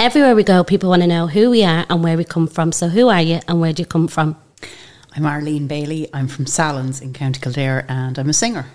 Everywhere 0.00 0.36
we 0.36 0.44
go, 0.44 0.62
people 0.62 0.90
want 0.90 1.02
to 1.02 1.08
know 1.08 1.26
who 1.26 1.50
we 1.50 1.64
are 1.64 1.84
and 1.90 2.04
where 2.04 2.16
we 2.16 2.22
come 2.22 2.46
from. 2.46 2.70
So, 2.70 2.86
who 2.86 3.08
are 3.08 3.20
you 3.20 3.40
and 3.48 3.60
where 3.60 3.72
do 3.72 3.82
you 3.82 3.86
come 3.86 4.06
from? 4.06 4.36
I'm 5.16 5.26
Arlene 5.26 5.66
Bailey. 5.66 6.08
I'm 6.14 6.28
from 6.28 6.44
Sallins 6.44 7.02
in 7.02 7.12
County 7.12 7.40
Kildare 7.40 7.84
and 7.88 8.16
I'm 8.16 8.28
a 8.28 8.32
singer. 8.32 8.66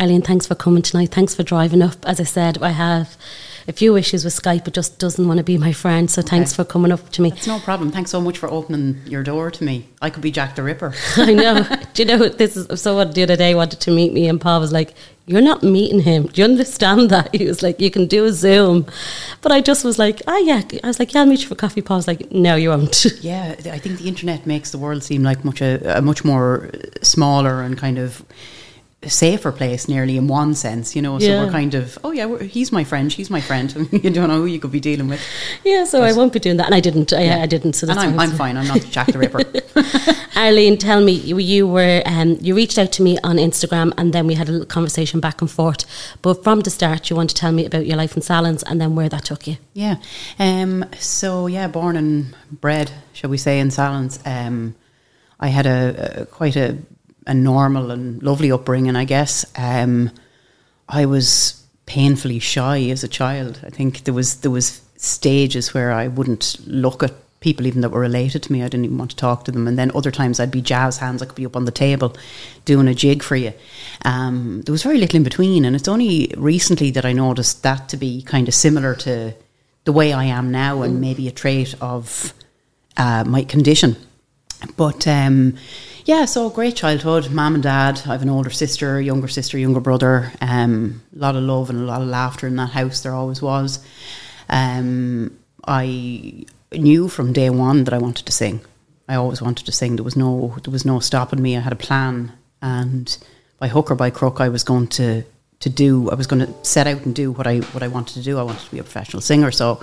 Arlene, 0.00 0.22
thanks 0.22 0.46
for 0.46 0.54
coming 0.54 0.80
tonight. 0.80 1.10
Thanks 1.10 1.34
for 1.34 1.42
driving 1.42 1.82
up. 1.82 1.96
As 2.06 2.18
I 2.18 2.22
said, 2.22 2.62
I 2.62 2.70
have 2.70 3.18
a 3.66 3.72
few 3.72 3.96
issues 3.96 4.24
with 4.24 4.34
Skype. 4.34 4.68
It 4.68 4.74
just 4.74 4.98
doesn't 4.98 5.26
want 5.26 5.38
to 5.38 5.44
be 5.44 5.56
my 5.58 5.72
friend. 5.72 6.10
So 6.10 6.22
thanks 6.22 6.52
for 6.54 6.64
coming 6.64 6.92
up 6.92 7.10
to 7.10 7.22
me. 7.22 7.30
It's 7.30 7.46
no 7.46 7.58
problem. 7.60 7.90
Thanks 7.90 8.10
so 8.10 8.20
much 8.20 8.38
for 8.38 8.50
opening 8.50 9.00
your 9.06 9.22
door 9.22 9.50
to 9.50 9.64
me. 9.64 9.88
I 10.02 10.10
could 10.10 10.22
be 10.22 10.30
Jack 10.30 10.56
the 10.56 10.62
Ripper. 10.62 10.94
I 11.16 11.32
know. 11.32 11.66
Do 11.94 12.02
you 12.02 12.08
know 12.08 12.28
this 12.28 12.56
is 12.56 12.80
someone 12.80 13.12
the 13.12 13.22
other 13.22 13.36
day 13.36 13.54
wanted 13.54 13.80
to 13.80 13.90
meet 13.90 14.12
me 14.12 14.28
and 14.28 14.40
Paul 14.40 14.60
was 14.60 14.72
like, 14.72 14.94
You're 15.26 15.40
not 15.40 15.62
meeting 15.62 16.00
him. 16.00 16.26
Do 16.26 16.42
you 16.42 16.44
understand 16.44 17.10
that? 17.10 17.34
He 17.34 17.46
was 17.46 17.62
like, 17.62 17.80
You 17.80 17.90
can 17.90 18.06
do 18.06 18.24
a 18.24 18.32
Zoom. 18.32 18.86
But 19.40 19.52
I 19.52 19.60
just 19.60 19.84
was 19.84 19.98
like, 19.98 20.20
Oh 20.26 20.38
yeah. 20.38 20.62
I 20.82 20.86
was 20.86 20.98
like, 20.98 21.14
Yeah, 21.14 21.20
I'll 21.20 21.26
meet 21.26 21.42
you 21.42 21.48
for 21.48 21.54
coffee. 21.54 21.82
Paul 21.82 21.98
was 21.98 22.06
like, 22.08 22.30
No, 22.32 22.56
you 22.56 22.70
won't. 22.70 23.04
yeah, 23.20 23.54
I 23.64 23.78
think 23.78 23.98
the 23.98 24.08
internet 24.08 24.46
makes 24.46 24.70
the 24.70 24.78
world 24.78 25.02
seem 25.02 25.22
like 25.22 25.44
much 25.44 25.60
a, 25.62 25.98
a 25.98 26.02
much 26.02 26.24
more 26.24 26.70
uh, 26.74 26.78
smaller 27.02 27.62
and 27.62 27.78
kind 27.78 27.98
of 27.98 28.24
safer 29.08 29.52
place 29.52 29.88
nearly 29.88 30.16
in 30.16 30.26
one 30.28 30.54
sense, 30.54 30.94
you 30.96 31.02
know. 31.02 31.18
So 31.18 31.26
Yeah. 31.26 31.44
we're 31.44 31.50
kind 31.52 31.74
of, 31.74 31.98
oh 32.04 32.12
yeah, 32.12 32.38
he's 32.38 32.72
my 32.72 32.84
friend, 32.84 33.12
she's 33.12 33.30
my 33.30 33.40
friend. 33.40 33.72
you 33.92 34.10
don't 34.10 34.28
know 34.28 34.38
who 34.40 34.46
you 34.46 34.60
could 34.60 34.72
be 34.72 34.80
dealing 34.80 35.08
with. 35.08 35.20
yeah, 35.64 35.84
so 35.84 36.02
I 36.02 36.12
won't 36.12 36.32
be 36.32 36.38
doing 36.40 36.56
that. 36.58 36.66
And 36.66 36.74
I 36.74 36.80
didn't. 36.80 37.12
I, 37.12 37.24
Yeah. 37.24 37.42
I 37.42 37.46
didn't. 37.46 37.74
So 37.74 37.86
and 37.88 37.96
that's 37.98 38.06
I'm, 38.06 38.18
I'm 38.18 38.30
fine. 38.32 38.56
I'm 38.56 38.66
not 38.66 38.80
Jack 38.90 39.08
the 39.08 39.18
Ripper. 39.18 39.42
Arlene, 40.36 40.76
tell 40.78 41.00
me, 41.00 41.12
you, 41.12 41.38
you 41.38 41.66
were 41.66 42.02
um, 42.06 42.36
you 42.40 42.54
reached 42.56 42.76
out 42.78 42.90
to 42.92 43.02
me 43.02 43.18
on 43.22 43.36
Instagram, 43.36 43.92
and 43.96 44.12
then 44.12 44.26
we 44.26 44.34
had 44.34 44.48
a 44.48 44.52
little 44.52 44.66
conversation 44.66 45.20
back 45.20 45.40
and 45.40 45.50
forth. 45.50 45.84
But 46.22 46.42
from 46.42 46.60
the 46.60 46.70
start, 46.70 47.08
you 47.10 47.16
want 47.16 47.30
to 47.30 47.36
tell 47.36 47.52
me 47.52 47.64
about 47.64 47.86
your 47.86 47.96
life 47.96 48.16
in 48.16 48.22
Sallins, 48.22 48.62
and 48.66 48.80
then 48.80 48.94
where 48.96 49.08
that 49.08 49.24
took 49.24 49.46
you. 49.46 49.56
Yeah. 49.74 49.96
Um, 50.38 50.84
so 50.98 51.46
yeah, 51.46 51.68
born 51.68 51.96
and 51.96 52.34
bred, 52.50 52.90
shall 53.12 53.30
we 53.30 53.36
say, 53.38 53.60
in 53.60 53.68
Sallins. 53.68 54.18
Um, 54.26 54.74
I 55.38 55.48
had 55.48 55.66
a, 55.66 56.22
a 56.22 56.26
quite 56.26 56.56
a, 56.56 56.78
a 57.26 57.34
normal 57.34 57.90
and 57.90 58.22
lovely 58.22 58.52
upbringing, 58.52 58.96
I 58.96 59.04
guess. 59.04 59.44
Um, 59.56 60.10
I 60.88 61.06
was 61.06 61.62
painfully 61.86 62.38
shy 62.38 62.88
as 62.90 63.04
a 63.04 63.08
child. 63.08 63.60
I 63.64 63.70
think 63.70 64.04
there 64.04 64.14
was 64.14 64.40
there 64.40 64.50
was 64.50 64.80
stages 64.96 65.74
where 65.74 65.92
I 65.92 66.08
wouldn't 66.08 66.56
look 66.66 67.02
at 67.02 67.12
people 67.40 67.66
even 67.66 67.82
that 67.82 67.90
were 67.90 68.00
related 68.00 68.42
to 68.42 68.52
me. 68.52 68.62
I 68.62 68.68
didn't 68.68 68.86
even 68.86 68.96
want 68.96 69.10
to 69.10 69.16
talk 69.16 69.44
to 69.44 69.52
them. 69.52 69.68
And 69.68 69.78
then 69.78 69.92
other 69.94 70.10
times 70.10 70.40
I'd 70.40 70.50
be 70.50 70.62
jazz 70.62 70.96
hands. 70.96 71.20
I 71.20 71.26
could 71.26 71.34
be 71.34 71.44
up 71.44 71.56
on 71.56 71.66
the 71.66 71.70
table 71.70 72.16
doing 72.64 72.88
a 72.88 72.94
jig 72.94 73.22
for 73.22 73.36
you. 73.36 73.52
Um, 74.02 74.62
there 74.62 74.72
was 74.72 74.82
very 74.82 74.96
little 74.96 75.18
in 75.18 75.24
between, 75.24 75.66
and 75.66 75.76
it's 75.76 75.88
only 75.88 76.32
recently 76.38 76.90
that 76.92 77.04
I 77.04 77.12
noticed 77.12 77.62
that 77.62 77.90
to 77.90 77.98
be 77.98 78.22
kind 78.22 78.48
of 78.48 78.54
similar 78.54 78.94
to 78.96 79.34
the 79.84 79.92
way 79.92 80.14
I 80.14 80.24
am 80.24 80.50
now, 80.50 80.80
and 80.80 81.02
maybe 81.02 81.28
a 81.28 81.30
trait 81.30 81.74
of 81.82 82.32
uh, 82.96 83.24
my 83.24 83.44
condition. 83.44 83.96
But 84.78 85.06
um, 85.06 85.56
yeah, 86.04 86.26
so 86.26 86.50
great 86.50 86.76
childhood. 86.76 87.30
Mom 87.30 87.54
and 87.54 87.62
dad. 87.62 88.02
I 88.04 88.12
have 88.12 88.22
an 88.22 88.28
older 88.28 88.50
sister, 88.50 89.00
younger 89.00 89.28
sister, 89.28 89.56
younger 89.56 89.80
brother. 89.80 90.32
Um, 90.40 91.02
a 91.14 91.18
lot 91.18 91.34
of 91.34 91.42
love 91.42 91.70
and 91.70 91.80
a 91.80 91.84
lot 91.84 92.02
of 92.02 92.08
laughter 92.08 92.46
in 92.46 92.56
that 92.56 92.70
house. 92.70 93.00
There 93.00 93.14
always 93.14 93.40
was. 93.40 93.84
Um, 94.50 95.38
I 95.66 96.44
knew 96.72 97.08
from 97.08 97.32
day 97.32 97.48
one 97.48 97.84
that 97.84 97.94
I 97.94 97.98
wanted 97.98 98.26
to 98.26 98.32
sing. 98.32 98.60
I 99.08 99.14
always 99.14 99.40
wanted 99.40 99.64
to 99.64 99.72
sing. 99.72 99.96
There 99.96 100.04
was 100.04 100.16
no 100.16 100.56
there 100.62 100.72
was 100.72 100.84
no 100.84 101.00
stopping 101.00 101.42
me. 101.42 101.56
I 101.56 101.60
had 101.60 101.72
a 101.72 101.76
plan, 101.76 102.32
and 102.60 103.16
by 103.58 103.68
hook 103.68 103.90
or 103.90 103.94
by 103.94 104.10
crook, 104.10 104.40
I 104.40 104.50
was 104.50 104.62
going 104.62 104.88
to 104.88 105.24
to 105.60 105.70
do. 105.70 106.10
I 106.10 106.14
was 106.14 106.26
going 106.26 106.46
to 106.46 106.52
set 106.64 106.86
out 106.86 107.06
and 107.06 107.14
do 107.14 107.32
what 107.32 107.46
I 107.46 107.60
what 107.60 107.82
I 107.82 107.88
wanted 107.88 108.14
to 108.14 108.22
do. 108.22 108.38
I 108.38 108.42
wanted 108.42 108.64
to 108.64 108.70
be 108.70 108.78
a 108.78 108.82
professional 108.82 109.22
singer. 109.22 109.50
So, 109.50 109.82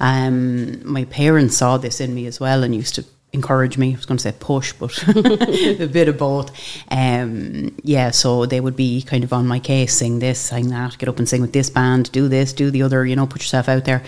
um, 0.00 0.84
my 0.90 1.04
parents 1.04 1.56
saw 1.56 1.76
this 1.76 2.00
in 2.00 2.14
me 2.14 2.26
as 2.26 2.40
well 2.40 2.64
and 2.64 2.74
used 2.74 2.96
to 2.96 3.04
encourage 3.32 3.78
me. 3.78 3.92
I 3.92 3.96
was 3.96 4.06
going 4.06 4.18
to 4.18 4.22
say 4.22 4.34
push, 4.38 4.72
but 4.72 4.96
a 5.08 5.86
bit 5.86 6.08
of 6.08 6.18
both. 6.18 6.50
Um, 6.90 7.74
yeah, 7.82 8.10
so 8.10 8.46
they 8.46 8.60
would 8.60 8.76
be 8.76 9.02
kind 9.02 9.24
of 9.24 9.32
on 9.32 9.46
my 9.46 9.58
case, 9.58 9.96
sing 9.96 10.18
this, 10.18 10.38
sing 10.38 10.68
that, 10.68 10.98
get 10.98 11.08
up 11.08 11.18
and 11.18 11.28
sing 11.28 11.40
with 11.40 11.52
this 11.52 11.70
band, 11.70 12.12
do 12.12 12.28
this, 12.28 12.52
do 12.52 12.70
the 12.70 12.82
other. 12.82 13.06
You 13.06 13.16
know, 13.16 13.26
put 13.26 13.42
yourself 13.42 13.68
out 13.68 13.84
there. 13.84 14.02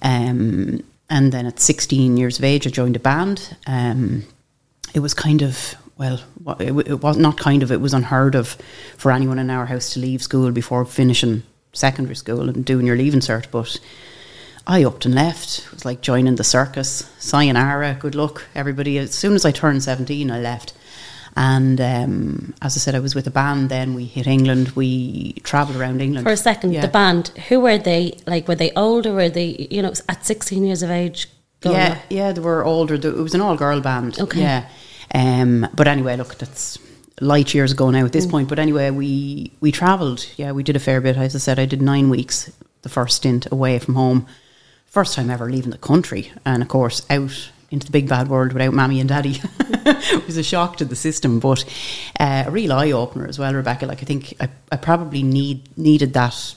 Um, 0.00 0.82
and 1.10 1.32
then 1.32 1.46
at 1.46 1.60
16 1.60 2.16
years 2.16 2.38
of 2.38 2.44
age, 2.44 2.66
I 2.66 2.70
joined 2.70 2.96
a 2.96 3.00
band. 3.00 3.56
Um, 3.66 4.24
it 4.94 5.00
was 5.00 5.14
kind 5.14 5.42
of 5.42 5.74
well, 5.98 6.20
it, 6.58 6.72
it 6.88 7.02
was 7.02 7.16
not 7.16 7.36
kind 7.36 7.62
of. 7.62 7.70
It 7.70 7.80
was 7.80 7.94
unheard 7.94 8.34
of 8.34 8.56
for 8.96 9.12
anyone 9.12 9.38
in 9.38 9.50
our 9.50 9.66
house 9.66 9.92
to 9.94 10.00
leave 10.00 10.22
school 10.22 10.50
before 10.50 10.84
finishing 10.84 11.42
secondary 11.72 12.16
school 12.16 12.48
and 12.48 12.64
doing 12.64 12.86
your 12.86 12.96
leaving 12.96 13.20
cert. 13.20 13.46
But 13.50 13.78
I 14.66 14.84
upped 14.84 15.04
and 15.06 15.14
left. 15.14 15.60
It 15.66 15.72
was 15.72 15.84
like 15.84 16.00
joining 16.02 16.36
the 16.36 16.44
circus. 16.44 17.10
Sayonara, 17.18 17.96
good 17.98 18.14
luck, 18.14 18.44
everybody. 18.54 18.98
As 18.98 19.14
soon 19.14 19.34
as 19.34 19.44
I 19.44 19.50
turned 19.50 19.82
17, 19.82 20.30
I 20.30 20.38
left. 20.40 20.72
And 21.36 21.80
um, 21.80 22.54
as 22.62 22.76
I 22.76 22.78
said, 22.78 22.94
I 22.94 23.00
was 23.00 23.14
with 23.14 23.26
a 23.26 23.30
band. 23.30 23.70
Then 23.70 23.94
we 23.94 24.04
hit 24.04 24.26
England. 24.26 24.70
We 24.72 25.32
travelled 25.42 25.78
around 25.78 26.00
England 26.02 26.26
For 26.26 26.32
a 26.32 26.36
second, 26.36 26.72
Yeah. 26.72 26.82
the 26.82 26.88
band, 26.88 27.28
who 27.48 27.58
were 27.60 27.78
they? 27.78 28.18
Like, 28.26 28.46
were 28.48 28.54
they 28.54 28.70
older? 28.72 29.12
Were 29.12 29.30
they, 29.30 29.66
you 29.70 29.82
know, 29.82 29.92
at 30.08 30.24
16 30.24 30.64
years 30.64 30.82
of 30.82 30.90
age? 30.90 31.28
yeah, 31.64 31.92
up? 31.92 31.98
yeah, 32.10 32.32
they 32.32 32.40
were 32.40 32.64
older. 32.64 32.94
It 32.94 33.04
was 33.16 33.34
an 33.34 33.40
all 33.40 33.56
girl 33.56 33.80
band. 33.80 34.18
Okay. 34.20 34.40
Yeah. 34.40 34.68
Um, 35.14 35.66
but 35.74 35.88
anyway, 35.88 36.16
look, 36.16 36.36
that's 36.38 36.78
light 37.20 37.54
years 37.54 37.72
ago 37.72 37.90
now 37.90 38.00
at 38.04 38.10
Mm. 38.10 38.12
this 38.12 38.26
point. 38.26 38.48
But 38.48 38.58
anyway, 38.58 38.90
we 38.90 39.52
we 39.60 39.70
travelled. 39.72 40.26
Yeah, 40.36 40.52
we 40.52 40.62
did 40.62 40.76
a 40.76 40.80
fair 40.80 41.00
bit. 41.00 41.16
As 41.16 41.34
I 41.34 41.38
said, 41.38 41.58
I 41.58 41.66
did 41.66 41.80
nine 41.80 42.10
weeks 42.10 42.50
the 42.82 42.88
first 42.88 43.16
stint 43.16 43.46
away 43.50 43.78
from 43.78 43.94
home. 43.94 44.26
First 44.92 45.14
time 45.14 45.30
ever 45.30 45.50
leaving 45.50 45.70
the 45.70 45.78
country, 45.78 46.30
and 46.44 46.62
of 46.62 46.68
course 46.68 47.06
out 47.08 47.50
into 47.70 47.86
the 47.86 47.92
big 47.92 48.10
bad 48.10 48.28
world 48.28 48.52
without 48.52 48.74
mammy 48.74 49.00
and 49.00 49.08
daddy. 49.08 49.40
it 49.58 50.26
was 50.26 50.36
a 50.36 50.42
shock 50.42 50.76
to 50.76 50.84
the 50.84 50.94
system, 50.94 51.40
but 51.40 51.64
uh, 52.20 52.44
a 52.46 52.50
real 52.50 52.74
eye 52.74 52.90
opener 52.90 53.26
as 53.26 53.38
well, 53.38 53.54
Rebecca. 53.54 53.86
Like 53.86 54.02
I 54.02 54.04
think 54.04 54.34
I, 54.38 54.50
I 54.70 54.76
probably 54.76 55.22
need 55.22 55.78
needed 55.78 56.12
that 56.12 56.54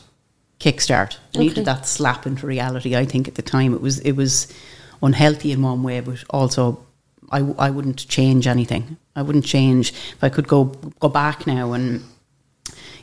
kickstart. 0.59 1.15
Okay. 1.29 1.45
needed 1.45 1.63
that 1.63 1.85
slap 1.85 2.27
into 2.27 2.45
reality. 2.45 2.93
I 2.93 3.05
think 3.05 3.29
at 3.29 3.35
the 3.35 3.41
time 3.41 3.73
it 3.73 3.79
was 3.79 3.99
it 3.99 4.17
was 4.17 4.53
unhealthy 5.01 5.53
in 5.53 5.61
one 5.61 5.81
way, 5.81 6.01
but 6.01 6.21
also 6.29 6.85
I, 7.31 7.39
I 7.39 7.69
wouldn't 7.69 8.05
change 8.09 8.47
anything. 8.47 8.97
I 9.15 9.21
wouldn't 9.21 9.45
change 9.45 9.91
if 9.91 10.21
I 10.21 10.27
could 10.27 10.49
go 10.49 10.65
go 10.99 11.07
back 11.07 11.47
now 11.47 11.71
and 11.71 12.03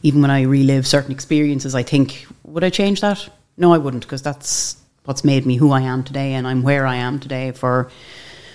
even 0.03 0.21
when 0.21 0.31
I 0.31 0.43
relive 0.43 0.87
certain 0.87 1.13
experiences, 1.13 1.75
I 1.75 1.85
think 1.85 2.27
would 2.45 2.65
I 2.65 2.69
change 2.69 3.01
that? 3.01 3.31
No, 3.57 3.73
I 3.73 3.79
wouldn't 3.79 4.03
because 4.03 4.21
that's 4.21 4.82
what's 5.05 5.25
made 5.25 5.47
me 5.47 5.57
who 5.57 5.73
I 5.73 5.83
am 5.83 6.05
today, 6.05 6.35
and 6.35 6.47
I'm 6.47 6.63
where 6.63 6.87
I 6.87 6.97
am 6.97 7.19
today 7.21 7.53
for 7.53 7.91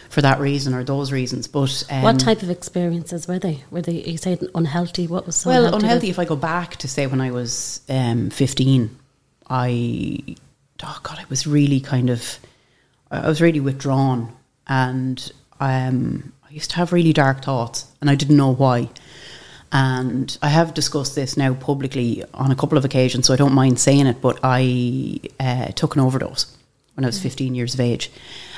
for 0.09 0.21
that 0.21 0.39
reason 0.39 0.73
or 0.73 0.83
those 0.83 1.11
reasons. 1.11 1.47
But 1.47 1.83
um, 1.91 2.01
What 2.01 2.19
type 2.19 2.41
of 2.41 2.49
experiences 2.49 3.27
were 3.27 3.39
they? 3.39 3.63
Were 3.69 3.81
they, 3.81 4.03
you 4.03 4.17
said 4.17 4.41
unhealthy? 4.55 5.05
What 5.05 5.25
was 5.25 5.35
so 5.35 5.49
well, 5.49 5.65
unhealthy? 5.65 5.85
unhealthy. 5.85 6.09
If 6.09 6.19
I 6.19 6.25
go 6.25 6.37
back 6.37 6.77
to 6.77 6.87
say 6.87 7.07
when 7.07 7.21
I 7.21 7.31
was 7.31 7.81
um, 7.89 8.29
fifteen, 8.29 8.97
I 9.49 10.23
oh 10.83 10.99
god, 11.03 11.19
I 11.19 11.25
was 11.29 11.45
really 11.45 11.79
kind 11.79 12.09
of 12.09 12.39
I 13.11 13.27
was 13.27 13.41
really 13.41 13.59
withdrawn, 13.59 14.33
and 14.67 15.31
um, 15.59 16.33
I 16.49 16.53
used 16.53 16.71
to 16.71 16.77
have 16.77 16.93
really 16.93 17.13
dark 17.13 17.43
thoughts, 17.43 17.85
and 18.01 18.09
I 18.09 18.15
didn't 18.15 18.37
know 18.37 18.53
why. 18.53 18.89
And 19.71 20.37
I 20.41 20.47
have 20.47 20.73
discussed 20.73 21.15
this 21.15 21.35
now 21.35 21.53
publicly 21.53 22.23
on 22.33 22.51
a 22.51 22.55
couple 22.55 22.77
of 22.77 22.85
occasions, 22.85 23.27
so 23.27 23.33
I 23.33 23.37
don't 23.37 23.53
mind 23.53 23.79
saying 23.79 24.07
it. 24.07 24.21
But 24.21 24.39
I 24.43 25.19
uh, 25.39 25.67
took 25.67 25.95
an 25.95 26.01
overdose 26.01 26.55
when 26.95 27.05
I 27.05 27.07
was 27.07 27.21
15 27.21 27.53
years 27.53 27.73
of 27.73 27.79
age. 27.79 28.11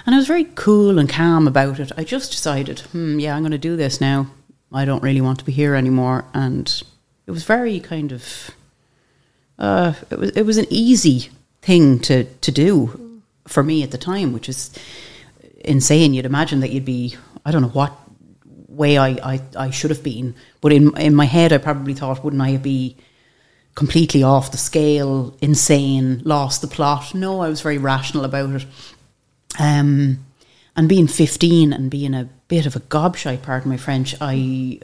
And 0.06 0.16
I 0.16 0.18
was 0.18 0.28
very 0.28 0.46
cool 0.56 0.98
and 0.98 1.10
calm 1.10 1.48
about 1.48 1.80
it. 1.80 1.92
I 1.98 2.04
just 2.04 2.32
decided, 2.32 2.80
hmm, 2.80 3.20
yeah, 3.20 3.36
I'm 3.36 3.42
going 3.42 3.52
to 3.52 3.58
do 3.58 3.76
this 3.76 4.00
now. 4.00 4.28
I 4.72 4.86
don't 4.86 5.04
really 5.04 5.22
want 5.22 5.40
to 5.40 5.46
be 5.46 5.52
here 5.52 5.76
anymore. 5.76 6.26
And 6.34 6.84
it 7.28 7.32
was 7.32 7.44
very 7.44 7.80
kind 7.80 8.12
of, 8.12 8.52
uh, 9.58 9.94
it 10.10 10.20
was 10.20 10.30
it 10.32 10.46
was 10.46 10.58
an 10.58 10.68
easy 10.70 11.30
thing 11.62 12.00
to 12.00 12.24
to 12.24 12.52
do 12.52 13.22
for 13.48 13.64
me 13.64 13.84
at 13.84 13.92
the 13.92 13.98
time, 13.98 14.32
which 14.32 14.48
is 14.48 14.72
insane. 15.66 16.14
You'd 16.14 16.26
imagine 16.26 16.62
that 16.62 16.72
you'd 16.72 16.86
be, 16.86 17.16
I 17.46 17.52
don't 17.52 17.62
know 17.62 17.70
what 17.70 17.94
way 18.80 18.98
I, 18.98 19.10
I, 19.34 19.42
I 19.56 19.70
should 19.70 19.92
have 19.92 20.02
been, 20.02 20.34
but 20.62 20.72
in 20.72 20.98
in 20.98 21.14
my 21.14 21.26
head, 21.26 21.54
I 21.54 21.60
probably 21.60 21.94
thought, 21.94 22.24
wouldn't 22.24 22.42
I 22.42 22.58
be 22.58 22.96
completely 23.76 24.24
off 24.24 24.52
the 24.52 24.58
scale, 24.58 25.38
insane, 25.42 26.22
lost 26.26 26.62
the 26.62 26.68
plot? 26.68 27.14
No, 27.14 27.42
I 27.42 27.50
was 27.50 27.62
very 27.62 27.78
rational 27.78 28.26
about 28.26 28.50
it. 28.62 28.66
Um, 29.60 30.26
and 30.76 30.88
being 30.88 31.08
15 31.08 31.74
and 31.74 31.92
being 31.92 32.14
a 32.14 32.30
bit 32.48 32.66
of 32.66 32.76
a 32.76 32.80
gobshite, 32.80 33.42
pardon 33.42 33.70
my 33.70 33.78
French, 33.78 34.16
I 34.22 34.80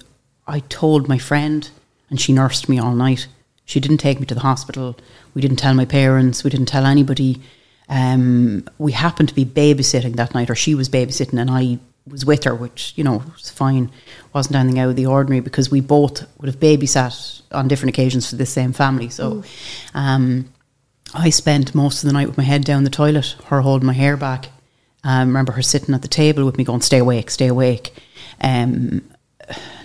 I 0.45 0.59
told 0.59 1.07
my 1.07 1.17
friend, 1.17 1.69
and 2.09 2.19
she 2.19 2.33
nursed 2.33 2.69
me 2.69 2.77
all 2.77 2.93
night. 2.93 3.27
She 3.63 3.79
didn't 3.79 3.97
take 3.97 4.19
me 4.19 4.25
to 4.27 4.35
the 4.35 4.41
hospital. 4.41 4.95
We 5.33 5.41
didn't 5.41 5.57
tell 5.57 5.73
my 5.73 5.85
parents. 5.85 6.43
We 6.43 6.51
didn't 6.51 6.67
tell 6.67 6.85
anybody. 6.85 7.41
Um, 7.89 8.67
we 8.77 8.91
happened 8.91 9.29
to 9.29 9.35
be 9.35 9.45
babysitting 9.45 10.17
that 10.17 10.35
night, 10.35 10.49
or 10.49 10.55
she 10.55 10.75
was 10.75 10.89
babysitting, 10.89 11.39
and 11.39 11.49
I 11.49 11.79
was 12.07 12.25
with 12.25 12.43
her, 12.43 12.55
which 12.55 12.93
you 12.95 13.03
know 13.03 13.23
was 13.33 13.49
fine. 13.49 13.91
wasn't 14.33 14.55
anything 14.55 14.79
out 14.79 14.89
of 14.89 14.95
the 14.95 15.05
ordinary 15.05 15.39
because 15.39 15.71
we 15.71 15.81
both 15.81 16.25
would 16.39 16.47
have 16.47 16.59
babysat 16.59 17.41
on 17.51 17.67
different 17.67 17.95
occasions 17.95 18.29
for 18.29 18.35
the 18.35 18.45
same 18.45 18.73
family. 18.73 19.09
So, 19.09 19.43
um, 19.93 20.49
I 21.13 21.29
spent 21.29 21.73
most 21.73 22.03
of 22.03 22.07
the 22.07 22.13
night 22.13 22.27
with 22.27 22.37
my 22.37 22.43
head 22.43 22.63
down 22.63 22.83
the 22.83 22.89
toilet, 22.89 23.35
her 23.45 23.61
holding 23.61 23.87
my 23.87 23.93
hair 23.93 24.17
back. 24.17 24.49
I 25.03 25.19
remember 25.19 25.51
her 25.53 25.61
sitting 25.61 25.93
at 25.93 26.01
the 26.01 26.07
table 26.07 26.45
with 26.45 26.57
me, 26.57 26.63
going, 26.63 26.81
"Stay 26.81 26.97
awake, 26.97 27.29
stay 27.29 27.47
awake." 27.47 27.93
Um, 28.41 29.03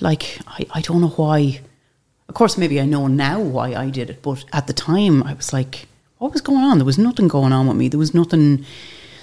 like 0.00 0.40
I, 0.46 0.67
I 0.72 0.81
don't 0.81 1.00
know 1.00 1.08
why. 1.08 1.61
Of 2.28 2.34
course, 2.34 2.56
maybe 2.56 2.81
I 2.81 2.87
know 2.87 3.06
now 3.06 3.40
why 3.40 3.75
I 3.75 3.90
did 3.90 4.08
it, 4.08 4.22
but 4.22 4.44
at 4.52 4.67
the 4.67 4.72
time, 4.72 5.22
I 5.22 5.34
was 5.34 5.52
like, 5.52 5.87
"What 6.19 6.32
was 6.32 6.40
going 6.40 6.64
on?" 6.64 6.78
There 6.78 6.84
was 6.84 6.99
nothing 6.99 7.28
going 7.28 7.52
on 7.52 7.67
with 7.67 7.76
me. 7.76 7.88
There 7.88 7.99
was 7.99 8.14
nothing. 8.14 8.64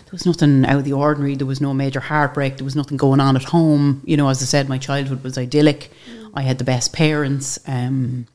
There 0.07 0.13
was 0.13 0.25
nothing 0.25 0.65
out 0.65 0.77
of 0.77 0.85
the 0.85 0.93
ordinary. 0.93 1.35
There 1.35 1.45
was 1.45 1.59
no 1.59 1.73
major 1.73 1.99
heartbreak. 1.99 2.55
There 2.55 2.63
was 2.63 2.77
nothing 2.77 2.95
going 2.95 3.19
on 3.19 3.35
at 3.35 3.43
home. 3.43 4.01
You 4.05 4.15
know, 4.15 4.29
as 4.29 4.41
I 4.41 4.45
said, 4.45 4.69
my 4.69 4.77
childhood 4.77 5.21
was 5.21 5.37
idyllic. 5.37 5.91
I 6.33 6.43
had 6.43 6.59
the 6.59 6.63
best 6.63 6.93
parents. 6.93 7.59
Um, 7.67 8.25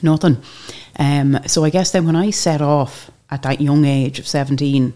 nothing. 0.00 0.40
Um, 1.00 1.40
so 1.48 1.64
I 1.64 1.70
guess 1.70 1.90
then 1.90 2.06
when 2.06 2.14
I 2.14 2.30
set 2.30 2.62
off 2.62 3.10
at 3.30 3.42
that 3.42 3.60
young 3.60 3.84
age 3.84 4.20
of 4.20 4.28
seventeen, 4.28 4.94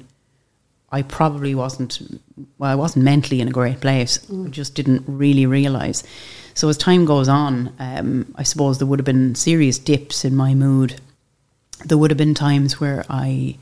I 0.93 1.03
probably 1.03 1.57
wasn't. 1.57 2.01
Well, 2.57 2.71
I 2.71 2.77
wasn't 2.77 3.05
mentally 3.05 3.41
in 3.41 3.49
a 3.49 3.51
great 3.51 3.81
place. 3.81 4.25
I 4.31 4.49
just 4.51 4.77
didn't 4.77 5.03
really 5.09 5.45
realize. 5.45 6.05
So 6.55 6.69
as 6.69 6.79
time 6.79 7.05
goes 7.05 7.29
on, 7.29 7.73
um, 7.81 8.33
I 8.37 8.45
suppose 8.45 8.79
there 8.79 8.87
would 8.87 9.01
have 9.01 9.05
been 9.05 9.35
serious 9.35 9.81
dips 9.81 10.25
in 10.25 10.37
my 10.37 10.55
mood. 10.55 11.01
There 11.85 11.99
would 11.99 12.13
have 12.13 12.17
been 12.17 12.35
times 12.35 12.79
where 12.79 13.05
I 13.11 13.59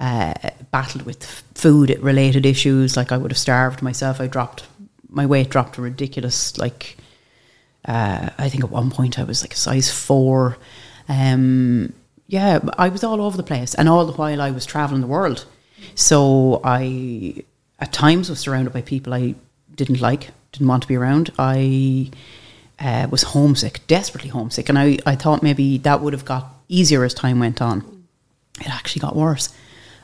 uh, 0.00 0.34
battled 0.70 1.02
with 1.02 1.24
food 1.54 1.96
related 2.00 2.46
issues, 2.46 2.96
like 2.96 3.12
I 3.12 3.16
would 3.16 3.30
have 3.30 3.38
starved 3.38 3.82
myself. 3.82 4.20
I 4.20 4.26
dropped 4.26 4.64
my 5.08 5.26
weight 5.26 5.48
dropped 5.48 5.78
a 5.78 5.82
ridiculous, 5.82 6.58
like 6.58 6.96
uh, 7.84 8.30
I 8.38 8.48
think 8.48 8.64
at 8.64 8.70
one 8.70 8.90
point 8.90 9.18
I 9.18 9.24
was 9.24 9.42
like 9.42 9.54
a 9.54 9.56
size 9.56 9.90
four. 9.90 10.58
Um, 11.08 11.92
yeah, 12.26 12.60
I 12.76 12.90
was 12.90 13.02
all 13.02 13.22
over 13.22 13.36
the 13.36 13.42
place, 13.42 13.74
and 13.74 13.88
all 13.88 14.04
the 14.04 14.12
while 14.12 14.40
I 14.40 14.50
was 14.50 14.66
traveling 14.66 15.00
the 15.00 15.06
world. 15.06 15.46
So 15.94 16.60
I, 16.62 17.42
at 17.78 17.92
times, 17.92 18.28
was 18.28 18.38
surrounded 18.40 18.72
by 18.72 18.82
people 18.82 19.14
I 19.14 19.34
didn't 19.74 20.00
like, 20.00 20.30
didn't 20.52 20.68
want 20.68 20.82
to 20.82 20.88
be 20.88 20.96
around. 20.96 21.32
I 21.38 22.10
uh, 22.78 23.08
was 23.10 23.22
homesick, 23.22 23.80
desperately 23.86 24.28
homesick, 24.28 24.68
and 24.68 24.78
I, 24.78 24.98
I 25.06 25.14
thought 25.14 25.42
maybe 25.42 25.78
that 25.78 26.02
would 26.02 26.12
have 26.12 26.26
got 26.26 26.52
easier 26.68 27.04
as 27.04 27.14
time 27.14 27.38
went 27.38 27.62
on. 27.62 28.04
It 28.60 28.68
actually 28.68 29.00
got 29.00 29.16
worse. 29.16 29.48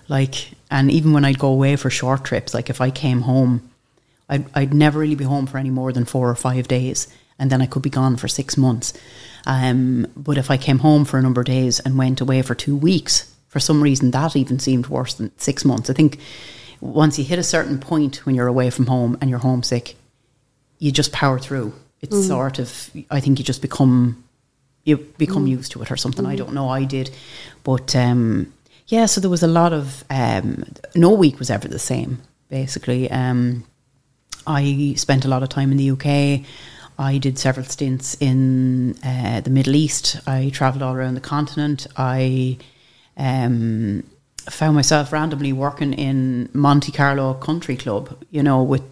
Like, 0.09 0.51
and 0.71 0.91
even 0.91 1.13
when 1.13 1.25
I'd 1.25 1.39
go 1.39 1.49
away 1.49 1.77
for 1.77 1.91
short 1.91 2.25
trips, 2.25 2.55
like 2.55 2.71
if 2.71 2.81
I 2.81 2.91
came 2.91 3.23
home, 3.23 3.71
I'd, 4.29 4.45
I'd 4.55 4.75
never 4.75 4.99
really 4.99 5.15
be 5.15 5.25
home 5.25 5.47
for 5.47 5.59
any 5.59 5.71
more 5.71 5.93
than 5.93 6.05
four 6.05 6.31
or 6.31 6.35
five 6.35 6.69
days, 6.69 7.09
and 7.39 7.51
then 7.51 7.63
I 7.63 7.67
could 7.67 7.83
be 7.83 7.91
gone 7.91 8.17
for 8.17 8.29
six 8.29 8.57
months. 8.57 8.93
Um, 9.47 10.07
but 10.17 10.39
if 10.39 10.51
I 10.51 10.57
came 10.57 10.79
home 10.79 11.05
for 11.05 11.19
a 11.19 11.23
number 11.23 11.43
of 11.43 11.47
days 11.47 11.81
and 11.81 11.99
went 11.99 12.21
away 12.21 12.43
for 12.43 12.55
two 12.55 12.77
weeks, 12.77 13.35
for 13.49 13.61
some 13.61 13.83
reason 13.83 14.11
that 14.11 14.35
even 14.35 14.59
seemed 14.59 14.89
worse 14.89 15.15
than 15.15 15.31
six 15.39 15.65
months. 15.65 15.89
I 15.89 15.93
think 15.93 16.19
once 16.81 17.19
you 17.19 17.25
hit 17.25 17.39
a 17.39 17.45
certain 17.45 17.79
point 17.79 18.27
when 18.27 18.35
you're 18.35 18.49
away 18.49 18.69
from 18.71 18.87
home 18.87 19.17
and 19.21 19.31
you're 19.31 19.39
homesick, 19.39 19.97
you 20.79 20.91
just 20.91 21.13
power 21.13 21.39
through. 21.39 21.73
It's 22.01 22.27
sort 22.27 22.59
of, 22.59 22.91
I 23.11 23.21
think 23.21 23.39
you 23.39 23.45
just 23.45 23.63
become, 23.63 24.25
you 24.85 24.97
become 24.97 25.47
used 25.47 25.73
to 25.73 25.83
it 25.83 25.91
or 25.91 25.97
something. 25.97 26.27
I 26.27 26.37
don't 26.37 26.53
know. 26.53 26.69
I 26.69 26.85
did, 26.85 27.11
but 27.63 27.95
um, 27.97 28.53
yeah. 28.87 29.07
So 29.07 29.21
there 29.21 29.31
was 29.31 29.43
a 29.43 29.49
lot 29.49 29.73
of 29.73 30.05
um, 30.11 30.65
no 30.95 31.11
week 31.11 31.39
was 31.39 31.51
ever 31.51 31.69
the 31.69 31.79
same. 31.79 32.23
Basically, 32.49 33.11
um, 33.11 33.65
I 34.47 34.95
spent 34.97 35.25
a 35.25 35.29
lot 35.29 35.43
of 35.43 35.49
time 35.49 35.71
in 35.73 35.77
the 35.77 35.91
UK. 35.91 36.47
I 36.99 37.19
did 37.19 37.39
several 37.39 37.67
stints 37.67 38.17
in 38.21 38.97
uh, 39.05 39.41
the 39.41 39.51
Middle 39.51 39.75
East. 39.75 40.21
I 40.27 40.51
travelled 40.51 40.83
all 40.83 40.95
around 40.95 41.15
the 41.15 41.21
continent. 41.21 41.87
I 41.97 42.59
um, 43.17 44.05
found 44.49 44.77
myself 44.77 45.13
randomly 45.13 45.53
working 45.53 45.93
in 45.93 46.49
Monte 46.53 46.93
Carlo 46.93 47.35
Country 47.35 47.77
Club, 47.77 48.17
you 48.31 48.43
know, 48.43 48.63
with 48.63 48.83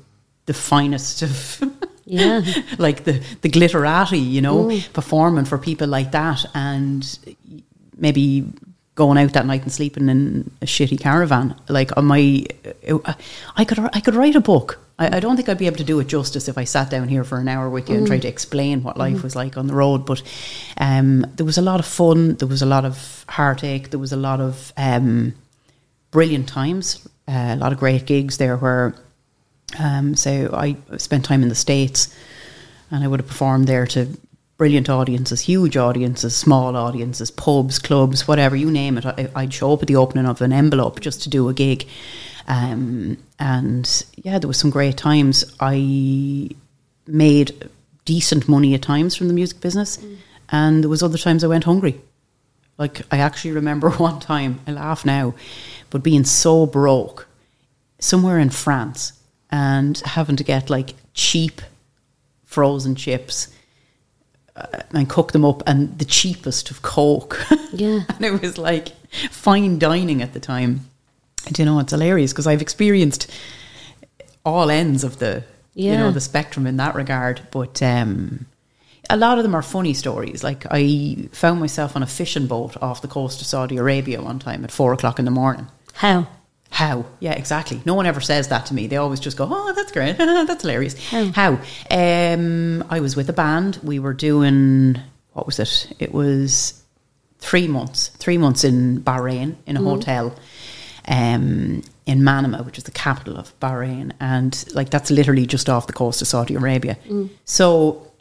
the 0.46 0.54
finest 0.54 1.22
of. 1.22 1.62
Yeah. 2.04 2.42
like 2.78 3.04
the 3.04 3.22
the 3.42 3.48
glitterati, 3.48 4.20
you 4.20 4.40
know, 4.42 4.68
performing 4.92 5.44
for 5.44 5.56
people 5.56 5.86
like 5.86 6.10
that, 6.10 6.44
and 6.52 7.18
maybe 7.96 8.52
going 8.94 9.16
out 9.16 9.32
that 9.32 9.46
night 9.46 9.62
and 9.62 9.72
sleeping 9.72 10.08
in 10.08 10.50
a 10.60 10.66
shitty 10.66 11.00
caravan. 11.00 11.54
Like 11.68 11.96
on 11.96 12.06
my, 12.06 12.44
I 13.56 13.64
could 13.64 13.78
I 13.78 14.00
could 14.00 14.14
write 14.14 14.36
a 14.36 14.40
book. 14.40 14.78
I, 14.98 15.16
I 15.16 15.20
don't 15.20 15.36
think 15.36 15.48
I'd 15.48 15.58
be 15.58 15.66
able 15.66 15.78
to 15.78 15.84
do 15.84 15.98
it 16.00 16.08
justice 16.08 16.48
if 16.48 16.58
I 16.58 16.64
sat 16.64 16.90
down 16.90 17.08
here 17.08 17.24
for 17.24 17.38
an 17.38 17.48
hour 17.48 17.70
with 17.70 17.88
you 17.88 17.96
and 17.96 18.06
tried 18.06 18.22
to 18.22 18.28
explain 18.28 18.82
what 18.82 18.96
life 18.96 19.22
was 19.22 19.34
like 19.34 19.56
on 19.56 19.66
the 19.66 19.74
road. 19.74 20.04
But 20.04 20.22
um, 20.76 21.26
there 21.36 21.46
was 21.46 21.58
a 21.58 21.62
lot 21.62 21.80
of 21.80 21.86
fun. 21.86 22.34
There 22.36 22.48
was 22.48 22.62
a 22.62 22.66
lot 22.66 22.84
of 22.84 23.24
heartache. 23.28 23.90
There 23.90 24.00
was 24.00 24.12
a 24.12 24.16
lot 24.16 24.40
of 24.40 24.72
um, 24.76 25.34
brilliant 26.10 26.48
times. 26.48 27.06
Uh, 27.26 27.54
a 27.54 27.56
lot 27.56 27.72
of 27.72 27.78
great 27.78 28.04
gigs 28.04 28.36
there 28.36 28.56
where 28.56 28.94
um, 29.78 30.14
so 30.14 30.50
I 30.52 30.76
spent 30.98 31.24
time 31.24 31.42
in 31.42 31.48
the 31.48 31.54
States 31.54 32.14
and 32.90 33.02
I 33.02 33.08
would 33.08 33.20
have 33.20 33.28
performed 33.28 33.66
there 33.66 33.86
to 33.86 34.08
brilliant 34.62 34.88
audiences, 34.88 35.40
huge 35.40 35.76
audiences, 35.76 36.36
small 36.36 36.76
audiences, 36.76 37.32
pubs, 37.32 37.80
clubs, 37.80 38.28
whatever, 38.28 38.54
you 38.54 38.70
name 38.70 38.96
it. 38.96 39.04
I, 39.04 39.28
I'd 39.34 39.52
show 39.52 39.72
up 39.72 39.82
at 39.82 39.88
the 39.88 39.96
opening 39.96 40.24
of 40.24 40.40
an 40.40 40.52
envelope 40.52 41.00
just 41.00 41.20
to 41.24 41.28
do 41.28 41.48
a 41.48 41.52
gig. 41.52 41.88
Um, 42.46 43.16
and 43.40 44.04
yeah, 44.14 44.38
there 44.38 44.46
was 44.46 44.58
some 44.58 44.70
great 44.70 44.96
times. 44.96 45.44
I 45.58 46.50
made 47.08 47.70
decent 48.04 48.48
money 48.48 48.72
at 48.74 48.82
times 48.82 49.16
from 49.16 49.26
the 49.26 49.34
music 49.34 49.60
business. 49.60 49.98
And 50.50 50.84
there 50.84 50.88
was 50.88 51.02
other 51.02 51.18
times 51.18 51.42
I 51.42 51.48
went 51.48 51.64
hungry. 51.64 52.00
Like 52.78 53.02
I 53.10 53.18
actually 53.18 53.54
remember 53.54 53.90
one 54.08 54.20
time, 54.20 54.60
I 54.68 54.70
laugh 54.70 55.04
now, 55.04 55.34
but 55.90 56.04
being 56.04 56.22
so 56.22 56.66
broke 56.66 57.26
somewhere 57.98 58.38
in 58.38 58.50
France 58.50 59.12
and 59.50 59.98
having 60.04 60.36
to 60.36 60.44
get 60.44 60.70
like 60.70 60.94
cheap 61.14 61.62
frozen 62.44 62.94
chips 62.94 63.48
and 64.92 65.08
cook 65.08 65.32
them 65.32 65.44
up 65.44 65.62
and 65.66 65.98
the 65.98 66.04
cheapest 66.04 66.70
of 66.70 66.82
coke. 66.82 67.40
Yeah. 67.74 68.00
and 68.06 68.22
it 68.22 68.42
was 68.42 68.58
like 68.58 68.88
fine 69.30 69.78
dining 69.78 70.20
at 70.20 70.34
the 70.34 70.40
time. 70.40 70.80
And 71.46 71.58
you 71.58 71.64
know, 71.64 71.78
it's 71.78 71.90
hilarious 71.92 72.30
because 72.32 72.46
I've 72.46 72.60
experienced 72.60 73.30
all 74.44 74.70
ends 74.70 75.04
of 75.04 75.18
the 75.18 75.44
you 75.74 75.92
know 75.96 76.10
the 76.10 76.20
spectrum 76.20 76.66
in 76.66 76.76
that 76.76 76.94
regard. 76.94 77.40
But 77.50 77.82
um, 77.82 78.44
a 79.08 79.16
lot 79.16 79.38
of 79.38 79.44
them 79.44 79.54
are 79.54 79.62
funny 79.62 79.94
stories. 79.94 80.44
Like 80.44 80.66
I 80.70 81.28
found 81.32 81.60
myself 81.60 81.96
on 81.96 82.02
a 82.02 82.06
fishing 82.06 82.46
boat 82.46 82.76
off 82.82 83.00
the 83.00 83.08
coast 83.08 83.40
of 83.40 83.46
Saudi 83.46 83.78
Arabia 83.78 84.20
one 84.20 84.38
time 84.38 84.64
at 84.64 84.70
four 84.70 84.92
o'clock 84.92 85.18
in 85.18 85.24
the 85.24 85.30
morning. 85.30 85.66
How? 85.94 86.28
How? 86.72 87.04
Yeah, 87.20 87.32
exactly. 87.32 87.80
No 87.84 87.94
one 87.94 88.06
ever 88.06 88.20
says 88.20 88.48
that 88.48 88.66
to 88.66 88.74
me. 88.74 88.86
They 88.86 88.96
always 88.96 89.20
just 89.20 89.36
go, 89.36 89.46
"Oh, 89.48 89.72
that's 89.74 89.92
great. 89.92 90.16
that's 90.18 90.62
hilarious." 90.62 90.94
How? 91.32 91.60
Um, 91.90 92.82
I 92.88 93.00
was 93.00 93.14
with 93.14 93.28
a 93.28 93.32
band. 93.34 93.78
We 93.82 93.98
were 93.98 94.14
doing 94.14 94.98
what 95.34 95.46
was 95.46 95.58
it? 95.58 95.92
It 95.98 96.12
was 96.12 96.82
three 97.38 97.68
months. 97.68 98.08
Three 98.08 98.38
months 98.38 98.64
in 98.64 99.02
Bahrain 99.02 99.56
in 99.66 99.76
a 99.76 99.80
hotel. 99.82 100.34
Um, 101.08 101.82
in 102.06 102.20
Manama, 102.20 102.64
which 102.64 102.78
is 102.78 102.84
the 102.84 102.90
capital 102.90 103.36
of 103.36 103.58
Bahrain, 103.60 104.12
and 104.20 104.64
like 104.74 104.90
that's 104.90 105.10
literally 105.10 105.46
just 105.46 105.68
off 105.68 105.86
the 105.86 105.92
coast 105.92 106.22
of 106.22 106.28
Saudi 106.28 106.54
Arabia. 106.54 106.96
So 107.44 108.11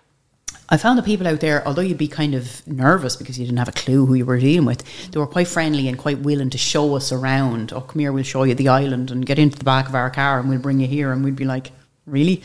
I 0.72 0.78
found 0.78 0.98
the 0.98 1.04
people 1.04 1.28
out 1.28 1.42
there, 1.42 1.68
although 1.68 1.82
you'd 1.82 1.98
be 1.98 2.08
kind 2.08 2.34
of 2.34 2.66
nervous 2.66 3.18
because 3.18 3.38
you 3.38 3.46
didn't 3.46 3.58
have 3.58 3.68
a 3.68 3.74
clue 3.74 4.06
who 4.06 4.14
you 4.14 4.26
were 4.26 4.40
dealing 4.40 4.66
with, 4.66 5.12
they 5.12 5.20
were 5.20 5.28
quite 5.28 5.50
friendly 5.50 5.90
and 5.90 5.98
quite 5.98 6.20
willing 6.20 6.50
to 6.50 6.58
show 6.58 6.96
us 6.96 7.12
around. 7.12 7.74
Oh, 7.74 7.82
come 7.82 8.00
here, 8.00 8.14
we'll 8.14 8.24
show 8.24 8.44
you 8.44 8.56
the 8.56 8.70
island 8.70 9.12
and 9.12 9.26
get 9.26 9.38
into 9.38 9.60
the 9.60 9.66
back 9.66 9.90
of 9.90 9.96
our 9.96 10.10
car 10.10 10.40
and 10.40 10.50
we'll 10.50 10.60
bring 10.60 10.80
you 10.80 10.88
here. 10.88 11.12
And 11.12 11.26
we'd 11.26 11.36
be 11.36 11.44
like, 11.44 11.74
really? 12.06 12.42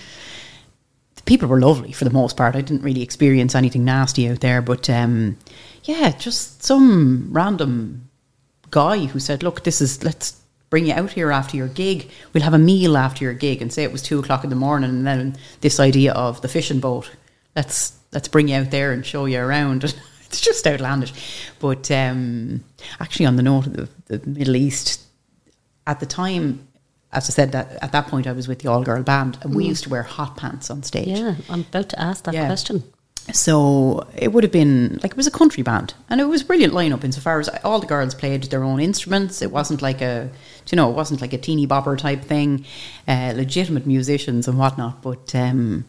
The 1.15 1.23
people 1.23 1.49
were 1.49 1.61
lovely 1.61 1.93
for 1.93 2.05
the 2.05 2.11
most 2.11 2.37
part. 2.37 2.57
I 2.57 2.63
didn't 2.63 2.83
really 2.83 3.03
experience 3.03 3.55
anything 3.55 3.85
nasty 3.85 4.29
out 4.29 4.41
there, 4.41 4.61
but 4.61 4.91
um, 4.91 5.39
yeah, 5.85 6.11
just 6.11 6.65
some 6.65 7.29
random 7.31 8.11
guy 8.73 9.05
who 9.05 9.21
said, 9.21 9.45
look, 9.45 9.63
this 9.63 9.81
is, 9.81 10.03
let's 10.03 10.41
bring 10.69 10.87
you 10.87 10.95
out 10.95 11.13
here 11.13 11.31
after 11.31 11.57
your 11.57 11.69
gig. 11.69 12.11
We'll 12.33 12.43
have 12.43 12.55
a 12.55 12.59
meal 12.59 12.97
after 12.97 13.23
your 13.23 13.35
gig 13.35 13.63
and 13.63 13.73
say 13.73 13.85
it 13.85 13.93
was 13.93 14.03
two 14.03 14.19
o'clock 14.19 14.43
in 14.43 14.51
the 14.51 14.57
morning. 14.57 14.91
And 14.91 15.07
then 15.07 15.37
this 15.61 15.79
idea 15.79 16.13
of 16.13 16.43
the 16.43 16.49
fishing 16.49 16.81
boat. 16.81 17.13
Let's 17.55 17.93
let's 18.17 18.29
bring 18.29 18.49
you 18.49 18.57
out 18.57 18.71
there 18.71 18.93
and 18.93 19.05
show 19.05 19.27
you 19.27 19.39
around. 19.39 19.85
it's 20.25 20.41
just 20.41 20.67
outlandish. 20.67 21.13
But 21.61 21.91
um, 21.91 22.65
actually, 22.99 23.27
on 23.27 23.37
the 23.37 23.43
note 23.43 23.67
of 23.67 23.75
the, 23.75 23.89
the, 24.07 24.27
Middle 24.27 24.57
East, 24.57 25.03
at 25.87 26.01
the 26.01 26.07
time, 26.07 26.67
as 27.13 27.29
I 27.29 27.33
said, 27.33 27.53
that 27.53 27.77
at 27.83 27.93
that 27.93 28.07
point 28.07 28.27
I 28.27 28.33
was 28.33 28.49
with 28.49 28.61
the 28.61 28.71
all 28.71 28.83
girl 28.83 29.03
band, 29.03 29.37
and 29.43 29.55
we 29.55 29.65
mm. 29.65 29.69
used 29.69 29.85
to 29.85 29.91
wear 29.91 30.03
hot 30.03 30.39
pants 30.39 30.71
on 30.71 30.83
stage. 30.83 31.09
Yeah, 31.09 31.35
I'm 31.51 31.61
about 31.61 31.91
to 31.91 32.01
ask 32.01 32.25
that 32.25 32.33
yeah. 32.33 32.47
question. 32.47 32.85
So 33.35 34.09
it 34.15 34.33
would 34.33 34.45
have 34.45 34.53
been 34.53 34.99
like 35.03 35.11
it 35.11 35.17
was 35.17 35.27
a 35.27 35.33
country 35.33 35.63
band, 35.63 35.93
and 36.09 36.19
it 36.19 36.25
was 36.25 36.41
a 36.41 36.47
brilliant 36.47 36.73
lineup 36.73 37.05
insofar 37.05 37.39
as 37.39 37.51
all 37.65 37.81
the 37.81 37.87
girls 37.87 38.15
played 38.15 38.45
their 38.45 38.65
own 38.65 38.81
instruments. 38.81 39.43
It 39.43 39.51
wasn't 39.51 39.83
like 39.83 40.01
a, 40.01 40.31
you 40.71 40.77
know, 40.77 40.89
it 40.89 40.95
wasn't 40.95 41.21
like 41.21 41.35
a 41.35 41.39
teeny 41.39 41.67
bopper 41.67 41.99
type 41.99 42.23
thing, 42.23 42.65
uh, 43.07 43.35
legitimate 43.37 43.85
musicians 43.85 44.49
and 44.49 44.59
whatnot. 44.59 45.03
But 45.03 45.35
um, 45.35 45.85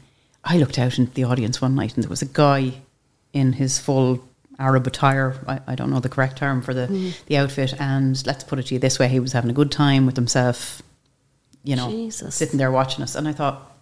I 0.48 0.58
looked 0.58 0.80
out 0.80 0.98
into 0.98 1.12
the 1.14 1.26
audience 1.26 1.62
one 1.62 1.76
night 1.76 1.96
and 1.96 2.04
there 2.04 2.10
was 2.10 2.22
a 2.22 2.28
guy 2.28 2.74
in 3.34 3.54
his 3.54 3.78
full 3.78 4.24
Arab 4.58 4.88
attire. 4.88 5.36
I, 5.46 5.60
I 5.68 5.76
don't 5.76 5.90
know 5.90 6.00
the 6.00 6.10
correct 6.10 6.38
term 6.38 6.62
for 6.62 6.74
the, 6.74 6.88
mm. 6.88 7.26
the 7.26 7.38
outfit. 7.38 7.74
And 7.80 8.26
let's 8.26 8.46
put 8.46 8.58
it 8.58 8.68
to 8.68 8.76
you 8.76 8.80
this 8.80 8.98
way 8.98 9.10
he 9.10 9.20
was 9.20 9.34
having 9.34 9.50
a 9.50 9.54
good 9.54 9.72
time 9.72 10.06
with 10.06 10.16
himself, 10.16 10.82
you 11.64 11.76
know, 11.76 11.90
Jesus. 11.92 12.34
sitting 12.34 12.58
there 12.58 12.72
watching 12.72 13.04
us. 13.04 13.14
And 13.14 13.28
I 13.28 13.34
thought, 13.34 13.78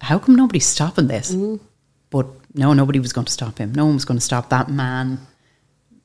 how 0.00 0.18
come 0.18 0.34
nobody's 0.34 0.66
stopping 0.66 1.08
this? 1.08 1.34
Mm. 1.34 1.60
But 2.08 2.26
no, 2.54 2.72
nobody 2.72 3.00
was 3.00 3.12
going 3.12 3.26
to 3.26 3.32
stop 3.32 3.58
him. 3.58 3.74
No 3.74 3.84
one 3.84 3.94
was 3.94 4.06
going 4.06 4.18
to 4.18 4.24
stop 4.24 4.48
that 4.48 4.70
man, 4.70 5.18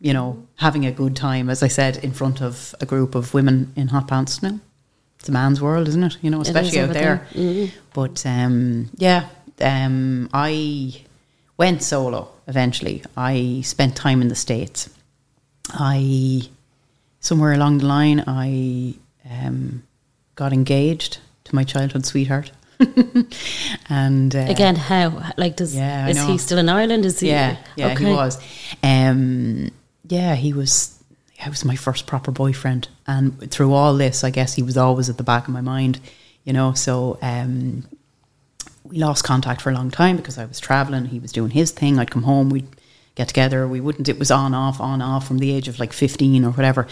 you 0.01 0.11
know, 0.11 0.45
having 0.55 0.85
a 0.85 0.91
good 0.91 1.15
time, 1.15 1.49
as 1.49 1.63
I 1.63 1.69
said, 1.69 2.03
in 2.03 2.11
front 2.11 2.41
of 2.41 2.75
a 2.81 2.85
group 2.85 3.15
of 3.15 3.33
women 3.33 3.71
in 3.77 3.87
hot 3.87 4.09
pants. 4.09 4.43
No, 4.43 4.59
it's 5.17 5.29
a 5.29 5.31
man's 5.31 5.61
world, 5.61 5.87
isn't 5.87 6.03
it? 6.03 6.17
You 6.21 6.29
know, 6.29 6.41
especially 6.41 6.81
out 6.81 6.91
there. 6.91 7.25
Mm. 7.31 7.71
But 7.93 8.25
um, 8.25 8.89
yeah, 8.97 9.29
um, 9.63 10.29
I 10.33 11.01
went 11.57 11.81
solo 11.83 12.29
eventually. 12.47 13.03
I 13.15 13.61
spent 13.63 13.95
time 13.95 14.21
in 14.21 14.27
the 14.27 14.35
States. 14.35 14.89
I, 15.69 16.49
somewhere 17.19 17.53
along 17.53 17.79
the 17.79 17.85
line, 17.85 18.23
I 18.27 18.95
um, 19.29 19.83
got 20.35 20.53
engaged 20.53 21.19
to 21.45 21.55
my 21.55 21.63
childhood 21.63 22.05
sweetheart. 22.05 22.51
and 23.89 24.35
uh, 24.35 24.39
again, 24.39 24.75
how 24.75 25.31
like 25.37 25.55
does 25.55 25.75
yeah, 25.75 26.07
is 26.07 26.21
he 26.23 26.37
still 26.37 26.57
in 26.57 26.67
Ireland? 26.67 27.05
Is 27.05 27.19
he? 27.19 27.29
Yeah, 27.29 27.57
yeah, 27.75 27.93
okay. 27.93 28.05
he 28.05 28.11
was. 28.11 28.41
Um, 28.83 29.69
yeah, 30.07 30.35
he 30.35 30.53
was. 30.53 30.99
He 31.31 31.49
was 31.49 31.63
my 31.63 31.75
first 31.75 32.07
proper 32.07 32.31
boyfriend, 32.31 32.87
and 33.07 33.49
through 33.51 33.73
all 33.73 33.95
this, 33.95 34.23
I 34.23 34.31
guess 34.31 34.53
he 34.53 34.63
was 34.63 34.75
always 34.75 35.09
at 35.09 35.17
the 35.17 35.23
back 35.23 35.47
of 35.47 35.53
my 35.53 35.61
mind. 35.61 35.99
You 36.43 36.51
know, 36.51 36.73
so 36.73 37.19
um, 37.21 37.85
we 38.93 38.99
lost 38.99 39.23
contact 39.23 39.59
for 39.59 39.71
a 39.71 39.73
long 39.73 39.89
time 39.89 40.17
because 40.17 40.37
I 40.37 40.45
was 40.45 40.59
traveling. 40.59 41.05
He 41.05 41.17
was 41.17 41.31
doing 41.31 41.49
his 41.49 41.71
thing. 41.71 41.97
I'd 41.97 42.11
come 42.11 42.23
home. 42.23 42.49
We'd 42.49 42.67
get 43.15 43.27
together. 43.27 43.67
We 43.67 43.81
wouldn't. 43.81 44.07
It 44.07 44.19
was 44.19 44.29
on 44.29 44.53
off 44.53 44.79
on 44.79 45.01
off 45.01 45.27
from 45.27 45.39
the 45.39 45.51
age 45.51 45.67
of 45.67 45.79
like 45.79 45.93
fifteen 45.93 46.45
or 46.45 46.51
whatever. 46.51 46.87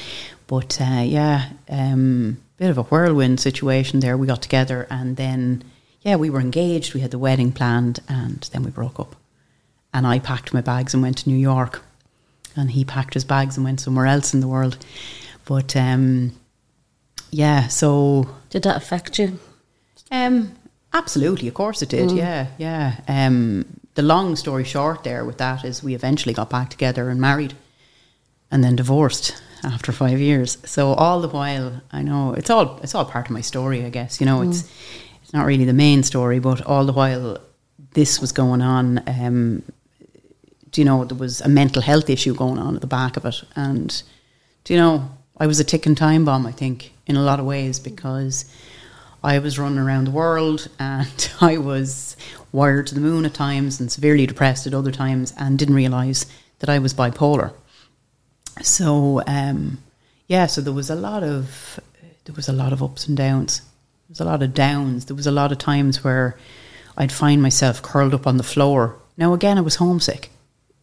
But 0.48 0.82
uh, 0.82 1.04
yeah, 1.06 1.50
um, 1.70 2.42
bit 2.58 2.72
of 2.72 2.80
a 2.80 2.84
whirlwind 2.84 3.40
situation 3.40 4.00
there. 4.00 4.18
We 4.18 4.26
got 4.26 4.42
together 4.42 4.88
and 4.90 5.16
then 5.16 5.64
yeah, 6.02 6.16
we 6.16 6.32
were 6.32 6.40
engaged. 6.40 6.96
We 6.96 7.02
had 7.02 7.12
the 7.12 7.20
wedding 7.20 7.52
planned, 7.52 8.00
and 8.10 8.42
then 8.52 8.64
we 8.64 8.72
broke 8.72 9.00
up. 9.00 9.16
And 9.94 10.08
I 10.08 10.18
packed 10.18 10.54
my 10.54 10.62
bags 10.62 10.96
and 10.96 11.04
went 11.04 11.20
to 11.20 11.30
New 11.30 11.38
York, 11.38 11.84
and 12.56 12.72
he 12.72 12.84
packed 12.84 13.14
his 13.14 13.26
bags 13.26 13.56
and 13.56 13.64
went 13.64 13.80
somewhere 13.80 14.08
else 14.08 14.34
in 14.34 14.40
the 14.40 14.48
world. 14.48 14.84
But 15.46 15.76
um, 15.76 16.32
yeah, 17.30 17.68
so 17.68 18.28
did 18.50 18.64
that 18.64 18.78
affect 18.78 19.20
you? 19.20 19.38
Um, 20.10 20.56
Absolutely, 20.94 21.48
of 21.48 21.54
course 21.54 21.82
it 21.82 21.90
did. 21.90 22.10
Mm. 22.10 22.18
Yeah, 22.18 22.48
yeah. 22.58 23.00
Um, 23.08 23.66
the 23.96 24.02
long 24.02 24.36
story 24.36 24.64
short, 24.64 25.04
there 25.04 25.26
with 25.26 25.38
that 25.38 25.64
is 25.64 25.84
we 25.84 25.96
eventually 25.96 26.34
got 26.34 26.50
back 26.50 26.70
together 26.70 27.10
and 27.10 27.20
married, 27.20 27.54
and 28.50 28.64
then 28.64 28.76
divorced 28.76 29.42
after 29.64 29.92
five 29.92 30.20
years. 30.20 30.58
So 30.66 30.94
all 30.94 31.22
the 31.22 31.30
while, 31.30 31.82
I 31.92 32.02
know 32.02 32.34
it's 32.34 32.50
all 32.50 32.80
it's 32.84 32.96
all 32.96 33.06
part 33.06 33.28
of 33.28 33.32
my 33.32 33.42
story. 33.42 33.86
I 33.86 33.90
guess 33.90 34.20
you 34.20 34.26
know 34.26 34.40
mm. 34.40 34.50
it's 34.50 34.70
it's 35.24 35.34
not 35.34 35.46
really 35.46 35.66
the 35.66 35.74
main 35.74 36.04
story, 36.04 36.40
but 36.40 36.62
all 36.62 36.86
the 36.86 36.94
while 36.94 37.38
this 37.94 38.20
was 38.20 38.32
going 38.32 38.62
on. 38.62 39.02
Um, 39.08 39.64
do 40.72 40.82
you 40.82 40.86
know 40.86 41.04
there 41.06 41.18
was 41.18 41.42
a 41.42 41.50
mental 41.50 41.82
health 41.82 42.10
issue 42.10 42.34
going 42.34 42.58
on 42.58 42.76
at 42.76 42.82
the 42.82 42.88
back 42.88 43.18
of 43.18 43.26
it, 43.26 43.44
and 43.56 44.04
do 44.64 44.74
you 44.74 44.80
know 44.80 45.10
I 45.38 45.48
was 45.48 45.60
a 45.60 45.64
ticking 45.64 45.96
time 45.96 46.26
bomb. 46.26 46.46
I 46.46 46.52
think 46.52 46.94
in 47.08 47.16
a 47.16 47.24
lot 47.24 47.40
of 47.40 47.46
ways 47.46 47.80
because 47.80 48.46
I 49.24 49.40
was 49.40 49.60
running 49.60 49.78
around 49.78 50.06
the 50.06 50.12
world 50.12 50.68
and 50.80 51.32
I 51.42 51.58
was 51.58 52.16
wired 52.52 52.88
to 52.88 52.96
the 52.96 53.02
moon 53.02 53.26
at 53.26 53.34
times 53.34 53.80
and 53.80 53.92
severely 53.92 54.26
depressed 54.26 54.68
at 54.68 54.74
other 54.74 54.92
times 54.92 55.34
and 55.38 55.58
didn't 55.58 55.76
realise 55.76 56.26
that 56.60 56.70
I 56.70 56.80
was 56.80 56.94
bipolar. 56.94 57.54
So 58.62 59.22
um, 59.28 59.80
yeah, 60.28 60.48
so 60.48 60.62
there 60.62 60.74
was 60.74 60.90
a 60.90 60.96
lot 60.96 61.24
of 61.24 61.80
there 62.26 62.36
was 62.36 62.50
a 62.50 62.54
lot 62.54 62.74
of 62.74 62.84
ups 62.84 63.08
and 63.08 63.18
downs. 63.18 63.60
There 63.60 64.14
was 64.14 64.20
a 64.22 64.26
lot 64.26 64.44
of 64.44 64.54
downs. 64.54 65.06
There 65.06 65.16
was 65.16 65.28
a 65.28 65.32
lot 65.32 65.52
of 65.52 65.58
times 65.58 66.04
where 66.04 66.38
I'd 66.98 67.12
find 67.12 67.42
myself 67.42 67.82
curled 67.82 68.14
up 68.14 68.28
on 68.28 68.38
the 68.38 68.44
floor. 68.44 68.98
Now 69.18 69.34
again, 69.34 69.58
I 69.58 69.62
was 69.62 69.76
homesick. 69.76 70.30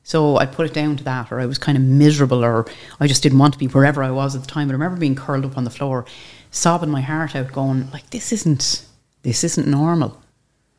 So 0.03 0.39
I 0.39 0.47
put 0.47 0.65
it 0.65 0.73
down 0.73 0.97
to 0.97 1.05
that, 1.05 1.31
or 1.31 1.39
I 1.39 1.45
was 1.45 1.59
kind 1.59 1.77
of 1.77 1.85
miserable, 1.85 2.43
or 2.43 2.65
I 2.99 3.07
just 3.07 3.23
didn't 3.23 3.39
want 3.39 3.53
to 3.53 3.59
be 3.59 3.67
wherever 3.67 4.03
I 4.03 4.11
was 4.11 4.35
at 4.35 4.41
the 4.41 4.47
time. 4.47 4.67
But 4.67 4.73
I 4.73 4.79
remember 4.79 4.99
being 4.99 5.15
curled 5.15 5.45
up 5.45 5.59
on 5.59 5.65
the 5.65 5.71
floor 5.71 6.07
sobbing 6.51 6.91
my 6.91 7.01
heart 7.01 7.35
out, 7.37 7.53
going 7.53 7.91
like, 7.91 8.11
"This 8.11 8.33
isn't 8.33 8.85
this 9.23 9.45
isn't 9.45 9.67
normal." 9.67 10.21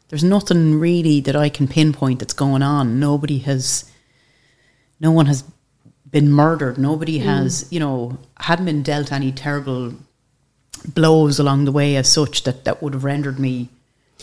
There's 0.10 0.24
nothing 0.24 0.80
really 0.80 1.20
that 1.22 1.36
I 1.36 1.50
can 1.50 1.68
pinpoint 1.68 2.20
that's 2.20 2.34
going 2.34 2.64
on. 2.64 3.00
Nobody 3.00 3.40
has, 3.40 3.90
no 5.00 5.12
one 5.12 5.28
has 5.28 5.44
been 6.10 6.32
murdered. 6.32 6.80
Nobody 6.80 7.20
mm. 7.20 7.24
has, 7.24 7.68
you 7.70 7.80
know, 7.80 8.18
hadn't 8.40 8.66
been 8.66 8.82
dealt 8.82 9.12
any 9.12 9.32
terrible 9.32 9.94
blows 10.84 11.38
along 11.38 11.66
the 11.66 11.72
way 11.72 11.96
as 11.96 12.12
such 12.12 12.44
that 12.44 12.66
that 12.66 12.82
would 12.82 12.94
have 12.94 13.04
rendered 13.04 13.40
me 13.40 13.70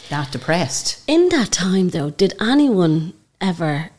that 0.08 0.32
depressed. 0.32 1.02
In 1.06 1.28
that 1.30 1.52
time, 1.52 1.90
though, 1.90 2.10
did 2.10 2.34
anyone 2.40 3.12
ever 3.40 3.90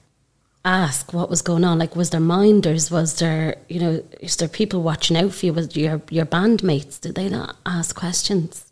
ask 0.68 1.14
what 1.14 1.30
was 1.30 1.42
going 1.42 1.64
on? 1.64 1.80
Like, 1.80 1.96
was 1.96 2.10
there 2.10 2.20
minders? 2.20 2.92
Was 2.92 3.20
there, 3.20 3.56
you 3.70 3.80
know, 3.80 4.04
is 4.20 4.36
there 4.36 4.50
people 4.50 4.84
watching 4.84 5.16
out 5.16 5.34
for 5.34 5.46
you? 5.46 5.54
Was 5.54 5.76
your 5.76 6.02
your 6.10 6.26
bandmates? 6.26 7.00
Did 7.00 7.16
they 7.16 7.30
not 7.30 7.56
ask 7.66 7.96
questions? 7.96 8.66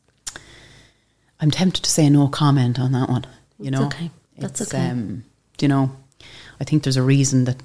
I'm 1.40 1.52
tempted 1.52 1.84
to 1.84 1.90
say 1.90 2.10
no 2.10 2.28
comment 2.28 2.80
on 2.80 2.92
that 2.92 3.10
one. 3.10 3.26
You 3.60 3.72
know, 3.72 3.86
okay, 3.86 4.12
that's 4.38 4.62
it's, 4.62 4.74
okay. 4.74 4.90
Um, 4.90 5.24
you 5.60 5.68
know, 5.68 5.92
I 6.60 6.66
think 6.66 6.84
there's 6.84 6.98
a 6.98 7.04
reason 7.04 7.46
that 7.46 7.62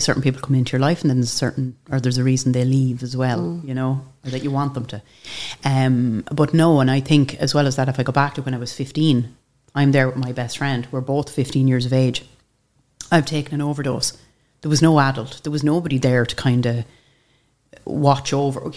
certain 0.00 0.22
people 0.22 0.40
come 0.40 0.56
into 0.56 0.72
your 0.72 0.80
life, 0.80 1.02
and 1.02 1.10
then 1.10 1.18
there's 1.18 1.32
certain, 1.32 1.76
or 1.90 2.00
there's 2.00 2.18
a 2.18 2.24
reason 2.24 2.52
they 2.52 2.64
leave 2.64 3.02
as 3.02 3.16
well. 3.16 3.40
Mm. 3.40 3.68
You 3.68 3.74
know, 3.74 4.00
or 4.24 4.30
that 4.30 4.42
you 4.42 4.50
want 4.50 4.72
them 4.74 4.86
to. 4.86 5.02
Um, 5.64 6.24
but 6.32 6.54
no, 6.54 6.80
and 6.80 6.90
I 6.90 7.00
think 7.00 7.34
as 7.34 7.54
well 7.54 7.66
as 7.66 7.76
that, 7.76 7.90
if 7.90 8.00
I 8.00 8.02
go 8.02 8.12
back 8.12 8.34
to 8.34 8.42
when 8.42 8.54
I 8.54 8.58
was 8.58 8.72
15, 8.72 9.36
I'm 9.74 9.92
there 9.92 10.08
with 10.08 10.16
my 10.16 10.32
best 10.32 10.56
friend. 10.56 10.88
We're 10.90 11.02
both 11.02 11.30
15 11.30 11.68
years 11.68 11.84
of 11.84 11.92
age 11.92 12.24
I've 13.10 13.26
taken 13.26 13.54
an 13.54 13.62
overdose. 13.62 14.16
There 14.62 14.70
was 14.70 14.82
no 14.82 14.98
adult. 14.98 15.42
There 15.42 15.52
was 15.52 15.62
nobody 15.62 15.98
there 15.98 16.26
to 16.26 16.36
kind 16.36 16.66
of 16.66 16.84
watch 17.84 18.32
over. 18.32 18.70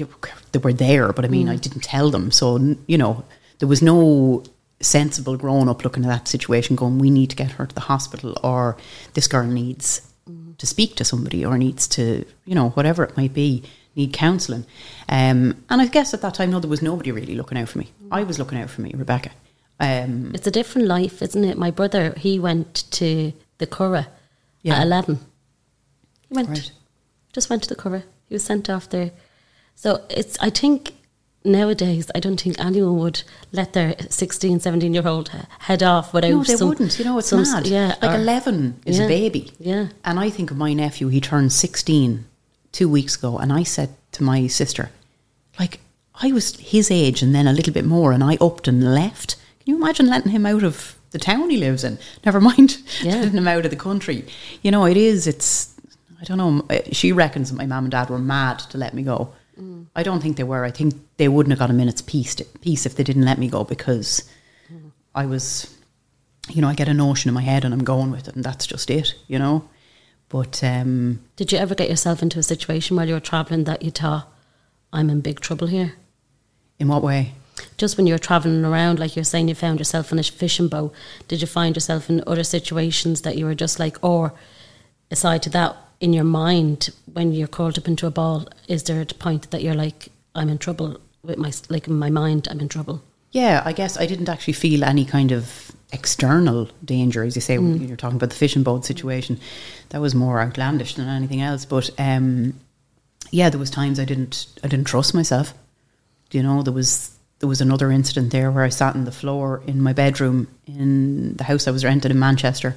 They 0.51 0.59
were 0.59 0.74
there, 0.74 1.12
but 1.13 1.25
I 1.25 1.27
mean, 1.27 1.48
mm. 1.48 1.51
I 1.51 1.55
didn't 1.55 1.83
tell 1.83 2.12
them. 2.12 2.31
So, 2.31 2.75
you 2.88 2.98
know, 2.98 3.24
there 3.59 3.67
was 3.67 3.81
no 3.81 4.43
sensible 4.81 5.36
grown 5.36 5.67
up 5.67 5.83
looking 5.83 6.05
at 6.05 6.09
that 6.09 6.27
situation 6.27 6.75
going, 6.75 7.00
we 7.00 7.09
need 7.09 7.29
to 7.29 7.36
get 7.36 7.51
her 7.51 7.65
to 7.65 7.75
the 7.75 7.81
hospital 7.81 8.38
or 8.43 8.77
this 9.13 9.27
girl 9.27 9.45
needs 9.45 10.01
mm. 10.29 10.57
to 10.57 10.65
speak 10.65 10.95
to 10.95 11.05
somebody 11.05 11.45
or 11.45 11.57
needs 11.57 11.88
to, 11.88 12.25
you 12.45 12.55
know, 12.55 12.69
whatever 12.69 13.03
it 13.03 13.17
might 13.17 13.33
be, 13.33 13.63
need 13.95 14.13
counselling. 14.13 14.65
Um, 15.09 15.63
and 15.69 15.81
I 15.81 15.86
guess 15.88 16.13
at 16.13 16.21
that 16.21 16.36
time, 16.36 16.51
no, 16.51 16.59
there 16.59 16.69
was 16.69 16.81
nobody 16.81 17.12
really 17.12 17.36
looking 17.36 17.57
out 17.57 17.69
for 17.69 17.79
me. 17.79 17.89
I 18.12 18.24
was 18.24 18.39
looking 18.39 18.59
out 18.59 18.69
for 18.69 18.81
me, 18.81 18.93
Rebecca. 18.95 19.31
Um, 19.79 20.31
it's 20.33 20.48
a 20.48 20.51
different 20.51 20.88
life, 20.88 21.21
isn't 21.21 21.43
it? 21.43 21.57
My 21.57 21.71
brother, 21.71 22.13
he 22.17 22.39
went 22.39 22.89
to 22.91 23.33
the 23.57 23.67
Curragh 23.67 24.07
yeah. 24.62 24.75
at 24.75 24.84
11. 24.84 25.20
He 26.30 26.36
went, 26.36 26.50
right. 26.50 26.72
just 27.34 27.50
went 27.50 27.63
to 27.63 27.70
the 27.70 27.75
Curragh. 27.75 28.04
He 28.28 28.36
was 28.36 28.44
sent 28.44 28.70
off 28.70 28.89
there. 28.89 29.12
So 29.75 30.04
it's, 30.10 30.38
I 30.39 30.50
think 30.50 30.94
nowadays, 31.44 32.12
I 32.13 32.20
don't 32.20 32.39
think 32.39 32.60
anyone 32.60 32.98
would 33.00 33.24
let 33.51 33.74
their 33.74 33.96
16, 34.10 34.60
17 34.60 34.94
year 34.94 35.08
old 35.08 35.30
head 35.60 35.82
off 35.82 36.13
without 36.13 36.30
No, 36.30 36.44
they 36.44 36.56
some- 36.56 36.68
wouldn't. 36.70 37.00
You 37.00 37.06
know, 37.06 37.18
it's 37.18 37.30
some- 37.30 37.44
mad. 37.44 37.66
Yeah, 37.68 37.96
like 38.01 38.12
or- 38.12 38.16
11 38.22 38.82
is 38.86 39.00
Yeah, 39.00 39.06
a 39.06 39.08
baby. 39.08 39.51
yeah. 39.60 39.88
And 40.06 40.20
I 40.20 40.30
think 40.30 40.51
of 40.51 40.58
my 40.58 40.74
nephew, 40.74 41.08
he 41.08 41.22
turned 41.22 41.51
16 41.54 42.25
two 42.72 42.89
weeks 42.89 43.16
ago. 43.16 43.38
And 43.38 43.51
I 43.54 43.63
said 43.63 43.89
to 44.13 44.24
my 44.24 44.48
sister, 44.48 44.92
like, 45.60 45.80
I 46.22 46.32
was 46.34 46.56
his 46.58 46.92
age 46.92 47.22
and 47.22 47.34
then 47.34 47.48
a 47.48 47.54
little 47.54 47.74
bit 47.74 47.86
more, 47.86 48.12
and 48.12 48.24
I 48.24 48.38
upped 48.42 48.68
and 48.68 48.94
left. 48.94 49.38
Can 49.63 49.74
you 49.74 49.82
imagine 49.82 50.08
letting 50.08 50.32
him 50.32 50.46
out 50.46 50.63
of 50.63 50.96
the 51.12 51.20
town 51.20 51.50
he 51.50 51.58
lives 51.58 51.84
in? 51.84 51.98
Never 52.25 52.42
mind 52.42 52.78
Yeah. 53.01 53.16
letting 53.22 53.38
him 53.38 53.48
out 53.48 53.66
of 53.66 53.72
the 53.72 53.78
country. 53.78 54.25
You 54.62 54.72
know, 54.72 54.86
it 54.86 54.98
is, 54.98 55.28
it's, 55.28 55.74
I 56.22 56.24
don't 56.25 56.38
know. 56.38 56.66
Eh, 56.70 56.82
she 56.92 57.12
reckons 57.12 57.50
that 57.50 57.58
my 57.58 57.66
mum 57.66 57.86
and 57.86 57.92
dad 57.92 58.10
were 58.10 58.20
mad 58.20 58.60
to 58.72 58.78
let 58.78 58.94
me 58.94 59.04
go. 59.04 59.34
Mm. 59.60 59.88
I 59.96 60.04
don't 60.04 60.22
think 60.22 60.38
they 60.38 60.44
were. 60.44 60.63
I 60.66 60.72
think 60.72 60.96
they 61.18 61.28
wouldn't 61.28 61.51
have 61.51 61.60
got 61.60 61.70
a 61.70 61.74
minute's 61.74 62.01
peace, 62.01 62.36
peace 62.62 62.86
if 62.86 62.96
they 62.96 63.04
didn't 63.04 63.25
let 63.25 63.39
me 63.39 63.50
go 63.50 63.63
because 63.63 64.30
mm. 64.72 64.92
I 65.16 65.25
was, 65.25 65.75
you 66.50 66.62
know, 66.62 66.68
I 66.68 66.75
get 66.75 66.88
a 66.88 66.94
notion 66.94 67.30
in 67.30 67.36
my 67.36 67.42
head 67.42 67.66
and 67.66 67.74
I'm 67.74 67.84
going 67.84 68.12
with 68.12 68.28
it, 68.28 68.36
and 68.36 68.44
that's 68.44 68.68
just 68.68 68.89
it, 68.89 69.16
you 69.28 69.39
know. 69.39 69.68
But 70.30 70.63
um, 70.63 71.22
Did 71.36 71.51
you 71.51 71.58
ever 71.58 71.74
get 71.74 71.89
yourself 71.89 72.22
into 72.22 72.38
a 72.38 72.44
situation 72.44 72.96
while 72.96 73.08
you 73.08 73.16
were 73.16 73.20
travelling 73.20 73.63
that 73.63 73.82
you 73.82 73.89
thought, 73.92 74.32
I'm 74.94 75.10
in 75.10 75.22
big 75.22 75.39
trouble 75.39 75.68
here? 75.68 75.94
in 76.80 76.88
what 76.88 77.04
way? 77.04 77.34
Just 77.78 77.98
when 77.98 78.08
you 78.08 78.13
were 78.13 78.20
travelling 78.20 78.66
around, 78.66 79.00
like 79.00 79.16
you're 79.16 79.25
saying, 79.25 79.48
you 79.48 79.56
found 79.56 79.80
yourself 79.80 80.12
in 80.12 80.20
a 80.20 80.24
fishing 80.24 80.68
boat, 80.68 80.94
did 81.28 81.42
you 81.42 81.48
find 81.48 81.75
yourself 81.75 82.10
in 82.10 82.24
other 82.28 82.44
situations 82.44 83.22
that 83.22 83.38
you 83.38 83.46
were 83.46 83.56
just 83.56 83.80
like, 83.80 83.98
or 84.04 84.34
aside 85.12 85.44
to 85.44 85.50
that, 85.51 85.75
in 86.00 86.13
your 86.13 86.24
mind, 86.24 86.89
when 87.12 87.34
you're 87.34 87.48
curled 87.48 87.78
up 87.78 87.88
into 87.88 88.08
a 88.08 88.12
ball, 88.12 88.48
is 88.68 88.84
there 88.84 89.01
a 89.01 89.06
point 89.06 89.51
that 89.51 89.62
you're 89.62 89.74
like, 89.74 90.10
I'm 90.36 90.50
in 90.50 90.58
trouble 90.58 91.00
with 91.24 91.38
my, 91.38 91.51
like 91.70 91.88
in 91.88 92.00
my 92.00 92.10
mind, 92.10 92.48
I'm 92.50 92.60
in 92.60 92.70
trouble? 92.70 93.01
Yeah, 93.32 93.62
I 93.66 93.74
guess 93.74 93.98
I 93.98 94.06
didn't 94.06 94.30
actually 94.30 94.54
feel 94.54 94.84
any 94.84 95.06
kind 95.06 95.32
of 95.32 95.72
external 95.92 96.70
danger, 96.84 97.24
as 97.24 97.36
you 97.36 97.42
say. 97.42 97.58
when 97.58 97.82
You're 97.88 97.98
talking 97.98 98.16
about 98.16 98.30
the 98.30 98.36
fishing 98.36 98.63
boat 98.63 98.86
situation. 98.86 99.39
That 99.89 100.01
was 100.01 100.16
more 100.16 100.42
outlandish 100.42 100.96
than 100.96 101.08
anything 101.08 101.42
else. 101.42 101.66
But 101.66 101.89
um, 102.00 102.60
yeah, 103.32 103.50
there 103.50 103.60
was 103.60 103.70
times 103.70 104.00
I 104.00 104.06
didn't, 104.06 104.48
I 104.63 104.68
didn't 104.68 104.88
trust 104.88 105.13
myself. 105.13 105.54
You 106.32 106.44
know, 106.44 106.62
there 106.63 106.74
was 106.74 107.16
there 107.39 107.50
was 107.50 107.62
another 107.62 107.91
incident 107.91 108.31
there 108.31 108.51
where 108.51 108.63
I 108.63 108.69
sat 108.69 108.96
on 108.96 109.05
the 109.05 109.12
floor 109.12 109.63
in 109.65 109.81
my 109.81 109.93
bedroom 109.93 110.48
in 110.67 111.36
the 111.36 111.46
house 111.46 111.67
I 111.67 111.72
was 111.72 111.86
rented 111.86 112.12
in 112.12 112.19
Manchester. 112.19 112.75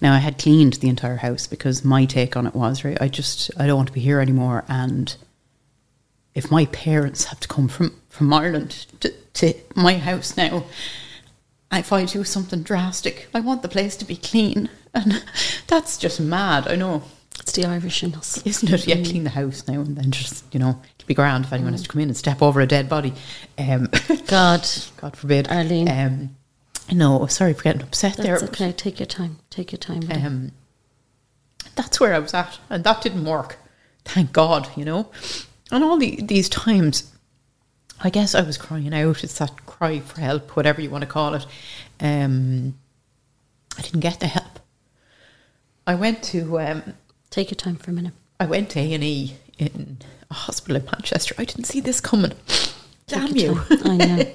Now 0.00 0.14
I 0.14 0.18
had 0.18 0.38
cleaned 0.38 0.74
the 0.74 0.88
entire 0.88 1.16
house 1.16 1.46
because 1.46 1.84
my 1.84 2.06
take 2.06 2.36
on 2.36 2.46
it 2.46 2.54
was 2.54 2.84
right. 2.84 3.00
I 3.00 3.08
just 3.08 3.50
I 3.58 3.66
don't 3.66 3.76
want 3.76 3.88
to 3.88 3.94
be 3.94 4.00
here 4.00 4.20
anymore, 4.20 4.64
and 4.68 5.14
if 6.34 6.50
my 6.50 6.66
parents 6.66 7.24
have 7.24 7.40
to 7.40 7.48
come 7.48 7.68
from, 7.68 7.94
from 8.08 8.32
Ireland 8.32 8.86
to, 9.00 9.12
to 9.34 9.54
my 9.74 9.98
house 9.98 10.36
now, 10.36 10.64
if 11.70 11.92
I 11.92 12.04
do 12.04 12.24
something 12.24 12.62
drastic, 12.62 13.28
I 13.34 13.40
want 13.40 13.62
the 13.62 13.68
place 13.68 13.96
to 13.96 14.04
be 14.04 14.16
clean. 14.16 14.68
And 14.94 15.24
that's 15.68 15.96
just 15.96 16.20
mad, 16.20 16.68
I 16.68 16.76
know. 16.76 17.02
It's 17.40 17.52
the 17.52 17.64
Irish 17.64 18.02
in 18.02 18.14
us. 18.14 18.44
Isn't 18.46 18.70
it? 18.70 18.86
Yeah, 18.86 18.96
mm. 18.96 19.08
clean 19.08 19.24
the 19.24 19.30
house 19.30 19.66
now 19.66 19.80
and 19.80 19.96
then 19.96 20.10
just, 20.10 20.44
you 20.52 20.60
know, 20.60 20.80
it'll 21.02 21.08
be 21.08 21.14
grand 21.14 21.44
if 21.44 21.52
anyone 21.52 21.72
has 21.72 21.82
to 21.82 21.88
come 21.88 22.00
in 22.00 22.08
and 22.08 22.16
step 22.16 22.40
over 22.40 22.60
a 22.60 22.66
dead 22.66 22.88
body. 22.88 23.12
Um, 23.58 23.88
God, 24.26 24.68
God 24.96 25.16
forbid. 25.16 25.48
Arlene. 25.48 25.88
Um, 25.88 26.36
no, 26.90 27.26
sorry 27.26 27.54
for 27.54 27.62
getting 27.62 27.82
upset 27.82 28.16
that's 28.16 28.40
there. 28.40 28.48
okay. 28.48 28.72
Take 28.72 29.00
your 29.00 29.06
time. 29.06 29.38
Take 29.50 29.72
your 29.72 29.78
time. 29.78 30.02
Um, 30.10 30.52
that's 31.74 31.98
where 32.00 32.14
I 32.14 32.18
was 32.18 32.34
at, 32.34 32.58
and 32.70 32.84
that 32.84 33.02
didn't 33.02 33.24
work. 33.24 33.58
Thank 34.04 34.32
God, 34.32 34.68
you 34.76 34.84
know. 34.84 35.10
And 35.70 35.82
all 35.82 35.96
the, 35.96 36.20
these 36.22 36.48
times, 36.48 37.12
I 38.02 38.10
guess 38.10 38.34
I 38.34 38.42
was 38.42 38.58
crying 38.58 38.92
out. 38.92 39.24
It's 39.24 39.38
that 39.38 39.64
cry 39.66 40.00
for 40.00 40.20
help, 40.20 40.56
whatever 40.56 40.80
you 40.80 40.90
want 40.90 41.02
to 41.02 41.08
call 41.08 41.34
it. 41.34 41.46
Um, 42.00 42.74
I 43.78 43.82
didn't 43.82 44.00
get 44.00 44.20
the 44.20 44.26
help. 44.26 44.58
I 45.86 45.94
went 45.94 46.22
to 46.24 46.60
um, 46.60 46.94
Take 47.32 47.50
your 47.50 47.56
time 47.56 47.76
for 47.76 47.90
a 47.90 47.94
minute. 47.94 48.12
I 48.38 48.44
went 48.44 48.68
to 48.70 48.80
A 48.80 48.92
and 48.92 49.02
E 49.02 49.36
in 49.58 49.96
a 50.32 50.34
hospital 50.34 50.76
in 50.76 50.84
Manchester. 50.86 51.34
I 51.38 51.44
didn't 51.44 51.64
see 51.64 51.80
this 51.80 52.00
coming. 52.00 52.32
Damn 53.06 53.28
Take 53.28 53.42
you! 53.42 53.60
I 53.70 53.96
know. 53.96 54.32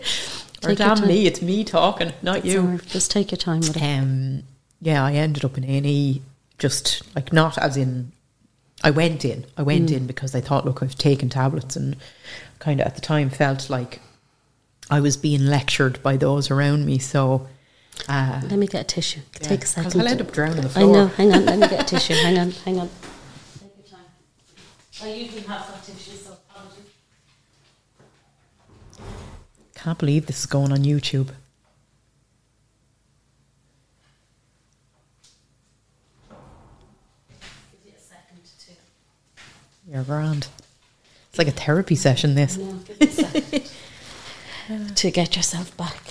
or 0.63 0.75
damn 0.75 1.05
me! 1.07 1.25
It's 1.25 1.41
me 1.41 1.63
talking, 1.63 2.13
not 2.21 2.45
you. 2.45 2.79
Just 2.88 3.12
take 3.12 3.31
your 3.31 3.38
time 3.38 3.60
with 3.62 3.75
it. 3.75 3.81
Um, 3.83 4.43
yeah, 4.81 5.03
I 5.03 5.13
ended 5.13 5.43
up 5.43 5.57
in 5.57 5.63
A 5.63 5.77
and 5.77 5.86
E. 5.86 6.21
Just 6.60 7.03
like 7.15 7.31
not 7.33 7.57
as 7.57 7.77
in, 7.77 8.12
I 8.83 8.89
went 8.91 9.23
in. 9.25 9.45
I 9.57 9.62
went 9.63 9.91
in 9.91 10.07
because 10.07 10.33
I 10.33 10.41
thought, 10.41 10.65
look, 10.65 10.81
I've 10.81 10.95
taken 10.95 11.29
tablets, 11.29 11.75
and 11.75 11.95
kind 12.60 12.79
of 12.79 12.88
at 12.88 12.95
the 12.95 13.01
time 13.01 13.29
felt 13.29 13.69
like 13.69 13.99
I 14.89 14.99
was 14.99 15.17
being 15.17 15.45
lectured 15.45 16.01
by 16.01 16.17
those 16.17 16.49
around 16.49 16.86
me. 16.86 16.97
So, 16.97 17.47
uh, 18.10 18.41
Let 18.49 18.57
me 18.57 18.65
get 18.67 18.81
a 18.81 18.83
tissue. 18.86 19.21
yeah, 19.41 19.47
Take 19.47 19.63
a 19.63 19.67
second. 19.67 20.01
I'll 20.01 20.07
end 20.07 20.21
up 20.21 20.31
drowning 20.31 20.62
the 20.62 20.79
I 20.79 20.83
know. 20.83 21.07
Hang 21.07 21.33
on. 21.33 21.45
Let 21.45 21.60
me 21.60 21.67
get 21.67 21.81
a 21.81 21.86
tissue. 21.86 22.13
Hang 22.15 22.38
on. 22.39 22.51
Hang 22.51 22.79
on. 22.79 22.89
Take 24.99 25.07
your 25.07 25.07
time. 25.07 25.07
I 25.07 25.13
usually 25.13 25.41
have 25.41 25.67
that 25.67 25.83
tissue, 25.83 26.17
so 26.17 26.38
apologies. 26.49 26.83
Can't 29.75 29.97
believe 29.99 30.25
this 30.25 30.39
is 30.39 30.45
going 30.45 30.71
on 30.71 30.79
YouTube. 30.79 31.29
Give 37.71 37.86
you 37.86 37.91
a 37.95 37.99
second 37.99 38.39
to. 38.65 38.71
You're 39.91 40.03
grand. 40.03 40.47
It's 41.29 41.38
like 41.38 41.47
a 41.47 41.51
therapy 41.51 41.95
session. 41.95 42.36
This. 42.36 42.57
No, 42.57 42.73
give 42.73 42.99
me 42.99 43.07
a 43.07 43.12
second. 43.12 43.71
to 44.95 45.12
get 45.12 45.36
yourself 45.36 45.75
back. 45.77 46.01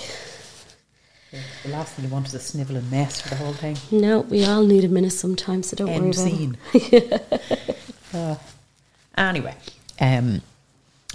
The 1.65 1.69
last 1.71 1.95
thing 1.95 2.05
you 2.07 2.11
want 2.11 2.29
is 2.29 2.35
a 2.35 2.39
snivelling 2.39 2.89
mess 2.89 3.21
for 3.21 3.31
the 3.31 3.37
whole 3.37 3.53
thing. 3.53 3.77
No, 3.91 4.21
we 4.21 4.45
all 4.45 4.63
need 4.65 4.85
a 4.85 4.89
minute 4.89 5.13
sometimes, 5.13 5.69
so 5.69 5.77
don't 5.77 5.89
worry 5.89 5.97
End 5.97 6.15
about 6.15 6.15
scene. 6.15 6.57
Uh, 8.15 8.37
anyway, 9.17 9.55
um, 10.01 10.43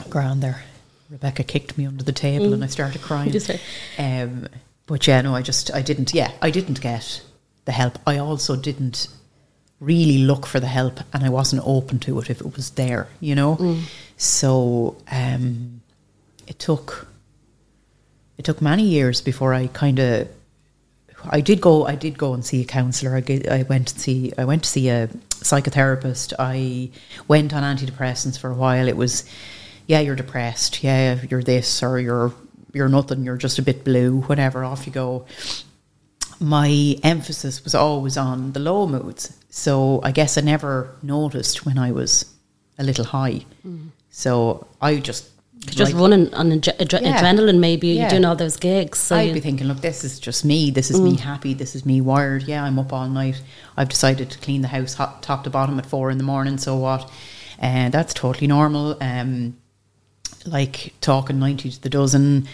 grand 0.10 0.42
there. 0.42 0.64
Rebecca 1.10 1.44
kicked 1.44 1.78
me 1.78 1.86
under 1.86 2.04
the 2.04 2.14
table 2.14 2.54
and 2.54 2.64
I 2.64 2.68
started 2.68 3.02
crying. 3.10 3.32
Just 3.32 3.52
Um, 3.98 4.48
but 4.88 5.06
yeah, 5.08 5.22
no, 5.22 5.36
I 5.36 5.42
just 5.42 5.74
I 5.74 5.82
didn't. 5.82 6.14
Yeah, 6.14 6.32
I 6.42 6.52
didn't 6.52 6.82
get 6.82 7.22
the 7.66 7.72
help. 7.72 8.00
I 8.08 8.18
also 8.18 8.56
didn't 8.56 9.08
really 9.80 10.20
look 10.20 10.46
for 10.46 10.60
the 10.60 10.68
help, 10.68 11.00
and 11.14 11.24
I 11.24 11.30
wasn't 11.30 11.64
open 11.66 12.00
to 12.00 12.20
it 12.20 12.30
if 12.30 12.42
it 12.42 12.56
was 12.56 12.72
there. 12.72 13.08
You 13.20 13.36
know, 13.36 13.78
so 14.18 14.98
um, 15.12 15.82
it 16.48 16.60
took 16.60 17.08
it 18.38 18.46
took 18.46 18.62
many 18.62 18.84
years 18.84 19.22
before 19.22 19.54
I 19.54 19.68
kind 19.68 20.00
of 20.00 20.28
I 21.30 21.42
did 21.42 21.62
go 21.62 21.86
I 21.86 21.96
did 21.96 22.18
go 22.18 22.34
and 22.34 22.44
see 22.46 22.62
a 22.62 22.66
counselor 22.66 23.16
I, 23.16 23.42
I 23.50 23.64
went 23.64 23.90
to 23.90 24.00
see 24.00 24.34
I 24.38 24.46
went 24.46 24.64
to 24.64 24.70
see 24.70 24.90
a 24.90 25.10
psychotherapist. 25.44 26.34
I 26.40 26.92
went 27.28 27.54
on 27.54 27.64
antidepressants 27.64 28.40
for 28.40 28.50
a 28.50 28.56
while. 28.56 28.88
It 28.88 28.98
was 28.98 29.26
yeah 29.88 30.00
you're 30.00 30.16
depressed. 30.16 30.84
Yeah 30.84 31.20
you're 31.30 31.44
this 31.44 31.84
or 31.84 32.00
you're 32.00 32.34
you're 32.74 32.90
nothing. 32.90 33.24
You're 33.24 33.38
just 33.38 33.60
a 33.60 33.62
bit 33.62 33.84
blue. 33.84 34.22
Whatever. 34.22 34.64
Off 34.64 34.88
you 34.88 34.94
go. 34.94 35.26
My 36.40 36.96
emphasis 37.04 37.64
was 37.64 37.76
always 37.76 38.18
on 38.18 38.54
the 38.54 38.60
low 38.60 38.88
moods. 38.88 39.38
So 39.50 40.00
I 40.04 40.12
guess 40.12 40.38
I 40.38 40.42
never 40.42 40.96
noticed 41.04 41.66
when 41.66 41.78
I 41.78 41.92
was 41.92 42.26
a 42.80 42.84
little 42.84 43.06
high. 43.06 43.46
Mm. 43.66 43.90
So 44.10 44.68
I 44.82 44.98
just 44.98 45.31
Just 45.68 45.94
like- 45.94 46.02
running 46.02 46.34
on 46.34 46.50
adre- 46.52 46.76
adre- 46.78 47.02
Yeah. 47.02 47.22
adrenaline, 47.22 47.60
maybe 47.60 47.90
Yeah. 47.90 48.02
you're 48.02 48.10
doing 48.10 48.26
all 48.26 48.36
those 48.36 48.58
gigs. 48.58 48.98
So 49.00 49.16
I'd 49.16 49.34
be 49.34 49.40
thinking, 49.40 49.68
look, 49.68 49.82
this 49.82 50.04
is 50.04 50.20
just 50.20 50.44
me. 50.44 50.72
This 50.72 50.90
is 50.90 51.00
me 51.00 51.16
happy. 51.16 51.54
This 51.54 51.76
is 51.76 51.86
me 51.86 52.02
wired. 52.02 52.44
Yeah, 52.48 52.64
I'm 52.64 52.80
up 52.80 52.92
all 52.92 53.08
night. 53.08 53.42
I've 53.78 53.90
decided 53.90 54.32
to 54.32 54.40
clean 54.40 54.62
the 54.64 54.68
house 54.70 54.96
hot, 54.96 55.22
top 55.22 55.44
to 55.44 55.50
bottom 55.52 55.78
at 55.78 55.86
four 55.86 56.10
in 56.10 56.18
the 56.18 56.24
morning. 56.24 56.58
So 56.58 56.76
what? 56.78 57.10
And 57.60 57.94
that's 57.94 58.14
totally 58.14 58.48
normal. 58.48 58.98
Um, 59.02 59.56
like 60.48 60.94
talking 61.02 61.38
90 61.38 61.70
to 61.72 61.82
the 61.82 61.90
dozen, 61.90 62.48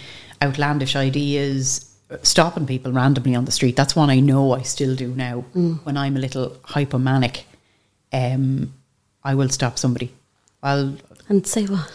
outlandish 0.43 0.95
ideas, 0.97 1.85
stopping 2.23 2.65
people 2.65 2.91
randomly 2.91 3.35
on 3.35 3.45
the 3.45 3.51
street. 3.53 3.77
That's 3.77 3.95
one 3.95 4.09
I 4.09 4.19
know 4.19 4.51
I 4.53 4.63
still 4.63 4.95
do 4.95 5.07
now. 5.15 5.45
When 5.53 5.95
I'm 5.95 6.17
a 6.17 6.19
little 6.19 6.49
hypomanic, 6.65 7.43
um, 8.11 8.73
I 9.23 9.33
will 9.35 9.49
stop 9.49 9.79
somebody. 9.79 10.11
I'll 10.61 10.95
and 11.29 11.47
say 11.47 11.65
what? 11.65 11.89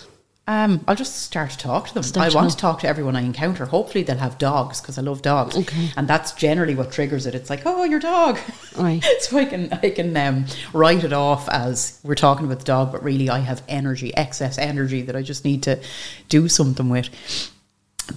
Um, 0.49 0.85
I'll 0.89 0.97
just 0.97 1.23
start 1.23 1.51
to 1.53 1.59
talk 1.59 1.89
to 1.89 1.95
them. 1.95 2.03
Start 2.03 2.27
I 2.27 2.31
to 2.31 2.37
want 2.37 2.51
talk. 2.51 2.57
to 2.57 2.61
talk 2.63 2.81
to 2.81 2.89
everyone 2.89 3.15
I 3.15 3.21
encounter. 3.21 3.65
Hopefully, 3.67 4.03
they'll 4.03 4.17
have 4.19 4.39
dogs 4.39 4.81
because 4.81 4.99
I 4.99 5.03
love 5.03 5.23
dogs, 5.23 5.57
Okay. 5.57 5.91
and 5.97 6.09
that's 6.09 6.33
generally 6.33 6.75
what 6.75 6.91
triggers 6.91 7.27
it. 7.27 7.35
It's 7.35 7.49
like, 7.49 7.63
oh, 7.65 7.85
your 7.85 8.01
dog, 8.01 8.39
Right. 8.77 9.05
so 9.21 9.39
I 9.39 9.45
can 9.45 9.73
I 9.73 9.91
can 9.91 10.17
um, 10.17 10.47
write 10.73 11.05
it 11.05 11.13
off 11.13 11.49
as 11.49 12.01
we're 12.03 12.17
talking 12.17 12.45
about 12.47 12.59
the 12.59 12.65
dog, 12.65 12.91
but 12.93 13.03
really 13.05 13.31
I 13.31 13.39
have 13.39 13.63
energy, 13.69 14.15
excess 14.17 14.59
energy 14.59 15.03
that 15.03 15.15
I 15.15 15.23
just 15.23 15.45
need 15.45 15.63
to 15.65 15.81
do 16.29 16.49
something 16.49 16.89
with. 16.89 17.09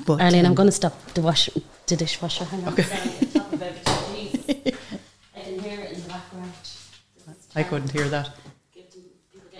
But 0.08 0.20
Arlene, 0.20 0.46
I'm 0.46 0.52
um, 0.52 0.56
going 0.56 0.68
to 0.68 0.72
stop 0.72 1.00
the 1.14 1.22
wash, 1.22 1.48
the 1.86 1.96
dishwasher. 1.96 2.46
Hang 2.46 2.66
on. 2.66 2.76
Sorry, 2.76 3.02
I'm 3.22 3.28
talking 3.32 3.54
about 3.54 3.70
it. 3.70 3.86
Jeez. 3.86 4.76
I 5.36 5.42
can 5.42 5.60
hear 5.60 5.80
it 5.80 5.92
in 5.92 6.02
the 6.02 6.08
background. 6.10 6.52
I 7.56 7.64
couldn't 7.64 7.92
hear 7.92 8.10
that. 8.10 8.32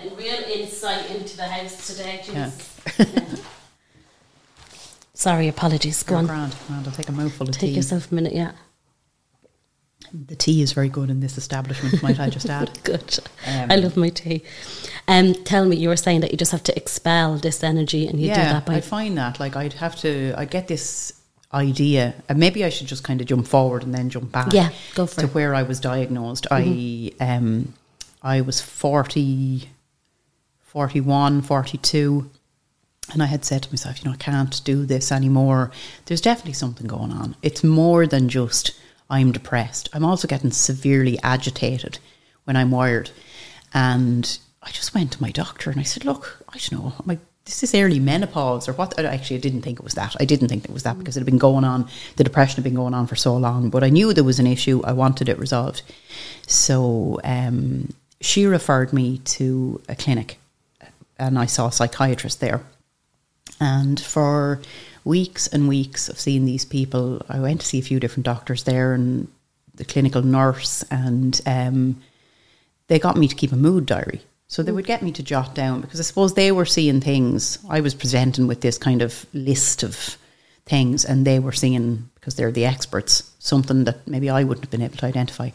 Give 0.10 0.18
them- 0.18 0.18
People 0.18 0.24
getting 0.24 0.50
real 0.50 0.62
insight 0.66 1.10
into 1.12 1.38
the 1.38 1.48
house 1.48 1.88
today. 1.88 2.22
Yeah. 2.32 2.52
Jesus. 2.98 3.42
Sorry, 5.14 5.48
apologies. 5.48 6.04
Go 6.04 6.16
on. 6.16 6.26
Grand, 6.26 6.56
grand. 6.68 6.88
I'll 6.88 6.94
take 6.94 7.10
a 7.10 7.12
mouthful 7.12 7.48
of 7.48 7.54
Take 7.56 7.62
tea. 7.62 7.68
Take 7.68 7.76
yourself 7.78 8.12
a 8.12 8.16
minute, 8.16 8.34
yeah. 8.34 8.52
The 10.14 10.36
tea 10.36 10.62
is 10.62 10.74
very 10.74 10.90
good 10.90 11.10
in 11.10 11.20
this 11.20 11.38
establishment, 11.38 12.02
might 12.04 12.20
I 12.20 12.30
just 12.30 12.50
add? 12.50 12.78
Good. 12.84 13.20
Um, 13.48 13.72
I 13.72 13.76
love 13.76 13.98
my 13.98 14.10
tea. 14.10 14.44
Um, 15.08 15.34
tell 15.34 15.66
me, 15.66 15.76
you 15.78 15.90
were 15.90 15.98
saying 15.98 16.22
that 16.22 16.32
you 16.32 16.38
just 16.38 16.52
have 16.52 16.64
to 16.64 16.78
expel 16.78 17.36
this 17.38 17.64
energy 17.64 18.08
and 18.08 18.20
you 18.20 18.28
do 18.30 18.36
that 18.36 18.66
by. 18.66 18.76
I 18.76 18.82
find 18.82 19.18
that 19.18 19.40
like 19.40 19.56
I'd 19.58 19.74
have 19.74 19.96
to. 20.02 20.34
I 20.38 20.46
get 20.46 20.68
this 20.68 21.12
idea, 21.54 22.14
and 22.30 22.40
maybe 22.40 22.64
I 22.64 22.70
should 22.70 22.88
just 22.88 23.04
kind 23.04 23.20
of 23.20 23.28
jump 23.28 23.48
forward 23.48 23.84
and 23.84 23.94
then 23.94 24.10
jump 24.10 24.32
back. 24.32 24.54
Yeah, 24.54 24.70
go 24.94 25.06
for 25.06 25.22
to 25.22 25.28
it. 25.28 25.34
where 25.34 25.54
I 25.56 25.64
was 25.64 25.80
diagnosed. 25.82 26.48
I 26.52 27.12
um, 27.20 27.74
I 28.22 28.42
was 28.42 28.62
40, 28.62 29.68
41, 30.76 31.42
42, 31.42 32.30
and 33.14 33.24
I 33.24 33.28
had 33.28 33.46
said 33.46 33.64
to 33.64 33.72
myself, 33.72 34.04
you 34.04 34.10
know, 34.10 34.14
I 34.14 34.18
can't 34.18 34.62
do 34.66 34.86
this 34.86 35.10
anymore. 35.10 35.72
There's 36.04 36.20
definitely 36.20 36.52
something 36.52 36.86
going 36.86 37.14
on. 37.14 37.38
It's 37.42 37.64
more 37.64 38.06
than 38.06 38.28
just 38.28 38.78
I'm 39.10 39.32
depressed. 39.32 39.88
I'm 39.94 40.04
also 40.04 40.28
getting 40.28 40.52
severely 40.52 41.18
agitated 41.24 42.00
when 42.44 42.58
I'm 42.58 42.72
wired, 42.72 43.12
and 43.74 44.38
I 44.62 44.70
just 44.72 44.94
went 44.94 45.14
to 45.14 45.22
my 45.22 45.32
doctor 45.32 45.70
and 45.70 45.80
I 45.80 45.84
said, 45.84 46.04
look, 46.04 46.44
I 46.50 46.58
don't 46.58 46.74
know, 46.74 46.94
my 47.06 47.20
this 47.46 47.64
is 47.64 47.74
early 47.74 48.02
menopause 48.02 48.68
or 48.68 48.74
what? 48.74 49.00
Actually, 49.00 49.38
I 49.38 49.40
didn't 49.40 49.62
think 49.62 49.80
it 49.80 49.84
was 49.84 49.94
that. 49.94 50.18
I 50.20 50.26
didn't 50.26 50.50
think 50.50 50.66
it 50.66 50.72
was 50.72 50.84
that 50.84 50.98
because 50.98 51.16
it 51.16 51.22
had 51.22 51.26
been 51.26 51.38
going 51.38 51.64
on. 51.64 51.88
The 52.18 52.26
depression 52.26 52.56
had 52.56 52.66
been 52.66 52.76
going 52.76 52.94
on 52.94 53.08
for 53.08 53.16
so 53.16 53.38
long, 53.38 53.70
but 53.70 53.82
I 53.82 53.90
knew 53.90 54.12
there 54.12 54.26
was 54.26 54.40
an 54.40 54.48
issue. 54.48 54.82
I 54.84 54.92
wanted 54.92 55.30
it 55.30 55.40
resolved, 55.40 55.84
so 56.48 57.22
um, 57.24 57.94
she 58.20 58.46
referred 58.46 58.92
me 58.92 59.20
to 59.20 59.82
a 59.88 59.96
clinic, 59.96 60.38
and 61.18 61.38
I 61.40 61.46
saw 61.46 61.68
a 61.68 61.72
psychiatrist 61.72 62.40
there. 62.40 62.62
And 63.60 64.00
for 64.00 64.62
weeks 65.04 65.48
and 65.48 65.68
weeks 65.68 66.10
of 66.10 66.20
seeing 66.20 66.46
these 66.46 66.66
people, 66.66 67.22
I 67.30 67.40
went 67.40 67.62
to 67.62 67.68
see 67.68 67.80
a 67.80 67.84
few 67.84 68.00
different 68.00 68.26
doctors 68.26 68.64
there 68.64 68.94
and 68.94 69.28
the 69.76 69.86
clinical 69.86 70.22
nurse, 70.22 70.84
and 70.90 71.40
um, 71.46 72.02
they 72.88 73.00
got 73.00 73.18
me 73.18 73.28
to 73.28 73.36
keep 73.36 73.52
a 73.52 73.58
mood 73.58 73.86
diary. 73.86 74.22
So 74.48 74.62
they 74.64 74.72
would 74.72 74.86
get 74.86 75.02
me 75.02 75.12
to 75.14 75.24
jot 75.24 75.56
down 75.56 75.82
because 75.82 76.00
I 76.00 76.04
suppose 76.04 76.34
they 76.34 76.52
were 76.52 76.66
seeing 76.66 77.02
things. 77.02 77.60
I 77.70 77.82
was 77.82 77.96
presenting 77.96 78.48
with 78.48 78.62
this 78.62 78.78
kind 78.78 79.02
of 79.02 79.26
list 79.34 79.84
of 79.84 80.18
things, 80.66 81.04
and 81.06 81.26
they 81.26 81.40
were 81.40 81.52
seeing 81.52 82.10
because 82.16 82.36
they're 82.36 82.52
the 82.52 82.66
experts 82.66 83.32
something 83.40 83.84
that 83.84 84.08
maybe 84.08 84.30
I 84.30 84.44
wouldn't 84.44 84.66
have 84.66 84.72
been 84.72 84.82
able 84.82 84.98
to 84.98 85.06
identify. 85.06 85.52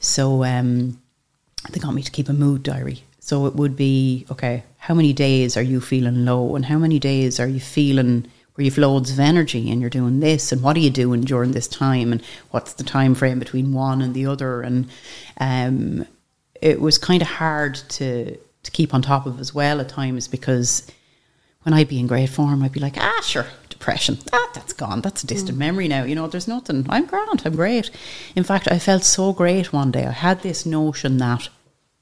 So 0.00 0.44
um, 0.44 1.00
they 1.70 1.80
got 1.80 1.94
me 1.94 2.02
to 2.02 2.10
keep 2.10 2.28
a 2.28 2.32
mood 2.32 2.62
diary. 2.62 3.02
So 3.26 3.46
it 3.46 3.56
would 3.56 3.74
be 3.74 4.24
okay. 4.30 4.62
How 4.78 4.94
many 4.94 5.12
days 5.12 5.56
are 5.56 5.62
you 5.62 5.80
feeling 5.80 6.24
low, 6.24 6.54
and 6.54 6.64
how 6.64 6.78
many 6.78 7.00
days 7.00 7.40
are 7.40 7.48
you 7.48 7.58
feeling 7.58 8.28
where 8.54 8.64
you've 8.64 8.78
loads 8.78 9.10
of 9.10 9.18
energy 9.18 9.68
and 9.68 9.80
you're 9.80 9.90
doing 9.90 10.20
this, 10.20 10.52
and 10.52 10.62
what 10.62 10.76
are 10.76 10.84
you 10.86 10.90
doing 10.90 11.22
during 11.22 11.50
this 11.50 11.66
time, 11.66 12.12
and 12.12 12.22
what's 12.52 12.74
the 12.74 12.84
time 12.84 13.16
frame 13.16 13.40
between 13.40 13.72
one 13.72 14.00
and 14.00 14.14
the 14.14 14.26
other, 14.26 14.62
and 14.62 14.88
um, 15.40 16.06
it 16.62 16.80
was 16.80 16.98
kind 16.98 17.20
of 17.20 17.26
hard 17.26 17.74
to 17.88 18.36
to 18.36 18.70
keep 18.70 18.94
on 18.94 19.02
top 19.02 19.26
of 19.26 19.40
as 19.40 19.52
well 19.52 19.80
at 19.80 19.88
times 19.88 20.28
because 20.28 20.88
when 21.62 21.74
I'd 21.74 21.88
be 21.88 21.98
in 21.98 22.06
great 22.06 22.28
form, 22.28 22.62
I'd 22.62 22.70
be 22.70 22.78
like, 22.78 22.96
ah, 22.96 23.20
sure, 23.24 23.46
depression, 23.68 24.18
ah, 24.32 24.50
that's 24.54 24.72
gone, 24.72 25.00
that's 25.00 25.24
a 25.24 25.26
distant 25.26 25.58
memory 25.58 25.88
now. 25.88 26.04
You 26.04 26.14
know, 26.14 26.28
there's 26.28 26.46
nothing. 26.46 26.86
I'm 26.88 27.06
grand, 27.06 27.42
I'm 27.44 27.56
great. 27.56 27.90
In 28.36 28.44
fact, 28.44 28.68
I 28.70 28.78
felt 28.78 29.02
so 29.02 29.32
great 29.32 29.72
one 29.72 29.90
day. 29.90 30.06
I 30.06 30.12
had 30.12 30.42
this 30.42 30.64
notion 30.64 31.18
that 31.18 31.48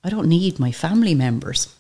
I 0.05 0.11
don't 0.11 0.29
need 0.29 0.61
my 0.61 0.71
family 0.71 1.15
members. 1.15 1.75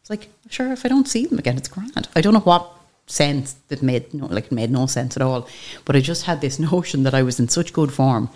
It's 0.00 0.10
like, 0.10 0.28
sure, 0.48 0.72
if 0.72 0.84
I 0.84 0.88
don't 0.88 1.08
see 1.08 1.26
them 1.26 1.38
again, 1.38 1.56
it's 1.56 1.68
grand. 1.68 2.08
I 2.16 2.20
don't 2.20 2.34
know 2.34 2.40
what 2.40 2.70
sense 3.06 3.54
that 3.68 3.82
made 3.82 4.12
no, 4.12 4.26
like 4.26 4.46
it 4.46 4.52
made 4.52 4.70
no 4.70 4.86
sense 4.86 5.16
at 5.16 5.22
all, 5.22 5.48
but 5.84 5.96
I 5.96 6.00
just 6.00 6.24
had 6.24 6.40
this 6.40 6.58
notion 6.72 7.04
that 7.04 7.14
I 7.14 7.22
was 7.22 7.40
in 7.40 7.48
such 7.48 7.72
good 7.72 7.92
form 7.92 8.28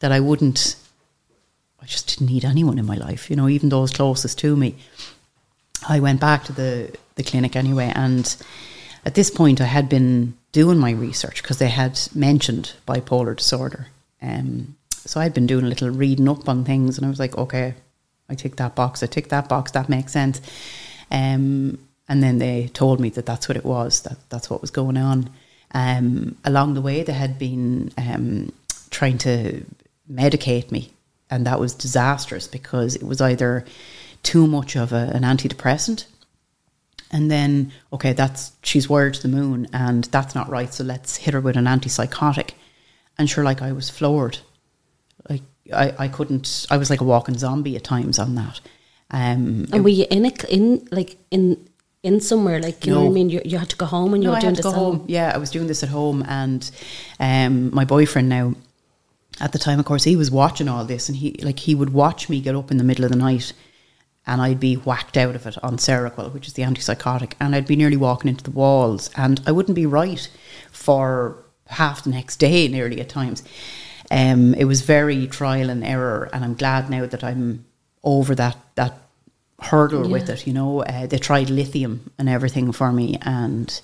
that 0.00 0.12
I 0.12 0.20
wouldn't 0.20 0.76
I 1.82 1.86
just 1.86 2.08
didn't 2.08 2.32
need 2.32 2.44
anyone 2.44 2.78
in 2.78 2.86
my 2.86 2.94
life, 2.94 3.28
you 3.28 3.34
know, 3.34 3.48
even 3.48 3.68
those 3.68 3.90
closest 3.90 4.38
to 4.38 4.54
me. 4.54 4.76
I 5.88 5.98
went 5.98 6.20
back 6.20 6.44
to 6.44 6.52
the, 6.52 6.96
the 7.16 7.24
clinic 7.24 7.56
anyway, 7.56 7.92
and 7.94 8.36
at 9.04 9.16
this 9.16 9.30
point, 9.30 9.60
I 9.60 9.64
had 9.64 9.88
been 9.88 10.34
doing 10.52 10.78
my 10.78 10.92
research 10.92 11.42
because 11.42 11.58
they 11.58 11.70
had 11.70 11.98
mentioned 12.14 12.74
bipolar 12.86 13.36
disorder. 13.36 13.88
Um, 14.20 14.76
so 14.90 15.20
I'd 15.20 15.34
been 15.34 15.48
doing 15.48 15.64
a 15.64 15.68
little 15.68 15.90
reading 15.90 16.28
up 16.28 16.48
on 16.48 16.64
things, 16.64 16.98
and 16.98 17.04
I 17.04 17.10
was 17.10 17.18
like, 17.18 17.36
okay, 17.36 17.74
I 18.32 18.34
tick 18.34 18.56
that 18.56 18.74
box, 18.74 19.02
I 19.02 19.06
tick 19.06 19.28
that 19.28 19.48
box, 19.48 19.72
that 19.72 19.88
makes 19.88 20.12
sense. 20.12 20.40
Um, 21.10 21.78
and 22.08 22.22
then 22.22 22.38
they 22.38 22.68
told 22.68 22.98
me 22.98 23.10
that 23.10 23.26
that's 23.26 23.46
what 23.46 23.56
it 23.56 23.64
was, 23.64 24.00
that 24.02 24.16
that's 24.30 24.48
what 24.48 24.62
was 24.62 24.70
going 24.70 24.96
on. 24.96 25.30
Um, 25.74 26.36
along 26.44 26.74
the 26.74 26.80
way, 26.80 27.02
they 27.02 27.12
had 27.12 27.38
been 27.38 27.92
um, 27.98 28.52
trying 28.90 29.18
to 29.18 29.64
medicate 30.10 30.70
me. 30.70 30.90
And 31.30 31.46
that 31.46 31.60
was 31.60 31.74
disastrous 31.74 32.46
because 32.48 32.96
it 32.96 33.02
was 33.02 33.20
either 33.20 33.64
too 34.22 34.46
much 34.46 34.76
of 34.76 34.92
a, 34.92 35.10
an 35.14 35.22
antidepressant. 35.22 36.06
And 37.10 37.30
then 37.30 37.72
okay 37.92 38.14
that's 38.14 38.52
she's 38.62 38.88
wired 38.88 39.14
to 39.14 39.22
the 39.22 39.28
moon 39.28 39.68
and 39.72 40.04
that's 40.04 40.34
not 40.34 40.48
right. 40.48 40.72
So 40.72 40.84
let's 40.84 41.16
hit 41.16 41.34
her 41.34 41.40
with 41.40 41.56
an 41.56 41.66
antipsychotic. 41.66 42.50
And 43.18 43.28
sure 43.28 43.44
like 43.44 43.60
i 43.60 43.72
was 43.72 43.90
floored 43.90 44.38
i, 45.72 45.94
I 45.98 46.08
couldn't 46.08 46.66
i 46.70 46.76
was 46.76 46.90
like 46.90 47.00
a 47.00 47.04
walking 47.04 47.38
zombie 47.38 47.76
at 47.76 47.84
times 47.84 48.18
on 48.18 48.34
that 48.34 48.60
um, 49.12 49.68
and 49.72 49.84
were 49.84 49.90
you 49.90 50.06
in 50.10 50.24
a, 50.24 50.32
in 50.48 50.88
like 50.90 51.18
in 51.30 51.68
in 52.02 52.20
somewhere 52.20 52.60
like 52.60 52.84
you 52.84 52.92
know 52.92 53.02
what 53.02 53.10
I 53.10 53.12
mean? 53.12 53.30
You, 53.30 53.42
you 53.44 53.58
had 53.58 53.70
to 53.70 53.76
go 53.76 53.86
home 53.86 54.14
and 54.14 54.22
you 54.22 54.28
no, 54.28 54.32
were 54.32 54.38
I 54.38 54.40
doing 54.40 54.54
had 54.54 54.62
to 54.62 54.68
this 54.68 54.74
home. 54.74 55.04
Yeah, 55.06 55.30
I 55.32 55.38
was 55.38 55.50
doing 55.50 55.66
this 55.66 55.82
at 55.82 55.88
home, 55.88 56.24
and 56.26 56.68
um, 57.20 57.74
my 57.74 57.84
boyfriend 57.84 58.28
now, 58.28 58.54
at 59.40 59.52
the 59.52 59.58
time, 59.58 59.78
of 59.78 59.84
course, 59.84 60.04
he 60.04 60.16
was 60.16 60.30
watching 60.30 60.68
all 60.68 60.84
this, 60.84 61.08
and 61.08 61.16
he 61.16 61.34
like 61.42 61.60
he 61.60 61.74
would 61.74 61.92
watch 61.92 62.28
me 62.28 62.40
get 62.40 62.56
up 62.56 62.70
in 62.70 62.78
the 62.78 62.84
middle 62.84 63.04
of 63.04 63.10
the 63.10 63.16
night, 63.16 63.52
and 64.26 64.40
I'd 64.40 64.58
be 64.58 64.74
whacked 64.74 65.16
out 65.16 65.36
of 65.36 65.46
it 65.46 65.62
on 65.62 65.76
Seroquel, 65.76 66.32
which 66.32 66.48
is 66.48 66.54
the 66.54 66.62
antipsychotic, 66.62 67.34
and 67.38 67.54
I'd 67.54 67.66
be 67.66 67.76
nearly 67.76 67.96
walking 67.96 68.30
into 68.30 68.44
the 68.44 68.50
walls, 68.50 69.10
and 69.16 69.40
I 69.46 69.52
wouldn't 69.52 69.76
be 69.76 69.86
right 69.86 70.28
for 70.72 71.44
half 71.68 72.02
the 72.02 72.10
next 72.10 72.36
day, 72.36 72.66
nearly 72.66 73.00
at 73.00 73.08
times. 73.08 73.44
Um, 74.12 74.52
it 74.54 74.64
was 74.66 74.82
very 74.82 75.26
trial 75.26 75.70
and 75.70 75.82
error, 75.82 76.28
and 76.32 76.44
I'm 76.44 76.54
glad 76.54 76.90
now 76.90 77.06
that 77.06 77.24
I'm 77.24 77.64
over 78.04 78.34
that 78.34 78.58
that 78.74 78.92
hurdle 79.58 80.08
with 80.10 80.28
it. 80.28 80.46
You 80.46 80.52
know, 80.52 80.82
uh, 80.82 81.06
they 81.06 81.18
tried 81.18 81.48
lithium 81.50 82.10
and 82.18 82.28
everything 82.28 82.72
for 82.72 82.92
me, 82.92 83.16
and 83.22 83.80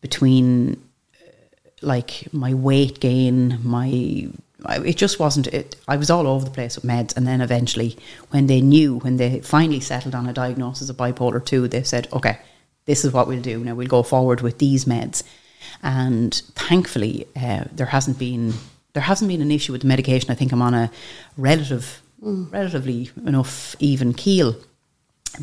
between 0.00 0.72
uh, 0.72 1.30
like 1.80 2.26
my 2.32 2.54
weight 2.54 2.98
gain, 3.00 3.60
my 3.62 4.28
I- 4.66 4.78
it 4.84 4.96
just 4.96 5.20
wasn't 5.20 5.46
it. 5.48 5.76
I 5.86 5.96
was 5.96 6.10
all 6.10 6.26
over 6.26 6.44
the 6.44 6.50
place 6.50 6.74
with 6.76 6.84
meds, 6.84 7.16
and 7.16 7.26
then 7.26 7.40
eventually, 7.40 7.96
when 8.30 8.46
they 8.48 8.60
knew, 8.60 8.98
when 8.98 9.16
they 9.16 9.40
finally 9.40 9.80
settled 9.80 10.14
on 10.14 10.28
a 10.28 10.32
diagnosis 10.32 10.88
of 10.90 10.96
bipolar 10.96 11.44
two, 11.44 11.68
they 11.68 11.84
said, 11.84 12.08
"Okay, 12.12 12.38
this 12.86 13.04
is 13.04 13.12
what 13.12 13.28
we'll 13.28 13.42
do. 13.42 13.62
Now 13.62 13.74
we'll 13.76 13.86
go 13.98 14.02
forward 14.02 14.40
with 14.40 14.58
these 14.58 14.86
meds." 14.86 15.22
And 15.82 16.34
thankfully, 16.56 17.26
uh, 17.36 17.64
there 17.72 17.86
hasn't 17.86 18.18
been 18.18 18.54
there 18.92 19.02
hasn't 19.02 19.28
been 19.28 19.42
an 19.42 19.50
issue 19.50 19.72
with 19.72 19.82
the 19.82 19.88
medication. 19.88 20.30
I 20.30 20.34
think 20.34 20.52
I'm 20.52 20.62
on 20.62 20.74
a 20.74 20.90
relative, 21.36 22.02
relatively 22.20 23.10
enough 23.26 23.74
even 23.78 24.12
keel. 24.12 24.56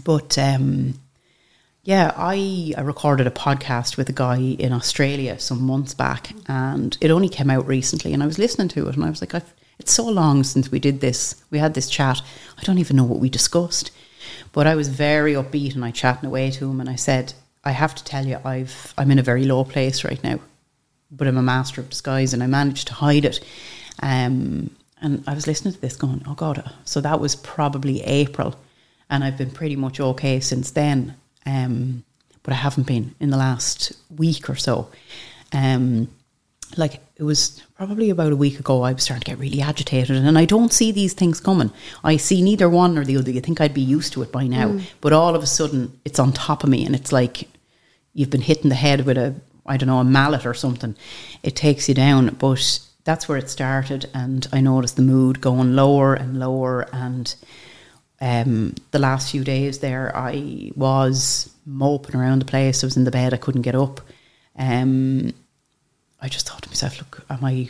But 0.03 0.38
um, 0.38 0.99
yeah, 1.83 2.13
I, 2.15 2.73
I 2.77 2.81
recorded 2.81 3.25
a 3.25 3.31
podcast 3.31 3.97
with 3.97 4.09
a 4.09 4.13
guy 4.13 4.38
in 4.38 4.71
Australia 4.71 5.39
some 5.39 5.63
months 5.63 5.93
back, 5.93 6.31
and 6.47 6.95
it 7.01 7.09
only 7.12 7.29
came 7.29 7.49
out 7.49 7.65
recently. 7.65 8.13
And 8.13 8.21
I 8.21 8.27
was 8.27 8.38
listening 8.38 8.67
to 8.69 8.88
it, 8.88 8.95
and 8.95 9.03
I 9.03 9.09
was 9.09 9.21
like, 9.21 9.33
I've, 9.33 9.53
"It's 9.79 9.93
so 9.93 10.05
long 10.07 10.43
since 10.43 10.71
we 10.71 10.79
did 10.79 11.01
this. 11.01 11.41
We 11.49 11.57
had 11.57 11.73
this 11.73 11.89
chat. 11.89 12.21
I 12.57 12.63
don't 12.63 12.77
even 12.77 12.95
know 12.95 13.03
what 13.03 13.19
we 13.19 13.29
discussed." 13.29 13.91
But 14.51 14.67
I 14.67 14.75
was 14.75 14.89
very 14.89 15.33
upbeat, 15.33 15.73
and 15.73 15.83
I 15.83 15.91
chatting 15.91 16.27
away 16.27 16.51
to 16.51 16.69
him, 16.69 16.79
and 16.79 16.89
I 16.89 16.95
said, 16.95 17.33
"I 17.63 17.71
have 17.71 17.95
to 17.95 18.03
tell 18.03 18.27
you, 18.27 18.39
I've 18.45 18.93
I'm 18.95 19.09
in 19.09 19.17
a 19.17 19.23
very 19.23 19.45
low 19.45 19.63
place 19.63 20.03
right 20.03 20.23
now, 20.23 20.39
but 21.11 21.27
I'm 21.27 21.37
a 21.37 21.41
master 21.41 21.81
of 21.81 21.89
disguise, 21.89 22.33
and 22.33 22.43
I 22.43 22.47
managed 22.47 22.87
to 22.87 22.93
hide 22.93 23.25
it." 23.25 23.39
Um, 24.01 24.69
and 25.01 25.23
I 25.27 25.33
was 25.33 25.47
listening 25.47 25.73
to 25.73 25.81
this, 25.81 25.95
going, 25.95 26.23
"Oh 26.27 26.35
God!" 26.35 26.69
So 26.85 27.01
that 27.01 27.19
was 27.19 27.35
probably 27.35 28.01
April, 28.03 28.55
and 29.09 29.23
I've 29.23 29.37
been 29.37 29.51
pretty 29.51 29.75
much 29.75 29.99
okay 29.99 30.39
since 30.39 30.71
then. 30.71 31.15
Um, 31.45 32.03
but 32.43 32.53
I 32.53 32.57
haven't 32.57 32.87
been 32.87 33.13
in 33.19 33.29
the 33.29 33.37
last 33.37 33.91
week 34.17 34.49
or 34.49 34.55
so. 34.55 34.89
Um, 35.53 36.09
like 36.77 37.01
it 37.15 37.23
was 37.23 37.61
probably 37.75 38.09
about 38.09 38.31
a 38.31 38.35
week 38.35 38.59
ago, 38.59 38.83
I 38.83 38.93
was 38.93 39.03
starting 39.03 39.21
to 39.21 39.31
get 39.31 39.39
really 39.39 39.61
agitated, 39.61 40.15
and 40.15 40.37
I 40.37 40.45
don't 40.45 40.71
see 40.71 40.91
these 40.91 41.13
things 41.13 41.39
coming. 41.39 41.71
I 42.03 42.17
see 42.17 42.41
neither 42.41 42.69
one 42.69 42.97
or 42.97 43.03
the 43.03 43.17
other. 43.17 43.31
You 43.31 43.41
think 43.41 43.59
I'd 43.59 43.73
be 43.73 43.81
used 43.81 44.13
to 44.13 44.21
it 44.21 44.31
by 44.31 44.47
now, 44.47 44.79
but 45.01 45.13
all 45.13 45.35
of 45.35 45.43
a 45.43 45.47
sudden, 45.47 45.99
it's 46.05 46.19
on 46.19 46.31
top 46.31 46.63
of 46.63 46.69
me, 46.69 46.85
and 46.85 46.95
it's 46.95 47.11
like 47.11 47.49
you've 48.13 48.29
been 48.29 48.41
hitting 48.41 48.69
the 48.69 48.75
head 48.75 49.05
with 49.05 49.17
a 49.17 49.35
I 49.69 49.77
don't 49.77 49.88
know 49.88 49.99
a 49.99 50.03
mallet 50.03 50.45
or 50.45 50.53
something. 50.53 50.95
It 51.43 51.55
takes 51.55 51.88
you 51.88 51.95
down, 51.95 52.36
but 52.36 52.79
that's 53.03 53.29
where 53.29 53.38
it 53.38 53.49
started, 53.49 54.10
and 54.13 54.47
I 54.51 54.60
noticed 54.60 54.95
the 54.95 55.01
mood 55.01 55.39
going 55.39 55.75
lower 55.75 56.13
and 56.15 56.39
lower, 56.39 56.88
and 56.91 57.34
um, 58.19 58.75
the 58.91 58.99
last 58.99 59.32
few 59.32 59.43
days 59.43 59.79
there, 59.79 60.12
I 60.15 60.71
was 60.75 61.49
moping 61.65 62.15
around 62.15 62.39
the 62.39 62.45
place. 62.45 62.84
I 62.84 62.88
was 62.88 62.97
in 62.97 63.05
the 63.05 63.12
bed, 63.12 63.34
I 63.34 63.38
couldn't 63.38 63.62
get 63.62 63.75
up. 63.75 64.01
Um, 64.58 65.34
I 66.19 66.27
just 66.27 66.49
thought 66.49 66.63
to 66.63 66.69
myself, 66.69 66.99
look, 66.99 67.25
am 67.29 67.45
I? 67.45 67.69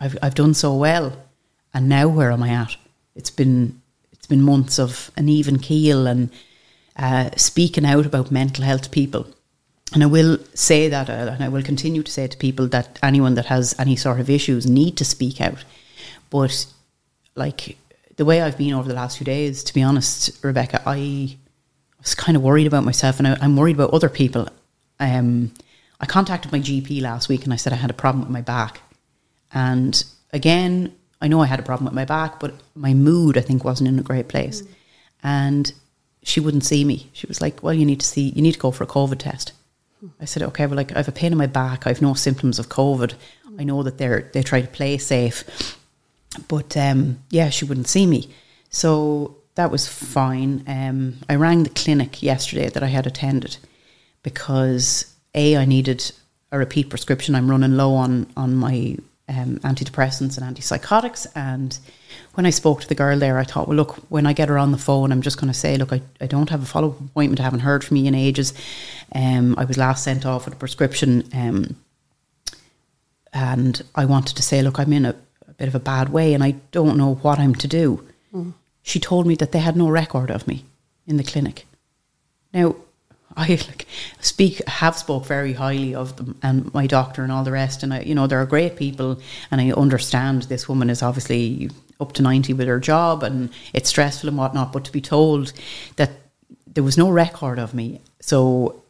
I've 0.00 0.16
I've 0.22 0.34
done 0.34 0.54
so 0.54 0.74
well, 0.74 1.12
and 1.74 1.88
now 1.88 2.08
where 2.08 2.32
am 2.32 2.42
I 2.42 2.50
at? 2.50 2.76
It's 3.14 3.30
been 3.30 3.82
it's 4.12 4.26
been 4.26 4.42
months 4.42 4.78
of 4.78 5.10
an 5.16 5.28
even 5.28 5.58
keel 5.58 6.06
and 6.06 6.30
uh, 6.96 7.30
speaking 7.36 7.84
out 7.84 8.06
about 8.06 8.30
mental 8.30 8.64
health 8.64 8.90
people. 8.90 9.26
And 9.94 10.02
I 10.02 10.06
will 10.06 10.38
say 10.54 10.88
that, 10.88 11.10
uh, 11.10 11.32
and 11.34 11.44
I 11.44 11.48
will 11.48 11.62
continue 11.62 12.02
to 12.02 12.10
say 12.10 12.26
to 12.26 12.36
people 12.36 12.66
that 12.68 12.98
anyone 13.02 13.34
that 13.34 13.46
has 13.46 13.74
any 13.78 13.96
sort 13.96 14.20
of 14.20 14.30
issues 14.30 14.66
need 14.66 14.96
to 14.96 15.04
speak 15.04 15.40
out. 15.40 15.64
But 16.30 16.66
like 17.34 17.76
the 18.16 18.24
way 18.24 18.40
I've 18.40 18.56
been 18.56 18.72
over 18.72 18.88
the 18.88 18.94
last 18.94 19.18
few 19.18 19.24
days, 19.24 19.62
to 19.64 19.74
be 19.74 19.82
honest, 19.82 20.42
Rebecca, 20.42 20.82
I 20.86 21.36
was 21.98 22.14
kind 22.14 22.36
of 22.36 22.42
worried 22.42 22.66
about 22.66 22.84
myself, 22.84 23.18
and 23.18 23.28
I, 23.28 23.36
I'm 23.40 23.56
worried 23.56 23.76
about 23.76 23.92
other 23.92 24.08
people. 24.08 24.48
Um, 24.98 25.52
I 26.00 26.06
contacted 26.06 26.52
my 26.52 26.60
GP 26.60 27.02
last 27.02 27.28
week, 27.28 27.44
and 27.44 27.52
I 27.52 27.56
said 27.56 27.72
I 27.72 27.76
had 27.76 27.90
a 27.90 27.94
problem 27.94 28.22
with 28.22 28.32
my 28.32 28.40
back, 28.40 28.80
and 29.52 30.02
again, 30.32 30.94
I 31.20 31.28
know 31.28 31.40
I 31.40 31.46
had 31.46 31.60
a 31.60 31.62
problem 31.62 31.84
with 31.84 31.94
my 31.94 32.04
back, 32.04 32.40
but 32.40 32.54
my 32.74 32.94
mood, 32.94 33.38
I 33.38 33.42
think, 33.42 33.62
wasn't 33.62 33.88
in 33.88 33.98
a 33.98 34.02
great 34.02 34.28
place. 34.28 34.62
And 35.22 35.72
she 36.24 36.40
wouldn't 36.40 36.64
see 36.64 36.84
me. 36.84 37.10
She 37.12 37.26
was 37.26 37.40
like, 37.40 37.62
"Well, 37.62 37.74
you 37.74 37.86
need 37.86 38.00
to 38.00 38.06
see. 38.06 38.30
You 38.30 38.42
need 38.42 38.52
to 38.52 38.58
go 38.58 38.70
for 38.70 38.84
a 38.84 38.88
COVID 38.88 39.18
test." 39.18 39.52
I 40.20 40.24
said, 40.24 40.42
"Okay, 40.42 40.66
well, 40.66 40.76
like 40.76 40.92
I 40.92 40.98
have 40.98 41.08
a 41.08 41.12
pain 41.12 41.32
in 41.32 41.38
my 41.38 41.46
back. 41.46 41.86
I 41.86 41.90
have 41.90 42.02
no 42.02 42.14
symptoms 42.14 42.58
of 42.58 42.68
COVID. 42.68 43.14
I 43.58 43.64
know 43.64 43.82
that 43.82 43.98
they're 43.98 44.30
they 44.32 44.42
try 44.42 44.60
to 44.60 44.68
play 44.68 44.98
safe, 44.98 45.76
but 46.48 46.76
um, 46.76 47.18
yeah, 47.30 47.50
she 47.50 47.64
wouldn't 47.64 47.88
see 47.88 48.06
me. 48.06 48.28
So 48.70 49.36
that 49.54 49.70
was 49.70 49.88
fine. 49.88 50.64
Um, 50.66 51.18
I 51.28 51.34
rang 51.34 51.62
the 51.62 51.70
clinic 51.70 52.22
yesterday 52.22 52.68
that 52.70 52.82
I 52.82 52.86
had 52.86 53.06
attended 53.06 53.58
because 54.22 55.14
a 55.34 55.56
I 55.56 55.64
needed 55.64 56.12
a 56.50 56.58
repeat 56.58 56.90
prescription. 56.90 57.34
I'm 57.34 57.50
running 57.50 57.76
low 57.76 57.94
on 57.94 58.26
on 58.36 58.54
my 58.54 58.96
um, 59.28 59.58
antidepressants 59.58 60.38
and 60.38 60.56
antipsychotics. 60.56 61.26
And 61.34 61.78
when 62.34 62.46
I 62.46 62.50
spoke 62.50 62.80
to 62.80 62.88
the 62.88 62.94
girl 62.94 63.18
there, 63.18 63.38
I 63.38 63.44
thought, 63.44 63.68
well, 63.68 63.76
look, 63.76 63.96
when 64.10 64.26
I 64.26 64.32
get 64.32 64.48
her 64.48 64.58
on 64.58 64.72
the 64.72 64.78
phone, 64.78 65.12
I'm 65.12 65.22
just 65.22 65.38
going 65.38 65.52
to 65.52 65.58
say, 65.58 65.76
look, 65.76 65.92
I, 65.92 66.02
I 66.20 66.26
don't 66.26 66.50
have 66.50 66.62
a 66.62 66.66
follow 66.66 66.90
up 66.90 67.00
appointment. 67.00 67.40
I 67.40 67.44
haven't 67.44 67.60
heard 67.60 67.84
from 67.84 67.96
you 67.96 68.06
in 68.06 68.14
ages. 68.14 68.52
Um, 69.14 69.54
I 69.58 69.64
was 69.64 69.76
last 69.76 70.04
sent 70.04 70.26
off 70.26 70.44
with 70.44 70.54
a 70.54 70.58
prescription. 70.58 71.28
Um, 71.34 71.76
and 73.32 73.82
I 73.94 74.04
wanted 74.04 74.36
to 74.36 74.42
say, 74.42 74.62
look, 74.62 74.78
I'm 74.78 74.92
in 74.92 75.06
a, 75.06 75.14
a, 75.48 75.54
bit 75.54 75.68
of 75.68 75.74
a 75.74 75.80
bad 75.80 76.10
way 76.10 76.34
and 76.34 76.44
I 76.44 76.52
don't 76.70 76.98
know 76.98 77.14
what 77.16 77.38
I'm 77.38 77.54
to 77.56 77.68
do. 77.68 78.06
Mm. 78.34 78.52
She 78.82 79.00
told 79.00 79.26
me 79.26 79.34
that 79.36 79.52
they 79.52 79.60
had 79.60 79.76
no 79.76 79.88
record 79.88 80.30
of 80.30 80.46
me 80.46 80.64
in 81.06 81.16
the 81.16 81.24
clinic. 81.24 81.66
Now, 82.52 82.76
I 83.36 83.48
like 83.68 83.86
speak 84.20 84.66
have 84.66 84.96
spoke 84.96 85.26
very 85.26 85.52
highly 85.52 85.94
of 85.94 86.16
them 86.16 86.38
and 86.42 86.72
my 86.74 86.86
doctor 86.86 87.22
and 87.22 87.32
all 87.32 87.44
the 87.44 87.52
rest. 87.52 87.82
And 87.82 87.92
I 87.94 88.00
you 88.00 88.14
know 88.14 88.26
they're 88.26 88.44
great 88.46 88.76
people 88.76 89.20
and 89.50 89.60
I 89.60 89.70
understand 89.72 90.42
this 90.44 90.68
woman 90.68 90.90
is 90.90 91.02
obviously 91.02 91.70
up 92.00 92.12
to 92.12 92.22
90 92.22 92.54
with 92.54 92.66
her 92.66 92.80
job 92.80 93.22
and 93.22 93.50
it's 93.72 93.90
stressful 93.90 94.28
and 94.28 94.36
whatnot 94.36 94.72
but 94.72 94.84
to 94.84 94.92
be 94.92 95.00
told 95.00 95.52
that 95.96 96.10
there 96.66 96.84
was 96.84 96.98
no 96.98 97.10
record 97.10 97.58
of 97.58 97.74
me. 97.74 98.00
So 98.20 98.82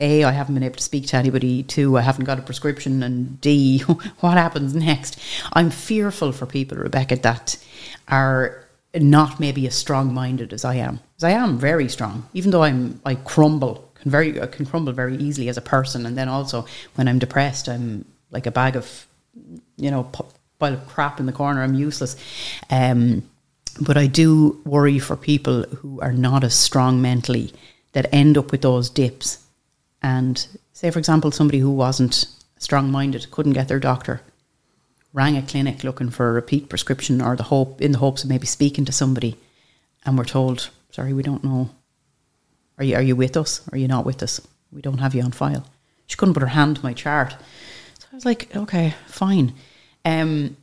a 0.00 0.24
I 0.24 0.30
haven't 0.30 0.54
been 0.54 0.62
able 0.62 0.76
to 0.76 0.82
speak 0.82 1.06
to 1.08 1.16
anybody. 1.16 1.62
Two 1.62 1.98
I 1.98 2.02
haven't 2.02 2.24
got 2.24 2.38
a 2.38 2.42
prescription. 2.42 3.02
And 3.02 3.40
D 3.40 3.78
what 4.20 4.36
happens 4.36 4.74
next? 4.74 5.18
I'm 5.52 5.70
fearful 5.70 6.32
for 6.32 6.46
people 6.46 6.78
Rebecca 6.78 7.16
that 7.16 7.56
are 8.08 8.64
not 8.94 9.38
maybe 9.38 9.66
as 9.66 9.74
strong 9.74 10.14
minded 10.14 10.52
as 10.52 10.64
I 10.64 10.76
am. 10.76 11.00
Because 11.14 11.24
I 11.24 11.30
am 11.30 11.58
very 11.58 11.88
strong 11.88 12.28
even 12.32 12.50
though 12.50 12.62
I'm 12.62 13.00
I 13.04 13.16
crumble 13.16 13.87
can 14.00 14.10
very 14.10 14.32
can 14.48 14.66
crumble 14.66 14.92
very 14.92 15.16
easily 15.16 15.48
as 15.48 15.56
a 15.56 15.62
person, 15.62 16.06
and 16.06 16.16
then 16.16 16.28
also 16.28 16.66
when 16.94 17.08
I'm 17.08 17.18
depressed, 17.18 17.68
I'm 17.68 18.04
like 18.30 18.46
a 18.46 18.50
bag 18.50 18.76
of 18.76 19.06
you 19.76 19.90
know 19.90 20.10
pile 20.58 20.74
of 20.74 20.86
crap 20.88 21.20
in 21.20 21.26
the 21.26 21.32
corner. 21.32 21.62
I'm 21.62 21.74
useless. 21.74 22.16
Um, 22.70 23.28
but 23.80 23.96
I 23.96 24.06
do 24.06 24.60
worry 24.64 24.98
for 24.98 25.16
people 25.16 25.62
who 25.62 26.00
are 26.00 26.12
not 26.12 26.42
as 26.42 26.54
strong 26.54 27.00
mentally 27.00 27.52
that 27.92 28.12
end 28.12 28.36
up 28.36 28.50
with 28.50 28.62
those 28.62 28.90
dips. 28.90 29.38
And 30.02 30.46
say, 30.72 30.90
for 30.90 30.98
example, 30.98 31.30
somebody 31.30 31.58
who 31.58 31.70
wasn't 31.70 32.26
strong 32.58 32.90
minded 32.90 33.30
couldn't 33.30 33.52
get 33.52 33.68
their 33.68 33.80
doctor, 33.80 34.20
rang 35.12 35.36
a 35.36 35.42
clinic 35.42 35.84
looking 35.84 36.10
for 36.10 36.28
a 36.28 36.32
repeat 36.32 36.68
prescription 36.68 37.20
or 37.20 37.36
the 37.36 37.44
hope 37.44 37.80
in 37.80 37.92
the 37.92 37.98
hopes 37.98 38.22
of 38.22 38.28
maybe 38.28 38.46
speaking 38.46 38.84
to 38.84 38.92
somebody, 38.92 39.36
and 40.04 40.18
we're 40.18 40.24
told, 40.24 40.70
sorry, 40.90 41.12
we 41.12 41.22
don't 41.22 41.44
know 41.44 41.70
are 42.78 42.84
you, 42.84 42.94
are 42.96 43.02
you 43.02 43.16
with 43.16 43.36
us? 43.36 43.60
Or 43.68 43.74
are 43.74 43.78
you 43.78 43.88
not 43.88 44.06
with 44.06 44.22
us? 44.22 44.40
We 44.72 44.82
don't 44.82 44.98
have 44.98 45.14
you 45.14 45.22
on 45.22 45.32
file. 45.32 45.64
She 46.06 46.16
couldn't 46.16 46.34
put 46.34 46.42
her 46.42 46.48
hand 46.48 46.76
to 46.76 46.82
my 46.82 46.92
chart. 46.92 47.36
So 47.98 48.06
I 48.12 48.14
was 48.14 48.24
like, 48.24 48.54
okay, 48.56 48.94
fine. 49.06 49.54
Um, 50.04 50.56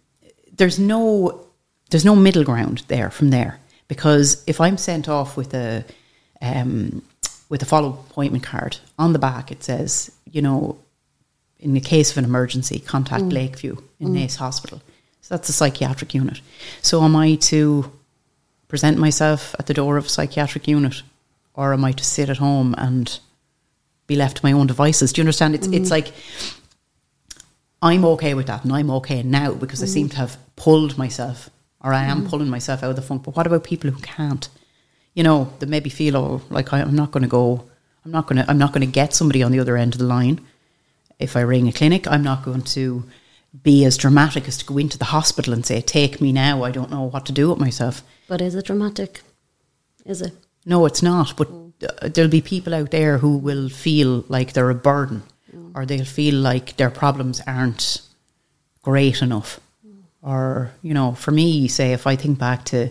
there's 0.58 0.80
no 0.80 1.46
there's 1.92 2.06
no 2.06 2.16
middle 2.16 2.44
ground 2.44 2.84
there 2.88 3.12
from 3.12 3.30
there 3.30 3.60
because 3.88 4.44
if 4.48 4.60
I'm 4.60 4.78
sent 4.78 5.08
off 5.08 5.38
with 5.38 5.54
a 5.54 5.86
um, 6.42 7.04
with 7.50 7.62
a 7.62 7.66
follow 7.66 7.90
appointment 8.10 8.44
card 8.44 8.78
on 8.98 9.14
the 9.14 9.20
back, 9.20 9.52
it 9.52 9.64
says, 9.64 10.12
you 10.32 10.42
know, 10.42 10.78
in 11.60 11.74
the 11.74 11.82
case 11.82 12.12
of 12.12 12.18
an 12.18 12.26
emergency, 12.26 12.80
contact 12.80 13.26
mm. 13.26 13.34
Lakeview 13.34 13.78
in 14.00 14.10
mm. 14.10 14.24
Naas 14.24 14.38
Hospital. 14.38 14.82
So 15.22 15.36
that's 15.36 15.50
a 15.50 15.54
psychiatric 15.54 16.14
unit. 16.14 16.42
So 16.82 17.04
am 17.04 17.16
I 17.16 17.36
to 17.36 17.92
present 18.68 18.98
myself 18.98 19.56
at 19.60 19.68
the 19.68 19.74
door 19.74 19.98
of 19.98 20.06
a 20.06 20.10
psychiatric 20.10 20.68
unit 20.68 21.02
or 21.56 21.74
am 21.74 21.86
I 21.86 21.92
to 21.94 22.04
sit 22.04 22.30
at 22.30 22.38
home 22.38 22.76
and 22.78 23.20
be 24.08 24.16
left 24.16 24.38
to 24.38 24.46
my 24.46 24.52
own 24.52 24.68
devices? 24.68 25.14
Do 25.14 25.22
you 25.22 25.24
understand? 25.24 25.56
It's 25.56 25.68
mm. 25.68 25.76
it's 25.76 25.92
like 25.92 26.14
I'm 27.82 28.06
okay 28.06 28.34
with 28.34 28.48
that, 28.48 28.64
and 28.64 28.74
I'm 28.74 28.90
okay 28.92 29.24
now 29.24 29.54
because 29.54 29.80
mm. 29.80 29.84
I 29.84 29.88
seem 29.88 30.10
to 30.10 30.18
have 30.18 30.38
pulled 30.56 30.98
myself, 30.98 31.50
or 31.82 31.94
I 31.94 32.04
am 32.04 32.24
mm. 32.24 32.30
pulling 32.30 32.50
myself 32.50 32.84
out 32.84 32.90
of 32.90 32.96
the 32.96 33.02
funk. 33.02 33.24
But 33.24 33.36
what 33.36 33.48
about 33.48 33.64
people 33.64 33.90
who 33.90 34.02
can't? 34.02 34.48
You 35.14 35.24
know, 35.24 35.54
that 35.60 35.70
maybe 35.70 35.90
feel 35.90 36.18
oh, 36.18 36.42
like 36.50 36.74
I, 36.74 36.82
I'm 36.82 36.96
not 36.96 37.12
going 37.12 37.24
to 37.24 37.30
go. 37.30 37.66
I'm 38.04 38.12
not 38.12 38.28
going 38.28 38.38
to. 38.38 38.50
I'm 38.50 38.58
not 38.58 38.74
going 38.74 38.86
to 38.86 38.92
get 38.92 39.14
somebody 39.14 39.42
on 39.44 39.52
the 39.52 39.60
other 39.60 39.78
end 39.78 39.94
of 39.94 40.00
the 40.00 40.06
line. 40.06 40.42
If 41.20 41.38
I 41.38 41.42
ring 41.42 41.68
a 41.68 41.72
clinic, 41.72 42.08
I'm 42.08 42.24
not 42.24 42.44
going 42.44 42.64
to 42.64 43.06
be 43.64 43.86
as 43.86 43.98
dramatic 43.98 44.48
as 44.50 44.58
to 44.58 44.66
go 44.66 44.78
into 44.78 44.98
the 44.98 45.06
hospital 45.06 45.54
and 45.54 45.66
say, 45.66 45.80
"Take 45.80 46.20
me 46.20 46.32
now." 46.32 46.64
I 46.64 46.72
don't 46.72 46.92
know 46.92 47.04
what 47.04 47.26
to 47.28 47.32
do 47.32 47.50
with 47.50 47.60
myself. 47.60 48.04
But 48.28 48.42
is 48.42 48.56
it 48.56 48.66
dramatic? 48.66 49.22
Is 50.06 50.22
it? 50.22 50.34
No, 50.66 50.86
it's 50.86 51.04
not. 51.04 51.36
But 51.38 51.50
mm. 51.50 52.14
there'll 52.14 52.30
be 52.30 52.42
people 52.42 52.74
out 52.74 52.92
there 52.92 53.20
who 53.20 53.38
will 53.38 53.70
feel 53.70 54.26
like 54.28 54.54
they're 54.54 54.70
a 54.70 54.76
burden, 54.76 55.24
mm. 55.56 55.72
or 55.76 55.86
they'll 55.86 56.06
feel 56.06 56.36
like 56.36 56.78
their 56.78 56.90
problems 56.90 57.42
aren't 57.46 58.02
great 58.82 59.22
enough. 59.22 59.60
Mm. 59.86 60.04
Or 60.22 60.72
you 60.82 60.94
know, 60.94 61.14
for 61.14 61.32
me, 61.32 61.68
say 61.68 61.94
if 61.94 62.08
I 62.08 62.16
think 62.16 62.40
back 62.40 62.66
to 62.66 62.90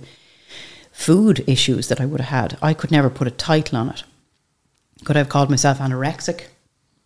food 0.92 1.44
issues 1.48 1.88
that 1.88 2.00
I 2.00 2.06
would 2.06 2.20
have 2.20 2.50
had, 2.50 2.58
I 2.62 2.72
could 2.74 2.92
never 2.92 3.10
put 3.10 3.26
a 3.26 3.32
title 3.32 3.78
on 3.78 3.90
it. 3.90 4.04
Could 5.04 5.16
I 5.16 5.20
have 5.20 5.28
called 5.28 5.50
myself 5.50 5.78
anorexic? 5.78 6.44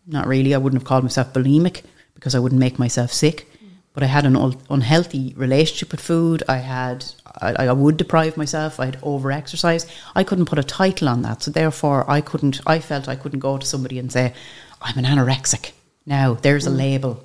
Not 0.06 0.26
really. 0.26 0.54
I 0.54 0.58
wouldn't 0.58 0.82
have 0.82 0.88
called 0.88 1.04
myself 1.04 1.32
bulimic 1.32 1.82
because 2.14 2.34
I 2.34 2.38
wouldn't 2.38 2.60
make 2.60 2.78
myself 2.78 3.12
sick. 3.12 3.50
Mm. 3.52 3.68
But 3.94 4.02
I 4.02 4.06
had 4.06 4.26
an 4.26 4.36
unhealthy 4.68 5.32
relationship 5.36 5.90
with 5.90 6.00
food. 6.00 6.42
I 6.48 6.58
had 6.58 7.06
I, 7.40 7.66
I 7.66 7.72
would 7.72 7.96
deprive 7.96 8.36
myself. 8.36 8.80
I'd 8.80 8.98
over 9.02 9.30
exercise. 9.30 9.86
I 10.14 10.24
couldn't 10.24 10.46
put 10.46 10.58
a 10.58 10.64
title 10.64 11.08
on 11.08 11.22
that, 11.22 11.42
so 11.42 11.50
therefore 11.50 12.08
I 12.10 12.20
couldn't. 12.20 12.60
I 12.66 12.78
felt 12.80 13.08
I 13.08 13.16
couldn't 13.16 13.40
go 13.40 13.58
to 13.58 13.66
somebody 13.66 13.98
and 13.98 14.10
say, 14.12 14.34
"I'm 14.82 14.98
an 14.98 15.04
anorexic." 15.04 15.72
Now 16.06 16.34
there's 16.34 16.66
a 16.66 16.70
mm. 16.70 16.76
label. 16.76 17.24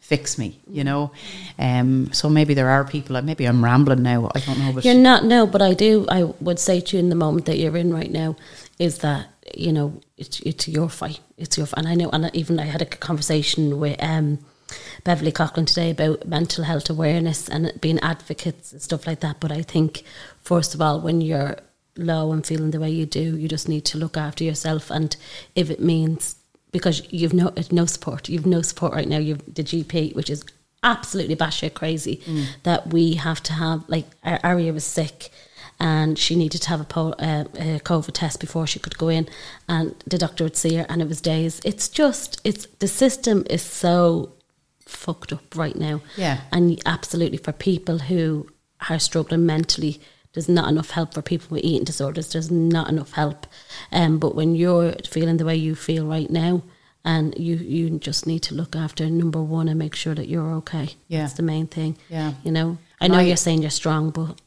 Fix 0.00 0.36
me, 0.36 0.60
you 0.68 0.84
know. 0.84 1.12
Um, 1.58 2.12
so 2.12 2.28
maybe 2.28 2.54
there 2.54 2.68
are 2.68 2.84
people. 2.84 3.20
Maybe 3.22 3.46
I'm 3.46 3.64
rambling 3.64 4.02
now. 4.02 4.30
I 4.34 4.40
don't 4.40 4.58
know. 4.58 4.72
But 4.72 4.84
you're 4.84 4.94
not 4.94 5.24
no, 5.24 5.46
but 5.46 5.62
I 5.62 5.74
do. 5.74 6.06
I 6.08 6.24
would 6.24 6.58
say 6.58 6.80
to 6.80 6.96
you 6.96 7.02
in 7.02 7.08
the 7.08 7.14
moment 7.14 7.46
that 7.46 7.58
you're 7.58 7.76
in 7.76 7.94
right 7.94 8.10
now 8.10 8.36
is 8.78 8.98
that 8.98 9.28
you 9.56 9.72
know 9.72 10.00
it's 10.16 10.40
it's 10.40 10.66
your 10.68 10.88
fight. 10.88 11.20
It's 11.38 11.56
your 11.56 11.66
fight. 11.66 11.78
and 11.78 11.88
I 11.88 11.94
know. 11.94 12.10
And 12.12 12.30
even 12.34 12.58
I 12.58 12.64
had 12.64 12.82
a 12.82 12.86
conversation 12.86 13.78
with 13.78 14.02
um 14.02 14.40
Beverly 15.04 15.32
Coughlin 15.32 15.66
today 15.66 15.90
about 15.90 16.26
mental 16.26 16.64
health 16.64 16.90
awareness 16.90 17.48
and 17.48 17.72
being 17.80 17.98
advocates 18.00 18.72
and 18.72 18.82
stuff 18.82 19.06
like 19.06 19.20
that. 19.20 19.40
But 19.40 19.52
I 19.52 19.62
think, 19.62 20.04
first 20.40 20.74
of 20.74 20.80
all, 20.80 21.00
when 21.00 21.20
you're 21.20 21.56
low 21.96 22.32
and 22.32 22.44
feeling 22.46 22.70
the 22.70 22.80
way 22.80 22.90
you 22.90 23.06
do, 23.06 23.36
you 23.36 23.48
just 23.48 23.68
need 23.68 23.84
to 23.86 23.98
look 23.98 24.16
after 24.16 24.44
yourself. 24.44 24.90
And 24.90 25.16
if 25.54 25.70
it 25.70 25.80
means 25.80 26.36
because 26.70 27.02
you've 27.12 27.34
no 27.34 27.52
no 27.70 27.86
support, 27.86 28.28
you've 28.28 28.46
no 28.46 28.62
support 28.62 28.94
right 28.94 29.08
now. 29.08 29.18
You've 29.18 29.54
the 29.54 29.62
GP, 29.62 30.14
which 30.14 30.30
is 30.30 30.44
absolutely 30.82 31.36
batshit 31.36 31.74
crazy. 31.74 32.16
Mm. 32.24 32.46
That 32.62 32.92
we 32.92 33.14
have 33.14 33.42
to 33.44 33.52
have 33.52 33.88
like 33.88 34.06
Aria 34.24 34.72
was 34.72 34.84
sick 34.84 35.30
and 35.82 36.16
she 36.16 36.36
needed 36.36 36.62
to 36.62 36.68
have 36.68 36.80
a, 36.80 36.84
po- 36.84 37.14
uh, 37.18 37.44
a, 37.54 37.80
COVID 37.80 38.12
test 38.12 38.38
before 38.38 38.68
she 38.68 38.78
could 38.78 38.96
go 38.98 39.08
in, 39.08 39.28
and 39.68 39.94
the 40.06 40.16
doctor 40.16 40.44
would 40.44 40.56
see 40.56 40.76
her, 40.76 40.86
and 40.88 41.02
it 41.02 41.08
was 41.08 41.20
days. 41.20 41.60
It's 41.64 41.88
just, 41.88 42.40
it's 42.44 42.66
the 42.78 42.86
system 42.86 43.44
is 43.50 43.62
so 43.62 44.32
fucked 44.92 45.32
up 45.32 45.56
right 45.56 45.76
now. 45.76 46.00
Yeah. 46.16 46.40
And 46.52 46.80
absolutely 46.86 47.38
for 47.38 47.52
people 47.52 47.98
who 47.98 48.48
are 48.88 48.98
struggling 48.98 49.46
mentally, 49.46 50.00
there's 50.32 50.48
not 50.48 50.68
enough 50.68 50.90
help 50.90 51.14
for 51.14 51.22
people 51.22 51.48
with 51.50 51.64
eating 51.64 51.84
disorders. 51.84 52.32
There's 52.32 52.50
not 52.50 52.88
enough 52.88 53.12
help. 53.12 53.46
Um, 53.90 54.18
but 54.18 54.34
when 54.34 54.54
you're 54.54 54.92
feeling 55.08 55.36
the 55.36 55.44
way 55.44 55.56
you 55.56 55.74
feel 55.74 56.06
right 56.06 56.30
now, 56.30 56.62
and 57.04 57.34
you 57.36 57.56
you 57.56 57.98
just 57.98 58.26
need 58.28 58.40
to 58.44 58.54
look 58.54 58.76
after 58.76 59.10
number 59.10 59.42
one 59.42 59.68
and 59.68 59.76
make 59.78 59.94
sure 59.96 60.14
that 60.14 60.28
you're 60.28 60.52
okay. 60.54 60.90
Yeah. 61.08 61.22
that's 61.22 61.34
the 61.34 61.42
main 61.42 61.66
thing. 61.66 61.96
Yeah. 62.08 62.34
you 62.44 62.52
know. 62.52 62.78
I 63.00 63.08
know 63.08 63.18
I- 63.18 63.22
you're 63.22 63.36
saying 63.36 63.62
you're 63.62 63.70
strong, 63.72 64.10
but 64.10 64.40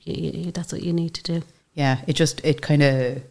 you, 0.00 0.14
you, 0.44 0.50
that's 0.50 0.72
what 0.72 0.82
you 0.82 0.92
need 0.94 1.12
to 1.14 1.22
do. 1.22 1.42
yeah, 1.74 1.98
it 2.06 2.14
just 2.14 2.40
it 2.44 2.62
kind 2.62 2.82
of 2.82 3.22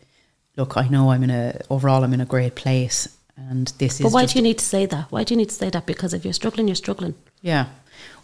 look. 0.55 0.77
I 0.77 0.87
know 0.87 1.09
I'm 1.11 1.23
in 1.23 1.31
a 1.31 1.59
overall 1.69 2.03
I'm 2.03 2.13
in 2.13 2.21
a 2.21 2.25
great 2.25 2.55
place, 2.55 3.07
and 3.37 3.67
this 3.77 3.99
But 3.99 4.07
is. 4.07 4.13
why 4.13 4.25
do 4.25 4.37
you 4.37 4.43
need 4.43 4.57
to 4.59 4.65
say 4.65 4.85
that? 4.85 5.11
Why 5.11 5.23
do 5.23 5.33
you 5.33 5.37
need 5.37 5.49
to 5.49 5.55
say 5.55 5.69
that? 5.69 5.85
Because 5.85 6.13
if 6.13 6.23
you're 6.23 6.33
struggling, 6.33 6.67
you're 6.67 6.75
struggling. 6.75 7.15
Yeah, 7.41 7.65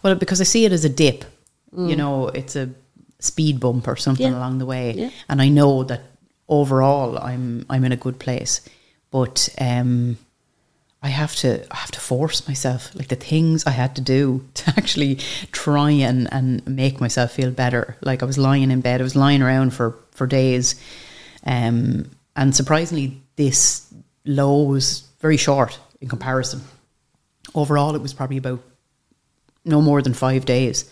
well, 0.04 0.15
because 0.15 0.39
I 0.41 0.45
see 0.45 0.65
it 0.65 0.72
as 0.72 0.86
a 0.86 0.89
dip. 0.89 1.26
You 1.78 1.95
know, 1.95 2.30
it's 2.30 2.56
a 2.56 2.69
speed 3.19 3.60
bump 3.60 3.88
or 3.88 3.95
something 3.95 4.26
Mm. 4.28 4.32
Yeah. 4.32 4.39
along 4.39 4.58
the 4.60 4.65
way, 4.65 4.93
Yeah. 4.98 5.10
and 5.28 5.41
I 5.41 5.50
know 5.50 5.84
that 5.84 6.02
overall 6.48 7.17
I'm 7.19 7.65
I'm 7.69 7.84
in 7.86 7.91
a 7.91 7.95
good 7.98 8.17
place, 8.17 8.62
but 9.12 9.50
um, 9.62 10.17
I 11.04 11.10
have 11.10 11.36
to 11.38 11.50
I 11.72 11.76
have 11.78 11.91
to 11.91 12.00
force 12.00 12.48
myself 12.48 12.89
like 12.95 13.08
the 13.10 13.15
things 13.15 13.65
I 13.67 13.72
had 13.72 13.95
to 13.95 14.02
do 14.02 14.43
to 14.56 14.74
actually 14.78 15.15
try 15.52 15.91
and 15.91 16.28
and 16.34 16.65
make 16.67 17.00
myself 17.00 17.32
feel 17.34 17.52
better. 17.52 17.95
Like 18.02 18.24
I 18.24 18.26
was 18.26 18.38
lying 18.38 18.72
in 18.72 18.82
bed, 18.82 19.00
I 19.00 19.04
was 19.04 19.15
lying 19.15 19.41
around 19.43 19.74
for 19.74 19.95
for 20.12 20.26
days, 20.28 20.76
um, 21.45 22.10
and 22.36 22.56
surprisingly, 22.56 23.22
this 23.36 23.86
low 24.30 24.62
was 24.62 25.02
very 25.20 25.38
short 25.38 25.80
in 26.00 26.08
comparison. 26.08 26.62
Overall, 27.56 27.96
it 27.96 28.02
was 28.02 28.13
probably 28.13 28.38
about 28.38 28.62
no 29.65 29.82
more 29.82 30.02
than 30.02 30.13
five 30.13 30.46
days. 30.46 30.89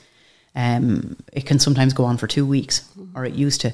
Um, 0.55 1.15
it 1.31 1.45
can 1.45 1.59
sometimes 1.59 1.93
go 1.93 2.03
on 2.03 2.17
for 2.17 2.27
two 2.27 2.45
weeks, 2.45 2.89
or 3.13 3.25
it 3.25 3.35
used 3.35 3.61
to. 3.61 3.73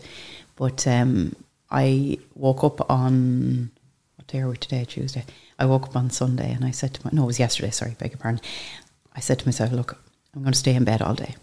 But 0.57 0.85
um, 0.85 1.35
I 1.71 2.17
woke 2.35 2.63
up 2.63 2.91
on 2.91 3.71
what 4.17 4.27
day 4.27 4.41
are 4.41 4.49
we 4.49 4.57
today? 4.57 4.83
Tuesday. 4.85 5.23
I 5.57 5.65
woke 5.65 5.87
up 5.87 5.95
on 5.95 6.09
Sunday 6.09 6.51
and 6.51 6.65
I 6.65 6.71
said 6.71 6.93
to 6.95 7.05
my 7.05 7.11
no, 7.13 7.23
it 7.23 7.27
was 7.27 7.39
yesterday. 7.39 7.71
Sorry, 7.71 7.95
beg 7.97 8.11
your 8.11 8.19
pardon. 8.19 8.41
I 9.15 9.21
said 9.21 9.39
to 9.39 9.47
myself, 9.47 9.71
"Look, 9.71 9.97
I'm 10.35 10.41
going 10.41 10.53
to 10.53 10.59
stay 10.59 10.75
in 10.75 10.83
bed 10.83 11.01
all 11.01 11.15
day." 11.15 11.35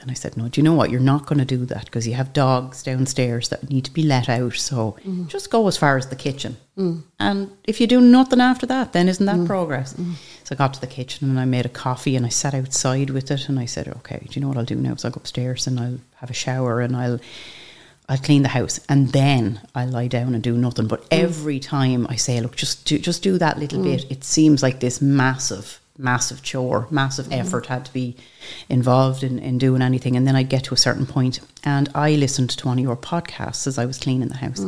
Then 0.00 0.10
I 0.10 0.14
said, 0.14 0.36
"No, 0.36 0.48
do 0.48 0.60
you 0.60 0.64
know 0.64 0.74
what? 0.74 0.90
You're 0.90 1.00
not 1.00 1.26
going 1.26 1.38
to 1.38 1.44
do 1.44 1.64
that 1.66 1.84
because 1.84 2.06
you 2.06 2.14
have 2.14 2.32
dogs 2.32 2.82
downstairs 2.82 3.50
that 3.50 3.68
need 3.68 3.84
to 3.84 3.92
be 3.92 4.02
let 4.02 4.28
out. 4.28 4.54
So 4.54 4.96
mm-hmm. 5.00 5.26
just 5.26 5.50
go 5.50 5.68
as 5.68 5.76
far 5.76 5.96
as 5.96 6.08
the 6.08 6.16
kitchen, 6.16 6.56
mm. 6.76 7.02
and 7.18 7.50
if 7.64 7.80
you 7.80 7.86
do 7.86 8.00
nothing 8.00 8.40
after 8.40 8.66
that, 8.66 8.92
then 8.92 9.08
isn't 9.08 9.26
that 9.26 9.36
mm. 9.36 9.46
progress?" 9.46 9.94
Mm. 9.94 10.14
So 10.44 10.54
I 10.54 10.58
got 10.58 10.74
to 10.74 10.80
the 10.80 10.86
kitchen 10.86 11.30
and 11.30 11.38
I 11.38 11.44
made 11.44 11.66
a 11.66 11.70
coffee 11.70 12.16
and 12.16 12.26
I 12.26 12.30
sat 12.30 12.54
outside 12.54 13.10
with 13.10 13.30
it 13.30 13.48
and 13.48 13.58
I 13.58 13.66
said, 13.66 13.88
"Okay, 13.88 14.26
do 14.28 14.32
you 14.32 14.40
know 14.40 14.48
what 14.48 14.56
I'll 14.56 14.64
do 14.64 14.74
now? 14.74 14.96
So 14.96 15.08
I'll 15.08 15.12
go 15.12 15.18
upstairs 15.18 15.66
and 15.66 15.78
I'll 15.78 15.98
have 16.16 16.30
a 16.30 16.34
shower 16.34 16.80
and 16.80 16.96
I'll." 16.96 17.20
I'll 18.10 18.18
clean 18.18 18.42
the 18.42 18.48
house 18.48 18.80
and 18.88 19.10
then 19.10 19.60
I 19.72 19.84
lie 19.84 20.08
down 20.08 20.34
and 20.34 20.42
do 20.42 20.56
nothing. 20.56 20.88
But 20.88 21.06
every 21.12 21.60
time 21.60 22.08
I 22.08 22.16
say, 22.16 22.40
look, 22.40 22.56
just 22.56 22.84
do, 22.84 22.98
just 22.98 23.22
do 23.22 23.38
that 23.38 23.60
little 23.60 23.84
bit, 23.84 24.10
it 24.10 24.24
seems 24.24 24.64
like 24.64 24.80
this 24.80 25.00
massive, 25.00 25.79
massive 26.00 26.42
chore, 26.42 26.86
massive 26.90 27.32
effort 27.32 27.66
had 27.66 27.84
to 27.84 27.92
be 27.92 28.16
involved 28.68 29.22
in, 29.22 29.38
in 29.38 29.58
doing 29.58 29.82
anything. 29.82 30.16
And 30.16 30.26
then 30.26 30.36
I'd 30.36 30.48
get 30.48 30.64
to 30.64 30.74
a 30.74 30.78
certain 30.78 31.06
point 31.06 31.40
and 31.64 31.88
I 31.94 32.14
listened 32.14 32.50
to 32.50 32.66
one 32.66 32.78
of 32.78 32.82
your 32.82 32.96
podcasts 32.96 33.66
as 33.66 33.78
I 33.78 33.84
was 33.86 33.98
cleaning 33.98 34.28
the 34.28 34.36
house. 34.36 34.60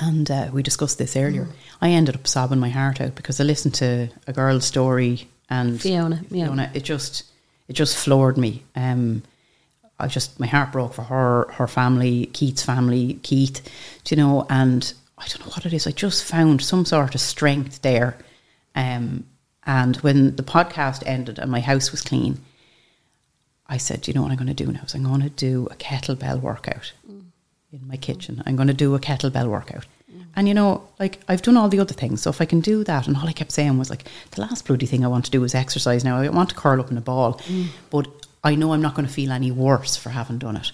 And 0.00 0.30
uh, 0.30 0.50
we 0.52 0.62
discussed 0.62 0.98
this 0.98 1.16
earlier. 1.16 1.46
I 1.80 1.90
ended 1.90 2.14
up 2.14 2.26
sobbing 2.26 2.58
my 2.58 2.70
heart 2.70 3.00
out 3.00 3.14
because 3.14 3.40
I 3.40 3.44
listened 3.44 3.74
to 3.74 4.08
a 4.26 4.32
girl's 4.32 4.64
story 4.64 5.28
and 5.50 5.80
Fiona, 5.80 6.24
yeah. 6.30 6.46
Fiona, 6.46 6.70
it 6.74 6.84
just 6.84 7.24
it 7.68 7.74
just 7.74 7.96
floored 7.96 8.38
me. 8.38 8.62
Um, 8.74 9.22
I 9.98 10.08
just 10.08 10.40
my 10.40 10.46
heart 10.46 10.72
broke 10.72 10.94
for 10.94 11.02
her, 11.02 11.48
her 11.52 11.66
family, 11.66 12.26
Keith's 12.26 12.62
family, 12.62 13.14
Keith, 13.22 13.62
do 14.04 14.14
you 14.14 14.22
know, 14.22 14.46
and 14.50 14.92
I 15.18 15.26
don't 15.28 15.40
know 15.40 15.52
what 15.52 15.66
it 15.66 15.72
is. 15.72 15.86
I 15.86 15.92
just 15.92 16.24
found 16.24 16.62
some 16.62 16.84
sort 16.84 17.14
of 17.14 17.20
strength 17.20 17.82
there. 17.82 18.16
Um, 18.74 19.24
and 19.66 19.96
when 19.96 20.36
the 20.36 20.42
podcast 20.42 21.02
ended 21.06 21.38
and 21.38 21.50
my 21.50 21.60
house 21.60 21.90
was 21.90 22.02
clean, 22.02 22.38
I 23.66 23.78
said, 23.78 24.06
you 24.06 24.14
know 24.14 24.22
what 24.22 24.30
I'm 24.30 24.36
going 24.36 24.54
to 24.54 24.64
do 24.64 24.70
now? 24.70 24.82
Is 24.84 24.94
I'm 24.94 25.04
going 25.04 25.22
to 25.22 25.30
do 25.30 25.66
a 25.70 25.74
kettlebell 25.76 26.40
workout 26.40 26.92
in 27.08 27.88
my 27.88 27.96
kitchen. 27.96 28.42
I'm 28.46 28.56
going 28.56 28.68
to 28.68 28.74
do 28.74 28.94
a 28.94 29.00
kettlebell 29.00 29.48
workout." 29.48 29.86
And 30.36 30.48
you 30.48 30.54
know, 30.54 30.86
like 30.98 31.20
I've 31.28 31.42
done 31.42 31.56
all 31.56 31.68
the 31.68 31.80
other 31.80 31.94
things, 31.94 32.22
so 32.22 32.30
if 32.30 32.40
I 32.40 32.44
can 32.44 32.60
do 32.60 32.84
that, 32.84 33.06
and 33.06 33.16
all 33.16 33.28
I 33.28 33.32
kept 33.32 33.52
saying 33.52 33.78
was 33.78 33.90
like, 33.90 34.04
the 34.32 34.40
last 34.40 34.66
bloody 34.66 34.86
thing 34.86 35.04
I 35.04 35.08
want 35.08 35.24
to 35.26 35.30
do 35.30 35.44
is 35.44 35.54
exercise. 35.54 36.04
Now 36.04 36.18
I 36.18 36.28
want 36.28 36.48
to 36.50 36.54
curl 36.56 36.80
up 36.80 36.90
in 36.90 36.98
a 36.98 37.00
ball, 37.00 37.40
but 37.90 38.08
I 38.42 38.54
know 38.56 38.72
I'm 38.72 38.82
not 38.82 38.94
going 38.94 39.06
to 39.06 39.12
feel 39.12 39.32
any 39.32 39.50
worse 39.52 39.96
for 39.96 40.10
having 40.10 40.38
done 40.38 40.56
it. 40.56 40.72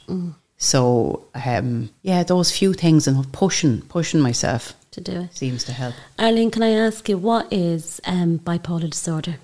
So 0.57 1.25
um, 1.35 1.91
yeah, 2.03 2.23
those 2.23 2.51
few 2.51 2.73
things 2.73 3.07
and 3.07 3.31
pushing, 3.33 3.83
pushing 3.83 4.21
myself 4.21 4.75
To 4.93 5.01
do 5.01 5.21
it. 5.21 5.37
seems 5.37 5.63
to 5.65 5.73
help. 5.73 5.95
Arlene, 6.19 6.51
can 6.51 6.65
I 6.65 6.71
ask 6.71 7.09
you 7.09 7.17
what 7.17 7.53
is 7.53 8.01
um, 8.05 8.41
bipolar 8.41 8.91
disorder? 8.91 9.37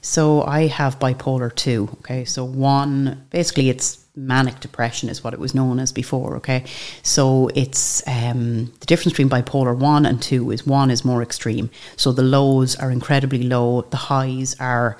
So 0.00 0.42
I 0.42 0.68
have 0.68 0.98
bipolar 0.98 1.54
two. 1.54 1.90
Okay, 1.98 2.24
so 2.24 2.44
one 2.44 3.26
basically 3.28 3.68
it's 3.68 3.98
manic 4.16 4.60
depression 4.60 5.10
is 5.10 5.22
what 5.22 5.34
it 5.34 5.38
was 5.38 5.54
known 5.54 5.78
as 5.78 5.92
before. 5.92 6.36
Okay, 6.36 6.64
so 7.02 7.50
it's 7.54 8.02
um, 8.08 8.72
the 8.80 8.86
difference 8.86 9.12
between 9.12 9.28
bipolar 9.28 9.76
one 9.76 10.06
and 10.06 10.22
two 10.22 10.50
is 10.50 10.66
one 10.66 10.90
is 10.90 11.04
more 11.04 11.22
extreme. 11.22 11.68
So 11.96 12.10
the 12.10 12.22
lows 12.22 12.74
are 12.76 12.90
incredibly 12.90 13.42
low. 13.42 13.82
The 13.82 13.98
highs 13.98 14.56
are 14.60 14.96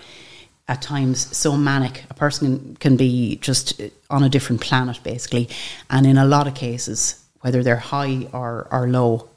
at 0.68 0.82
times 0.82 1.34
so 1.34 1.56
manic 1.56 2.04
a 2.10 2.14
person 2.14 2.76
can 2.80 2.96
be 2.96 3.36
just 3.36 3.80
on 4.10 4.22
a 4.22 4.28
different 4.28 4.60
planet 4.60 5.00
basically, 5.02 5.48
and 5.88 6.06
in 6.06 6.18
a 6.18 6.26
lot 6.26 6.46
of 6.46 6.54
cases, 6.54 7.24
whether 7.40 7.62
they're 7.62 7.76
high 7.76 8.28
or, 8.34 8.68
or 8.70 8.86
low, 8.86 9.29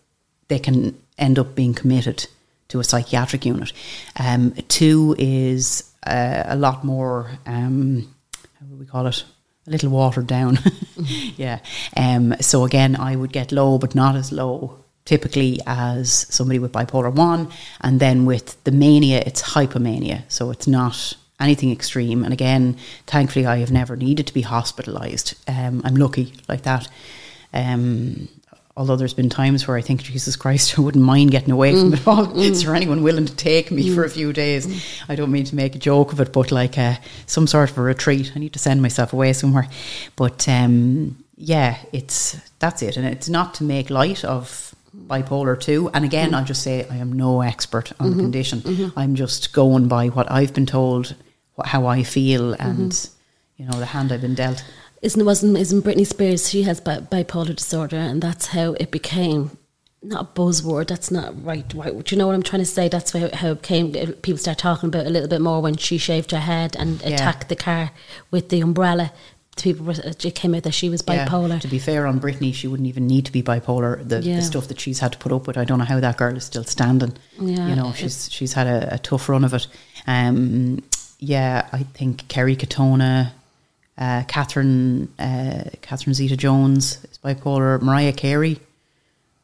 they 0.48 0.60
can 0.60 0.98
end 1.18 1.40
up 1.40 1.56
being 1.56 1.74
committed 1.74 2.28
to 2.70 2.80
a 2.80 2.84
psychiatric 2.84 3.46
unit. 3.46 3.72
Um, 4.20 4.54
two 4.68 5.16
is 5.18 5.92
uh, 6.06 6.44
a 6.46 6.56
lot 6.56 6.84
more, 6.84 7.32
um, 7.46 8.14
how 8.60 8.66
would 8.70 8.80
we 8.80 8.86
call 8.86 9.08
it? 9.08 9.24
A 9.68 9.72
little 9.72 9.92
watered 9.92 10.28
down. 10.28 10.60
yeah. 11.38 11.60
Um, 11.96 12.36
so 12.42 12.66
again, 12.66 12.96
I 12.96 13.16
would 13.16 13.32
get 13.32 13.52
low, 13.52 13.78
but 13.78 13.96
not 13.96 14.16
as 14.16 14.32
low 14.32 14.84
typically 15.06 15.60
as 15.66 16.12
somebody 16.34 16.60
with 16.60 16.72
bipolar 16.72 17.14
1. 17.14 17.50
And 17.82 18.00
then 18.00 18.26
with 18.26 18.62
the 18.64 18.72
mania, 18.72 19.22
it's 19.26 19.42
hypomania. 19.42 20.24
So 20.30 20.52
it's 20.52 20.68
not 20.68 21.16
anything 21.40 21.72
extreme. 21.72 22.24
And 22.24 22.34
again, 22.34 22.78
thankfully, 23.08 23.46
I 23.46 23.58
have 23.58 23.72
never 23.72 23.96
needed 23.96 24.28
to 24.28 24.34
be 24.34 24.44
hospitalised. 24.44 25.36
Um, 25.48 25.82
I'm 25.84 25.96
lucky 25.96 26.34
like 26.48 26.64
that. 26.64 26.88
Um, 27.54 28.30
although 28.76 28.96
there's 28.96 29.14
been 29.14 29.30
times 29.30 29.68
where 29.68 29.78
I 29.78 29.82
think, 29.82 30.04
Jesus 30.04 30.36
Christ, 30.36 30.78
I 30.78 30.82
wouldn't 30.82 31.04
mind 31.04 31.32
getting 31.32 31.52
away 31.52 31.74
from 31.74 31.92
mm. 31.92 31.94
it 31.94 32.08
all. 32.08 32.28
Mm. 32.28 32.44
Is 32.44 32.64
there 32.64 32.76
anyone 32.76 33.04
willing 33.04 33.26
to 33.26 33.36
take 33.36 33.72
me 33.72 33.94
for 33.94 34.04
a 34.04 34.10
mm. 34.10 34.14
few 34.14 34.34
days? 34.34 35.02
I 35.08 35.16
don't 35.16 35.32
mean 35.32 35.46
to 35.46 35.56
make 35.56 35.76
a 35.76 35.80
joke 35.80 36.14
of 36.14 36.20
it, 36.20 36.34
but 36.34 36.52
like 36.52 36.78
uh, 36.78 36.96
some 37.26 37.48
sort 37.48 37.70
of 37.70 37.78
a 37.78 37.82
retreat. 37.82 38.32
I 38.36 38.40
need 38.40 38.54
to 38.54 38.60
send 38.60 38.82
myself 38.82 39.14
away 39.14 39.34
somewhere. 39.34 39.68
But 40.16 40.48
um, 40.48 41.24
yeah, 41.36 41.78
it's 41.92 42.38
that's 42.60 42.82
it, 42.82 42.98
and 42.98 43.06
it's 43.06 43.30
not 43.30 43.54
to 43.56 43.64
make 43.64 43.90
light 43.90 44.24
of 44.24 44.74
bipolar 44.96 45.60
two. 45.60 45.90
And 45.94 46.06
again, 46.06 46.34
I'll 46.34 46.46
just 46.46 46.64
say 46.64 46.88
I 46.90 46.98
am 46.98 47.14
no 47.14 47.42
expert 47.42 47.92
on 48.00 48.08
the 48.08 48.12
mm-hmm. 48.14 48.22
condition. 48.22 48.60
Mm-hmm. 48.62 49.00
I'm 49.00 49.16
just 49.16 49.54
going 49.54 49.88
by 49.88 50.08
what 50.08 50.32
I've 50.32 50.54
been 50.54 50.66
told, 50.66 51.16
what, 51.56 51.68
how 51.68 51.86
I 51.86 52.04
feel, 52.04 52.54
mm-hmm. 52.54 52.82
and 52.82 53.10
you 53.58 53.66
know 53.66 53.80
the 53.80 53.88
hand 53.88 54.12
I've 54.12 54.22
been 54.22 54.36
dealt. 54.36 54.64
Isn't 55.04 55.26
wasn't 55.26 55.58
isn't 55.58 55.84
Britney 55.84 56.08
Spears? 56.08 56.50
She 56.50 56.64
has 56.64 56.80
bi- 56.80 57.00
bipolar 57.00 57.56
disorder, 57.56 57.98
and 57.98 58.22
that's 58.22 58.48
how 58.48 58.74
it 58.80 58.90
became. 58.90 59.58
Not 60.02 60.22
a 60.22 60.40
buzzword. 60.40 60.88
That's 60.88 61.12
not 61.12 61.44
right. 61.46 61.66
right. 61.74 62.04
Do 62.04 62.16
you 62.16 62.20
know 62.20 62.28
what 62.28 62.36
I'm 62.36 62.44
trying 62.44 62.62
to 62.62 62.66
say? 62.66 62.90
That's 62.90 63.12
how, 63.12 63.30
how 63.34 63.50
it 63.52 63.62
came. 63.64 63.92
People 63.94 64.38
start 64.38 64.58
talking 64.58 64.90
about 64.90 65.06
it 65.06 65.08
a 65.08 65.12
little 65.12 65.30
bit 65.30 65.40
more 65.42 65.62
when 65.62 65.78
she 65.78 65.98
shaved 65.98 66.32
her 66.32 66.40
head 66.40 66.76
and 66.78 67.02
Yeah. 67.02 67.10
attacked 67.16 67.48
the 67.50 67.56
car 67.56 67.92
with 68.32 68.50
the 68.50 68.60
umbrella. 68.62 69.14
People, 69.56 69.90
it 69.92 70.36
came 70.36 70.56
out 70.56 70.64
that 70.64 70.74
she 70.74 70.90
was 70.90 71.04
Yeah, 71.08 71.26
bipolar. 71.28 71.62
to 71.62 71.68
be 71.68 71.80
fair 71.80 72.06
on 72.08 72.20
Britney, 72.20 72.54
she 72.54 72.68
wouldn't 72.68 72.88
even 72.90 73.06
need 73.08 73.26
to 73.28 73.32
be 73.32 73.44
bipolar. 73.44 74.06
The, 74.08 74.22
Yeah. 74.22 74.38
the 74.38 74.42
stuff 74.42 74.68
that 74.70 74.80
she's 74.82 75.00
had 75.00 75.12
to 75.14 75.18
put 75.20 75.32
up 75.32 75.48
with, 75.48 75.58
I 75.58 75.64
don't 75.64 75.80
know 75.80 75.86
how 75.86 76.00
that 76.02 76.18
girl 76.18 76.36
is 76.36 76.44
still 76.44 76.64
standing. 76.66 77.14
Yeah, 77.40 77.68
you 77.70 77.76
know, 77.76 77.94
she's 77.94 78.30
she's 78.32 78.54
had 78.54 78.68
a, 78.68 78.96
a 78.96 78.98
tough 79.00 79.30
run 79.30 79.44
of 79.46 79.54
it. 79.54 79.68
Um, 80.08 80.82
yeah, 81.20 81.68
I 81.72 81.84
think 81.84 82.28
Kerry 82.30 82.56
Katona, 82.58 83.32
uh, 83.98 84.24
Catherine, 84.28 85.14
uh, 85.20 85.64
Catherine 85.82 86.14
Zeta 86.14 86.36
Jones 86.38 87.04
is 87.12 87.18
bipolar. 87.18 87.82
Mariah 87.82 88.14
Carey, 88.14 88.60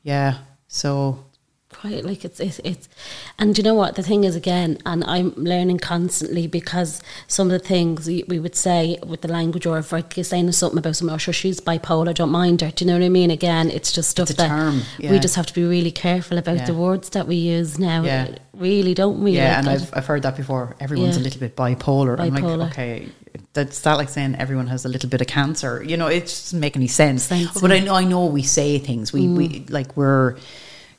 yeah. 0.04 0.40
So 0.68 1.24
quite 1.72 2.04
like 2.04 2.26
it's, 2.26 2.40
it's 2.40 2.60
it's 2.64 2.90
and 3.38 3.54
do 3.54 3.60
you 3.60 3.64
know 3.64 3.76
what 3.76 3.96
the 3.96 4.02
thing 4.04 4.24
is 4.24 4.36
again 4.36 4.78
and 4.88 5.04
i'm 5.04 5.32
learning 5.36 5.78
constantly 5.78 6.48
because 6.48 7.00
some 7.28 7.48
of 7.48 7.52
the 7.52 7.66
things 7.66 8.08
we 8.08 8.24
we 8.28 8.40
would 8.40 8.56
say 8.56 8.98
with 9.06 9.22
the 9.22 9.28
language 9.28 9.66
or 9.68 9.78
if 9.78 9.94
i'm 9.94 10.04
saying 10.24 10.52
something 10.52 10.80
about 10.80 10.96
someone 10.96 11.14
oh 11.14 11.18
sure 11.18 11.34
she's 11.34 11.62
bipolar 11.62 12.14
don't 12.14 12.32
mind 12.32 12.62
her 12.62 12.72
do 12.72 12.84
you 12.84 12.88
know 12.92 12.98
what 12.98 13.06
i 13.06 13.10
mean 13.10 13.30
again 13.30 13.70
it's 13.70 13.92
just 13.92 14.10
stuff 14.10 14.30
a 14.32 14.34
that 14.34 14.48
term, 14.48 14.82
we 15.00 15.20
just 15.20 15.36
have 15.36 15.46
to 15.46 15.54
be 15.54 15.64
really 15.64 15.92
careful 15.92 16.38
about 16.40 16.58
Yeah. 16.58 16.66
the 16.66 16.74
words 16.74 17.10
that 17.12 17.28
we 17.28 17.36
use 17.36 17.78
now 17.78 18.04
Yeah. 18.04 18.36
really 18.54 18.94
don't 18.96 19.22
we 19.24 19.34
yeah, 19.34 19.50
Like, 19.50 19.58
and 19.60 19.70
I've 19.70 19.90
I've 19.98 20.06
heard 20.08 20.24
that 20.24 20.36
before. 20.36 20.76
Everyone's 20.80 21.16
Yeah. 21.18 21.22
a 21.22 21.26
little 21.26 21.40
bit 21.40 21.56
bipolar. 21.56 22.20
I'm 22.20 22.34
Bipolar. 22.36 22.58
like, 22.58 22.72
okay, 22.72 23.08
that's 23.54 23.80
that 23.82 23.94
like 23.94 24.10
saying 24.10 24.36
everyone 24.36 24.68
has 24.68 24.86
a 24.86 24.90
little 24.90 25.10
bit 25.10 25.22
of 25.22 25.28
cancer. 25.28 25.84
You 25.84 25.96
know, 25.98 26.08
it 26.08 26.22
doesn't 26.22 26.60
make 26.60 26.76
any 26.76 26.88
sense. 26.88 27.24
Sense, 27.24 27.62
but 27.62 27.72
I 27.72 27.76
yeah. 27.76 27.82
Mm. 27.82 27.86
know 27.86 27.94
I 27.96 28.04
know 28.04 28.26
we 28.26 28.44
say 28.44 28.80
things. 28.80 29.14
We 29.14 29.28
we 29.28 29.66
like 29.70 29.96
we're 29.96 30.36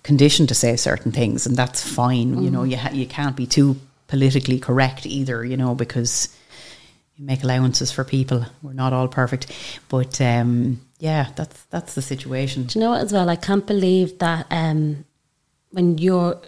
conditioned 0.03 0.49
to 0.49 0.55
say 0.55 0.77
certain 0.77 1.13
things, 1.13 1.47
and 1.47 1.57
that's 1.57 1.87
fine. 1.87 2.43
You 2.43 2.51
know, 2.51 2.63
you 2.65 2.77
ha- 2.77 2.93
you 2.93 3.07
can't 3.07 3.37
be 3.37 3.47
too 3.47 3.77
politically 4.09 4.59
correct 4.59 5.07
either. 5.07 5.45
You 5.45 5.57
know, 5.57 5.75
because 5.75 6.29
you 7.17 7.27
make 7.27 7.43
allowances 7.43 7.91
for 7.93 8.05
people. 8.05 8.47
We're 8.63 8.73
not 8.73 8.93
all 8.93 9.09
perfect, 9.09 9.53
but 9.89 10.21
um, 10.21 10.81
yeah, 10.99 11.29
that's 11.37 11.65
that's 11.65 11.95
the 11.95 12.03
situation. 12.03 12.65
Do 12.65 12.79
you 12.79 12.85
know 12.85 12.91
what 12.91 13.03
as 13.03 13.13
well? 13.13 13.29
I 13.29 13.37
can't 13.37 13.67
believe 13.67 14.19
that 14.19 14.47
um, 14.51 15.05
when 15.71 15.99
you're 15.99 16.41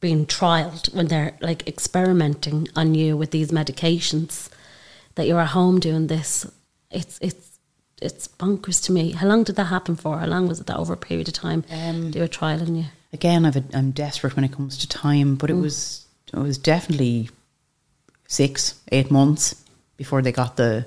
being 0.00 0.26
trialed, 0.26 0.94
when 0.94 1.08
they're 1.08 1.36
like 1.40 1.66
experimenting 1.66 2.68
on 2.76 2.94
you 2.94 3.16
with 3.16 3.30
these 3.30 3.50
medications, 3.50 4.48
that 5.16 5.26
you're 5.26 5.40
at 5.40 5.48
home 5.48 5.80
doing 5.80 6.06
this. 6.06 6.46
It's 6.90 7.18
it's 7.20 7.47
it's 8.00 8.28
bonkers 8.28 8.82
to 8.84 8.92
me. 8.92 9.12
How 9.12 9.26
long 9.26 9.44
did 9.44 9.56
that 9.56 9.64
happen 9.64 9.96
for? 9.96 10.18
How 10.18 10.26
long 10.26 10.48
was 10.48 10.60
it 10.60 10.66
that 10.66 10.76
over 10.76 10.92
a 10.94 10.96
period 10.96 11.28
of 11.28 11.34
time 11.34 11.64
Um, 11.70 12.10
they 12.12 12.20
were 12.20 12.28
trialing 12.28 12.76
you? 12.76 12.84
again, 13.12 13.44
I've 13.46 13.56
a, 13.56 13.64
I'm 13.74 13.90
desperate 13.92 14.36
when 14.36 14.44
it 14.44 14.52
comes 14.52 14.76
to 14.78 14.88
time, 14.88 15.34
but 15.36 15.50
it 15.50 15.54
was 15.54 16.06
it 16.32 16.38
was 16.38 16.58
definitely 16.58 17.30
six, 18.26 18.74
eight 18.92 19.10
months 19.10 19.64
before 19.96 20.22
they 20.22 20.32
got 20.32 20.56
the 20.56 20.86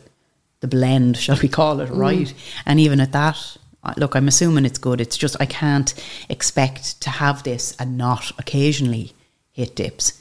the 0.59 0.67
blend, 0.67 1.17
shall 1.17 1.39
we 1.41 1.47
call 1.49 1.79
it, 1.81 1.89
right? 1.89 2.31
And 2.67 2.79
even 2.79 2.99
at 2.99 3.11
that, 3.13 3.57
look, 3.97 4.15
I'm 4.15 4.27
assuming 4.27 4.63
it's 4.65 4.77
good. 4.77 5.01
It's 5.01 5.17
just 5.17 5.35
I 5.39 5.45
can't 5.47 5.93
expect 6.29 7.01
to 7.01 7.09
have 7.09 7.41
this 7.43 7.75
and 7.79 7.97
not 7.97 8.31
occasionally 8.37 9.13
hit 9.51 9.75
dips. 9.75 10.20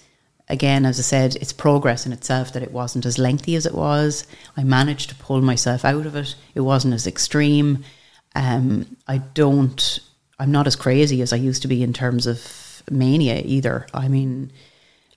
Again, 0.51 0.85
as 0.85 0.99
I 0.99 1.03
said, 1.03 1.37
it's 1.37 1.53
progress 1.53 2.05
in 2.07 2.13
itself 2.13 2.53
that 2.53 2.63
it 2.63 2.73
wasn't 2.73 3.07
as 3.07 3.19
lengthy 3.19 3.55
as 3.55 3.67
it 3.67 3.75
was. 3.75 4.27
I 4.57 4.65
managed 4.65 5.09
to 5.11 5.15
pull 5.15 5.41
myself 5.41 5.85
out 5.85 6.07
of 6.07 6.17
it. 6.17 6.35
It 6.55 6.61
wasn't 6.61 6.95
as 6.95 7.07
extreme. 7.07 7.85
Um, 8.35 8.97
I 9.09 9.19
don't. 9.19 10.01
I'm 10.39 10.51
not 10.51 10.67
as 10.67 10.77
crazy 10.77 11.23
as 11.23 11.33
I 11.33 11.37
used 11.37 11.63
to 11.63 11.69
be 11.69 11.83
in 11.83 11.93
terms 11.93 12.27
of 12.27 12.83
mania 12.91 13.41
either. 13.45 13.87
I 13.95 14.09
mean, 14.09 14.51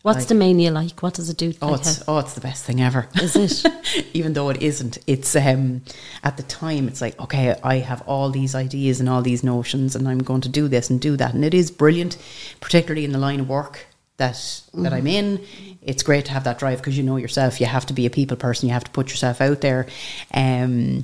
What's 0.04 0.20
Like- 0.20 0.28
the 0.28 0.36
mania 0.36 0.70
like? 0.70 1.00
What 1.02 1.14
does 1.14 1.30
it 1.30 1.38
do? 1.38 1.54
oh, 1.62 1.68
like 1.70 1.80
it's 1.80 2.04
oh, 2.10 2.20
it's 2.20 2.34
the 2.34 2.42
best 2.42 2.66
thing 2.66 2.82
ever. 2.82 3.08
Is 3.22 3.38
it? 3.38 4.06
Even 4.14 4.34
though 4.34 4.50
it 4.50 4.62
isn't, 4.62 4.98
it's 5.08 5.34
um, 5.34 5.82
at 6.26 6.36
the 6.36 6.44
time 6.44 6.90
it's 6.90 7.00
like 7.00 7.18
okay, 7.22 7.56
I 7.64 7.78
have 7.78 8.02
all 8.06 8.30
these 8.30 8.54
ideas 8.54 9.00
and 9.00 9.08
all 9.08 9.22
these 9.22 9.46
notions, 9.46 9.96
and 9.96 10.06
I'm 10.10 10.20
going 10.20 10.42
to 10.42 10.50
do 10.50 10.68
this 10.68 10.90
and 10.90 11.00
do 11.00 11.16
that, 11.18 11.34
and 11.34 11.46
it 11.46 11.54
is 11.54 11.72
brilliant, 11.72 12.18
particularly 12.60 13.06
in 13.06 13.14
the 13.14 13.18
line 13.18 13.40
of 13.40 13.48
work 13.48 13.86
that 14.18 14.62
that 14.74 14.94
I'm 14.94 15.08
in. 15.08 15.44
It's 15.82 16.04
great 16.04 16.26
to 16.26 16.32
have 16.32 16.44
that 16.46 16.60
drive 16.60 16.80
because 16.80 16.98
you 16.98 17.04
know 17.04 17.18
yourself. 17.18 17.60
You 17.60 17.68
have 17.68 17.86
to 17.88 17.94
be 17.94 18.06
a 18.06 18.10
people 18.10 18.38
person. 18.38 18.68
You 18.68 18.74
have 18.74 18.84
to 18.84 18.92
put 18.92 19.10
yourself 19.10 19.42
out 19.42 19.62
there, 19.62 19.88
um, 20.34 21.04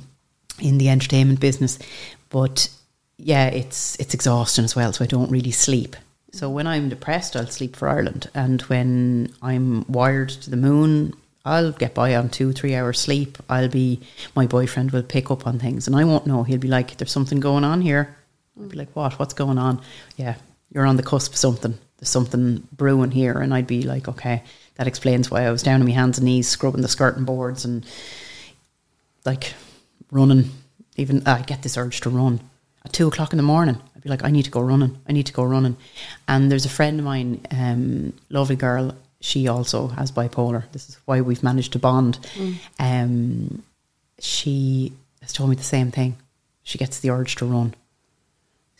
in 0.60 0.78
the 0.78 0.88
entertainment 0.88 1.40
business. 1.40 1.78
But 2.28 2.68
yeah, 3.16 3.46
it's 3.46 3.96
it's 3.96 4.14
exhausting 4.14 4.64
as 4.64 4.76
well. 4.76 4.92
So 4.92 5.04
I 5.04 5.08
don't 5.08 5.30
really 5.30 5.50
sleep. 5.50 5.96
So 6.32 6.48
when 6.48 6.66
I'm 6.66 6.88
depressed, 6.88 7.36
I'll 7.36 7.46
sleep 7.46 7.74
for 7.74 7.88
Ireland, 7.88 8.30
and 8.34 8.62
when 8.62 9.32
I'm 9.42 9.84
wired 9.88 10.28
to 10.30 10.50
the 10.50 10.56
moon, 10.56 11.12
I'll 11.44 11.72
get 11.72 11.94
by 11.94 12.14
on 12.14 12.28
two, 12.28 12.52
three 12.52 12.76
hours 12.76 13.00
sleep. 13.00 13.38
I'll 13.48 13.68
be 13.68 14.00
my 14.36 14.46
boyfriend 14.46 14.92
will 14.92 15.02
pick 15.02 15.30
up 15.30 15.46
on 15.46 15.58
things, 15.58 15.86
and 15.86 15.96
I 15.96 16.04
won't 16.04 16.26
know. 16.26 16.44
He'll 16.44 16.58
be 16.58 16.68
like, 16.68 16.96
"There's 16.96 17.10
something 17.10 17.40
going 17.40 17.64
on 17.64 17.80
here." 17.80 18.16
I'll 18.58 18.68
be 18.68 18.76
like, 18.76 18.94
"What? 18.94 19.18
What's 19.18 19.34
going 19.34 19.58
on?" 19.58 19.80
Yeah, 20.16 20.36
you're 20.72 20.86
on 20.86 20.96
the 20.96 21.02
cusp 21.02 21.32
of 21.32 21.38
something. 21.38 21.78
There's 22.00 22.08
something 22.08 22.66
brewing 22.76 23.10
here, 23.10 23.38
and 23.38 23.54
I'd 23.54 23.66
be 23.66 23.82
like, 23.82 24.08
"Okay, 24.08 24.42
that 24.76 24.86
explains 24.86 25.30
why 25.30 25.42
I 25.42 25.50
was 25.50 25.62
down 25.62 25.80
on 25.80 25.86
my 25.86 25.92
hands 25.92 26.16
and 26.18 26.24
knees 26.24 26.48
scrubbing 26.48 26.80
the 26.80 26.88
skirting 26.88 27.24
boards 27.24 27.64
and 27.66 27.84
like 29.24 29.54
running. 30.10 30.50
Even 30.96 31.26
I 31.26 31.42
get 31.42 31.62
this 31.62 31.76
urge 31.76 32.00
to 32.00 32.10
run 32.10 32.40
at 32.84 32.92
two 32.92 33.06
o'clock 33.08 33.32
in 33.32 33.36
the 33.36 33.42
morning. 33.42 33.78
I'd 33.94 34.02
be 34.02 34.08
like, 34.08 34.24
I 34.24 34.30
need 34.30 34.44
to 34.46 34.50
go 34.50 34.60
running. 34.60 34.98
I 35.08 35.12
need 35.12 35.26
to 35.26 35.32
go 35.32 35.42
running. 35.42 35.76
And 36.26 36.50
there's 36.50 36.64
a 36.64 36.70
friend 36.70 36.98
of 36.98 37.04
mine, 37.04 37.46
um, 37.50 38.14
lovely 38.30 38.56
girl. 38.56 38.94
She 39.20 39.48
also 39.48 39.88
has 39.88 40.10
bipolar. 40.10 40.64
This 40.72 40.88
is 40.88 40.96
why 41.04 41.20
we've 41.20 41.42
managed 41.42 41.72
to 41.74 41.78
bond. 41.78 42.18
Um, 42.78 43.62
she 44.18 44.92
has 45.20 45.32
told 45.34 45.50
me 45.50 45.56
the 45.56 45.62
same 45.62 45.90
thing. 45.90 46.16
She 46.62 46.78
gets 46.78 47.00
the 47.00 47.10
urge 47.10 47.36
to 47.36 47.44
run. 47.46 47.74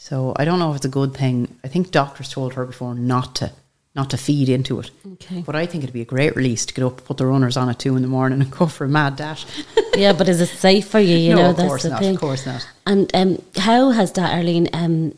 So 0.02 0.32
I 0.36 0.46
don't 0.46 0.58
know 0.58 0.70
if 0.70 0.76
it's 0.76 0.86
a 0.86 0.88
good 0.88 1.12
thing. 1.14 1.54
I 1.62 1.68
think 1.68 1.90
doctors 1.90 2.30
told 2.30 2.54
her 2.54 2.64
before 2.64 2.94
not 2.94 3.34
to, 3.36 3.52
not 3.94 4.08
to 4.10 4.16
feed 4.16 4.48
into 4.48 4.80
it. 4.80 4.90
Okay. 5.14 5.42
But 5.42 5.54
I 5.56 5.66
think 5.66 5.84
it'd 5.84 5.92
be 5.92 6.00
a 6.00 6.06
great 6.06 6.34
release 6.34 6.64
to 6.66 6.72
get 6.72 6.82
up, 6.86 7.04
put 7.04 7.18
the 7.18 7.26
runners 7.26 7.58
on 7.58 7.68
at 7.68 7.78
two 7.78 7.96
in 7.96 8.02
the 8.02 8.08
morning, 8.08 8.40
and 8.40 8.50
go 8.50 8.66
for 8.66 8.86
a 8.86 8.88
mad 8.88 9.16
dash. 9.16 9.44
yeah, 9.94 10.14
but 10.14 10.26
is 10.26 10.40
it 10.40 10.46
safe 10.46 10.88
for 10.88 10.98
you? 11.00 11.16
You 11.18 11.34
No, 11.34 11.42
know, 11.42 11.50
of 11.50 11.56
that's 11.58 11.68
course 11.68 11.82
the 11.82 11.90
not, 11.90 12.00
thing. 12.00 12.14
of 12.14 12.20
course 12.20 12.46
not. 12.46 12.66
And 12.86 13.10
um, 13.14 13.42
how 13.56 13.90
has 13.90 14.12
that, 14.12 14.32
Arlene, 14.34 14.70
um, 14.72 15.14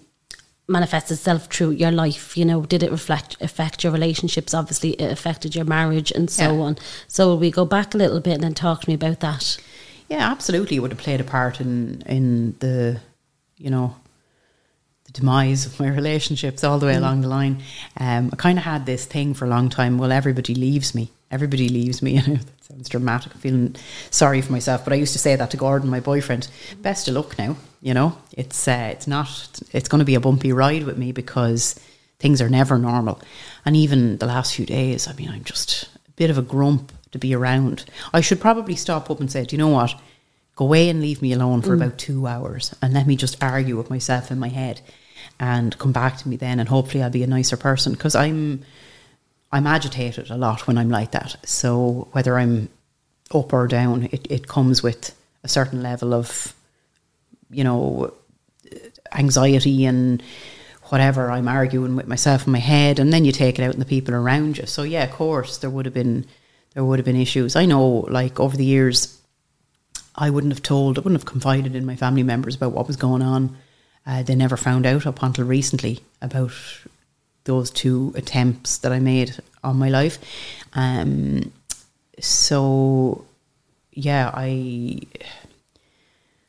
manifested 0.66 1.16
itself 1.16 1.46
through 1.46 1.70
your 1.70 1.92
life? 1.92 2.36
You 2.36 2.44
know, 2.44 2.62
did 2.62 2.82
it 2.82 2.90
reflect 2.90 3.36
affect 3.40 3.84
your 3.84 3.92
relationships? 3.92 4.52
Obviously, 4.52 4.90
it 4.94 5.12
affected 5.12 5.54
your 5.54 5.64
marriage 5.64 6.10
and 6.10 6.28
so 6.28 6.52
Yeah. 6.56 6.60
on. 6.60 6.78
So 7.06 7.28
will 7.28 7.38
we 7.38 7.52
go 7.52 7.64
back 7.64 7.94
a 7.94 7.98
little 7.98 8.18
bit 8.20 8.34
and 8.34 8.42
then 8.42 8.54
talk 8.54 8.80
to 8.82 8.90
me 8.90 8.94
about 8.94 9.20
that? 9.20 9.58
Yeah, 10.08 10.28
absolutely. 10.28 10.76
It 10.76 10.80
would 10.80 10.90
have 10.90 10.98
played 11.00 11.20
a 11.20 11.24
part 11.24 11.60
in 11.60 12.02
in 12.06 12.56
the, 12.58 13.00
you 13.56 13.70
know, 13.70 13.94
the 15.12 15.20
demise 15.20 15.66
of 15.66 15.78
my 15.78 15.88
relationships 15.88 16.64
all 16.64 16.78
the 16.78 16.86
way 16.86 16.94
along 16.94 17.20
the 17.20 17.28
line. 17.28 17.62
Um, 17.98 18.30
I 18.32 18.36
kind 18.36 18.58
of 18.58 18.64
had 18.64 18.86
this 18.86 19.04
thing 19.04 19.34
for 19.34 19.44
a 19.44 19.48
long 19.48 19.68
time. 19.68 19.98
Well, 19.98 20.12
everybody 20.12 20.54
leaves 20.54 20.94
me. 20.94 21.10
Everybody 21.30 21.68
leaves 21.68 22.02
me. 22.02 22.20
That 22.72 22.76
sounds 22.76 22.88
dramatic. 22.88 23.34
I'm 23.34 23.40
feeling 23.40 23.76
sorry 24.10 24.40
for 24.40 24.50
myself, 24.50 24.82
but 24.82 24.94
I 24.94 24.96
used 24.96 25.12
to 25.12 25.18
say 25.18 25.36
that 25.36 25.50
to 25.50 25.58
Gordon, 25.58 25.90
my 25.90 26.00
boyfriend. 26.00 26.48
Best 26.80 27.06
of 27.06 27.14
luck 27.14 27.36
now. 27.36 27.56
You 27.82 27.92
know, 27.92 28.16
it's 28.32 28.66
uh, 28.66 28.88
it's 28.92 29.06
not. 29.06 29.60
It's 29.72 29.90
going 29.90 29.98
to 29.98 30.06
be 30.06 30.14
a 30.14 30.20
bumpy 30.20 30.52
ride 30.52 30.84
with 30.84 30.96
me 30.96 31.12
because 31.12 31.78
things 32.18 32.40
are 32.40 32.48
never 32.48 32.78
normal. 32.78 33.20
And 33.66 33.76
even 33.76 34.16
the 34.16 34.26
last 34.26 34.54
few 34.54 34.64
days, 34.64 35.06
I 35.06 35.12
mean, 35.12 35.28
I'm 35.28 35.44
just 35.44 35.84
a 36.06 36.10
bit 36.16 36.30
of 36.30 36.38
a 36.38 36.42
grump 36.42 36.92
to 37.10 37.18
be 37.18 37.34
around. 37.34 37.84
I 38.14 38.22
should 38.22 38.40
probably 38.40 38.76
stop 38.76 39.10
up 39.10 39.20
and 39.20 39.30
say, 39.30 39.44
do 39.44 39.54
you 39.54 39.58
know 39.58 39.68
what? 39.68 39.94
Go 40.56 40.64
away 40.64 40.88
and 40.88 41.02
leave 41.02 41.20
me 41.20 41.32
alone 41.32 41.60
for 41.60 41.74
about 41.74 41.98
two 41.98 42.26
hours 42.26 42.74
and 42.80 42.92
let 42.92 43.06
me 43.06 43.16
just 43.16 43.42
argue 43.42 43.76
with 43.76 43.90
myself 43.90 44.30
in 44.30 44.38
my 44.38 44.48
head 44.48 44.80
and 45.42 45.76
come 45.76 45.90
back 45.90 46.16
to 46.16 46.28
me 46.28 46.36
then 46.36 46.60
and 46.60 46.68
hopefully 46.68 47.02
I'll 47.02 47.10
be 47.10 47.24
a 47.24 47.26
nicer 47.26 47.56
person 47.56 47.92
because 47.92 48.14
I'm 48.14 48.64
I'm 49.50 49.66
agitated 49.66 50.30
a 50.30 50.36
lot 50.36 50.66
when 50.66 50.78
I'm 50.78 50.88
like 50.88 51.10
that. 51.10 51.36
So 51.44 52.08
whether 52.12 52.38
I'm 52.38 52.68
up 53.34 53.52
or 53.52 53.66
down, 53.66 54.04
it, 54.04 54.26
it 54.30 54.46
comes 54.46 54.82
with 54.82 55.14
a 55.44 55.48
certain 55.48 55.82
level 55.82 56.14
of, 56.14 56.54
you 57.50 57.64
know, 57.64 58.14
anxiety 59.12 59.84
and 59.84 60.22
whatever 60.84 61.30
I'm 61.30 61.48
arguing 61.48 61.96
with 61.96 62.06
myself 62.06 62.46
in 62.46 62.52
my 62.52 62.60
head, 62.60 62.98
and 62.98 63.12
then 63.12 63.24
you 63.24 63.32
take 63.32 63.58
it 63.58 63.62
out 63.62 63.74
on 63.74 63.80
the 63.80 63.84
people 63.84 64.14
around 64.14 64.58
you. 64.58 64.66
So 64.66 64.84
yeah, 64.84 65.04
of 65.04 65.10
course 65.10 65.58
there 65.58 65.70
would 65.70 65.86
have 65.86 65.94
been 65.94 66.24
there 66.72 66.84
would 66.84 67.00
have 67.00 67.06
been 67.06 67.20
issues. 67.20 67.56
I 67.56 67.66
know, 67.66 68.06
like 68.08 68.38
over 68.40 68.56
the 68.56 68.64
years, 68.64 69.20
I 70.14 70.30
wouldn't 70.30 70.52
have 70.52 70.62
told, 70.62 70.96
I 70.96 71.00
wouldn't 71.00 71.20
have 71.20 71.26
confided 71.26 71.74
in 71.74 71.84
my 71.84 71.96
family 71.96 72.22
members 72.22 72.54
about 72.54 72.72
what 72.72 72.86
was 72.86 72.96
going 72.96 73.20
on. 73.22 73.56
Uh, 74.06 74.22
they 74.22 74.34
never 74.34 74.56
found 74.56 74.86
out 74.86 75.06
up 75.06 75.22
until 75.22 75.44
recently 75.44 76.00
about 76.20 76.52
those 77.44 77.70
two 77.70 78.12
attempts 78.16 78.78
that 78.78 78.92
I 78.92 78.98
made 78.98 79.36
on 79.62 79.76
my 79.76 79.88
life. 79.88 80.18
Um, 80.74 81.52
so 82.18 83.24
yeah, 83.92 84.30
I 84.34 85.00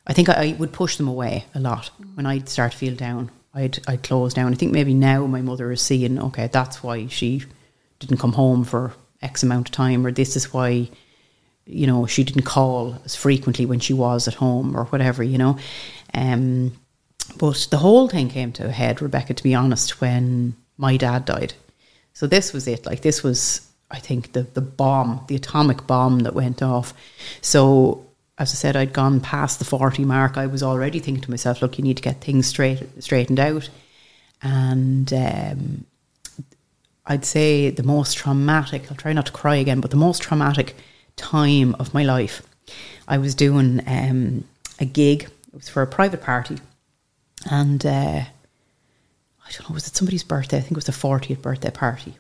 I 0.06 0.14
think 0.14 0.30
I, 0.30 0.34
I 0.34 0.56
would 0.60 0.74
push 0.74 0.98
them 0.98 1.08
away 1.08 1.46
a 1.54 1.60
lot 1.60 1.92
when 2.16 2.26
I'd 2.26 2.50
start 2.50 2.72
to 2.72 2.78
feel 2.78 2.96
down. 2.96 3.32
I'd 3.54 3.80
I'd 3.88 4.04
close 4.04 4.34
down. 4.34 4.52
I 4.52 4.56
think 4.56 4.72
maybe 4.72 4.94
now 4.94 5.26
my 5.28 5.42
mother 5.42 5.72
is 5.72 5.82
seeing, 5.82 6.20
okay, 6.20 6.48
that's 6.52 6.84
why 6.84 7.08
she 7.08 7.44
didn't 8.00 8.18
come 8.18 8.34
home 8.34 8.64
for 8.64 8.94
X 9.22 9.44
amount 9.44 9.70
of 9.70 9.72
time, 9.72 10.06
or 10.06 10.12
this 10.12 10.36
is 10.36 10.54
why, 10.54 10.90
you 11.66 11.88
know, 11.88 12.06
she 12.06 12.24
didn't 12.24 12.44
call 12.44 13.00
as 13.06 13.16
frequently 13.16 13.66
when 13.66 13.80
she 13.80 13.94
was 13.94 14.28
at 14.28 14.34
home, 14.36 14.76
or 14.76 14.86
whatever, 14.86 15.24
you 15.24 15.38
know. 15.38 15.58
Um, 16.14 16.74
but 17.38 17.68
the 17.72 17.78
whole 17.78 18.08
thing 18.08 18.30
came 18.30 18.52
to 18.54 18.68
a 18.68 18.72
head, 18.72 19.02
Rebecca, 19.02 19.34
to 19.34 19.44
be 19.44 19.56
honest, 19.56 20.02
when 20.02 20.56
my 20.78 20.98
dad 20.98 21.26
died. 21.26 21.54
So 22.14 22.28
this 22.28 22.54
was 22.54 22.68
it. 22.68 22.86
Like 22.86 23.02
this 23.02 23.24
was, 23.24 23.68
I 23.90 24.00
think, 24.00 24.34
the 24.34 24.44
the 24.44 24.62
bomb, 24.62 25.24
the 25.28 25.36
atomic 25.36 25.88
bomb 25.88 26.20
that 26.20 26.36
went 26.36 26.62
off. 26.62 26.94
So 27.42 28.06
as 28.38 28.52
I 28.52 28.56
said, 28.56 28.76
I'd 28.76 28.94
gone 28.94 29.20
past 29.20 29.60
the 29.60 29.66
forty 29.66 30.04
mark. 30.06 30.38
I 30.38 30.48
was 30.48 30.64
already 30.64 31.00
thinking 31.00 31.24
to 31.24 31.32
myself, 31.32 31.62
look, 31.62 31.78
you 31.78 31.84
need 31.84 31.98
to 31.98 32.04
get 32.04 32.22
things 32.22 32.48
straight 32.48 32.82
straightened 33.04 33.40
out. 33.40 33.70
And 34.42 35.12
um, 35.14 35.86
I'd 37.06 37.26
say 37.26 37.70
the 37.70 37.84
most 37.84 38.18
traumatic. 38.18 38.90
I'll 38.90 38.98
try 38.98 39.14
not 39.14 39.28
to 39.28 39.32
cry 39.32 39.56
again, 39.56 39.82
but 39.82 39.92
the 39.92 39.98
most 39.98 40.22
traumatic 40.22 40.76
time 41.16 41.76
of 41.76 41.94
my 41.94 42.04
life. 42.04 42.42
I 43.08 43.18
was 43.18 43.36
doing 43.36 43.82
um, 43.88 44.46
a 44.80 44.86
gig. 44.86 45.24
It 45.24 45.54
was 45.54 45.70
for 45.70 45.82
a 45.82 45.88
private 45.88 46.22
party, 46.22 46.58
and 47.50 47.86
uh, 47.86 48.24
I 49.46 49.52
don't 49.52 49.70
know, 49.70 49.74
was 49.74 49.88
it 49.88 49.96
somebody's 49.96 50.24
birthday? 50.24 50.58
I 50.58 50.62
think 50.62 50.72
it 50.72 50.78
was 50.78 50.86
the 50.86 50.92
40th 50.92 51.42
birthday 51.42 51.72
party. 51.72 52.16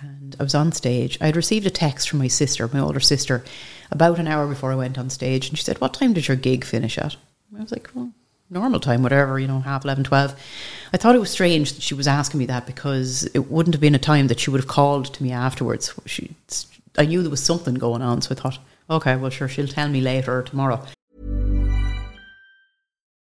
And 0.00 0.36
I 0.38 0.42
was 0.42 0.54
on 0.54 0.72
stage. 0.72 1.18
I 1.20 1.26
had 1.26 1.36
received 1.36 1.66
a 1.66 1.70
text 1.70 2.08
from 2.08 2.18
my 2.18 2.28
sister, 2.28 2.68
my 2.68 2.80
older 2.80 3.00
sister, 3.00 3.44
about 3.90 4.18
an 4.18 4.28
hour 4.28 4.46
before 4.46 4.72
I 4.72 4.76
went 4.76 4.98
on 4.98 5.08
stage. 5.10 5.48
And 5.48 5.56
she 5.56 5.64
said, 5.64 5.80
What 5.80 5.94
time 5.94 6.12
did 6.12 6.28
your 6.28 6.36
gig 6.36 6.64
finish 6.64 6.98
at? 6.98 7.16
I 7.56 7.62
was 7.62 7.72
like, 7.72 7.88
Well, 7.94 8.12
normal 8.50 8.80
time, 8.80 9.02
whatever, 9.02 9.38
you 9.38 9.46
know, 9.46 9.60
half 9.60 9.84
11, 9.84 10.04
12. 10.04 10.34
I 10.92 10.96
thought 10.96 11.14
it 11.14 11.20
was 11.20 11.30
strange 11.30 11.74
that 11.74 11.82
she 11.82 11.94
was 11.94 12.08
asking 12.08 12.38
me 12.38 12.46
that 12.46 12.66
because 12.66 13.24
it 13.34 13.50
wouldn't 13.50 13.74
have 13.74 13.80
been 13.80 13.94
a 13.94 13.98
time 13.98 14.28
that 14.28 14.40
she 14.40 14.50
would 14.50 14.60
have 14.60 14.68
called 14.68 15.12
to 15.14 15.22
me 15.22 15.32
afterwards. 15.32 15.94
She, 16.06 16.34
I 16.98 17.06
knew 17.06 17.22
there 17.22 17.30
was 17.30 17.42
something 17.42 17.74
going 17.74 18.02
on, 18.02 18.22
so 18.22 18.34
I 18.34 18.40
thought, 18.40 18.58
okay, 18.90 19.16
well, 19.16 19.30
sure, 19.30 19.48
she'll 19.48 19.68
tell 19.68 19.88
me 19.88 20.00
later 20.00 20.38
or 20.38 20.42
tomorrow. 20.42 20.84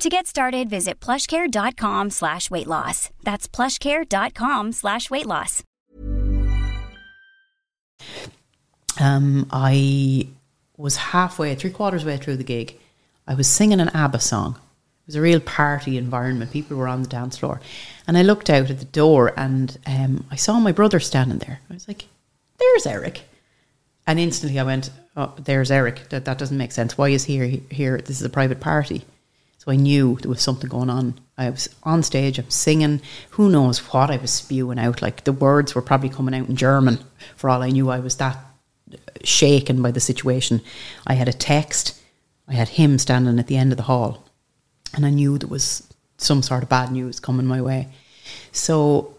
To 0.00 0.10
get 0.10 0.26
started, 0.26 0.68
visit 0.68 1.00
plushcare.com 1.00 2.10
slash 2.10 2.50
weight 2.50 2.66
loss. 2.66 3.10
That's 3.22 3.48
plushcare.com 3.48 4.72
slash 4.72 5.10
weight 5.10 5.26
loss. 5.26 5.62
Um, 9.00 9.46
I 9.50 10.28
was 10.76 10.96
halfway, 10.96 11.54
three 11.54 11.70
quarters 11.70 12.04
way 12.04 12.18
through 12.18 12.36
the 12.36 12.44
gig. 12.44 12.78
I 13.26 13.34
was 13.34 13.46
singing 13.46 13.80
an 13.80 13.88
ABBA 13.88 14.20
song. 14.20 14.56
It 14.56 15.06
was 15.06 15.16
a 15.16 15.22
real 15.22 15.40
party 15.40 15.96
environment. 15.96 16.50
People 16.50 16.76
were 16.76 16.88
on 16.88 17.02
the 17.02 17.08
dance 17.08 17.38
floor. 17.38 17.60
And 18.06 18.18
I 18.18 18.22
looked 18.22 18.50
out 18.50 18.70
at 18.70 18.78
the 18.78 18.84
door 18.84 19.32
and 19.36 19.78
um, 19.86 20.26
I 20.30 20.36
saw 20.36 20.60
my 20.60 20.72
brother 20.72 21.00
standing 21.00 21.38
there. 21.38 21.60
I 21.70 21.74
was 21.74 21.88
like, 21.88 22.04
there's 22.58 22.86
Eric. 22.86 23.22
And 24.06 24.20
instantly 24.20 24.58
I 24.58 24.64
went, 24.64 24.90
oh, 25.16 25.32
there's 25.38 25.70
Eric. 25.70 26.10
That, 26.10 26.26
that 26.26 26.38
doesn't 26.38 26.58
make 26.58 26.72
sense. 26.72 26.98
Why 26.98 27.08
is 27.08 27.24
he 27.24 27.36
here, 27.36 27.60
here? 27.70 27.98
This 27.98 28.20
is 28.20 28.26
a 28.26 28.30
private 28.30 28.60
party. 28.60 29.04
So 29.66 29.72
I 29.72 29.76
knew 29.76 30.16
there 30.22 30.28
was 30.28 30.42
something 30.42 30.70
going 30.70 30.88
on. 30.88 31.18
I 31.36 31.50
was 31.50 31.68
on 31.82 32.04
stage, 32.04 32.38
I'm 32.38 32.48
singing. 32.50 33.02
Who 33.30 33.50
knows 33.50 33.78
what 33.92 34.12
I 34.12 34.16
was 34.16 34.30
spewing 34.30 34.78
out? 34.78 35.02
Like 35.02 35.24
the 35.24 35.32
words 35.32 35.74
were 35.74 35.82
probably 35.82 36.08
coming 36.08 36.34
out 36.34 36.48
in 36.48 36.54
German. 36.54 37.00
For 37.34 37.50
all 37.50 37.64
I 37.64 37.70
knew, 37.70 37.90
I 37.90 37.98
was 37.98 38.16
that 38.16 38.38
shaken 39.24 39.82
by 39.82 39.90
the 39.90 39.98
situation. 39.98 40.62
I 41.04 41.14
had 41.14 41.26
a 41.26 41.32
text. 41.32 42.00
I 42.46 42.54
had 42.54 42.68
him 42.68 42.96
standing 42.96 43.40
at 43.40 43.48
the 43.48 43.56
end 43.56 43.72
of 43.72 43.76
the 43.76 43.82
hall, 43.82 44.24
and 44.94 45.04
I 45.04 45.10
knew 45.10 45.36
there 45.36 45.48
was 45.48 45.92
some 46.16 46.42
sort 46.42 46.62
of 46.62 46.68
bad 46.68 46.92
news 46.92 47.18
coming 47.18 47.44
my 47.44 47.60
way. 47.60 47.88
So 48.52 49.16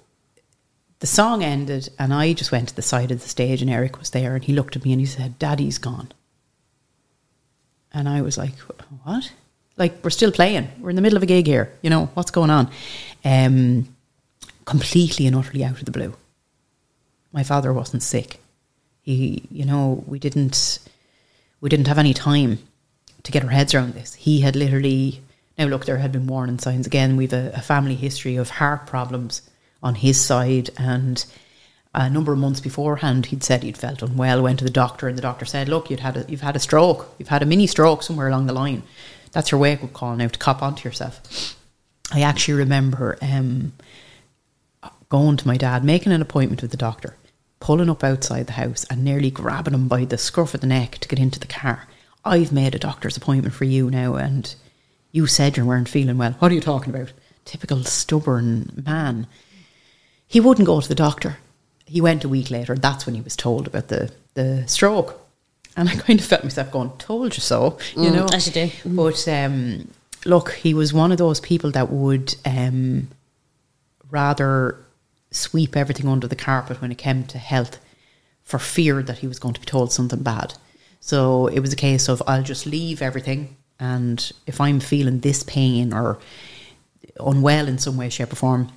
the 0.99 1.07
song 1.07 1.43
ended, 1.43 1.89
and 1.99 2.13
I 2.13 2.31
just 2.31 2.53
went 2.53 2.69
to 2.69 2.75
the 2.75 2.81
side 2.81 3.11
of 3.11 3.21
the 3.21 3.27
stage, 3.27 3.61
and 3.61 3.69
Eric 3.69 3.99
was 3.99 4.11
there, 4.11 4.33
and 4.35 4.45
he 4.45 4.53
looked 4.53 4.77
at 4.77 4.85
me 4.85 4.93
and 4.93 5.01
he 5.01 5.05
said, 5.05 5.37
"Daddy's 5.39 5.77
gone." 5.77 6.13
And 7.93 8.07
I 8.07 8.21
was 8.21 8.37
like, 8.37 8.57
"What?" 9.03 9.33
Like 9.77 10.03
we're 10.03 10.09
still 10.09 10.31
playing. 10.31 10.67
We're 10.79 10.89
in 10.89 10.95
the 10.95 11.01
middle 11.01 11.17
of 11.17 11.23
a 11.23 11.27
gig 11.27 11.45
here. 11.45 11.71
You 11.81 11.89
know 11.89 12.09
what's 12.13 12.31
going 12.31 12.49
on? 12.49 12.69
Um, 13.23 13.87
completely 14.65 15.27
and 15.27 15.35
utterly 15.35 15.63
out 15.63 15.79
of 15.79 15.85
the 15.85 15.91
blue. 15.91 16.15
My 17.31 17.43
father 17.43 17.71
wasn't 17.71 18.03
sick. 18.03 18.39
He, 19.01 19.43
you 19.51 19.65
know, 19.65 20.03
we 20.07 20.19
didn't, 20.19 20.79
we 21.61 21.69
didn't 21.69 21.87
have 21.87 21.97
any 21.97 22.13
time 22.13 22.59
to 23.23 23.31
get 23.31 23.43
our 23.43 23.49
heads 23.49 23.73
around 23.73 23.93
this. 23.93 24.13
He 24.13 24.41
had 24.41 24.55
literally. 24.55 25.21
Now 25.57 25.65
look, 25.65 25.85
there 25.85 25.97
had 25.97 26.11
been 26.11 26.27
warning 26.27 26.59
signs. 26.59 26.85
Again, 26.85 27.17
we've 27.17 27.33
a, 27.33 27.51
a 27.55 27.61
family 27.61 27.95
history 27.95 28.35
of 28.35 28.49
heart 28.49 28.85
problems 28.85 29.41
on 29.81 29.95
his 29.95 30.19
side, 30.23 30.69
and 30.77 31.25
a 31.95 32.09
number 32.09 32.31
of 32.31 32.37
months 32.37 32.59
beforehand, 32.59 33.27
he'd 33.27 33.43
said 33.43 33.63
he'd 33.63 33.77
felt 33.77 34.03
unwell. 34.03 34.43
Went 34.43 34.59
to 34.59 34.65
the 34.65 34.71
doctor, 34.71 35.07
and 35.07 35.17
the 35.17 35.21
doctor 35.21 35.45
said, 35.45 35.67
"Look, 35.67 35.89
you'd 35.89 35.99
had 35.99 36.17
a, 36.17 36.25
you've 36.29 36.41
had 36.41 36.55
a 36.55 36.59
stroke. 36.59 37.13
You've 37.17 37.29
had 37.29 37.41
a 37.41 37.45
mini 37.45 37.65
stroke 37.65 38.03
somewhere 38.03 38.27
along 38.27 38.45
the 38.45 38.53
line." 38.53 38.83
That's 39.37 39.51
your 39.51 39.59
wake 39.61 39.83
up 39.83 39.93
call 39.93 40.15
now 40.15 40.29
to 40.29 40.39
cop 40.39 40.63
onto 40.63 40.89
yourself. 40.89 41.55
I 42.11 42.21
actually 42.21 42.55
remember 42.55 43.19
um, 43.21 43.73
going 45.09 45.37
to 45.37 45.45
my 45.45 45.57
dad, 45.57 45.83
making 45.83 46.11
an 46.11 46.23
appointment 46.23 46.63
with 46.63 46.71
the 46.71 46.75
doctor, 46.77 47.15
pulling 47.59 47.87
up 47.87 48.03
outside 48.03 48.47
the 48.47 48.53
house 48.53 48.83
and 48.89 49.03
nearly 49.03 49.29
grabbing 49.29 49.75
him 49.75 49.87
by 49.87 50.05
the 50.05 50.17
scruff 50.17 50.55
of 50.55 50.61
the 50.61 50.65
neck 50.65 50.97
to 50.97 51.07
get 51.07 51.19
into 51.19 51.39
the 51.39 51.45
car. 51.45 51.87
I've 52.25 52.51
made 52.51 52.73
a 52.73 52.79
doctor's 52.79 53.15
appointment 53.15 53.53
for 53.53 53.65
you 53.65 53.91
now, 53.91 54.15
and 54.15 54.55
you 55.11 55.27
said 55.27 55.55
you 55.55 55.67
weren't 55.67 55.87
feeling 55.87 56.17
well. 56.17 56.31
What 56.39 56.51
are 56.51 56.55
you 56.55 56.59
talking 56.59 56.91
about? 56.91 57.13
Typical 57.45 57.83
stubborn 57.83 58.81
man. 58.87 59.27
He 60.27 60.39
wouldn't 60.39 60.65
go 60.65 60.81
to 60.81 60.89
the 60.89 60.95
doctor. 60.95 61.37
He 61.85 62.01
went 62.01 62.23
a 62.23 62.29
week 62.29 62.49
later. 62.49 62.73
That's 62.73 63.05
when 63.05 63.13
he 63.13 63.21
was 63.21 63.35
told 63.35 63.67
about 63.67 63.89
the, 63.89 64.11
the 64.33 64.67
stroke. 64.67 65.26
And 65.77 65.87
I 65.87 65.95
kind 65.95 66.19
of 66.19 66.25
felt 66.25 66.43
myself 66.43 66.71
going, 66.71 66.89
told 66.97 67.37
you 67.37 67.41
so, 67.41 67.77
you 67.95 68.09
Mm, 68.09 68.13
know. 68.13 68.27
as 68.33 68.47
you 68.47 68.53
do. 68.53 68.71
But 68.83 69.27
um, 69.27 69.87
look, 70.25 70.51
he 70.53 70.73
was 70.73 70.91
one 70.93 71.11
of 71.11 71.19
those 71.19 71.39
people 71.39 71.69
that 71.71 71.89
would 71.91 72.35
um, 72.45 73.07
rather 74.09 74.77
sweep 75.31 75.75
everything 75.77 76.07
under 76.07 76.27
the 76.27 76.35
carpet 76.35 76.81
when 76.81 76.91
it 76.91 76.97
came 76.97 77.23
to 77.25 77.37
health 77.37 77.79
for 78.43 78.59
fear 78.59 79.03
that 79.03 79.19
he 79.19 79.27
was 79.27 79.39
going 79.39 79.53
to 79.53 79.59
be 79.59 79.65
told 79.65 79.91
something 79.91 80.23
bad. 80.23 80.53
So 80.99 81.47
it 81.47 81.59
was 81.59 81.71
a 81.73 81.75
case 81.77 82.07
of 82.09 82.23
I'll 82.27 82.43
just 82.43 82.65
leave 82.65 83.01
everything, 83.01 83.55
and 83.79 84.31
if 84.47 84.59
I'm 84.59 84.79
feeling 84.79 85.19
this 85.19 85.43
pain 85.43 85.93
or 85.93 86.17
unwell 87.19 87.67
in 87.67 87.77
some 87.77 87.97
way, 87.97 88.09
shape, 88.09 88.33
or 88.33 88.35
form, 88.35 88.71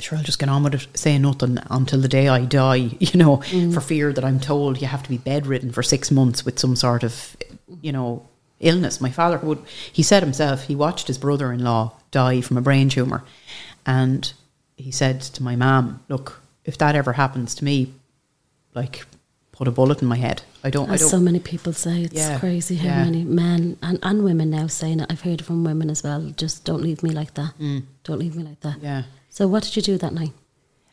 sure, 0.00 0.18
I'll 0.18 0.24
just 0.24 0.38
get 0.38 0.48
on 0.48 0.62
with 0.62 0.74
it, 0.74 0.86
say 0.94 1.18
nothing 1.18 1.58
until 1.70 2.00
the 2.00 2.08
day 2.08 2.28
I 2.28 2.44
die, 2.44 2.76
you 3.00 3.18
know, 3.18 3.36
for 3.72 3.80
fear 3.80 4.12
that 4.12 4.24
I'm 4.24 4.40
told 4.40 4.80
you 4.80 4.86
have 4.86 5.02
to 5.02 5.08
be 5.08 5.18
bedridden 5.18 5.72
for 5.72 5.82
six 5.82 6.10
months 6.10 6.44
with 6.44 6.58
some 6.58 6.76
sort 6.76 7.02
of, 7.02 7.36
you 7.82 7.92
know, 7.92 8.28
illness. 8.60 9.00
My 9.00 9.10
father 9.10 9.38
would, 9.38 9.62
he 9.92 10.02
said 10.02 10.22
himself, 10.22 10.64
he 10.64 10.74
watched 10.74 11.06
his 11.08 11.18
brother 11.18 11.52
in 11.52 11.62
law 11.62 11.92
die 12.10 12.40
from 12.40 12.56
a 12.56 12.62
brain 12.62 12.88
tumour. 12.88 13.24
And 13.84 14.32
he 14.76 14.90
said 14.90 15.20
to 15.20 15.42
my 15.42 15.56
mum, 15.56 16.02
look, 16.08 16.40
if 16.64 16.78
that 16.78 16.94
ever 16.96 17.12
happens 17.12 17.54
to 17.56 17.64
me, 17.64 17.92
like, 18.74 19.04
put 19.52 19.68
a 19.68 19.70
bullet 19.70 20.02
in 20.02 20.08
my 20.08 20.16
head. 20.16 20.42
I 20.62 20.70
don't. 20.70 20.90
I 20.90 20.96
don't. 20.96 21.08
so 21.08 21.18
many 21.18 21.38
people 21.38 21.72
say, 21.72 22.02
it's 22.02 22.14
Yeah, 22.14 22.38
crazy 22.38 22.76
how 22.76 22.88
yeah. 22.88 23.04
many 23.04 23.24
men 23.24 23.78
and, 23.82 23.98
and 24.02 24.24
women 24.24 24.50
now 24.50 24.66
saying 24.66 25.00
it. 25.00 25.06
I've 25.10 25.22
heard 25.22 25.44
from 25.44 25.64
women 25.64 25.88
as 25.88 26.02
well. 26.02 26.32
Just 26.36 26.64
don't 26.64 26.82
leave 26.82 27.02
me 27.02 27.10
like 27.10 27.34
that. 27.34 27.54
Don't 28.04 28.18
leave 28.18 28.36
me 28.36 28.42
like 28.42 28.60
that. 28.60 28.78
Mm. 28.78 28.82
yeah. 28.82 29.02
So 29.36 29.46
what 29.46 29.64
did 29.64 29.76
you 29.76 29.82
do 29.82 29.98
that 29.98 30.14
night? 30.14 30.32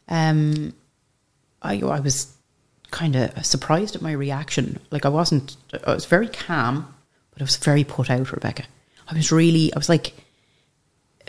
Um, 0.10 0.74
I 1.62 1.80
I 1.80 2.02
was 2.02 2.36
kind 2.92 3.16
of 3.16 3.46
surprised 3.46 3.96
at 3.96 4.02
my 4.02 4.12
reaction. 4.12 4.82
Like 4.92 5.06
I 5.06 5.10
wasn't. 5.10 5.56
I 5.88 5.94
was 5.94 6.04
very 6.04 6.28
calm, 6.28 6.94
but 7.32 7.42
I 7.42 7.46
was 7.46 7.56
very 7.56 7.86
put 7.86 8.10
out, 8.10 8.34
Rebecca. 8.34 8.66
I 9.08 9.16
was 9.16 9.32
really. 9.32 9.74
I 9.74 9.78
was 9.78 9.88
like, 9.88 10.12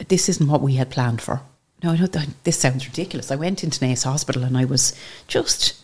this 0.08 0.28
isn't 0.28 0.48
what 0.48 0.60
we 0.60 0.74
had 0.74 0.90
planned 0.90 1.22
for. 1.22 1.40
No, 1.84 1.92
I 1.92 1.98
know 1.98 2.08
this 2.42 2.58
sounds 2.58 2.84
ridiculous. 2.84 3.30
I 3.30 3.36
went 3.36 3.62
into 3.62 3.78
Naas 3.78 4.02
Hospital 4.02 4.42
and 4.42 4.58
I 4.58 4.64
was 4.64 4.92
just. 5.28 5.74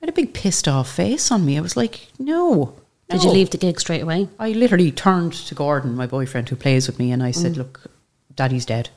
I 0.00 0.06
had 0.06 0.08
a 0.08 0.12
big 0.12 0.32
pissed 0.32 0.68
off 0.68 0.90
face 0.90 1.30
on 1.30 1.44
me. 1.44 1.58
I 1.58 1.60
was 1.60 1.76
like, 1.76 2.08
no. 2.18 2.74
Did 3.10 3.24
you 3.24 3.30
leave 3.30 3.50
the 3.50 3.58
gig 3.58 3.78
straight 3.78 4.02
away? 4.02 4.28
I 4.38 4.52
literally 4.52 4.90
turned 4.90 5.34
to 5.34 5.54
Gordon, 5.54 5.96
my 5.96 6.06
boyfriend 6.06 6.48
who 6.48 6.56
plays 6.56 6.86
with 6.86 6.98
me, 6.98 7.12
and 7.12 7.22
I 7.22 7.32
said, 7.32 7.58
Look, 7.58 7.90
Daddy's 8.34 8.64
dead. 8.64 8.88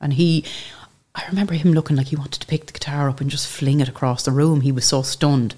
And 0.00 0.12
he, 0.14 0.44
I 1.14 1.26
remember 1.28 1.54
him 1.54 1.72
looking 1.72 1.96
like 1.96 2.08
he 2.08 2.16
wanted 2.16 2.40
to 2.40 2.46
pick 2.46 2.66
the 2.66 2.72
guitar 2.72 3.08
up 3.08 3.20
and 3.20 3.30
just 3.30 3.46
fling 3.46 3.80
it 3.80 3.88
across 3.88 4.24
the 4.24 4.30
room. 4.30 4.62
He 4.62 4.72
was 4.72 4.84
so 4.84 5.02
stunned. 5.02 5.54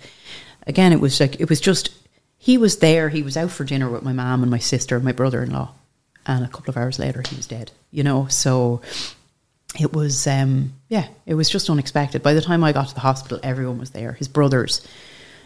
Again, 0.67 0.93
it 0.93 1.01
was 1.01 1.21
like, 1.21 1.41
it 1.41 1.49
was 1.49 1.61
just, 1.61 1.91
he 2.39 2.59
was 2.59 2.79
there. 2.79 3.09
He 3.09 3.23
was 3.23 3.37
out 3.37 3.51
for 3.51 3.65
dinner 3.65 3.89
with 3.89 4.03
my 4.03 4.13
mum 4.13 4.43
and 4.43 4.51
my 4.51 4.59
sister 4.59 4.97
and 4.97 5.05
my 5.05 5.13
brother 5.13 5.43
in 5.43 5.53
law. 5.53 5.73
And 6.27 6.45
a 6.45 6.49
couple 6.49 6.71
of 6.71 6.77
hours 6.77 6.99
later, 6.99 7.23
he 7.29 7.37
was 7.37 7.47
dead, 7.47 7.71
you 7.91 8.03
know? 8.03 8.27
So 8.27 8.81
it 9.79 9.93
was, 9.93 10.27
um, 10.27 10.73
yeah, 10.89 11.07
it 11.27 11.35
was 11.35 11.51
just 11.51 11.71
unexpected. 11.71 12.23
By 12.23 12.35
the 12.35 12.41
time 12.41 12.65
I 12.65 12.73
got 12.73 12.89
to 12.89 12.95
the 12.95 13.01
hospital, 13.01 13.41
everyone 13.43 13.79
was 13.79 13.91
there. 13.91 14.13
His 14.13 14.29
brothers, 14.29 14.87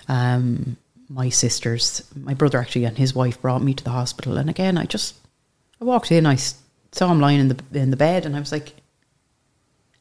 um, 0.09 0.77
my 1.09 1.29
sisters, 1.29 2.03
my 2.15 2.35
brother 2.35 2.59
actually, 2.59 2.85
and 2.85 2.97
his 2.97 3.15
wife 3.15 3.41
brought 3.41 3.63
me 3.63 3.75
to 3.75 3.85
the 3.85 3.91
hospital. 3.91 4.37
And 4.39 4.49
again, 4.49 4.79
I 4.79 4.85
just, 4.85 5.17
I 5.81 5.85
walked 5.85 6.13
in, 6.13 6.27
I 6.27 6.37
saw 6.93 7.11
him 7.11 7.21
lying 7.21 7.41
in 7.41 7.49
the 7.49 7.63
in 7.73 7.91
the 7.91 7.97
bed, 7.97 8.27
and 8.27 8.37
I 8.37 8.41
was 8.41 8.53
like, 8.53 8.75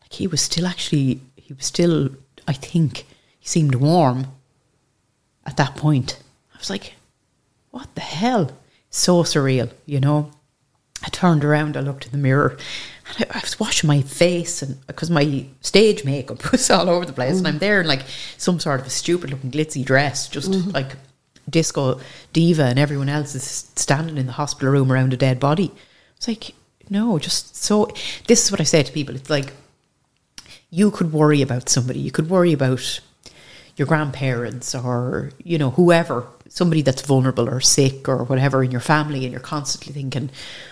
like 0.08 0.14
he 0.14 0.28
was 0.28 0.42
still 0.42 0.66
actually, 0.66 1.20
he 1.36 1.54
was 1.54 1.66
still, 1.66 2.10
I 2.48 2.54
think, 2.54 3.06
he 3.40 3.48
seemed 3.48 3.76
warm 3.76 4.28
at 5.46 5.58
that 5.58 5.76
point. 5.76 6.20
I 6.54 6.58
was 6.58 6.70
like, 6.70 6.94
what 7.72 7.94
the 7.96 8.02
hell? 8.02 8.52
So 8.90 9.24
surreal, 9.24 9.70
you 9.86 10.00
know. 10.00 10.32
I 11.04 11.10
turned 11.10 11.46
around, 11.46 11.78
I 11.78 11.82
looked 11.82 12.06
in 12.06 12.12
the 12.12 12.18
mirror, 12.18 12.58
and 13.10 13.28
I, 13.30 13.38
I 13.38 13.42
was 13.42 13.60
washing 13.60 13.88
my 13.88 14.02
face, 14.02 14.64
and 14.64 14.84
because 14.88 15.12
my 15.12 15.46
stage 15.62 16.04
makeup 16.04 16.52
was 16.52 16.70
all 16.72 16.90
over 16.90 17.06
the 17.06 17.14
place, 17.14 17.38
and 17.38 17.48
I'm 17.48 17.60
there 17.60 17.82
in 17.82 17.88
like 17.88 18.04
some 18.38 18.60
sort 18.60 18.80
of 18.80 18.88
a 18.88 18.90
stupid 18.90 19.30
looking 19.30 19.52
glitzy 19.52 19.86
dress, 19.86 20.28
just 20.28 20.52
mm-hmm. 20.52 20.72
like 20.72 20.96
disco 21.50 22.00
diva, 22.34 22.64
and 22.64 22.80
everyone 22.80 23.10
else 23.10 23.36
is 23.36 23.70
standing 23.76 24.18
in 24.18 24.26
the 24.26 24.32
hospital 24.32 24.72
room 24.72 24.92
around 24.92 25.14
a 25.14 25.18
dead 25.18 25.40
body. 25.40 25.72
It's 26.16 26.28
like, 26.28 26.56
no, 26.90 27.20
just 27.20 27.56
so. 27.56 27.90
This 28.28 28.46
is 28.46 28.52
what 28.52 28.62
I 28.62 28.64
say 28.64 28.82
to 28.82 28.92
people. 28.92 29.16
It's 29.16 29.30
like 29.30 29.54
you 30.70 30.92
could 30.92 31.14
worry 31.14 31.42
about 31.42 31.70
somebody, 31.70 32.00
you 32.00 32.12
could 32.12 32.30
worry 32.30 32.54
about 32.54 33.00
your 33.78 33.88
grandparents 33.88 34.74
or 34.74 35.32
you 35.44 35.58
know 35.58 35.70
whoever 35.72 36.28
somebody 36.50 36.82
that's 36.82 37.04
vulnerable 37.04 37.48
or 37.48 37.62
sick 37.62 38.10
or 38.10 38.24
whatever 38.24 38.64
in 38.64 38.72
your 38.72 38.82
family 38.82 39.24
and 39.24 39.32
you're 39.32 39.40
constantly 39.40 39.94
thinking 39.94 40.32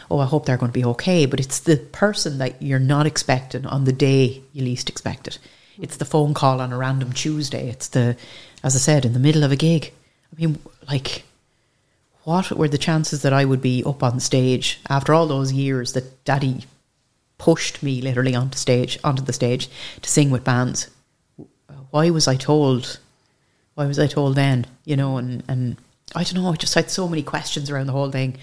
oh 0.09 0.17
i 0.19 0.25
hope 0.25 0.45
they're 0.45 0.57
going 0.57 0.71
to 0.71 0.79
be 0.79 0.85
okay. 0.85 1.25
But 1.25 1.39
it's 1.39 1.59
the 1.59 1.77
person 1.77 2.39
that 2.39 2.61
you're 2.61 2.79
not 2.79 3.05
expecting 3.05 3.65
on 3.65 3.85
the 3.85 3.93
day 3.93 4.41
you 4.53 4.63
least 4.63 4.89
expect 4.89 5.27
it. 5.27 5.37
It's 5.79 5.97
the 5.97 6.05
phone 6.05 6.33
call 6.33 6.61
on 6.61 6.73
a 6.73 6.77
random 6.77 7.13
tuesday. 7.13 7.69
It's 7.69 7.87
the 7.89 8.17
as 8.63 8.75
i 8.75 8.79
said 8.79 9.05
in 9.05 9.13
the 9.13 9.19
middle 9.19 9.43
of 9.43 9.51
a 9.51 9.55
gig. 9.55 9.93
I 10.33 10.41
mean 10.41 10.57
like 10.87 11.23
what 12.23 12.51
were 12.51 12.67
the 12.67 12.79
chances 12.79 13.21
that 13.21 13.33
i 13.33 13.45
would 13.45 13.61
be 13.61 13.83
up 13.85 14.01
on 14.01 14.19
stage 14.19 14.79
after 14.89 15.13
all 15.13 15.27
those 15.27 15.53
years 15.53 15.93
that 15.93 16.25
daddy 16.25 16.65
pushed 17.37 17.83
me 17.83 18.01
literally 18.01 18.33
onto 18.33 18.57
stage 18.57 18.97
onto 19.03 19.21
the 19.21 19.33
stage 19.33 19.67
to 20.01 20.09
sing 20.09 20.31
with 20.31 20.43
bands 20.43 20.89
why 21.95 22.09
was 22.09 22.27
I 22.27 22.35
told? 22.35 22.99
Why 23.75 23.85
was 23.85 23.99
I 23.99 24.07
told 24.07 24.35
then? 24.35 24.65
You 24.83 24.97
know, 24.97 25.15
and 25.15 25.43
and 25.47 25.77
I 26.13 26.25
don't 26.25 26.43
know. 26.43 26.51
I 26.51 26.55
just 26.55 26.73
had 26.73 26.91
so 26.91 27.07
many 27.07 27.23
questions 27.23 27.69
around 27.69 27.87
the 27.87 27.93
whole 27.93 28.11
thing. 28.11 28.35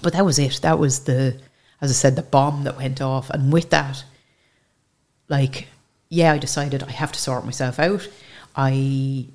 But 0.00 0.14
that 0.14 0.24
was 0.24 0.38
it. 0.38 0.60
That 0.62 0.78
was 0.78 1.04
the, 1.04 1.38
as 1.82 1.90
I 1.90 1.92
said, 1.92 2.16
the 2.16 2.22
bomb 2.22 2.64
that 2.64 2.78
went 2.78 3.02
off. 3.02 3.28
And 3.28 3.52
with 3.52 3.68
that, 3.68 4.02
like, 5.28 5.68
yeah, 6.08 6.32
I 6.32 6.38
decided 6.38 6.82
I 6.82 6.90
have 6.90 7.12
to 7.12 7.20
sort 7.20 7.44
myself 7.44 7.78
out. 7.78 8.08
I, 8.56 9.26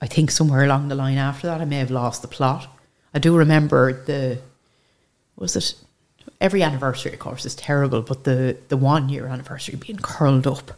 I 0.00 0.06
think 0.06 0.30
somewhere 0.30 0.64
along 0.64 0.88
the 0.88 0.94
line 0.94 1.18
after 1.18 1.46
that, 1.46 1.60
I 1.60 1.66
may 1.66 1.78
have 1.78 1.90
lost 1.90 2.22
the 2.22 2.28
plot. 2.28 2.66
I 3.12 3.18
do 3.18 3.36
remember 3.36 3.92
the, 3.92 4.40
was 5.36 5.56
it? 5.56 5.74
Every 6.40 6.62
anniversary, 6.62 7.12
of 7.12 7.18
course, 7.18 7.44
is 7.44 7.54
terrible, 7.54 8.02
but 8.02 8.24
the 8.24 8.56
the 8.68 8.76
one 8.76 9.08
year 9.08 9.26
anniversary 9.26 9.76
being 9.76 9.98
curled 9.98 10.46
up, 10.46 10.70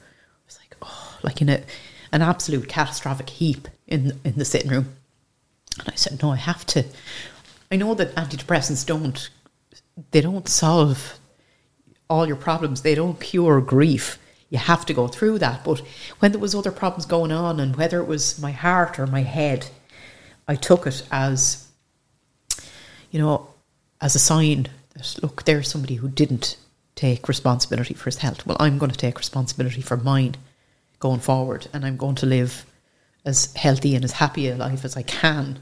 was 0.46 0.58
like, 0.58 0.76
oh, 0.82 1.18
like 1.22 1.42
in 1.42 1.48
a 1.48 1.62
an 2.12 2.22
absolute 2.22 2.68
catastrophic 2.68 3.28
heap 3.30 3.68
in 3.86 4.18
in 4.24 4.34
the 4.36 4.44
sitting 4.44 4.70
room. 4.70 4.94
And 5.78 5.88
I 5.88 5.94
said, 5.96 6.22
no, 6.22 6.32
I 6.32 6.36
have 6.36 6.66
to. 6.66 6.84
I 7.70 7.76
know 7.76 7.94
that 7.94 8.14
antidepressants 8.14 8.84
don't 8.84 9.30
they 10.10 10.20
don't 10.20 10.48
solve 10.48 11.18
all 12.08 12.26
your 12.26 12.36
problems. 12.36 12.82
They 12.82 12.94
don't 12.94 13.20
cure 13.20 13.60
grief. 13.60 14.18
You 14.48 14.58
have 14.58 14.84
to 14.86 14.94
go 14.94 15.06
through 15.06 15.38
that. 15.38 15.64
But 15.64 15.80
when 16.18 16.32
there 16.32 16.40
was 16.40 16.54
other 16.54 16.72
problems 16.72 17.06
going 17.06 17.30
on, 17.30 17.60
and 17.60 17.76
whether 17.76 18.00
it 18.00 18.08
was 18.08 18.40
my 18.40 18.50
heart 18.50 18.98
or 18.98 19.06
my 19.06 19.22
head, 19.22 19.68
I 20.48 20.56
took 20.56 20.86
it 20.86 21.04
as, 21.12 21.68
you 23.12 23.20
know, 23.20 23.46
as 24.00 24.16
a 24.16 24.18
sign 24.18 24.66
that 24.94 25.18
look, 25.22 25.44
there's 25.44 25.68
somebody 25.68 25.96
who 25.96 26.08
didn't 26.08 26.56
take 26.94 27.28
responsibility 27.28 27.94
for 27.94 28.06
his 28.06 28.18
health. 28.18 28.46
Well, 28.46 28.56
I'm 28.60 28.78
going 28.78 28.90
to 28.90 28.98
take 28.98 29.18
responsibility 29.18 29.80
for 29.80 29.96
mine 29.96 30.36
going 30.98 31.20
forward, 31.20 31.68
and 31.72 31.84
I'm 31.84 31.96
going 31.96 32.16
to 32.16 32.26
live 32.26 32.66
as 33.24 33.54
healthy 33.54 33.94
and 33.94 34.04
as 34.04 34.12
happy 34.12 34.48
a 34.48 34.56
life 34.56 34.84
as 34.84 34.96
I 34.96 35.02
can. 35.02 35.60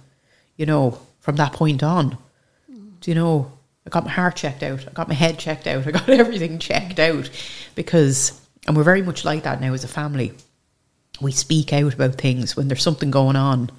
You 0.57 0.67
know, 0.67 0.99
from 1.21 1.37
that 1.37 1.53
point 1.53 1.83
on. 1.83 2.19
Do 3.01 3.11
you 3.11 3.15
know? 3.15 3.53
I 3.87 3.91
got 3.91 4.05
my 4.05 4.11
heart 4.11 4.37
checked 4.37 4.63
out. 4.63 4.87
I 4.87 4.91
got 4.93 5.09
my 5.09 5.15
head 5.15 5.39
checked 5.39 5.67
out. 5.67 5.87
I 5.87 5.93
got 5.93 6.09
everything 6.09 6.59
checked 6.59 6.99
out 6.99 7.31
because, 7.75 8.39
and 8.67 8.77
we're 8.77 8.83
very 8.83 9.03
much 9.03 9.25
like 9.25 9.45
that 9.45 9.61
now 9.61 9.73
as 9.73 9.85
a 9.85 9.89
family. 9.89 10.33
We 11.21 11.33
speak 11.33 11.73
out 11.73 11.95
about 11.95 12.17
things 12.17 12.57
when 12.57 12.69
there's 12.69 12.83
something 12.83 13.11
going 13.11 13.37
on. 13.37 13.71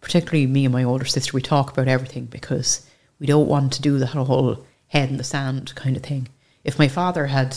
Particularly 0.00 0.46
me 0.46 0.64
and 0.64 0.72
my 0.72 0.84
older 0.84 1.04
sister, 1.04 1.32
we 1.32 1.42
talk 1.42 1.70
about 1.70 1.88
everything 1.88 2.26
because 2.26 2.86
we 3.20 3.26
don't 3.26 3.48
want 3.48 3.72
to 3.74 3.82
do 3.82 3.98
that 3.98 4.08
whole 4.08 4.64
head 4.92 5.08
in 5.08 5.16
the 5.16 5.24
sand 5.24 5.74
kind 5.74 5.96
of 5.96 6.02
thing. 6.02 6.28
If 6.64 6.78
my 6.78 6.88
father 6.88 7.26
had 7.26 7.56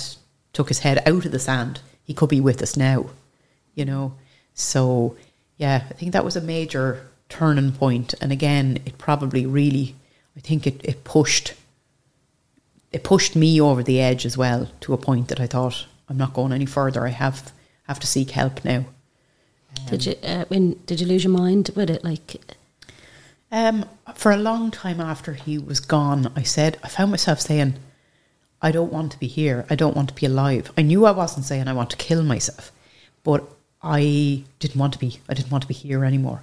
took 0.53 0.69
his 0.69 0.79
head 0.79 1.03
out 1.05 1.25
of 1.25 1.31
the 1.31 1.39
sand, 1.39 1.81
he 2.03 2.13
could 2.13 2.29
be 2.29 2.39
with 2.39 2.61
us 2.61 2.77
now, 2.77 3.09
you 3.73 3.83
know. 3.83 4.13
So 4.53 5.17
yeah, 5.57 5.83
I 5.89 5.93
think 5.93 6.13
that 6.13 6.25
was 6.25 6.37
a 6.37 6.41
major 6.41 7.05
turning 7.27 7.73
point. 7.73 8.13
And 8.21 8.31
again, 8.31 8.79
it 8.85 8.97
probably 8.97 9.45
really, 9.45 9.95
I 10.37 10.39
think 10.39 10.65
it, 10.65 10.79
it 10.83 11.03
pushed, 11.03 11.53
it 12.93 13.03
pushed 13.03 13.35
me 13.35 13.59
over 13.59 13.83
the 13.83 13.99
edge 13.99 14.25
as 14.25 14.37
well 14.37 14.69
to 14.81 14.93
a 14.93 14.97
point 14.97 15.27
that 15.27 15.41
I 15.41 15.47
thought 15.47 15.87
I'm 16.07 16.17
not 16.17 16.33
going 16.33 16.53
any 16.53 16.65
further. 16.65 17.05
I 17.05 17.09
have 17.09 17.51
have 17.83 17.99
to 17.99 18.07
seek 18.07 18.31
help 18.31 18.65
now. 18.65 18.85
Did 19.89 20.05
you 20.05 20.15
uh, 20.23 20.45
when 20.47 20.79
did 20.85 21.01
you 21.01 21.07
lose 21.07 21.25
your 21.25 21.33
mind 21.33 21.71
with 21.75 21.89
it? 21.89 22.03
Like 22.03 22.54
Um, 23.51 23.85
for 24.15 24.31
a 24.31 24.37
long 24.37 24.71
time 24.71 24.99
after 24.99 25.33
he 25.33 25.57
was 25.57 25.79
gone, 25.79 26.31
I 26.35 26.43
said 26.43 26.77
I 26.83 26.87
found 26.87 27.11
myself 27.11 27.39
saying, 27.39 27.75
"I 28.61 28.71
don't 28.71 28.91
want 28.91 29.11
to 29.13 29.19
be 29.19 29.27
here. 29.27 29.65
I 29.69 29.75
don't 29.75 29.95
want 29.95 30.09
to 30.09 30.15
be 30.15 30.25
alive." 30.25 30.71
I 30.77 30.81
knew 30.81 31.05
I 31.05 31.11
wasn't 31.11 31.45
saying 31.45 31.67
I 31.67 31.73
want 31.73 31.91
to 31.91 31.97
kill 31.97 32.23
myself, 32.23 32.71
but 33.23 33.43
I 33.81 34.43
didn't 34.59 34.79
want 34.79 34.93
to 34.93 34.99
be. 34.99 35.19
I 35.29 35.33
didn't 35.33 35.51
want 35.51 35.61
to 35.61 35.67
be 35.67 35.73
here 35.73 36.03
anymore. 36.03 36.41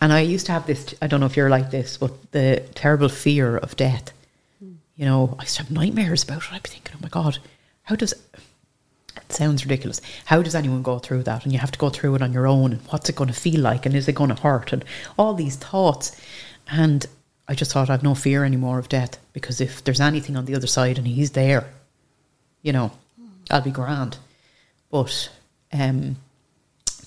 And 0.00 0.12
I 0.12 0.20
used 0.20 0.46
to 0.46 0.52
have 0.52 0.66
this. 0.66 0.94
I 1.02 1.06
don't 1.06 1.20
know 1.20 1.26
if 1.26 1.36
you're 1.36 1.50
like 1.50 1.70
this, 1.70 1.96
but 1.98 2.32
the 2.32 2.62
terrible 2.74 3.08
fear 3.08 3.56
of 3.56 3.76
death. 3.76 4.12
You 4.96 5.04
know, 5.04 5.36
I 5.38 5.42
used 5.42 5.56
to 5.56 5.62
have 5.62 5.72
nightmares 5.72 6.22
about 6.22 6.44
it. 6.44 6.52
I'd 6.52 6.62
be 6.62 6.70
thinking, 6.70 6.94
"Oh 6.96 7.02
my 7.02 7.08
god, 7.08 7.38
how 7.82 7.96
does?" 7.96 8.14
Sounds 9.34 9.64
ridiculous. 9.64 10.00
How 10.26 10.42
does 10.42 10.54
anyone 10.54 10.82
go 10.82 11.00
through 11.00 11.24
that? 11.24 11.42
And 11.42 11.52
you 11.52 11.58
have 11.58 11.72
to 11.72 11.78
go 11.78 11.90
through 11.90 12.14
it 12.14 12.22
on 12.22 12.32
your 12.32 12.46
own. 12.46 12.72
And 12.72 12.80
what's 12.82 13.08
it 13.08 13.16
going 13.16 13.28
to 13.28 13.34
feel 13.34 13.60
like? 13.60 13.84
And 13.84 13.94
is 13.96 14.06
it 14.06 14.14
going 14.14 14.34
to 14.34 14.40
hurt? 14.40 14.72
And 14.72 14.84
all 15.18 15.34
these 15.34 15.56
thoughts. 15.56 16.16
And 16.68 17.04
I 17.48 17.54
just 17.56 17.72
thought 17.72 17.90
I've 17.90 18.04
no 18.04 18.14
fear 18.14 18.44
anymore 18.44 18.78
of 18.78 18.88
death 18.88 19.18
because 19.32 19.60
if 19.60 19.82
there's 19.82 20.00
anything 20.00 20.36
on 20.36 20.44
the 20.44 20.54
other 20.54 20.68
side 20.68 20.98
and 20.98 21.06
he's 21.08 21.32
there, 21.32 21.66
you 22.62 22.72
know, 22.72 22.92
I'll 23.50 23.60
be 23.60 23.72
grand. 23.72 24.18
But 24.90 25.30
um, 25.72 26.16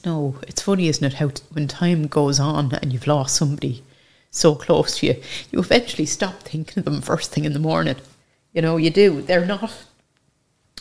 no, 0.06 0.36
it's 0.46 0.62
funny, 0.62 0.90
isn't 0.90 1.04
it? 1.06 1.14
How 1.14 1.30
t- 1.30 1.44
when 1.54 1.70
time 1.70 2.08
goes 2.08 2.42
on 2.42 2.74
and 2.74 2.92
you've 2.92 3.08
lost 3.08 3.38
somebody 3.38 3.84
so 4.32 4.54
close 4.54 5.00
to 5.00 5.08
you, 5.08 5.24
you 5.50 5.60
eventually 5.60 6.06
stop 6.06 6.44
thinking 6.44 6.80
of 6.80 6.86
them 6.86 7.02
first 7.02 7.32
thing 7.32 7.46
in 7.46 7.54
the 7.54 7.60
morning. 7.60 7.96
You 8.52 8.62
know, 8.62 8.76
you 8.76 8.90
do. 8.90 9.22
They're 9.22 9.46
not 9.46 9.87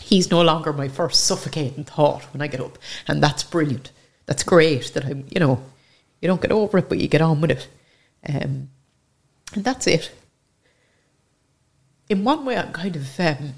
he's 0.00 0.30
no 0.30 0.42
longer 0.42 0.72
my 0.72 0.88
first 0.88 1.24
suffocating 1.24 1.84
thought 1.84 2.22
when 2.32 2.40
I 2.42 2.46
get 2.46 2.60
up. 2.60 2.78
And 3.08 3.22
that's 3.22 3.42
brilliant. 3.42 3.90
That's 4.26 4.42
great 4.42 4.92
that 4.94 5.04
I'm, 5.04 5.26
you 5.30 5.40
know, 5.40 5.62
You 6.20 6.28
don't 6.28 6.40
get 6.40 6.52
over 6.52 6.78
it, 6.78 6.88
but 6.88 6.98
you 6.98 7.08
get 7.08 7.20
on 7.20 7.40
with 7.40 7.50
it. 7.50 7.68
Um, 8.28 8.68
and 9.54 9.64
that's 9.64 9.86
it. 9.86 10.10
In 12.08 12.24
one 12.24 12.44
way, 12.44 12.56
I'm 12.56 12.72
kind 12.72 12.96
of. 12.96 13.20
Um, 13.20 13.54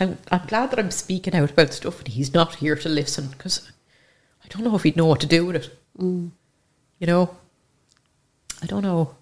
I'm, 0.00 0.18
I'm 0.30 0.46
glad 0.46 0.70
that 0.70 0.78
I'm 0.78 0.90
speaking 0.90 1.34
out 1.34 1.50
about 1.50 1.72
stuff 1.72 1.98
and 1.98 2.08
he's 2.08 2.32
not 2.32 2.56
here 2.56 2.76
to 2.76 2.88
listen 2.88 3.28
because 3.28 3.70
I 4.44 4.48
don't 4.48 4.62
know 4.64 4.76
if 4.76 4.84
he'd 4.84 4.96
know 4.96 5.06
what 5.06 5.20
to 5.20 5.26
do 5.26 5.44
with 5.46 5.56
it. 5.56 5.78
Mm. 5.98 6.30
You 7.00 7.06
know? 7.06 7.36
I 8.62 8.66
don't 8.66 8.82
know 8.82 9.14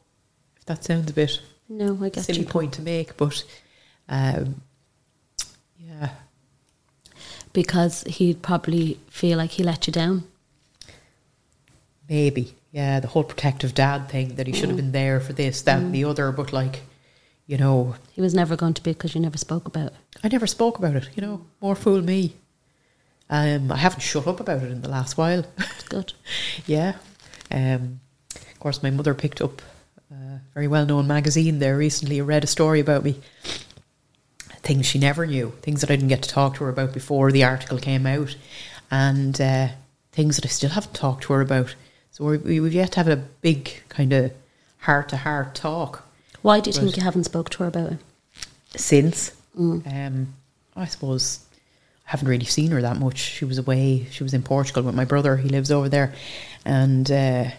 if 0.59 0.65
that 0.67 0.85
sounds 0.85 1.11
a 1.11 1.15
bit 1.15 1.41
No, 1.69 1.99
I 2.03 2.11
get 2.11 2.25
silly 2.25 2.41
you. 2.41 2.47
point 2.47 2.75
to 2.75 2.83
make, 2.83 3.17
but 3.17 3.43
um, 4.09 4.61
yeah, 5.87 6.11
Because 7.53 8.03
he'd 8.05 8.43
probably 8.43 8.99
feel 9.11 9.39
like 9.39 9.53
he 9.53 9.63
let 9.63 9.87
you 9.87 9.93
down. 9.93 10.25
maybe. 12.09 12.55
Yeah, 12.73 13.01
the 13.01 13.09
whole 13.09 13.25
protective 13.25 13.73
dad 13.75 14.09
thing 14.11 14.35
that 14.35 14.47
he 14.47 14.53
should 14.53 14.69
have 14.69 14.77
been 14.77 14.93
there 14.93 15.19
for 15.19 15.33
this, 15.33 15.63
that, 15.63 15.79
and 15.79 15.95
the 15.95 16.05
other, 16.05 16.31
but 16.31 16.53
like, 16.53 16.83
you 17.47 17.57
know, 17.57 17.95
He 18.13 18.21
was 18.21 18.35
never 18.35 18.55
going 18.55 18.75
to 18.75 18.83
be 18.83 18.93
because 18.93 19.15
you 19.15 19.21
never 19.21 19.39
spoke 19.39 19.67
about 19.67 19.87
it. 19.87 19.95
I 20.23 20.29
never 20.29 20.47
spoke 20.47 20.77
about 20.79 20.95
it, 20.95 21.09
you 21.15 21.23
know, 21.23 21.47
more 21.63 21.75
fool 21.75 22.03
me. 22.03 22.35
Um, 23.31 23.73
I 23.73 23.77
haven't 23.79 24.01
shut 24.01 24.27
up 24.27 24.41
about 24.41 24.63
it 24.63 24.71
in 24.71 24.83
the 24.83 24.91
last 24.91 25.17
while. 25.17 25.45
It's 25.59 25.89
good. 25.89 26.13
yeah. 26.67 26.97
Um, 27.51 28.01
of 28.35 28.61
course, 28.61 28.83
my 28.83 28.91
mother 28.91 29.15
picked 29.15 29.41
up 29.41 29.63
a 30.13 30.41
very 30.53 30.69
well 30.69 30.85
known 30.85 31.07
magazine 31.07 31.59
there 31.61 31.79
recently 31.79 32.19
and 32.19 32.29
read 32.29 32.45
a 32.45 32.49
story 32.49 32.81
about 32.81 33.05
me. 33.05 33.21
Things 34.67 34.85
she 34.85 34.99
never 34.99 35.25
knew, 35.27 35.53
things 35.63 35.81
that 35.81 35.91
I 35.91 35.95
didn't 35.97 36.09
get 36.09 36.23
to 36.23 36.29
talk 36.29 36.57
to 36.57 36.65
her 36.65 36.71
about 36.71 36.93
before 36.93 37.31
the 37.31 37.45
article 37.45 37.79
came 37.79 38.05
out, 38.05 38.35
and 38.91 39.41
uh, 39.41 39.69
things 40.11 40.35
that 40.37 40.45
I 40.45 40.49
still 40.49 40.71
haven't 40.71 40.93
talked 40.95 41.23
to 41.25 41.35
her 41.35 41.41
about. 41.41 41.77
So 42.11 42.25
we, 42.25 42.59
we've 42.59 42.73
yet 42.73 42.93
to 42.93 43.01
have 43.01 43.09
a 43.09 43.17
big 43.43 43.71
kind 43.89 44.13
of 44.13 44.33
heart 44.79 45.09
to 45.11 45.17
heart 45.19 45.55
talk 45.55 46.05
Why 46.43 46.59
do 46.61 46.71
you 46.71 46.75
think 46.75 46.97
you 46.97 47.03
haven't 47.05 47.25
spoke 47.25 47.51
to 47.51 47.59
her 47.59 47.67
about 47.67 47.93
it? 47.93 47.99
since. 48.75 49.33
Um, 49.57 50.35
I 50.75 50.85
suppose 50.87 51.41
I 52.07 52.11
haven't 52.11 52.29
really 52.29 52.45
seen 52.45 52.71
her 52.73 52.83
that 52.83 52.99
much. 52.99 53.19
She 53.19 53.45
was 53.45 53.59
away. 53.59 54.07
She 54.11 54.23
was 54.25 54.35
in 54.35 54.43
Portugal 54.43 54.83
with 54.83 54.95
my 54.95 55.05
brother. 55.05 55.37
He 55.37 55.49
lives 55.49 55.71
over 55.71 55.89
there, 55.89 56.13
and 56.65 57.09
uh, 57.11 57.51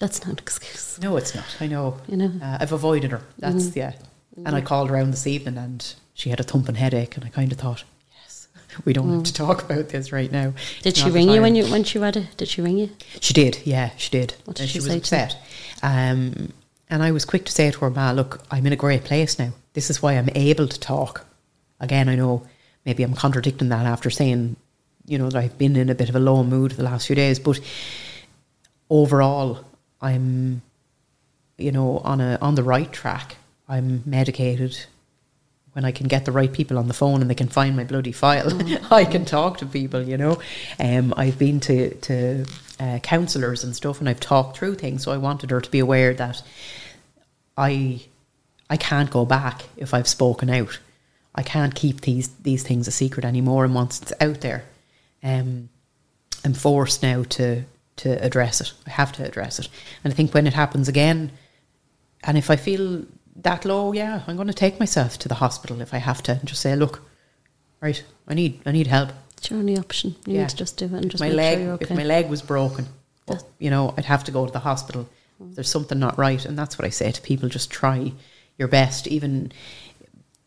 That's 0.00 0.20
not 0.24 0.32
an 0.32 0.38
excuse. 0.38 0.98
no, 1.00 1.16
it's 1.16 1.34
not. 1.34 1.56
I 1.60 1.66
know. 1.68 1.98
You 2.08 2.16
know? 2.16 2.32
uh, 2.42 2.58
I've 2.60 2.72
avoided 2.72 3.12
her. 3.12 3.22
That's 3.38 3.76
yeah. 3.76 3.92
And 4.44 4.56
I 4.56 4.60
called 4.60 4.90
around 4.90 5.10
this 5.10 5.26
evening, 5.26 5.56
and 5.58 5.94
she 6.14 6.30
had 6.30 6.40
a 6.40 6.42
thumping 6.42 6.76
headache, 6.76 7.16
and 7.16 7.24
I 7.24 7.28
kind 7.28 7.52
of 7.52 7.58
thought, 7.58 7.84
yes, 8.22 8.48
we 8.84 8.92
don't 8.92 9.12
have 9.12 9.24
to 9.24 9.32
talk 9.32 9.62
about 9.62 9.88
this 9.90 10.12
right 10.12 10.30
now. 10.30 10.52
Did 10.82 10.90
It's 10.90 11.00
she 11.02 11.10
ring 11.10 11.28
you 11.28 11.40
when 11.42 11.54
you 11.54 11.66
when 11.66 11.84
she 11.84 11.98
read 11.98 12.16
it? 12.16 12.36
Did 12.36 12.48
she 12.48 12.60
ring 12.62 12.78
you? 12.78 12.90
She 13.20 13.32
did, 13.34 13.58
yeah, 13.64 13.90
she 13.96 14.10
did. 14.10 14.34
What 14.44 14.56
did 14.56 14.62
And 14.62 14.70
she 14.70 14.78
was 14.78 14.86
say 14.86 14.90
to 14.90 14.94
you? 14.94 15.00
upset. 15.00 15.36
Um, 15.82 16.52
and 16.90 17.02
I 17.02 17.10
was 17.12 17.24
quick 17.24 17.44
to 17.46 17.52
say 17.52 17.70
to 17.70 17.78
her, 17.80 17.90
Ma, 17.90 18.12
look, 18.12 18.42
I'm 18.50 18.66
in 18.66 18.72
a 18.72 18.76
great 18.76 19.04
place 19.04 19.38
now. 19.38 19.50
This 19.74 19.90
is 19.90 20.00
why 20.02 20.14
I'm 20.14 20.30
able 20.34 20.66
to 20.68 20.80
talk. 20.80 21.26
Again, 21.80 22.08
I 22.08 22.14
know 22.14 22.46
maybe 22.86 23.02
I'm 23.02 23.14
contradicting 23.14 23.68
that 23.68 23.84
after 23.86 24.08
saying, 24.10 24.56
you 25.04 25.18
know, 25.18 25.28
that 25.30 25.38
I've 25.38 25.58
been 25.58 25.76
in 25.76 25.90
a 25.90 25.94
bit 25.94 26.08
of 26.08 26.16
a 26.16 26.20
low 26.20 26.42
mood 26.44 26.72
the 26.72 26.82
last 26.82 27.06
few 27.06 27.14
days, 27.16 27.38
but 27.38 27.60
overall, 28.90 29.64
I'm, 30.00 30.62
you 31.58 31.72
know, 31.72 31.98
on 31.98 32.20
a 32.20 32.38
on 32.40 32.54
the 32.54 32.62
right 32.62 32.90
track. 32.92 33.36
I'm 33.68 34.02
medicated. 34.06 34.78
When 35.72 35.84
I 35.84 35.92
can 35.92 36.08
get 36.08 36.24
the 36.24 36.32
right 36.32 36.52
people 36.52 36.78
on 36.78 36.88
the 36.88 36.94
phone 36.94 37.20
and 37.20 37.30
they 37.30 37.34
can 37.36 37.48
find 37.48 37.76
my 37.76 37.84
bloody 37.84 38.10
file, 38.12 38.50
I 38.90 39.04
can 39.04 39.24
talk 39.24 39.58
to 39.58 39.66
people. 39.66 40.02
You 40.02 40.16
know, 40.16 40.40
um, 40.80 41.14
I've 41.16 41.38
been 41.38 41.60
to 41.60 41.94
to 41.94 42.46
uh, 42.80 42.98
counsellors 43.00 43.64
and 43.64 43.76
stuff, 43.76 44.00
and 44.00 44.08
I've 44.08 44.20
talked 44.20 44.56
through 44.56 44.76
things. 44.76 45.02
So 45.04 45.12
I 45.12 45.18
wanted 45.18 45.50
her 45.50 45.60
to 45.60 45.70
be 45.70 45.78
aware 45.78 46.14
that 46.14 46.42
I 47.56 48.00
I 48.70 48.76
can't 48.76 49.10
go 49.10 49.24
back 49.24 49.64
if 49.76 49.94
I've 49.94 50.08
spoken 50.08 50.50
out. 50.50 50.78
I 51.34 51.42
can't 51.42 51.74
keep 51.74 52.00
these 52.00 52.28
these 52.42 52.62
things 52.62 52.88
a 52.88 52.92
secret 52.92 53.24
anymore. 53.24 53.64
And 53.64 53.74
once 53.74 54.00
it's 54.02 54.12
out 54.20 54.40
there, 54.40 54.64
um, 55.22 55.68
I'm 56.44 56.54
forced 56.54 57.02
now 57.02 57.22
to 57.24 57.62
to 57.96 58.24
address 58.24 58.60
it. 58.60 58.72
I 58.86 58.90
have 58.90 59.12
to 59.12 59.24
address 59.24 59.58
it. 59.58 59.68
And 60.02 60.12
I 60.12 60.16
think 60.16 60.32
when 60.32 60.46
it 60.46 60.54
happens 60.54 60.88
again, 60.88 61.30
and 62.24 62.38
if 62.38 62.50
I 62.50 62.56
feel 62.56 63.04
that 63.42 63.64
low, 63.64 63.92
yeah, 63.92 64.22
I'm 64.26 64.36
going 64.36 64.48
to 64.48 64.54
take 64.54 64.78
myself 64.80 65.18
to 65.18 65.28
the 65.28 65.36
hospital 65.36 65.80
if 65.80 65.94
I 65.94 65.98
have 65.98 66.22
to, 66.24 66.32
and 66.32 66.44
just 66.46 66.60
say, 66.60 66.74
look, 66.76 67.02
right, 67.80 68.02
I 68.26 68.34
need 68.34 68.60
I 68.66 68.72
need 68.72 68.86
help. 68.88 69.10
It's 69.36 69.50
your 69.50 69.60
only 69.60 69.78
option. 69.78 70.16
You 70.26 70.34
Yeah. 70.34 70.40
need 70.40 70.48
to 70.50 70.56
just 70.56 70.76
do 70.76 70.86
it 70.86 70.92
and 70.92 71.10
just 71.10 71.20
my 71.20 71.30
leg, 71.30 71.58
sure 71.58 71.72
okay. 71.74 71.84
if 71.84 71.90
my 71.96 72.02
leg 72.04 72.28
was 72.28 72.42
broken, 72.42 72.86
That's- 73.26 73.44
you 73.58 73.70
know, 73.70 73.94
I'd 73.96 74.04
have 74.06 74.24
to 74.24 74.32
go 74.32 74.44
to 74.46 74.52
the 74.52 74.58
hospital. 74.58 75.08
There's 75.40 75.70
something 75.70 76.00
not 76.00 76.18
right, 76.18 76.44
and 76.44 76.58
that's 76.58 76.76
what 76.78 76.84
I 76.84 76.90
say 76.90 77.12
to 77.12 77.20
people: 77.22 77.48
just 77.48 77.70
try 77.70 78.12
your 78.58 78.66
best, 78.68 79.06
even 79.06 79.52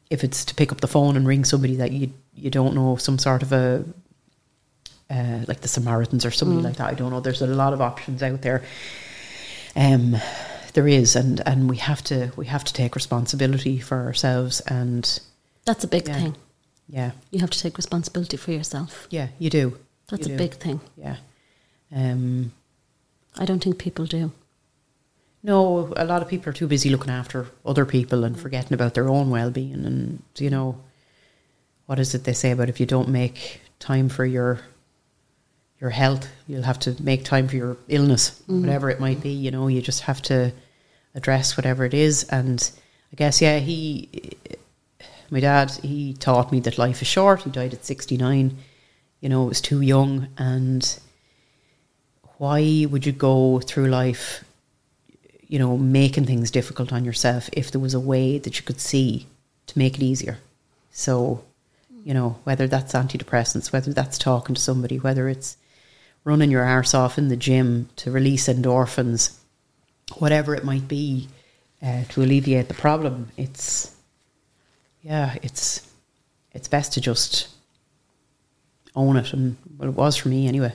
if 0.10 0.24
it's 0.26 0.44
to 0.46 0.54
pick 0.56 0.74
up 0.74 0.82
the 0.82 0.88
phone 0.88 1.16
and 1.16 1.26
ring 1.26 1.46
somebody 1.46 1.78
that 1.78 1.94
you 1.94 2.12
you 2.36 2.50
don't 2.50 2.76
know, 2.76 2.98
some 2.98 3.18
sort 3.18 3.42
of 3.42 3.54
a 3.54 3.86
uh, 5.10 5.40
like 5.48 5.62
the 5.62 5.68
Samaritans 5.70 6.26
or 6.26 6.32
somebody 6.32 6.62
like 6.62 6.76
that. 6.78 6.90
I 6.90 6.94
don't 6.94 7.10
know. 7.12 7.22
There's 7.22 7.42
a 7.42 7.48
lot 7.48 7.72
of 7.74 7.80
options 7.82 8.22
out 8.22 8.42
there. 8.42 8.64
Um, 9.76 10.18
there 10.74 10.88
is, 10.88 11.16
and 11.16 11.42
and 11.48 11.70
we 11.70 11.78
have 11.78 12.04
to 12.06 12.32
we 12.36 12.46
have 12.48 12.64
to 12.64 12.74
take 12.74 12.96
responsibility 12.96 13.80
for 13.80 13.98
ourselves, 14.06 14.62
and 14.68 15.20
That's 15.66 15.84
a 15.84 15.88
big 15.88 16.08
Yeah. 16.08 16.16
thing. 16.16 16.36
yeah, 16.90 17.12
You 17.32 17.40
have 17.42 17.52
to 17.52 17.60
take 17.60 17.78
responsibility 17.78 18.38
for 18.38 18.52
yourself. 18.52 19.08
yeah, 19.12 19.28
you 19.40 19.50
do. 19.50 19.78
That's 20.10 20.28
You 20.28 20.34
a 20.34 20.38
do. 20.38 20.44
big 20.44 20.54
thing. 20.56 20.80
yeah. 20.98 21.18
Um, 21.96 22.52
I 23.38 23.46
don't 23.46 23.64
think 23.64 23.78
people 23.78 24.06
do. 24.06 24.32
No, 25.44 25.92
a 25.98 26.06
lot 26.06 26.22
of 26.22 26.28
people 26.28 26.50
are 26.50 26.54
too 26.54 26.68
busy 26.68 26.90
looking 26.90 27.10
after 27.12 27.48
other 27.66 27.86
people 27.86 28.24
and 28.24 28.40
forgetting 28.40 28.74
about 28.74 28.94
their 28.94 29.10
own 29.10 29.30
well 29.30 29.50
being. 29.52 29.86
And, 29.86 30.22
you 30.38 30.50
know, 30.50 30.78
what 31.88 32.00
is 32.00 32.14
it 32.14 32.24
they 32.26 32.34
say 32.34 32.52
about 32.52 32.70
if 32.70 32.80
you 32.80 32.86
don't 32.86 33.10
make 33.10 33.62
time 33.80 34.08
for 34.10 34.26
your 34.26 34.60
your 35.82 35.90
health, 35.90 36.30
you'll 36.48 36.62
have 36.62 36.80
to 36.80 36.96
make 37.02 37.26
time 37.26 37.48
for 37.48 37.56
your 37.56 37.78
illness, 37.88 38.42
mm. 38.48 38.62
whatever 38.62 38.90
it 38.90 39.00
might 39.00 39.22
be. 39.22 39.32
You 39.32 39.52
know, 39.52 39.68
you 39.68 39.82
just 39.82 40.02
have 40.02 40.22
to 40.24 40.54
address 41.16 41.58
whatever 41.58 41.84
it 41.84 41.94
is. 41.94 42.24
And 42.26 42.72
I 43.12 43.16
guess, 43.16 43.42
yeah, 43.42 43.58
he, 43.60 44.38
my 45.30 45.40
dad, 45.40 45.72
he 45.72 46.14
taught 46.14 46.52
me 46.52 46.60
that 46.62 46.78
life 46.78 47.02
is 47.02 47.08
short. 47.08 47.42
He 47.42 47.50
died 47.50 47.74
at 47.74 47.84
69. 47.84 48.58
You 49.20 49.30
know, 49.30 49.46
it 49.46 49.50
was 49.50 49.62
too 49.62 49.82
young. 49.82 50.28
And 50.38 51.00
why 52.38 52.86
would 52.90 53.06
you 53.06 53.12
go 53.12 53.60
through 53.60 53.88
life 53.88 54.46
you 55.52 55.60
know, 55.60 55.78
making 55.78 56.26
things 56.26 56.50
difficult 56.50 56.94
on 56.94 57.04
yourself 57.04 57.50
if 57.52 57.72
there 57.72 57.82
was 57.82 57.94
a 57.94 58.00
way 58.00 58.38
that 58.38 58.58
you 58.58 58.64
could 58.64 58.80
see 58.80 59.28
to 59.68 59.78
make 59.78 59.98
it 59.98 60.02
easier. 60.02 60.38
So, 60.92 61.44
you 62.06 62.14
know, 62.14 62.40
whether 62.46 62.68
that's 62.68 62.94
antidepressants, 62.94 63.74
whether 63.74 63.92
that's 63.92 64.18
talking 64.18 64.56
to 64.56 64.62
somebody, 64.62 64.98
whether 64.98 65.28
it's 65.28 65.58
running 66.24 66.52
your 66.52 66.64
arse 66.64 66.94
off 66.94 67.18
in 67.18 67.28
the 67.30 67.36
gym 67.38 67.90
to 67.98 68.12
release 68.12 68.48
endorphins, 68.48 69.38
whatever 70.18 70.54
it 70.56 70.64
might 70.64 70.88
be, 70.88 71.28
uh, 71.82 72.04
to 72.10 72.22
alleviate 72.22 72.68
the 72.68 72.74
problem, 72.74 73.30
it's 73.38 73.96
yeah, 75.02 75.36
it's 75.42 75.88
it's 76.54 76.68
best 76.68 76.94
to 76.94 77.02
just 77.02 77.48
own 78.96 79.18
it, 79.18 79.34
and 79.34 79.58
well, 79.78 79.90
it 79.90 79.96
was 79.96 80.16
for 80.16 80.30
me 80.30 80.48
anyway. 80.48 80.74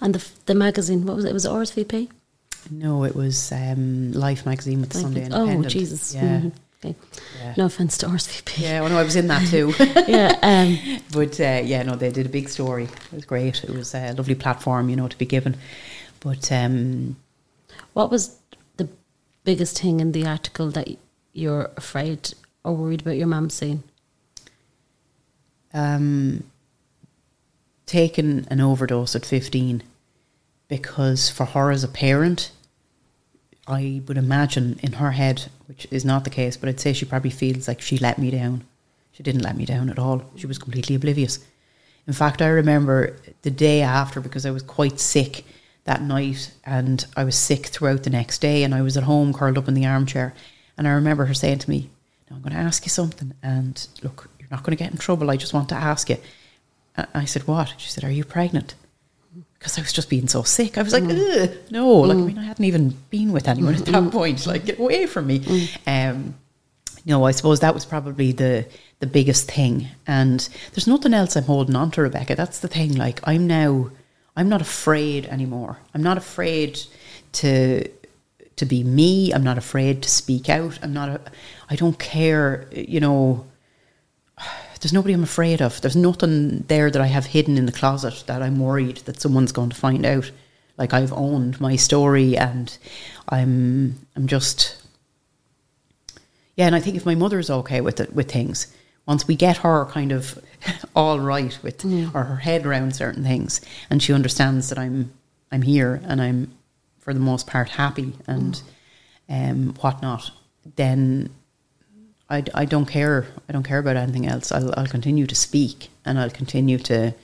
And 0.00 0.14
the 0.14 0.24
the 0.46 0.54
magazine, 0.54 1.04
what 1.06 1.16
was 1.16 1.24
it? 1.24 1.30
It 1.30 1.34
was 1.34 1.46
RSVP. 1.46 2.10
No, 2.70 3.04
it 3.04 3.14
was 3.14 3.52
um, 3.52 4.12
Life 4.12 4.46
magazine 4.46 4.80
with 4.80 4.90
the 4.90 4.98
Like, 4.98 5.04
Sunday 5.04 5.28
oh 5.32 5.62
Jesus! 5.64 6.14
yeah. 6.14 6.40
Mhm. 6.40 6.52
Okay. 6.84 6.94
Yeah. 7.40 7.54
No 7.56 7.66
offense 7.66 7.96
to 7.98 8.06
RSVP. 8.06 8.60
Yeah, 8.60 8.80
well, 8.80 8.90
no, 8.90 8.98
I 8.98 9.02
was 9.02 9.16
in 9.16 9.28
that 9.28 9.46
too. 9.48 9.74
yeah. 10.08 10.38
Um, 10.42 11.00
but 11.12 11.40
uh, 11.40 11.62
yeah, 11.64 11.82
no, 11.82 11.96
they 11.96 12.10
did 12.10 12.26
a 12.26 12.28
big 12.28 12.48
story. 12.48 12.84
It 12.84 13.12
was 13.12 13.24
great. 13.24 13.64
It 13.64 13.70
was 13.70 13.94
a 13.94 14.12
lovely 14.12 14.34
platform, 14.34 14.88
you 14.88 14.96
know, 14.96 15.08
to 15.08 15.18
be 15.18 15.26
given. 15.26 15.56
But 16.20 16.50
um, 16.52 17.16
what 17.92 18.10
was 18.10 18.38
the 18.76 18.88
biggest 19.44 19.80
thing 19.80 20.00
in 20.00 20.12
the 20.12 20.26
article 20.26 20.70
that 20.72 20.88
you're 21.32 21.70
afraid 21.76 22.34
or 22.62 22.74
worried 22.74 23.02
about 23.02 23.16
your 23.16 23.26
mum 23.26 23.50
seeing? 23.50 23.82
um, 25.74 26.44
taken 27.84 28.46
an 28.48 28.60
overdose 28.60 29.14
at 29.14 29.26
15 29.26 29.82
because 30.68 31.28
for 31.28 31.46
her 31.46 31.70
as 31.70 31.84
a 31.84 31.88
parent, 31.88 32.52
I 33.66 34.02
would 34.06 34.18
imagine 34.18 34.78
in 34.82 34.92
her 34.92 35.12
head, 35.12 35.44
which 35.66 35.86
is 35.90 36.04
not 36.04 36.24
the 36.24 36.30
case, 36.30 36.56
but 36.56 36.68
I'd 36.68 36.80
say 36.80 36.92
she 36.92 37.06
probably 37.06 37.30
feels 37.30 37.66
like 37.66 37.80
she 37.80 37.98
let 37.98 38.18
me 38.18 38.30
down. 38.30 38.64
She 39.12 39.22
didn't 39.22 39.42
let 39.42 39.56
me 39.56 39.64
down 39.64 39.88
at 39.90 39.98
all. 39.98 40.22
She 40.36 40.46
was 40.46 40.58
completely 40.58 40.96
oblivious. 40.96 41.38
In 42.06 42.12
fact, 42.12 42.42
I 42.42 42.48
remember 42.48 43.16
the 43.42 43.50
day 43.50 43.80
after 43.80 44.20
because 44.20 44.44
I 44.44 44.50
was 44.50 44.62
quite 44.62 45.00
sick 45.00 45.44
that 45.84 46.02
night 46.02 46.52
and 46.64 47.06
I 47.16 47.24
was 47.24 47.36
sick 47.36 47.66
throughout 47.66 48.02
the 48.02 48.10
next 48.10 48.40
day 48.40 48.62
and 48.64 48.74
I 48.74 48.82
was 48.82 48.96
at 48.96 49.04
home 49.04 49.32
curled 49.32 49.56
up 49.56 49.68
in 49.68 49.74
the 49.74 49.86
armchair. 49.86 50.34
And 50.76 50.86
I 50.86 50.92
remember 50.92 51.24
her 51.24 51.34
saying 51.34 51.60
to 51.60 51.70
me, 51.70 51.90
Now 52.28 52.36
I'm 52.36 52.42
going 52.42 52.52
to 52.52 52.58
ask 52.58 52.84
you 52.84 52.90
something. 52.90 53.32
And 53.42 53.86
look, 54.02 54.28
you're 54.38 54.48
not 54.50 54.62
going 54.62 54.76
to 54.76 54.82
get 54.82 54.92
in 54.92 54.98
trouble. 54.98 55.30
I 55.30 55.36
just 55.36 55.54
want 55.54 55.68
to 55.70 55.74
ask 55.74 56.10
you. 56.10 56.18
I 56.96 57.06
I 57.14 57.24
said, 57.24 57.46
What? 57.46 57.74
She 57.78 57.88
said, 57.88 58.04
Are 58.04 58.10
you 58.10 58.24
pregnant? 58.24 58.74
Because 59.64 59.78
I 59.78 59.80
was 59.80 59.94
just 59.94 60.10
being 60.10 60.28
so 60.28 60.42
sick. 60.42 60.76
I 60.76 60.82
was 60.82 60.92
like, 60.92 61.04
mm. 61.04 61.42
Ugh, 61.42 61.56
no, 61.70 61.88
like 62.00 62.18
I 62.18 62.20
mm. 62.20 62.26
mean, 62.26 62.38
I 62.38 62.44
hadn't 62.44 62.66
even 62.66 62.90
been 63.08 63.32
with 63.32 63.48
anyone 63.48 63.74
at 63.74 63.86
that 63.86 63.94
mm. 63.94 64.12
point. 64.12 64.46
Like, 64.46 64.66
get 64.66 64.78
away 64.78 65.06
from 65.06 65.26
me. 65.26 65.70
Um, 65.86 66.34
no, 67.06 67.24
I 67.24 67.30
suppose 67.30 67.60
that 67.60 67.72
was 67.72 67.86
probably 67.86 68.32
the 68.32 68.66
the 69.00 69.06
biggest 69.06 69.50
thing. 69.50 69.88
And 70.06 70.46
there's 70.72 70.86
nothing 70.86 71.14
else 71.14 71.34
I'm 71.34 71.44
holding 71.44 71.76
on 71.76 71.90
to, 71.92 72.02
Rebecca. 72.02 72.34
That's 72.34 72.58
the 72.58 72.68
thing. 72.68 72.94
Like, 72.94 73.20
I'm 73.24 73.46
now, 73.46 73.90
I'm 74.36 74.50
not 74.50 74.60
afraid 74.60 75.24
anymore. 75.26 75.78
I'm 75.94 76.02
not 76.02 76.18
afraid 76.18 76.78
to 77.32 77.88
to 78.56 78.66
be 78.66 78.84
me. 78.84 79.32
I'm 79.32 79.44
not 79.44 79.56
afraid 79.56 80.02
to 80.02 80.10
speak 80.10 80.50
out. 80.50 80.78
I'm 80.82 80.92
not. 80.92 81.08
A, 81.08 81.20
I 81.70 81.76
don't 81.76 81.98
care. 81.98 82.68
You 82.70 83.00
know. 83.00 83.46
There's 84.84 84.92
nobody 84.92 85.14
I'm 85.14 85.22
afraid 85.22 85.62
of. 85.62 85.80
There's 85.80 85.96
nothing 85.96 86.58
there 86.68 86.90
that 86.90 87.00
I 87.00 87.06
have 87.06 87.24
hidden 87.24 87.56
in 87.56 87.64
the 87.64 87.72
closet 87.72 88.22
that 88.26 88.42
I'm 88.42 88.58
worried 88.58 88.98
that 89.06 89.18
someone's 89.18 89.50
going 89.50 89.70
to 89.70 89.76
find 89.76 90.04
out. 90.04 90.30
Like 90.76 90.92
I've 90.92 91.12
owned 91.14 91.58
my 91.58 91.76
story, 91.76 92.36
and 92.36 92.76
I'm 93.30 94.06
I'm 94.14 94.26
just 94.26 94.76
yeah. 96.54 96.66
And 96.66 96.74
I 96.74 96.80
think 96.80 96.96
if 96.96 97.06
my 97.06 97.14
mother's 97.14 97.48
okay 97.48 97.80
with 97.80 97.98
it 97.98 98.12
with 98.12 98.30
things, 98.30 98.66
once 99.06 99.26
we 99.26 99.36
get 99.36 99.56
her 99.56 99.86
kind 99.86 100.12
of 100.12 100.38
all 100.94 101.18
right 101.18 101.58
with 101.62 101.82
or 102.14 102.24
her 102.24 102.36
head 102.36 102.66
around 102.66 102.94
certain 102.94 103.24
things, 103.24 103.62
and 103.88 104.02
she 104.02 104.12
understands 104.12 104.68
that 104.68 104.78
I'm 104.78 105.14
I'm 105.50 105.62
here 105.62 106.02
and 106.04 106.20
I'm 106.20 106.52
for 106.98 107.14
the 107.14 107.20
most 107.20 107.46
part 107.46 107.70
happy 107.70 108.12
and 108.26 108.60
um, 109.30 109.74
whatnot, 109.80 110.30
then 110.76 111.30
I, 112.28 112.44
I 112.54 112.64
don't 112.64 112.86
care. 112.86 113.26
I 113.48 113.52
don't 113.52 113.64
care 113.64 113.78
about 113.78 113.96
anything 113.96 114.26
else. 114.26 114.50
I'll, 114.50 114.72
I'll 114.76 114.86
continue 114.86 115.26
to 115.26 115.34
speak 115.34 115.88
and 116.04 116.18
I'll 116.18 116.30
continue 116.30 116.78
to, 116.78 117.14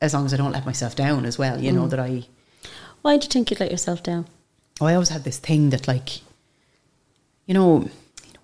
as 0.00 0.14
long 0.14 0.26
as 0.26 0.34
I 0.34 0.36
don't 0.36 0.52
let 0.52 0.66
myself 0.66 0.94
down 0.94 1.24
as 1.24 1.38
well. 1.38 1.60
You 1.60 1.72
know 1.72 1.84
mm. 1.84 1.90
that 1.90 2.00
I. 2.00 2.24
Why 3.02 3.16
do 3.16 3.24
you 3.24 3.30
think 3.30 3.50
you'd 3.50 3.60
let 3.60 3.70
yourself 3.70 4.02
down? 4.02 4.26
Oh, 4.80 4.86
I 4.86 4.94
always 4.94 5.08
had 5.08 5.24
this 5.24 5.38
thing 5.38 5.70
that 5.70 5.88
like, 5.88 6.20
you 7.46 7.54
know, 7.54 7.88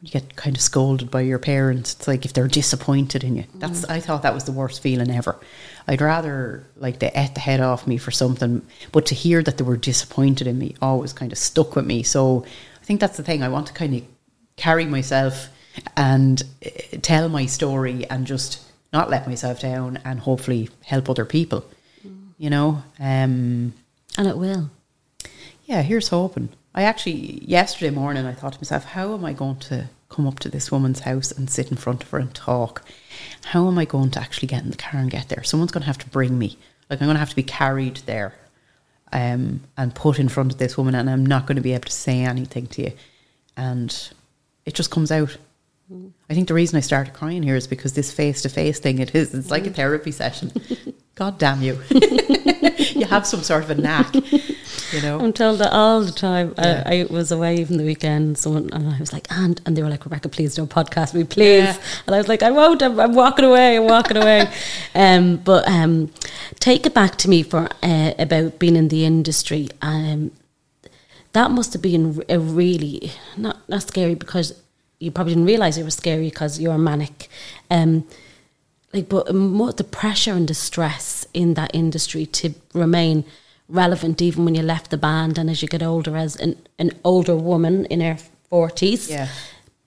you 0.03 0.11
get 0.11 0.37
kind 0.37 0.55
of 0.55 0.63
scolded 0.63 1.11
by 1.11 1.21
your 1.23 1.39
parents. 1.39 1.95
It's 1.95 2.09
like 2.09 2.25
if 2.25 2.33
they're 2.33 2.49
disappointed 2.49 3.25
in 3.25 3.37
you. 3.37 3.45
That's 3.55 3.83
mm. 3.85 3.91
I 3.91 4.01
thought 4.01 4.23
that 4.23 4.35
was 4.35 4.45
the 4.45 4.53
worst 4.53 4.83
feeling 4.83 5.11
ever. 5.11 5.37
I'd 5.87 6.01
rather 6.01 6.67
like 6.77 6.99
they 6.99 7.11
ate 7.15 7.35
the 7.35 7.41
head 7.41 7.61
off 7.61 7.87
me 7.87 7.97
for 7.97 8.11
something, 8.11 8.63
but 8.93 9.07
to 9.07 9.15
hear 9.15 9.43
that 9.43 9.59
they 9.59 9.65
were 9.65 9.77
disappointed 9.77 10.47
in 10.47 10.59
me 10.59 10.75
always 10.83 11.13
kind 11.13 11.33
of 11.33 11.39
stuck 11.39 11.77
with 11.77 11.87
me. 11.87 12.03
So 12.03 12.45
I 12.81 12.85
think 12.85 13.01
that's 13.01 13.17
the 13.17 13.23
thing. 13.23 13.43
I 13.43 13.49
want 13.49 13.69
to 13.69 13.73
kind 13.73 13.95
of 13.95 14.03
carry 14.59 14.85
myself 14.85 15.49
and 15.97 16.43
uh, 16.65 16.71
tell 17.03 17.29
my 17.29 17.47
story 17.47 18.05
and 18.11 18.27
just 18.27 18.61
not 18.93 19.11
let 19.11 19.27
myself 19.27 19.61
down 19.61 19.99
and 20.05 20.21
hopefully 20.21 20.69
help 20.85 21.09
other 21.09 21.25
people. 21.25 21.65
You 22.39 22.51
know, 22.51 22.83
um, 23.01 23.73
And 24.17 24.27
it 24.29 24.39
will. 24.39 24.71
yeah, 25.65 25.83
here's 25.83 26.09
hoping. 26.09 26.51
I 26.75 26.83
actually, 26.83 27.43
yesterday 27.45 27.91
morning, 27.91 28.27
I 28.27 28.33
thought 28.33 28.53
to 28.53 28.59
myself, 28.61 28.85
how 28.85 29.15
am 29.15 29.25
I 29.25 29.33
going 29.33 29.57
to 29.71 29.89
come 30.09 30.27
up 30.27 30.39
to 30.41 30.49
this 30.49 30.71
woman's 30.71 31.01
house 31.01 31.33
and 31.33 31.51
sit 31.51 31.71
in 31.71 31.77
front 31.77 32.03
of 32.05 32.11
her 32.11 32.19
and 32.19 32.33
talk? 32.35 32.85
How 33.47 33.67
am 33.67 33.79
I 33.79 33.85
going 33.85 34.11
to 34.13 34.21
actually 34.21 34.49
get 34.49 34.63
in 34.63 34.71
the 34.71 34.77
car 34.77 35.01
and 35.01 35.11
get 35.11 35.29
there? 35.29 35.43
Someone's 35.43 35.73
going 35.73 35.83
to 35.83 35.89
have 35.89 35.99
to 35.99 36.11
bring 36.11 36.39
me. 36.39 36.57
Like, 36.89 37.01
I'm 37.03 37.09
going 37.09 37.17
to 37.17 37.21
have 37.21 37.31
to 37.31 37.37
be 37.37 37.43
carried 37.43 37.97
there 38.07 38.35
um, 39.13 39.63
and 39.77 39.95
put 39.95 40.19
in 40.19 40.29
front 40.29 40.53
of 40.53 40.59
this 40.59 40.79
woman, 40.79 40.95
and 40.95 41.11
I'm 41.11 41.27
not 41.27 41.47
going 41.47 41.57
to 41.57 41.63
be 41.63 41.73
able 41.75 41.85
to 41.89 41.93
say 41.93 42.21
anything 42.23 42.67
to 42.69 42.83
you. 42.83 42.93
And 43.57 44.11
it 44.69 44.75
just 44.75 44.91
comes 44.91 45.11
out. 45.11 45.35
I 46.29 46.35
think 46.35 46.47
the 46.47 46.55
reason 46.55 46.77
I 46.77 46.81
started 46.81 47.15
crying 47.15 47.43
here 47.43 47.57
is 47.57 47.67
because 47.67 47.95
this 47.95 48.13
face 48.13 48.43
to 48.43 48.51
face 48.51 48.79
thing, 48.79 48.99
it 48.99 49.15
is, 49.15 49.33
it's 49.33 49.51
like 49.51 49.67
a 49.67 49.71
therapy 49.71 50.13
session. 50.13 50.53
God 51.15 51.39
damn 51.39 51.63
you. 51.63 51.81
you 51.91 53.07
have 53.07 53.27
some 53.27 53.43
sort 53.43 53.65
of 53.65 53.71
a 53.71 53.75
knack, 53.75 54.15
you 54.15 55.01
know? 55.01 55.19
I'm 55.19 55.33
told 55.33 55.61
that 55.61 55.73
all 55.73 56.03
the 56.03 56.13
time. 56.13 56.53
Yeah. 56.59 56.83
I, 56.85 57.01
I 57.01 57.07
was 57.09 57.33
away 57.33 57.57
even 57.57 57.79
the 57.79 57.85
weekend, 57.85 58.37
someone 58.37 58.69
and 58.75 58.91
I 58.91 58.99
was 59.01 59.11
like, 59.11 59.27
and 59.31 59.59
and 59.65 59.75
they 59.75 59.83
were 59.83 59.89
like, 59.89 60.05
Rebecca, 60.05 60.29
please 60.29 60.55
don't 60.55 60.71
podcast 60.71 61.15
me, 61.15 61.25
please. 61.25 61.65
Yeah. 61.65 61.81
And 62.07 62.15
I 62.15 62.19
was 62.19 62.29
like, 62.29 62.43
I 62.43 62.51
won't. 62.51 62.83
I'm, 62.83 63.01
I'm 63.01 63.15
walking 63.15 63.47
away. 63.47 63.79
I'm 63.79 63.87
walking 63.87 64.19
away. 64.19 64.49
Um, 64.95 65.37
but 65.37 65.67
um, 65.69 66.13
take 66.59 66.85
it 66.85 66.93
back 66.93 67.17
to 67.17 67.31
me 67.31 67.43
for 67.43 67.69
uh, 67.83 68.13
about 68.19 68.59
being 68.59 68.75
in 68.77 68.89
the 68.89 69.05
industry. 69.05 69.69
Um, 69.81 70.33
that 71.33 71.51
must 71.51 71.73
have 71.73 71.83
been 71.83 72.23
a 72.29 72.39
really 72.39 73.13
not 73.37 73.69
not 73.69 73.83
scary 73.83 74.15
because 74.15 74.55
you 74.99 75.11
probably 75.11 75.35
didn't 75.35 75.47
realize 75.47 75.79
it 75.79 75.85
was 75.85 75.95
scary 75.95 76.29
because 76.31 76.59
you're 76.59 76.79
manic. 76.79 77.29
Um, 77.71 78.07
like, 78.93 79.09
but 79.09 79.35
more 79.35 79.73
the 79.73 79.85
pressure 79.85 80.33
and 80.33 80.49
the 80.49 80.55
stress 80.55 81.27
in 81.35 81.55
that 81.55 81.71
industry 81.75 82.25
to 82.27 82.55
remain 82.73 83.25
relevant, 83.69 84.23
even 84.23 84.45
when 84.45 84.55
you 84.55 84.63
left 84.63 84.91
the 84.91 84.97
band, 84.97 85.37
and 85.39 85.51
as 85.51 85.61
you 85.61 85.69
get 85.69 85.83
older, 85.83 86.17
as 86.17 86.37
an, 86.37 86.57
an 86.79 86.93
older 87.05 87.37
woman 87.37 87.85
in 87.87 88.01
her 88.01 88.17
forties, 88.49 89.11
Yeah. 89.11 89.29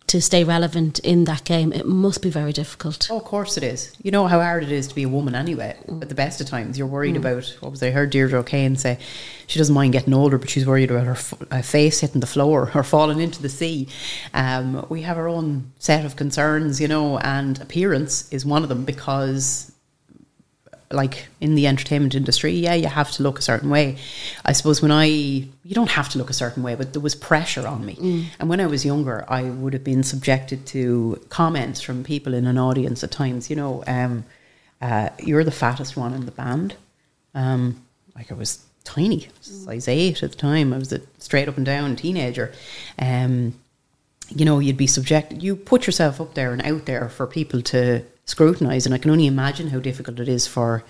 To 0.07 0.21
stay 0.21 0.43
relevant 0.43 0.99
in 0.99 1.23
that 1.23 1.45
game, 1.45 1.71
it 1.71 1.85
must 1.85 2.21
be 2.21 2.29
very 2.29 2.51
difficult. 2.51 3.07
Oh, 3.09 3.17
of 3.17 3.23
course 3.23 3.55
it 3.55 3.63
is. 3.63 3.95
You 4.03 4.11
know 4.11 4.27
how 4.27 4.41
hard 4.41 4.63
it 4.63 4.71
is 4.71 4.87
to 4.87 4.95
be 4.95 5.03
a 5.03 5.09
woman 5.09 5.35
anyway. 5.35 5.77
At 5.87 6.09
the 6.09 6.15
best 6.15 6.41
of 6.41 6.47
times, 6.47 6.77
you're 6.77 6.87
worried 6.87 7.15
about 7.15 7.55
what 7.61 7.71
was 7.71 7.81
I 7.81 7.91
heard 7.91 8.09
Deirdre 8.09 8.39
O'Kane 8.39 8.75
say. 8.75 8.99
She 9.47 9.57
doesn't 9.57 9.73
mind 9.73 9.93
getting 9.93 10.13
older, 10.13 10.37
but 10.37 10.49
she's 10.49 10.65
worried 10.65 10.91
about 10.91 11.05
her 11.05 11.13
f- 11.13 11.33
uh, 11.49 11.61
face 11.61 12.01
hitting 12.01 12.19
the 12.19 12.27
floor 12.27 12.71
or 12.75 12.83
falling 12.83 13.21
into 13.21 13.41
the 13.41 13.49
sea. 13.49 13.87
Um, 14.33 14.85
we 14.89 15.03
have 15.03 15.17
our 15.17 15.29
own 15.29 15.71
set 15.79 16.03
of 16.03 16.15
concerns, 16.15 16.81
you 16.81 16.87
know, 16.87 17.17
and 17.19 17.61
appearance 17.61 18.31
is 18.33 18.45
one 18.45 18.63
of 18.63 18.69
them 18.69 18.83
because 18.83 19.71
like 20.93 21.27
in 21.39 21.55
the 21.55 21.67
entertainment 21.67 22.15
industry, 22.15 22.51
yeah, 22.53 22.73
you 22.73 22.87
have 22.87 23.11
to 23.11 23.23
look 23.23 23.39
a 23.39 23.41
certain 23.41 23.69
way. 23.69 23.97
I 24.45 24.51
suppose 24.51 24.81
when 24.81 24.91
I, 24.91 25.05
you 25.05 25.73
don't 25.73 25.89
have 25.91 26.09
to 26.09 26.17
look 26.17 26.29
a 26.29 26.33
certain 26.33 26.63
way, 26.63 26.75
but 26.75 26.93
there 26.93 27.01
was 27.01 27.15
pressure 27.15 27.67
on 27.67 27.85
me. 27.85 27.97
And 28.39 28.49
when 28.49 28.59
I 28.59 28.67
was 28.67 28.85
younger, 28.85 29.25
I 29.27 29.43
would 29.43 29.73
have 29.73 29.83
been 29.83 30.03
subjected 30.03 30.65
to 30.67 31.23
comments 31.29 31.81
from 31.81 32.03
people 32.03 32.33
in 32.33 32.45
an 32.45 32.57
audience 32.57 33.03
at 33.03 33.11
times, 33.11 33.49
you 33.49 33.55
know, 33.55 33.83
um, 33.87 34.25
uh, 34.81 35.09
you're 35.19 35.43
the 35.43 35.51
fattest 35.51 35.95
one 35.95 36.13
in 36.13 36.25
the 36.25 36.31
band. 36.31 36.75
Um, 37.33 37.83
like 38.15 38.31
I 38.31 38.35
was 38.35 38.63
tiny, 38.83 39.29
size 39.41 39.87
eight 39.87 40.23
at 40.23 40.31
the 40.31 40.37
time. 40.37 40.73
I 40.73 40.77
was 40.77 40.91
a 40.91 41.01
straight 41.19 41.47
up 41.47 41.57
and 41.57 41.65
down 41.65 41.95
teenager. 41.95 42.53
Um, 42.99 43.53
you 44.29 44.45
know, 44.45 44.59
you'd 44.59 44.77
be 44.77 44.87
subjected, 44.87 45.43
you 45.43 45.55
put 45.55 45.85
yourself 45.85 46.21
up 46.21 46.33
there 46.33 46.53
and 46.53 46.61
out 46.65 46.85
there 46.85 47.09
for 47.09 47.27
people 47.27 47.61
to 47.61 48.03
scrutinise. 48.31 48.85
And 48.85 48.95
I 48.95 48.97
can 48.97 49.11
only 49.11 49.27
imagine 49.27 49.69
how 49.69 49.79
difficult 49.79 50.19
it 50.19 50.27
is 50.27 50.47
for 50.47 50.83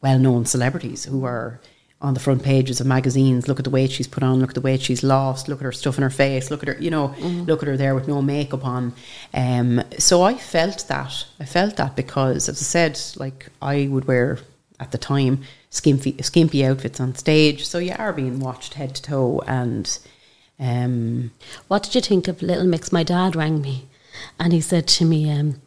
well 0.00 0.18
known 0.18 0.44
celebrities 0.44 1.04
who 1.04 1.24
are 1.24 1.60
on 2.00 2.14
the 2.14 2.20
front 2.20 2.42
pages 2.42 2.80
of 2.80 2.86
magazines. 2.86 3.46
Look 3.46 3.60
at 3.60 3.64
the 3.64 3.70
weight 3.70 3.92
she's 3.92 4.08
put 4.08 4.24
on, 4.24 4.40
look 4.40 4.50
at 4.50 4.54
the 4.56 4.60
weight 4.60 4.82
she's 4.82 5.04
lost, 5.04 5.48
look 5.48 5.60
at 5.60 5.64
her 5.64 5.72
stuff 5.72 5.96
in 5.96 6.02
her 6.02 6.10
face, 6.10 6.50
look 6.50 6.62
at 6.64 6.68
her, 6.68 6.76
you 6.80 6.90
know, 6.90 7.14
look 7.46 7.62
at 7.62 7.68
her 7.68 7.76
there 7.76 7.94
with 7.94 8.08
no 8.08 8.20
makeup 8.20 8.64
on. 8.64 8.92
Um, 9.32 9.82
so 9.98 10.22
I 10.22 10.34
felt 10.34 10.88
that. 10.88 11.24
I 11.38 11.44
felt 11.44 11.76
that 11.76 11.94
because, 11.94 12.48
as 12.48 12.60
I 12.60 12.64
said, 12.64 13.00
like 13.16 13.48
I 13.62 13.86
would 13.86 14.06
wear 14.06 14.38
at 14.80 14.90
the 14.90 14.98
time 14.98 15.44
skimpy, 15.70 16.20
skimpy 16.20 16.66
outfits 16.66 16.98
on 16.98 17.14
stage. 17.14 17.64
So 17.64 17.78
you 17.78 17.94
are 17.96 18.12
being 18.12 18.40
watched 18.40 18.74
head 18.74 18.94
to 18.96 19.02
toe 19.02 19.40
and. 19.46 19.86
Um, 20.58 21.32
What 21.68 21.82
did 21.82 21.94
you 21.94 22.00
think 22.00 22.28
of 22.28 22.42
Little 22.42 22.66
Mix? 22.66 22.92
My 22.92 23.02
dad 23.02 23.34
rang 23.34 23.60
me 23.60 23.88
and 24.38 24.52
he 24.52 24.60
said 24.60 24.86
to 24.88 25.04
me, 25.04 25.30
um, 25.30 25.60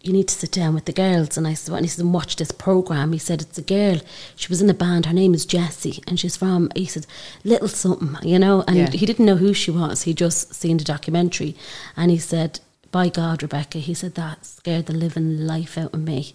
You 0.00 0.12
need 0.12 0.28
to 0.28 0.34
sit 0.34 0.52
down 0.52 0.74
with 0.74 0.84
the 0.84 0.92
girls. 0.92 1.36
And 1.36 1.46
I 1.46 1.54
said, 1.54 1.74
And 1.74 1.84
he 1.84 1.88
said, 1.88 2.04
and 2.04 2.14
Watch 2.14 2.36
this 2.36 2.52
program. 2.52 3.12
He 3.12 3.18
said, 3.18 3.42
It's 3.42 3.58
a 3.58 3.62
girl. 3.62 4.00
She 4.36 4.48
was 4.48 4.62
in 4.62 4.70
a 4.70 4.74
band. 4.74 5.06
Her 5.06 5.12
name 5.12 5.34
is 5.34 5.44
Jesy. 5.44 6.02
And 6.06 6.18
she's 6.20 6.36
from, 6.36 6.70
he 6.76 6.86
said, 6.86 7.06
Little 7.44 7.68
something, 7.68 8.16
you 8.28 8.38
know. 8.38 8.62
And 8.68 8.76
Yeah. 8.76 8.90
he 8.90 9.06
didn't 9.06 9.26
know 9.26 9.36
who 9.36 9.52
she 9.52 9.70
was. 9.72 10.02
He 10.02 10.14
just 10.14 10.54
seen 10.54 10.76
the 10.76 10.84
documentary. 10.84 11.56
And 11.96 12.10
he 12.12 12.18
said, 12.18 12.60
By 12.92 13.08
God, 13.08 13.42
Rebecca, 13.42 13.78
he 13.78 13.92
said, 13.92 14.14
That 14.14 14.46
scared 14.46 14.86
the 14.86 14.92
living 14.94 15.46
life 15.46 15.76
out 15.76 15.92
of 15.94 16.00
me. 16.00 16.32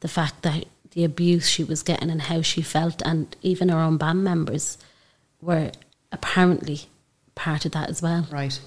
The 0.00 0.08
fact 0.08 0.42
that 0.42 0.66
the 0.90 1.04
abuse 1.04 1.48
she 1.48 1.64
was 1.64 1.82
getting 1.82 2.10
and 2.10 2.22
how 2.22 2.42
she 2.42 2.60
felt. 2.62 3.00
And 3.04 3.34
even 3.42 3.70
her 3.70 3.78
own 3.78 3.96
band 3.96 4.24
members 4.24 4.76
were 5.40 5.72
apparently 6.12 6.82
part 7.34 7.64
of 7.64 7.72
that 7.72 7.88
as 7.90 8.02
well. 8.02 8.26
Right. 8.30 8.60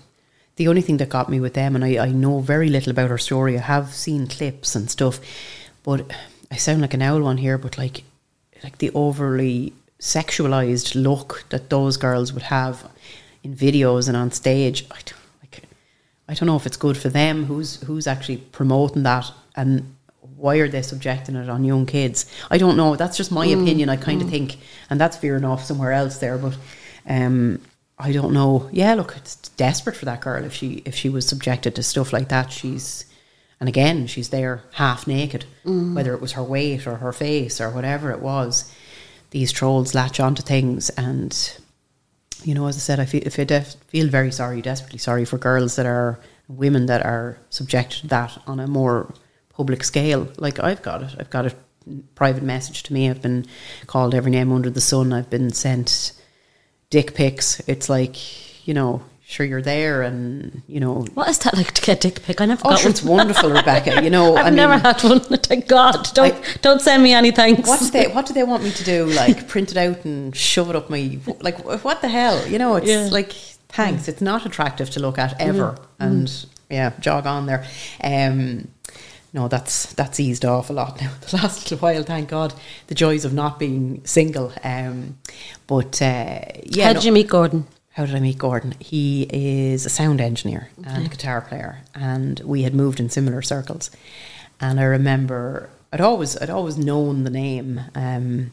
The 0.59 0.67
only 0.67 0.81
thing 0.81 0.97
that 0.97 1.07
got 1.07 1.29
me 1.29 1.39
with 1.39 1.53
them, 1.53 1.73
and 1.73 1.85
I, 1.85 2.07
I 2.07 2.11
know 2.11 2.41
very 2.41 2.67
little 2.67 2.91
about 2.91 3.09
her 3.09 3.17
story, 3.17 3.57
I 3.57 3.61
have 3.61 3.93
seen 3.93 4.27
clips 4.27 4.75
and 4.75 4.91
stuff, 4.91 5.21
but 5.83 6.11
I 6.51 6.57
sound 6.57 6.81
like 6.81 6.93
an 6.93 7.01
owl 7.01 7.21
one 7.21 7.37
here, 7.37 7.57
but 7.57 7.77
like, 7.77 8.03
like 8.61 8.79
the 8.79 8.91
overly 8.93 9.71
sexualized 10.01 11.01
look 11.01 11.45
that 11.51 11.69
those 11.69 11.95
girls 11.95 12.33
would 12.33 12.43
have 12.43 12.91
in 13.41 13.55
videos 13.55 14.09
and 14.09 14.17
on 14.17 14.31
stage. 14.31 14.85
I 14.91 14.99
don't, 15.05 15.23
like, 15.41 15.63
I 16.27 16.33
don't 16.33 16.47
know 16.47 16.57
if 16.57 16.65
it's 16.65 16.75
good 16.75 16.97
for 16.97 17.07
them. 17.07 17.45
Who's 17.45 17.81
who's 17.83 18.05
actually 18.05 18.39
promoting 18.51 19.03
that, 19.03 19.31
and 19.55 19.95
why 20.35 20.57
are 20.57 20.67
they 20.67 20.81
subjecting 20.81 21.37
it 21.37 21.47
on 21.47 21.63
young 21.63 21.85
kids? 21.85 22.29
I 22.51 22.57
don't 22.57 22.75
know. 22.75 22.97
That's 22.97 23.15
just 23.15 23.31
my 23.31 23.45
opinion. 23.45 23.87
I 23.87 23.95
kind 23.95 24.21
of 24.21 24.29
think, 24.29 24.57
and 24.89 24.99
that's 24.99 25.15
veering 25.15 25.45
off 25.45 25.63
somewhere 25.63 25.93
else 25.93 26.17
there, 26.17 26.37
but. 26.37 26.57
Um, 27.07 27.61
I 27.99 28.11
don't 28.13 28.33
know. 28.33 28.69
Yeah, 28.71 28.93
look, 28.93 29.15
it's 29.17 29.35
desperate 29.35 29.95
for 29.95 30.05
that 30.05 30.21
girl 30.21 30.45
if 30.45 30.53
she 30.53 30.81
if 30.85 30.95
she 30.95 31.09
was 31.09 31.27
subjected 31.27 31.75
to 31.75 31.83
stuff 31.83 32.13
like 32.13 32.29
that. 32.29 32.51
She's 32.51 33.05
and 33.59 33.67
again, 33.67 34.07
she's 34.07 34.29
there 34.29 34.63
half 34.73 35.05
naked, 35.05 35.45
mm. 35.65 35.93
whether 35.93 36.13
it 36.13 36.21
was 36.21 36.31
her 36.33 36.43
weight 36.43 36.87
or 36.87 36.95
her 36.95 37.11
face 37.11 37.59
or 37.59 37.69
whatever 37.69 38.11
it 38.11 38.21
was. 38.21 38.71
these 39.31 39.51
trolls 39.51 39.93
latch 39.93 40.19
onto 40.19 40.41
things 40.41 40.89
and 40.91 41.57
you 42.43 42.53
know, 42.55 42.67
as 42.67 42.77
I 42.77 42.79
said, 42.79 42.99
I 43.01 43.05
feel, 43.05 43.21
if 43.25 43.37
I 43.37 43.43
def- 43.43 43.75
feel 43.87 44.07
very 44.07 44.31
sorry, 44.31 44.61
desperately 44.61 44.99
sorry 44.99 45.25
for 45.25 45.37
girls 45.37 45.75
that 45.75 45.85
are 45.85 46.19
women 46.47 46.85
that 46.85 47.05
are 47.05 47.37
subjected 47.49 48.01
to 48.01 48.07
that 48.07 48.41
on 48.47 48.59
a 48.59 48.67
more 48.67 49.13
public 49.49 49.83
scale. 49.83 50.27
Like 50.37 50.59
I've 50.59 50.81
got 50.81 51.03
it. 51.03 51.15
I've 51.19 51.29
got 51.29 51.47
a 51.47 51.55
private 52.15 52.43
message 52.43 52.83
to 52.83 52.93
me. 52.93 53.09
I've 53.09 53.21
been 53.21 53.45
called 53.87 54.15
every 54.15 54.31
name 54.31 54.51
under 54.51 54.69
the 54.69 54.81
sun. 54.81 55.11
I've 55.11 55.29
been 55.29 55.51
sent 55.51 56.13
dick 56.89 57.13
pics. 57.13 57.59
It's 57.67 57.89
like, 57.89 58.67
you 58.67 58.73
know, 58.73 59.01
sure 59.29 59.45
you're 59.45 59.61
there 59.61 60.01
and 60.01 60.63
you 60.67 60.79
know 60.79 61.05
what 61.13 61.29
is 61.29 61.37
that 61.37 61.55
like 61.55 61.71
to 61.71 61.81
get 61.83 62.01
dick 62.01 62.23
pic? 62.23 62.41
I 62.41 62.45
never 62.47 62.61
oh, 62.65 62.71
got 62.71 62.79
sure, 62.79 62.87
one. 62.87 62.91
it's 62.91 63.03
wonderful, 63.03 63.51
Rebecca. 63.51 64.03
You 64.03 64.09
know, 64.09 64.35
I've 64.37 64.47
I 64.47 64.49
never 64.49 64.73
mean, 64.73 64.81
had 64.81 65.03
one. 65.03 65.19
Thank 65.43 65.67
God. 65.67 66.07
Don't 66.13 66.33
I- 66.33 66.57
don't 66.61 66.81
send 66.81 67.03
me 67.03 67.13
any 67.13 67.31
thanks. 67.31 67.69
what 67.69 67.79
do 67.79 67.91
they 67.91 68.07
what 68.07 68.25
do 68.25 68.33
they 68.33 68.43
want 68.43 68.63
me 68.63 68.71
to 68.71 68.83
do? 68.83 69.05
Like 69.19 69.47
print 69.47 69.71
it 69.71 69.77
out 69.77 70.05
and 70.05 70.35
shove 70.35 70.69
it 70.69 70.75
up 70.75 70.89
my 70.89 71.19
like 71.41 71.63
what 71.83 72.01
the 72.01 72.07
hell? 72.09 72.47
You 72.47 72.57
know, 72.57 72.75
it's 72.77 72.87
Yeah. 72.87 73.09
like 73.11 73.33
thanks. 73.69 74.03
Mm. 74.03 74.09
It's 74.09 74.21
not 74.21 74.45
attractive 74.45 74.89
to 74.91 74.99
look 74.99 75.19
at 75.19 75.37
mm. 75.37 75.47
ever. 75.47 75.71
Mm. 75.73 75.85
And 75.99 76.45
yeah, 76.69 76.93
jog 76.99 77.27
on 77.27 77.45
there. 77.45 77.65
Um 78.03 78.69
no, 79.33 79.47
that's 79.47 79.93
that's 79.93 80.19
eased 80.19 80.43
off 80.45 80.69
a 80.69 80.73
lot 80.73 80.99
now. 81.01 81.11
The 81.29 81.37
last 81.37 81.69
little 81.69 81.77
while, 81.79 82.03
thank 82.03 82.29
God, 82.29 82.53
the 82.87 82.95
joys 82.95 83.25
of 83.25 83.33
not 83.33 83.59
being 83.59 84.01
single. 84.05 84.51
Um, 84.63 85.17
but 85.67 86.01
uh, 86.01 86.39
yeah, 86.63 86.85
How 86.85 86.89
no- 86.91 86.93
did 86.99 87.03
you 87.05 87.11
meet 87.11 87.27
Gordon? 87.29 87.67
how 87.93 88.05
did 88.05 88.15
I 88.15 88.19
meet 88.21 88.37
Gordon? 88.37 88.75
He 88.79 89.27
is 89.29 89.85
a 89.85 89.89
sound 89.89 90.21
engineer 90.21 90.69
and 90.85 91.11
guitar 91.11 91.41
player, 91.41 91.81
and 91.93 92.39
we 92.41 92.63
had 92.63 92.73
moved 92.73 92.99
in 92.99 93.09
similar 93.09 93.41
circles. 93.41 93.91
And 94.61 94.79
I 94.79 94.83
remember 94.83 95.69
I'd 95.91 95.99
always 96.01 96.37
I'd 96.41 96.49
always 96.49 96.77
known 96.77 97.23
the 97.25 97.29
name, 97.29 97.81
um, 97.95 98.51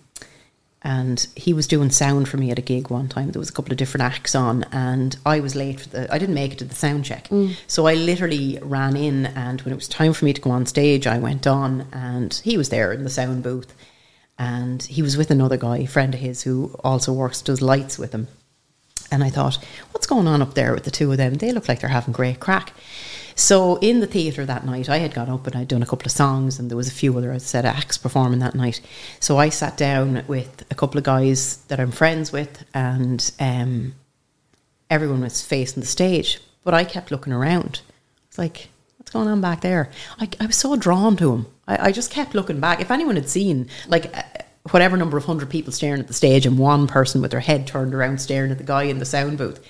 and 0.86 1.26
he 1.34 1.52
was 1.52 1.66
doing 1.66 1.90
sound 1.90 2.28
for 2.28 2.36
me 2.36 2.52
at 2.52 2.60
a 2.60 2.62
gig 2.62 2.90
one 2.90 3.08
time. 3.08 3.32
There 3.32 3.40
was 3.40 3.50
a 3.50 3.52
couple 3.52 3.72
of 3.72 3.76
different 3.76 4.04
acts 4.04 4.36
on, 4.36 4.62
and 4.70 5.16
I 5.26 5.40
was 5.40 5.56
late 5.56 5.80
for 5.80 5.88
the. 5.88 6.14
I 6.14 6.16
didn't 6.16 6.36
make 6.36 6.52
it 6.52 6.58
to 6.58 6.64
the 6.64 6.76
sound 6.76 7.04
check, 7.04 7.26
mm. 7.28 7.56
so 7.66 7.88
I 7.88 7.94
literally 7.94 8.60
ran 8.62 8.96
in, 8.96 9.26
and 9.26 9.60
when 9.62 9.72
it 9.72 9.76
was 9.76 9.88
time 9.88 10.12
for 10.12 10.24
me 10.24 10.32
to 10.32 10.40
go 10.40 10.50
on 10.50 10.64
stage, 10.64 11.08
I 11.08 11.18
went 11.18 11.44
on, 11.44 11.88
and 11.92 12.32
he 12.44 12.56
was 12.56 12.68
there 12.68 12.92
in 12.92 13.02
the 13.02 13.10
sound 13.10 13.42
booth, 13.42 13.74
and 14.38 14.80
he 14.84 15.02
was 15.02 15.16
with 15.16 15.32
another 15.32 15.56
guy, 15.56 15.78
a 15.78 15.86
friend 15.86 16.14
of 16.14 16.20
his, 16.20 16.42
who 16.42 16.76
also 16.84 17.12
works 17.12 17.42
does 17.42 17.60
lights 17.60 17.98
with 17.98 18.12
him. 18.12 18.28
And 19.10 19.24
I 19.24 19.30
thought, 19.30 19.58
what's 19.90 20.06
going 20.06 20.28
on 20.28 20.40
up 20.40 20.54
there 20.54 20.72
with 20.72 20.84
the 20.84 20.92
two 20.92 21.10
of 21.10 21.18
them? 21.18 21.34
They 21.34 21.50
look 21.50 21.68
like 21.68 21.80
they're 21.80 21.90
having 21.90 22.12
great 22.12 22.38
crack. 22.38 22.72
So 23.36 23.76
in 23.76 24.00
the 24.00 24.06
theatre 24.06 24.46
that 24.46 24.64
night, 24.64 24.88
I 24.88 24.96
had 24.96 25.14
got 25.14 25.28
up 25.28 25.46
and 25.46 25.54
I'd 25.54 25.68
done 25.68 25.82
a 25.82 25.86
couple 25.86 26.06
of 26.06 26.12
songs, 26.12 26.58
and 26.58 26.70
there 26.70 26.76
was 26.76 26.88
a 26.88 26.92
few 26.92 27.16
other, 27.16 27.32
I 27.32 27.38
said, 27.38 27.66
acts 27.66 27.98
performing 27.98 28.40
that 28.40 28.54
night. 28.54 28.80
So 29.20 29.36
I 29.36 29.50
sat 29.50 29.76
down 29.76 30.24
with 30.26 30.64
a 30.70 30.74
couple 30.74 30.96
of 30.96 31.04
guys 31.04 31.58
that 31.68 31.78
I'm 31.78 31.92
friends 31.92 32.32
with, 32.32 32.64
and 32.72 33.30
um, 33.38 33.94
everyone 34.88 35.20
was 35.20 35.44
facing 35.44 35.82
the 35.82 35.86
stage. 35.86 36.40
But 36.64 36.72
I 36.72 36.84
kept 36.84 37.10
looking 37.10 37.34
around. 37.34 37.82
It's 38.26 38.38
like, 38.38 38.68
what's 38.96 39.12
going 39.12 39.28
on 39.28 39.42
back 39.42 39.60
there? 39.60 39.90
I, 40.18 40.28
I 40.40 40.46
was 40.46 40.56
so 40.56 40.74
drawn 40.74 41.16
to 41.18 41.34
him. 41.34 41.46
I, 41.68 41.88
I 41.88 41.92
just 41.92 42.10
kept 42.10 42.34
looking 42.34 42.58
back. 42.58 42.80
If 42.80 42.90
anyone 42.90 43.16
had 43.16 43.28
seen, 43.28 43.68
like, 43.86 44.16
uh, 44.16 44.22
whatever 44.70 44.96
number 44.96 45.18
of 45.18 45.26
hundred 45.26 45.50
people 45.50 45.72
staring 45.72 46.00
at 46.00 46.08
the 46.08 46.14
stage 46.14 46.46
and 46.46 46.58
one 46.58 46.86
person 46.86 47.20
with 47.20 47.32
their 47.32 47.40
head 47.40 47.66
turned 47.66 47.94
around 47.94 48.20
staring 48.20 48.50
at 48.50 48.58
the 48.58 48.64
guy 48.64 48.84
in 48.84 48.98
the 48.98 49.04
sound 49.04 49.36
booth. 49.36 49.60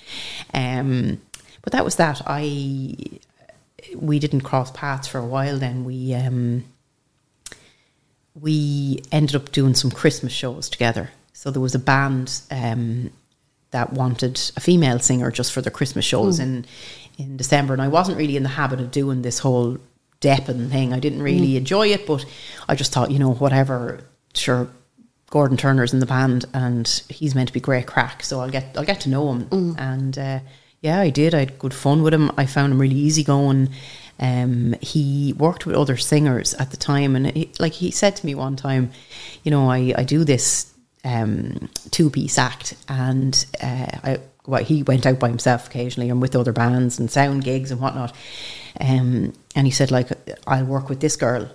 Um, 0.53 1.21
but 1.61 1.73
that 1.73 1.83
was 1.83 1.97
that. 1.97 2.21
I 2.25 2.95
we 3.95 4.19
didn't 4.19 4.41
cross 4.41 4.71
paths 4.71 5.07
for 5.07 5.19
a 5.19 5.25
while. 5.25 5.57
Then 5.57 5.85
we 5.85 6.13
um, 6.13 6.65
we 8.39 9.01
ended 9.11 9.35
up 9.35 9.51
doing 9.51 9.73
some 9.73 9.91
Christmas 9.91 10.33
shows 10.33 10.69
together. 10.69 11.11
So 11.33 11.51
there 11.51 11.61
was 11.61 11.75
a 11.75 11.79
band 11.79 12.41
um, 12.51 13.11
that 13.71 13.93
wanted 13.93 14.39
a 14.55 14.59
female 14.59 14.99
singer 14.99 15.31
just 15.31 15.51
for 15.51 15.61
their 15.61 15.71
Christmas 15.71 16.05
shows 16.05 16.39
in 16.39 16.65
in 17.17 17.37
December, 17.37 17.73
and 17.73 17.81
I 17.81 17.87
wasn't 17.87 18.17
really 18.17 18.37
in 18.37 18.43
the 18.43 18.49
habit 18.49 18.79
of 18.79 18.91
doing 18.91 19.21
this 19.21 19.39
whole 19.39 19.77
depping 20.21 20.69
thing. 20.69 20.93
I 20.93 20.99
didn't 20.99 21.21
really 21.21 21.57
enjoy 21.57 21.87
it, 21.87 22.05
but 22.05 22.25
I 22.67 22.75
just 22.75 22.91
thought, 22.91 23.11
you 23.11 23.19
know, 23.19 23.33
whatever. 23.33 24.01
Sure, 24.33 24.67
Gordon 25.29 25.57
Turner's 25.57 25.93
in 25.93 25.99
the 25.99 26.05
band, 26.05 26.45
and 26.53 26.87
he's 27.09 27.35
meant 27.35 27.47
to 27.47 27.53
be 27.53 27.59
great 27.59 27.87
crack. 27.87 28.23
So 28.23 28.39
I'll 28.39 28.49
get 28.49 28.77
I'll 28.77 28.85
get 28.85 29.01
to 29.01 29.09
know 29.09 29.33
him, 29.33 29.47
and 29.77 30.17
uh, 30.17 30.39
yeah, 30.81 30.99
I 30.99 31.09
did. 31.09 31.33
I 31.33 31.39
had 31.39 31.59
good 31.59 31.73
fun 31.73 32.03
with 32.03 32.13
him. 32.13 32.31
I 32.37 32.45
found 32.45 32.73
him 32.73 32.79
really 32.81 32.95
easygoing. 32.95 33.69
Um, 34.19 34.75
he 34.81 35.33
worked 35.33 35.65
with 35.65 35.75
other 35.75 35.97
singers 35.97 36.53
at 36.55 36.71
the 36.71 36.77
time, 36.77 37.15
and 37.15 37.27
he, 37.27 37.51
like 37.59 37.73
he 37.73 37.91
said 37.91 38.15
to 38.15 38.25
me 38.25 38.35
one 38.35 38.55
time, 38.55 38.91
you 39.43 39.51
know, 39.51 39.69
I 39.69 39.93
I 39.97 40.03
do 40.03 40.23
this 40.23 40.73
um, 41.03 41.69
two 41.91 42.09
piece 42.09 42.37
act, 42.37 42.75
and 42.89 43.45
uh, 43.61 43.87
I 44.03 44.19
well, 44.47 44.63
he 44.63 44.81
went 44.83 45.05
out 45.05 45.19
by 45.19 45.29
himself 45.29 45.67
occasionally 45.67 46.09
and 46.09 46.21
with 46.21 46.35
other 46.35 46.53
bands 46.53 46.97
and 46.99 47.11
sound 47.11 47.43
gigs 47.43 47.69
and 47.69 47.81
whatnot. 47.81 48.15
Um, 48.79 49.33
and 49.55 49.67
he 49.67 49.71
said, 49.71 49.91
like, 49.91 50.09
I'll 50.47 50.63
work 50.63 50.87
with 50.89 51.01
this 51.01 51.17
girl. 51.17 51.49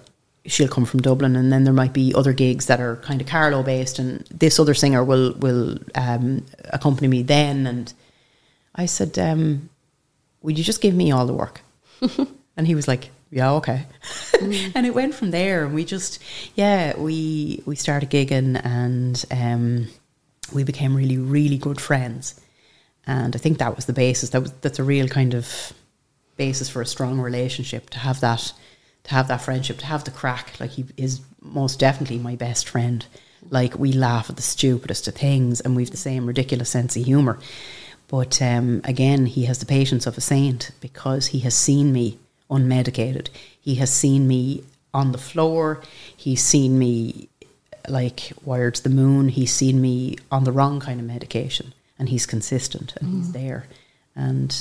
She'll 0.45 0.68
come 0.68 0.85
from 0.85 1.01
Dublin, 1.01 1.37
and 1.37 1.53
then 1.53 1.64
there 1.64 1.73
might 1.73 1.93
be 1.93 2.12
other 2.14 2.33
gigs 2.33 2.66
that 2.66 2.81
are 2.81 2.97
kind 2.97 3.20
of 3.20 3.27
Carlow 3.29 3.62
based, 3.62 3.99
and 3.99 4.27
this 4.31 4.59
other 4.59 4.75
singer 4.75 5.03
will 5.05 5.33
will 5.35 5.79
um, 5.95 6.45
accompany 6.70 7.09
me 7.09 7.23
then. 7.23 7.66
And 7.66 7.93
I 8.75 8.87
said, 8.87 9.18
um, 9.18 9.70
"Would 10.43 10.59
you 10.59 10.64
just 10.64 10.81
give 10.81 10.95
me 10.95 11.12
all 11.12 11.27
the 11.27 11.35
work?" 11.35 11.61
and 12.57 12.66
he 12.66 12.75
was 12.75 12.89
like, 12.89 13.11
"Yeah, 13.31 13.53
okay." 13.53 13.87
and 14.41 14.87
it 14.87 14.95
went 14.95 15.14
from 15.14 15.31
there, 15.31 15.64
and 15.64 15.75
we 15.75 15.85
just, 15.85 16.18
yeah, 16.55 16.97
we 16.97 17.62
we 17.66 17.77
started 17.77 18.11
gigging, 18.11 18.61
and 18.64 19.25
um, 19.31 19.89
we 20.53 20.64
became 20.64 20.95
really, 20.95 21.18
really 21.18 21.59
good 21.59 21.81
friends. 21.81 22.41
And 23.07 23.35
I 23.35 23.39
think 23.39 23.59
that 23.59 23.75
was 23.75 23.87
the 23.87 23.93
basis. 23.93 24.31
That 24.31 24.43
was 24.43 24.53
that's 24.61 24.79
a 24.79 24.85
real 24.85 25.09
kind 25.09 25.35
of 25.35 25.73
basis 26.37 26.68
for 26.68 26.83
a 26.83 26.87
strong 26.87 27.20
relationship 27.20 27.91
to 27.91 27.99
have 27.99 28.20
that 28.20 28.53
to 29.05 29.11
have 29.11 29.29
that 29.29 29.43
friendship 29.43 29.79
to 29.79 29.87
have 29.87 30.05
the 30.05 30.11
crack 30.11 30.59
like 30.61 30.70
he 30.70 30.85
is 30.97 31.20
most 31.41 31.79
definitely 31.79 32.18
my 32.18 32.37
best 32.37 32.68
friend 32.68 33.07
like 33.51 33.79
we 33.79 33.93
laugh 33.93 34.31
at 34.31 34.37
the 34.37 34.43
stupidest 34.43 35.09
of 35.09 35.14
things 35.14 35.61
and 35.61 35.77
we've 35.77 35.91
the 35.91 35.97
same 35.97 36.27
ridiculous 36.27 36.70
sense 36.70 36.97
of 36.97 37.05
humor 37.05 37.39
but 38.12 38.42
um, 38.42 38.82
again 38.84 39.24
he 39.24 39.46
has 39.46 39.58
the 39.58 39.64
patience 39.64 40.06
of 40.06 40.18
a 40.18 40.20
saint 40.20 40.70
because 40.80 41.28
he 41.28 41.40
has 41.40 41.54
seen 41.54 41.92
me 41.94 42.18
unmedicated. 42.50 43.28
He 43.58 43.76
has 43.76 43.90
seen 43.90 44.28
me 44.28 44.64
on 44.92 45.12
the 45.12 45.18
floor. 45.18 45.82
He's 46.14 46.44
seen 46.44 46.78
me 46.78 47.30
like 47.88 48.34
wired 48.44 48.74
to 48.74 48.82
the 48.82 48.90
moon. 48.90 49.30
He's 49.30 49.52
seen 49.52 49.80
me 49.80 50.18
on 50.30 50.44
the 50.44 50.52
wrong 50.52 50.78
kind 50.78 51.00
of 51.00 51.06
medication 51.06 51.72
and 51.98 52.10
he's 52.10 52.26
consistent 52.26 52.94
and 53.00 53.14
he's 53.14 53.32
there. 53.32 53.66
And 54.14 54.54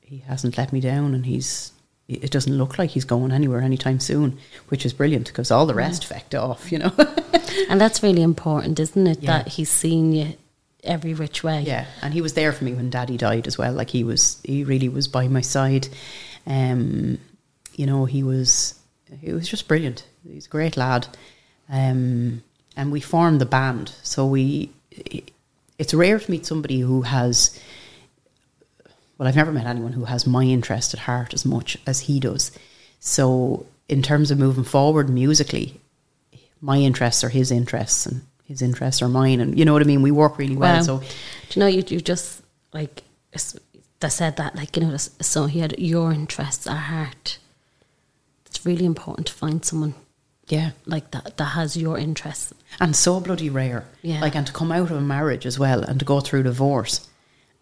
he 0.00 0.18
hasn't 0.26 0.56
let 0.56 0.72
me 0.72 0.80
down 0.80 1.14
and 1.14 1.26
he's 1.26 1.72
it 2.08 2.30
doesn't 2.30 2.56
look 2.56 2.78
like 2.78 2.90
he's 2.90 3.04
going 3.04 3.32
anywhere 3.32 3.60
anytime 3.60 3.98
soon 3.98 4.38
which 4.68 4.84
is 4.84 4.92
brilliant 4.92 5.26
because 5.26 5.50
all 5.50 5.64
the 5.64 5.74
rest 5.74 6.08
fecked 6.08 6.38
off 6.38 6.72
you 6.72 6.78
know? 6.78 6.92
And 7.68 7.80
that's 7.80 8.02
really 8.02 8.22
important, 8.22 8.80
isn't 8.80 9.06
it? 9.06 9.22
Yeah. 9.22 9.38
That 9.38 9.48
he's 9.48 9.70
seen 9.70 10.12
you 10.12 10.34
every 10.84 11.14
which 11.14 11.42
way. 11.42 11.62
yeah 11.62 11.86
and 12.02 12.14
he 12.14 12.20
was 12.20 12.34
there 12.34 12.52
for 12.52 12.64
me 12.64 12.74
when 12.74 12.90
daddy 12.90 13.16
died 13.16 13.46
as 13.46 13.58
well. 13.58 13.72
Like 13.72 13.90
he 13.90 14.04
was 14.04 14.40
he 14.44 14.64
really 14.64 14.88
was 14.88 15.08
by 15.08 15.28
my 15.28 15.40
side. 15.40 15.88
Um 16.46 17.18
you 17.74 17.86
know 17.86 18.04
he 18.04 18.22
was 18.22 18.78
he 19.20 19.32
was 19.32 19.48
just 19.48 19.68
brilliant. 19.68 20.06
He's 20.28 20.46
a 20.46 20.50
great 20.50 20.76
lad. 20.76 21.06
Um 21.68 22.42
and 22.76 22.92
we 22.92 23.00
formed 23.00 23.40
the 23.40 23.46
band. 23.46 23.92
So 24.02 24.26
we 24.26 24.70
it's 25.78 25.94
rare 25.94 26.18
to 26.18 26.30
meet 26.30 26.46
somebody 26.46 26.80
who 26.80 27.02
has 27.02 27.58
well, 29.18 29.28
I've 29.28 29.36
never 29.36 29.52
met 29.52 29.66
anyone 29.66 29.92
who 29.92 30.04
has 30.04 30.26
my 30.26 30.42
interest 30.44 30.92
at 30.92 31.00
heart 31.00 31.34
as 31.34 31.44
much 31.44 31.78
as 31.86 32.00
he 32.00 32.18
does. 32.18 32.50
So, 32.98 33.66
in 33.88 34.02
terms 34.02 34.30
of 34.30 34.38
moving 34.38 34.64
forward 34.64 35.08
musically, 35.08 35.80
my 36.60 36.78
interests 36.78 37.22
are 37.22 37.28
his 37.28 37.50
interests, 37.50 38.06
and 38.06 38.22
his 38.54 38.62
interests 38.62 39.02
are 39.02 39.08
mine, 39.08 39.40
and 39.40 39.58
you 39.58 39.64
know 39.64 39.72
what 39.72 39.82
I 39.82 39.84
mean. 39.84 40.02
We 40.02 40.10
work 40.10 40.38
really 40.38 40.56
well. 40.56 40.76
Wow. 40.76 40.82
So, 40.82 40.98
Do 40.98 41.04
you 41.50 41.60
know, 41.60 41.66
you, 41.66 41.82
you 41.88 42.00
just 42.00 42.42
like, 42.72 43.02
they 44.00 44.08
said 44.08 44.36
that, 44.36 44.54
like, 44.54 44.76
you 44.76 44.84
know, 44.84 44.96
so 44.96 45.46
he 45.46 45.58
had 45.60 45.78
your 45.78 46.12
interests 46.12 46.66
at 46.66 46.76
heart. 46.76 47.38
It's 48.46 48.64
really 48.64 48.84
important 48.84 49.26
to 49.26 49.32
find 49.32 49.64
someone 49.64 49.94
yeah, 50.48 50.70
like 50.84 51.10
that 51.12 51.36
that 51.36 51.44
has 51.44 51.76
your 51.76 51.98
interests. 51.98 52.52
and 52.80 52.94
so 52.94 53.20
bloody 53.20 53.50
rare. 53.50 53.84
Yeah. 54.02 54.20
Like, 54.20 54.36
and 54.36 54.46
to 54.46 54.52
come 54.52 54.72
out 54.72 54.90
of 54.90 54.96
a 54.96 55.00
marriage 55.00 55.46
as 55.46 55.58
well, 55.58 55.82
and 55.82 55.98
to 55.98 56.04
go 56.04 56.20
through 56.20 56.42
divorce, 56.42 57.08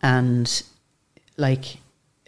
and 0.03 0.63
like 1.37 1.79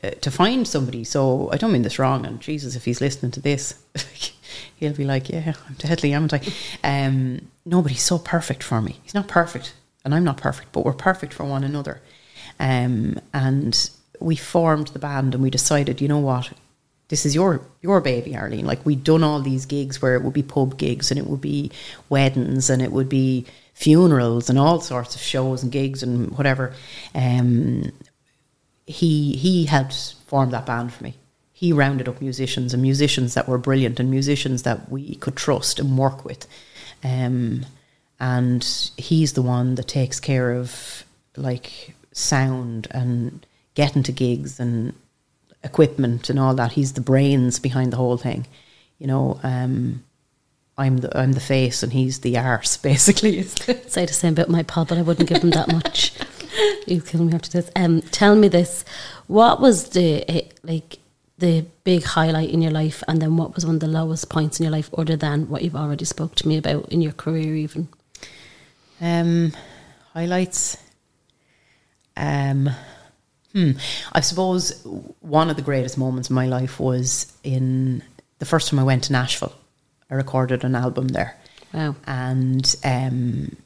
uh, 0.03 0.11
to 0.21 0.31
find 0.31 0.67
somebody. 0.67 1.05
So 1.05 1.51
I 1.53 1.57
don't 1.57 1.73
mean 1.73 1.83
this 1.83 1.99
wrong, 1.99 2.25
and 2.25 2.41
Jesus, 2.41 2.77
if 2.77 2.85
he's 2.85 3.01
listening 3.01 3.33
to 3.33 3.41
this, 3.41 3.75
he'll 4.77 4.95
be 4.95 5.05
like, 5.05 5.29
"Yeah, 5.29 5.55
I'm 5.69 5.75
deadly, 5.75 6.11
haven't 6.11 6.35
I?" 6.35 6.41
Um, 6.83 7.49
no, 7.65 7.83
but 7.83 7.93
he's 7.93 8.03
so 8.03 8.19
perfect 8.19 8.63
for 8.63 8.81
me. 8.81 9.01
He's 9.03 9.15
not 9.15 9.29
perfect, 9.29 9.75
and 10.05 10.15
I'm 10.15 10.25
not 10.25 10.37
perfect, 10.37 10.73
but 10.73 10.85
we're 10.85 10.93
perfect 10.93 11.33
for 11.33 11.45
one 11.45 11.65
another. 11.65 12.01
Um, 12.61 13.19
and 13.33 13.91
we 14.21 14.37
formed 14.37 14.89
the 14.89 14.99
band, 14.99 15.35
and 15.35 15.43
we 15.43 15.51
decided, 15.51 16.01
you 16.01 16.09
know 16.09 16.19
what, 16.19 16.53
this 17.09 17.27
is 17.27 17.35
your 17.35 17.61
your 17.83 18.01
baby, 18.01 18.37
Arlene. 18.37 18.67
Like 18.67 18.85
we'd 18.87 19.05
done 19.05 19.23
all 19.23 19.41
these 19.41 19.67
gigs 19.67 20.01
where 20.01 20.15
it 20.15 20.23
would 20.23 20.33
be 20.33 20.43
pub 20.43 20.79
gigs 20.79 21.11
and 21.11 21.19
it 21.19 21.27
would 21.27 21.41
be 21.41 21.71
weddings 22.09 22.71
and 22.71 22.81
it 22.81 22.93
would 22.93 23.09
be 23.09 23.47
funerals 23.75 24.49
and 24.49 24.59
all 24.59 24.81
sorts 24.81 25.15
of 25.15 25.21
shows 25.21 25.63
and 25.63 25.71
gigs 25.71 26.03
and 26.03 26.37
whatever. 26.37 26.75
Um, 27.15 27.93
he 28.87 29.37
he 29.37 29.67
helped 29.67 30.15
form 30.27 30.51
that 30.51 30.67
band 30.67 30.93
for 30.93 31.05
me. 31.05 31.15
He 31.57 31.73
rounded 31.73 32.09
up 32.09 32.21
musicians 32.21 32.75
and 32.75 32.83
musicians 32.83 33.35
that 33.35 33.49
were 33.49 33.59
brilliant 33.59 34.01
and 34.01 34.11
musicians 34.11 34.65
that 34.65 34.91
we 34.91 35.15
could 35.15 35.37
trust 35.37 35.79
and 35.79 35.97
work 35.97 36.25
with. 36.25 36.49
Um, 37.05 37.65
and 38.19 38.65
he's 38.97 39.35
the 39.35 39.43
one 39.43 39.77
that 39.77 39.87
takes 39.87 40.19
care 40.19 40.53
of 40.53 41.05
like 41.37 41.95
sound 42.11 42.89
and 42.91 43.47
getting 43.75 44.03
to 44.03 44.13
gigs 44.13 44.59
and 44.59 44.95
equipment 45.63 46.29
and 46.29 46.41
all 46.41 46.55
that. 46.55 46.73
He's 46.73 46.95
the 46.95 47.01
brains 47.01 47.61
behind 47.61 47.93
the 47.93 47.99
whole 47.99 48.17
thing. 48.17 48.49
You 48.99 49.07
know, 49.07 49.39
um, 49.45 50.03
I'm 50.77 50.99
the 50.99 51.17
I'm 51.17 51.33
the 51.33 51.41
face 51.41 51.85
and 51.85 51.93
he's 51.93 52.21
the 52.21 52.37
arse, 52.37 52.77
basically. 52.91 53.43
Say 53.43 54.07
the 54.07 54.13
same 54.13 54.33
about 54.33 54.49
my 54.49 54.65
pod, 54.65 54.89
but 54.89 54.99
I 54.99 55.03
wouldn't 55.03 55.29
give 55.29 55.43
him 55.43 55.51
that 55.51 55.73
much. 55.73 56.13
you 56.89 57.01
kill 57.01 57.25
me 57.25 57.33
after 57.33 57.51
this. 57.51 57.71
Um, 57.77 58.03
tell 58.03 58.35
me 58.35 58.49
this: 58.49 58.85
what 59.29 59.61
was 59.61 59.91
the 59.91 60.29
eh, 60.29 60.49
like 60.65 60.99
the 61.39 61.67
big 61.83 62.05
highlight 62.05 62.51
in 62.51 62.63
your 62.63 62.71
life, 62.71 63.03
and 63.09 63.21
then 63.21 63.37
what 63.37 63.55
was 63.55 63.67
one 63.67 63.77
of 63.77 63.81
the 63.81 63.89
lowest 63.89 64.31
points 64.31 64.61
in 64.61 64.65
your 64.65 64.73
life, 64.73 64.91
other 64.97 65.17
than 65.17 65.49
what 65.49 65.63
you've 65.63 65.77
already 65.77 66.05
spoke 66.05 66.35
to 66.37 66.49
me 66.49 66.57
about 66.57 66.91
in 66.93 67.01
your 67.01 67.13
career, 67.13 67.55
even? 67.57 67.89
Um, 69.01 69.53
highlights. 70.13 70.77
Um, 72.17 72.71
hmm. 73.53 73.73
I 74.13 74.21
suppose 74.21 74.83
one 75.21 75.51
of 75.51 75.57
the 75.57 75.63
greatest 75.63 75.99
moments 75.99 76.31
in 76.31 76.35
my 76.35 76.47
life 76.47 76.79
was 76.79 77.33
in 77.43 78.03
the 78.39 78.47
first 78.47 78.69
time 78.69 78.79
I 78.79 78.85
went 78.85 79.05
to 79.05 79.13
Nashville. 79.13 79.55
I 80.11 80.15
recorded 80.15 80.65
an 80.65 80.75
album 80.75 81.09
there. 81.09 81.37
Wow. 81.73 81.97
And 82.07 82.75
um, 82.85 83.57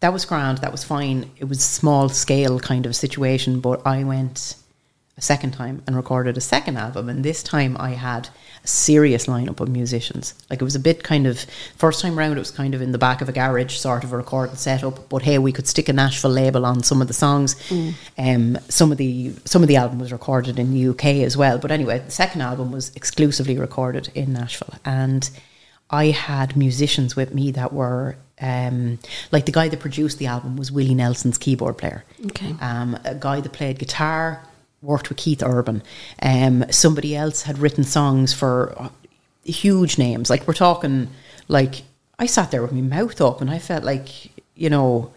that 0.00 0.12
was 0.12 0.24
grand. 0.24 0.58
That 0.58 0.72
was 0.72 0.82
fine. 0.82 1.30
It 1.38 1.44
was 1.44 1.62
small 1.64 2.08
scale 2.08 2.58
kind 2.58 2.86
of 2.86 2.96
situation, 2.96 3.60
but 3.60 3.86
I 3.86 4.02
went 4.02 4.56
a 5.18 5.22
second 5.22 5.50
time 5.50 5.82
and 5.86 5.96
recorded 5.96 6.36
a 6.36 6.40
second 6.40 6.76
album. 6.76 7.08
And 7.08 7.24
this 7.24 7.42
time 7.42 7.76
I 7.78 7.90
had 7.90 8.28
a 8.62 8.68
serious 8.68 9.26
lineup 9.26 9.58
of 9.60 9.68
musicians. 9.68 10.32
Like 10.48 10.60
it 10.60 10.64
was 10.64 10.76
a 10.76 10.80
bit 10.80 11.02
kind 11.02 11.26
of 11.26 11.40
first 11.76 12.00
time 12.00 12.16
round. 12.16 12.36
It 12.36 12.38
was 12.38 12.52
kind 12.52 12.72
of 12.74 12.80
in 12.80 12.92
the 12.92 12.98
back 12.98 13.20
of 13.20 13.28
a 13.28 13.32
garage, 13.32 13.76
sort 13.76 14.04
of 14.04 14.12
a 14.12 14.16
recording 14.16 14.56
setup. 14.56 15.08
But 15.08 15.22
hey, 15.22 15.38
we 15.38 15.52
could 15.52 15.66
stick 15.66 15.88
a 15.88 15.92
Nashville 15.92 16.30
label 16.30 16.64
on 16.64 16.84
some 16.84 17.02
of 17.02 17.08
the 17.08 17.14
songs. 17.14 17.56
Mm. 17.68 17.94
Um, 18.16 18.58
some 18.68 18.92
of 18.92 18.98
the 18.98 19.34
some 19.44 19.62
of 19.62 19.68
the 19.68 19.76
album 19.76 19.98
was 19.98 20.12
recorded 20.12 20.58
in 20.58 20.72
the 20.72 20.88
UK 20.88 21.04
as 21.26 21.36
well. 21.36 21.58
But 21.58 21.72
anyway, 21.72 21.98
the 21.98 22.10
second 22.10 22.40
album 22.40 22.70
was 22.70 22.94
exclusively 22.94 23.58
recorded 23.58 24.10
in 24.14 24.32
Nashville, 24.32 24.74
and 24.84 25.28
I 25.90 26.06
had 26.06 26.56
musicians 26.56 27.16
with 27.16 27.34
me 27.34 27.50
that 27.52 27.72
were 27.72 28.16
um, 28.40 28.98
like 29.32 29.46
the 29.46 29.52
guy 29.52 29.68
that 29.68 29.80
produced 29.80 30.18
the 30.18 30.26
album 30.26 30.56
was 30.56 30.70
Willie 30.70 30.94
Nelson's 30.94 31.38
keyboard 31.38 31.78
player. 31.78 32.04
Okay. 32.26 32.54
Um, 32.60 32.96
a 33.04 33.14
guy 33.14 33.40
that 33.40 33.52
played 33.52 33.78
guitar 33.78 34.44
worked 34.82 35.08
with 35.08 35.18
Keith 35.18 35.42
Urban. 35.42 35.82
Um, 36.22 36.64
somebody 36.70 37.16
else 37.16 37.42
had 37.42 37.58
written 37.58 37.84
songs 37.84 38.32
for 38.32 38.74
uh, 38.76 38.88
huge 39.44 39.98
names. 39.98 40.30
Like 40.30 40.46
we're 40.46 40.54
talking, 40.54 41.08
like 41.48 41.82
I 42.18 42.26
sat 42.26 42.50
there 42.50 42.62
with 42.62 42.72
my 42.72 42.80
mouth 42.80 43.20
open. 43.20 43.48
I 43.48 43.58
felt 43.58 43.84
like 43.84 44.08
you 44.54 44.68
know, 44.68 45.12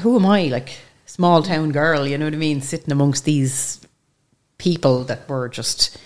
who 0.00 0.16
am 0.16 0.26
I? 0.26 0.44
Like 0.44 0.78
small 1.06 1.42
town 1.42 1.70
girl. 1.70 2.06
You 2.06 2.18
know 2.18 2.24
what 2.24 2.34
I 2.34 2.38
mean? 2.38 2.60
Sitting 2.60 2.90
amongst 2.92 3.24
these 3.24 3.80
people 4.58 5.04
that 5.04 5.28
were 5.28 5.48
just, 5.48 5.98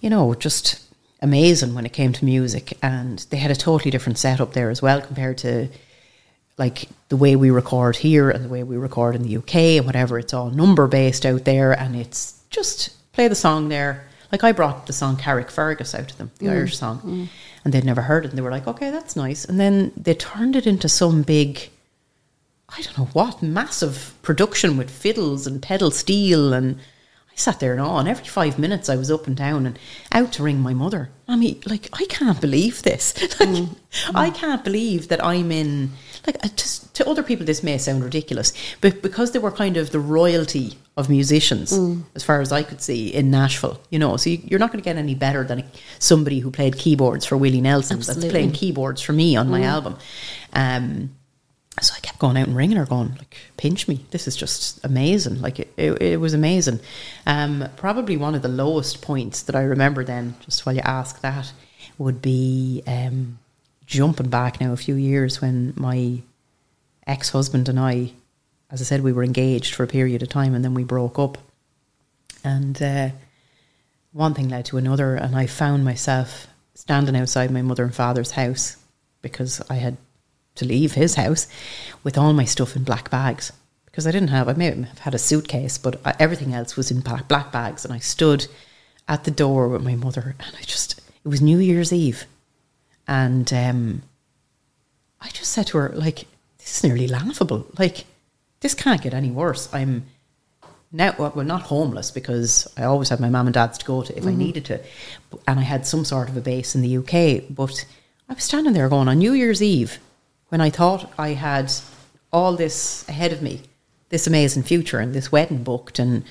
you 0.00 0.08
know, 0.08 0.34
just 0.34 0.84
amazing 1.20 1.74
when 1.74 1.84
it 1.84 1.92
came 1.92 2.12
to 2.14 2.24
music, 2.24 2.78
and 2.82 3.18
they 3.30 3.36
had 3.36 3.50
a 3.50 3.56
totally 3.56 3.90
different 3.90 4.18
setup 4.18 4.52
there 4.52 4.70
as 4.70 4.80
well 4.80 5.00
compared 5.00 5.38
to 5.38 5.68
like 6.60 6.88
the 7.08 7.16
way 7.16 7.34
we 7.34 7.50
record 7.50 7.96
here 7.96 8.30
and 8.30 8.44
the 8.44 8.48
way 8.48 8.62
we 8.62 8.76
record 8.76 9.16
in 9.16 9.22
the 9.22 9.38
UK 9.38 9.54
and 9.78 9.86
whatever. 9.86 10.18
It's 10.18 10.34
all 10.34 10.50
number 10.50 10.86
based 10.86 11.26
out 11.26 11.44
there, 11.44 11.72
and 11.72 11.96
it's 11.96 12.38
just 12.50 12.90
play 13.12 13.26
the 13.26 13.34
song 13.34 13.70
there. 13.70 14.06
Like 14.30 14.44
I 14.44 14.52
brought 14.52 14.86
the 14.86 14.92
song 14.92 15.16
Carrickfergus 15.16 15.98
out 15.98 16.08
to 16.10 16.18
them, 16.18 16.30
the 16.38 16.46
mm. 16.46 16.52
Irish 16.52 16.76
song, 16.76 17.00
mm. 17.00 17.28
and 17.64 17.74
they'd 17.74 17.84
never 17.84 18.02
heard 18.02 18.24
it, 18.24 18.28
and 18.28 18.38
they 18.38 18.42
were 18.42 18.50
like, 18.50 18.68
"Okay, 18.68 18.90
that's 18.90 19.16
nice." 19.16 19.44
And 19.44 19.58
then 19.58 19.90
they 19.96 20.14
turned 20.14 20.54
it 20.54 20.66
into 20.66 20.88
some 20.88 21.22
big, 21.22 21.70
I 22.68 22.82
don't 22.82 22.98
know 22.98 23.08
what, 23.14 23.42
massive 23.42 24.14
production 24.20 24.76
with 24.76 24.90
fiddles 24.90 25.46
and 25.46 25.62
pedal 25.62 25.90
steel 25.90 26.52
and 26.52 26.78
sat 27.40 27.60
there 27.60 27.72
and 27.72 27.80
on. 27.80 28.06
Every 28.06 28.24
five 28.24 28.58
minutes, 28.58 28.88
I 28.88 28.96
was 28.96 29.10
up 29.10 29.26
and 29.26 29.36
down 29.36 29.66
and 29.66 29.78
out 30.12 30.32
to 30.34 30.42
ring 30.42 30.60
my 30.60 30.74
mother. 30.74 31.10
Mommy, 31.26 31.60
like, 31.66 31.88
I 31.92 32.04
can't 32.06 32.40
believe 32.40 32.82
this. 32.82 33.20
like, 33.40 33.48
mm. 33.48 33.76
I 34.14 34.30
can't 34.30 34.62
believe 34.62 35.08
that 35.08 35.24
I'm 35.24 35.50
in. 35.50 35.90
Like, 36.26 36.40
just 36.56 36.94
to 36.96 37.08
other 37.08 37.22
people, 37.22 37.46
this 37.46 37.62
may 37.62 37.78
sound 37.78 38.04
ridiculous, 38.04 38.52
but 38.80 39.00
because 39.00 39.32
they 39.32 39.38
were 39.38 39.50
kind 39.50 39.76
of 39.76 39.90
the 39.90 40.00
royalty 40.00 40.78
of 40.96 41.08
musicians, 41.08 41.72
mm. 41.72 42.02
as 42.14 42.22
far 42.22 42.40
as 42.40 42.52
I 42.52 42.62
could 42.62 42.82
see, 42.82 43.08
in 43.08 43.30
Nashville, 43.30 43.80
you 43.90 43.98
know, 43.98 44.16
so 44.16 44.30
you, 44.30 44.56
are 44.56 44.58
not 44.58 44.70
going 44.70 44.82
to 44.82 44.84
get 44.84 44.96
any 44.96 45.14
better 45.14 45.44
than 45.44 45.64
somebody 45.98 46.40
who 46.40 46.50
played 46.50 46.76
keyboards 46.76 47.24
for 47.24 47.36
Willie 47.36 47.60
Nelson 47.60 47.98
Absolutely. 47.98 48.22
that's 48.22 48.32
playing 48.32 48.52
keyboards 48.52 49.00
for 49.00 49.12
me 49.12 49.36
on 49.36 49.46
mm. 49.46 49.50
my 49.50 49.62
album. 49.62 49.96
Um, 50.52 51.10
so 51.80 51.94
I 51.96 52.00
kept 52.00 52.18
going 52.18 52.36
out 52.36 52.48
and 52.48 52.56
ringing 52.56 52.76
her, 52.76 52.84
going 52.84 53.14
like, 53.16 53.36
"Pinch 53.56 53.86
me! 53.86 54.04
This 54.10 54.26
is 54.26 54.36
just 54.36 54.84
amazing! 54.84 55.40
Like 55.40 55.60
it, 55.60 55.72
it, 55.76 56.02
it, 56.02 56.20
was 56.20 56.34
amazing." 56.34 56.80
Um, 57.26 57.68
probably 57.76 58.16
one 58.16 58.34
of 58.34 58.42
the 58.42 58.48
lowest 58.48 59.02
points 59.02 59.42
that 59.42 59.54
I 59.54 59.62
remember 59.62 60.04
then, 60.04 60.34
just 60.40 60.66
while 60.66 60.74
you 60.74 60.82
ask 60.82 61.20
that, 61.20 61.52
would 61.96 62.20
be 62.20 62.82
um, 62.86 63.38
jumping 63.86 64.28
back 64.28 64.60
now 64.60 64.72
a 64.72 64.76
few 64.76 64.94
years 64.96 65.40
when 65.40 65.72
my 65.76 66.20
ex-husband 67.06 67.68
and 67.68 67.78
I, 67.78 68.12
as 68.70 68.80
I 68.80 68.84
said, 68.84 69.02
we 69.02 69.12
were 69.12 69.24
engaged 69.24 69.74
for 69.74 69.84
a 69.84 69.88
period 69.88 70.22
of 70.22 70.28
time, 70.28 70.54
and 70.54 70.64
then 70.64 70.74
we 70.74 70.84
broke 70.84 71.18
up, 71.18 71.38
and 72.44 72.80
uh, 72.82 73.10
one 74.12 74.34
thing 74.34 74.48
led 74.48 74.66
to 74.66 74.76
another, 74.76 75.14
and 75.14 75.36
I 75.36 75.46
found 75.46 75.84
myself 75.84 76.48
standing 76.74 77.16
outside 77.16 77.50
my 77.50 77.62
mother 77.62 77.84
and 77.84 77.94
father's 77.94 78.32
house 78.32 78.76
because 79.22 79.62
I 79.70 79.74
had 79.74 79.96
to 80.56 80.64
leave 80.64 80.92
his 80.92 81.14
house 81.14 81.46
with 82.02 82.18
all 82.18 82.32
my 82.32 82.44
stuff 82.44 82.76
in 82.76 82.84
black 82.84 83.10
bags 83.10 83.52
because 83.90 84.06
I 84.06 84.12
didn't 84.12 84.28
have, 84.28 84.48
I 84.48 84.52
may 84.52 84.66
have 84.66 84.98
had 85.00 85.14
a 85.14 85.18
suitcase, 85.18 85.76
but 85.76 86.00
everything 86.20 86.54
else 86.54 86.76
was 86.76 86.90
in 86.90 87.00
black 87.00 87.52
bags. 87.52 87.84
And 87.84 87.92
I 87.92 87.98
stood 87.98 88.46
at 89.08 89.24
the 89.24 89.30
door 89.30 89.68
with 89.68 89.82
my 89.82 89.96
mother 89.96 90.36
and 90.38 90.56
I 90.56 90.62
just, 90.62 91.00
it 91.24 91.28
was 91.28 91.42
New 91.42 91.58
Year's 91.58 91.92
Eve. 91.92 92.24
And 93.08 93.52
um, 93.52 94.02
I 95.20 95.28
just 95.30 95.52
said 95.52 95.66
to 95.68 95.78
her, 95.78 95.92
like, 95.94 96.26
this 96.58 96.76
is 96.76 96.84
nearly 96.84 97.08
laughable. 97.08 97.66
Like, 97.78 98.04
this 98.60 98.74
can't 98.74 99.02
get 99.02 99.14
any 99.14 99.30
worse. 99.30 99.68
I'm 99.74 100.04
now, 100.92 101.14
well, 101.18 101.44
not 101.44 101.62
homeless 101.62 102.10
because 102.12 102.68
I 102.76 102.84
always 102.84 103.08
had 103.08 103.20
my 103.20 103.28
mum 103.28 103.48
and 103.48 103.54
dad's 103.54 103.78
to 103.78 103.86
go 103.86 104.02
to 104.02 104.16
if 104.16 104.20
mm-hmm. 104.20 104.28
I 104.28 104.34
needed 104.34 104.64
to. 104.66 104.80
And 105.48 105.58
I 105.58 105.62
had 105.62 105.86
some 105.86 106.04
sort 106.04 106.28
of 106.28 106.36
a 106.36 106.40
base 106.40 106.76
in 106.76 106.82
the 106.82 106.98
UK. 106.98 107.44
But 107.50 107.84
I 108.28 108.34
was 108.34 108.44
standing 108.44 108.72
there 108.72 108.88
going 108.88 109.08
on 109.08 109.18
New 109.18 109.32
Year's 109.32 109.62
Eve 109.62 109.98
when 110.50 110.60
I 110.60 110.70
thought 110.70 111.10
I 111.18 111.30
had 111.30 111.72
all 112.32 112.54
this 112.54 113.08
ahead 113.08 113.32
of 113.32 113.42
me, 113.42 113.62
this 114.10 114.26
amazing 114.26 114.64
future 114.64 114.98
and 114.98 115.14
this 115.14 115.32
wedding 115.32 115.64
booked, 115.64 115.98
and 115.98 116.24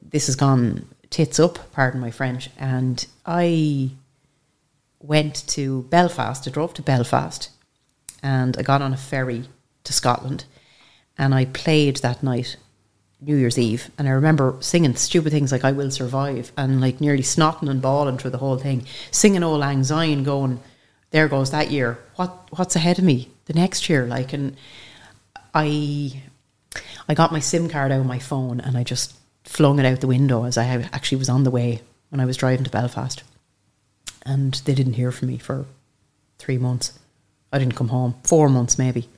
this 0.00 0.26
has 0.26 0.36
gone 0.36 0.86
tits 1.10 1.40
up, 1.40 1.58
pardon 1.72 2.00
my 2.00 2.10
French. 2.10 2.50
And 2.58 3.04
I 3.26 3.90
went 5.00 5.46
to 5.48 5.82
Belfast, 5.84 6.46
I 6.46 6.50
drove 6.50 6.74
to 6.74 6.82
Belfast, 6.82 7.50
and 8.22 8.56
I 8.56 8.62
got 8.62 8.82
on 8.82 8.92
a 8.92 8.98
ferry 8.98 9.44
to 9.84 9.92
Scotland, 9.92 10.44
and 11.18 11.34
I 11.34 11.46
played 11.46 11.96
that 11.98 12.22
night. 12.22 12.56
New 13.22 13.36
Year's 13.36 13.58
Eve, 13.58 13.90
and 13.98 14.08
I 14.08 14.12
remember 14.12 14.56
singing 14.60 14.94
stupid 14.96 15.30
things 15.30 15.52
like 15.52 15.62
"I 15.62 15.72
Will 15.72 15.90
Survive" 15.90 16.52
and 16.56 16.80
like 16.80 17.02
nearly 17.02 17.22
snotting 17.22 17.68
and 17.68 17.82
bawling 17.82 18.16
through 18.16 18.30
the 18.30 18.38
whole 18.38 18.56
thing, 18.56 18.86
singing 19.10 19.42
"Auld 19.42 19.60
Lang 19.60 19.84
Syne," 19.84 20.24
going, 20.24 20.58
there 21.10 21.28
goes 21.28 21.50
that 21.50 21.70
year. 21.70 21.98
What 22.16 22.48
what's 22.50 22.76
ahead 22.76 22.98
of 22.98 23.04
me 23.04 23.30
the 23.46 23.54
next 23.54 23.88
year? 23.88 24.06
Like, 24.06 24.32
and 24.32 24.56
I 25.54 26.22
I 27.08 27.14
got 27.14 27.32
my 27.32 27.40
SIM 27.40 27.68
card 27.68 27.92
out 27.92 28.00
of 28.00 28.06
my 28.06 28.18
phone 28.18 28.60
and 28.60 28.76
I 28.76 28.84
just 28.84 29.16
flung 29.44 29.78
it 29.78 29.86
out 29.86 30.00
the 30.00 30.06
window 30.06 30.44
as 30.44 30.56
I 30.56 30.66
actually 30.92 31.18
was 31.18 31.28
on 31.28 31.44
the 31.44 31.50
way 31.50 31.80
when 32.10 32.20
I 32.20 32.24
was 32.24 32.36
driving 32.36 32.64
to 32.64 32.70
Belfast, 32.70 33.22
and 34.24 34.54
they 34.64 34.74
didn't 34.74 34.94
hear 34.94 35.12
from 35.12 35.28
me 35.28 35.38
for 35.38 35.66
three 36.38 36.58
months. 36.58 36.98
I 37.52 37.58
didn't 37.58 37.76
come 37.76 37.88
home. 37.88 38.14
Four 38.24 38.48
months 38.48 38.78
maybe. 38.78 39.08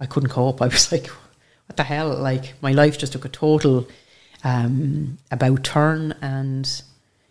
I 0.00 0.06
couldn't 0.06 0.30
cope. 0.30 0.60
I 0.62 0.68
was 0.68 0.90
like, 0.92 1.06
what 1.06 1.76
the 1.76 1.82
hell? 1.82 2.14
Like 2.14 2.54
my 2.62 2.72
life 2.72 2.98
just 2.98 3.12
took 3.12 3.24
a 3.24 3.30
total 3.30 3.86
um, 4.44 5.18
about 5.30 5.64
turn 5.64 6.14
and 6.22 6.82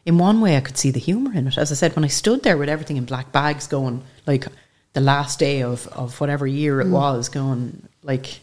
in 0.06 0.18
one 0.20 0.40
way, 0.40 0.56
I 0.56 0.62
could 0.62 0.78
see 0.78 0.92
the 0.92 1.00
humour 1.00 1.34
in 1.34 1.48
it. 1.48 1.58
As 1.58 1.72
I 1.72 1.76
said, 1.76 1.96
when 1.96 2.06
I 2.06 2.10
stood 2.10 2.44
there 2.44 2.58
with 2.58 2.70
everything 2.70 2.98
in 2.98 3.06
black 3.06 3.32
bags 3.32 3.68
going, 3.68 4.04
like 4.28 4.46
the 4.94 5.02
last 5.02 5.40
day 5.40 5.64
of, 5.64 5.88
of 5.88 6.20
whatever 6.22 6.46
year 6.46 6.80
it 6.80 6.88
mm. 6.88 6.92
was, 6.92 7.30
going, 7.30 7.88
like, 8.04 8.40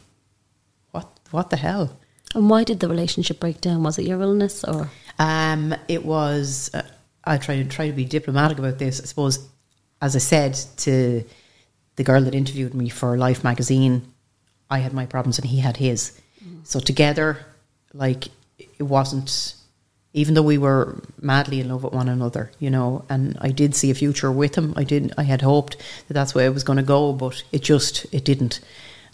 what 0.91 1.09
what 1.31 1.51
the 1.51 1.57
hell? 1.57 1.97
And 2.35 2.51
why 2.51 2.65
did 2.65 2.81
the 2.81 2.89
relationship 2.89 3.39
break 3.39 3.61
down? 3.61 3.83
Was 3.83 3.99
it 3.99 4.07
your 4.07 4.21
illness 4.21 4.65
or? 4.65 4.91
Um, 5.19 5.75
it 5.87 6.05
was. 6.05 6.71
Uh, 6.75 6.83
I 7.25 7.39
try 7.39 7.57
to 7.57 7.65
try 7.65 7.87
to 7.87 7.93
be 7.93 8.05
diplomatic 8.05 8.59
about 8.59 8.79
this. 8.79 9.01
I 9.01 9.05
suppose, 9.05 9.49
as 10.01 10.17
I 10.17 10.19
said 10.19 10.55
to 10.79 11.25
the 11.95 12.05
girl 12.05 12.23
that 12.23 12.35
interviewed 12.35 12.75
me 12.75 12.89
for 12.89 13.17
Life 13.17 13.45
magazine, 13.45 14.03
I 14.69 14.79
had 14.79 14.93
my 14.93 15.07
problems 15.07 15.39
and 15.39 15.47
he 15.47 15.61
had 15.61 15.77
his. 15.77 16.19
So 16.65 16.81
together, 16.81 17.39
like 17.93 18.29
it 18.59 18.83
wasn't 18.83 19.55
even 20.15 20.35
though 20.35 20.43
we 20.43 20.59
were 20.59 21.01
madly 21.21 21.61
in 21.61 21.69
love 21.69 21.85
with 21.85 21.93
one 21.93 22.09
another, 22.09 22.51
you 22.59 22.71
know, 22.71 23.05
and 23.09 23.37
I 23.41 23.51
did 23.51 23.75
see 23.75 23.91
a 23.91 23.95
future 23.95 24.31
with 24.31 24.57
him. 24.57 24.75
I 24.77 24.85
did. 24.85 25.13
I 25.17 25.23
had 25.23 25.43
hoped 25.43 25.77
that 26.09 26.15
that's 26.15 26.35
where 26.35 26.47
it 26.47 26.55
was 26.55 26.65
going 26.65 26.77
to 26.77 26.83
go, 26.83 27.13
but 27.13 27.43
it 27.53 27.63
just 27.63 28.07
it 28.13 28.25
didn't. 28.25 28.61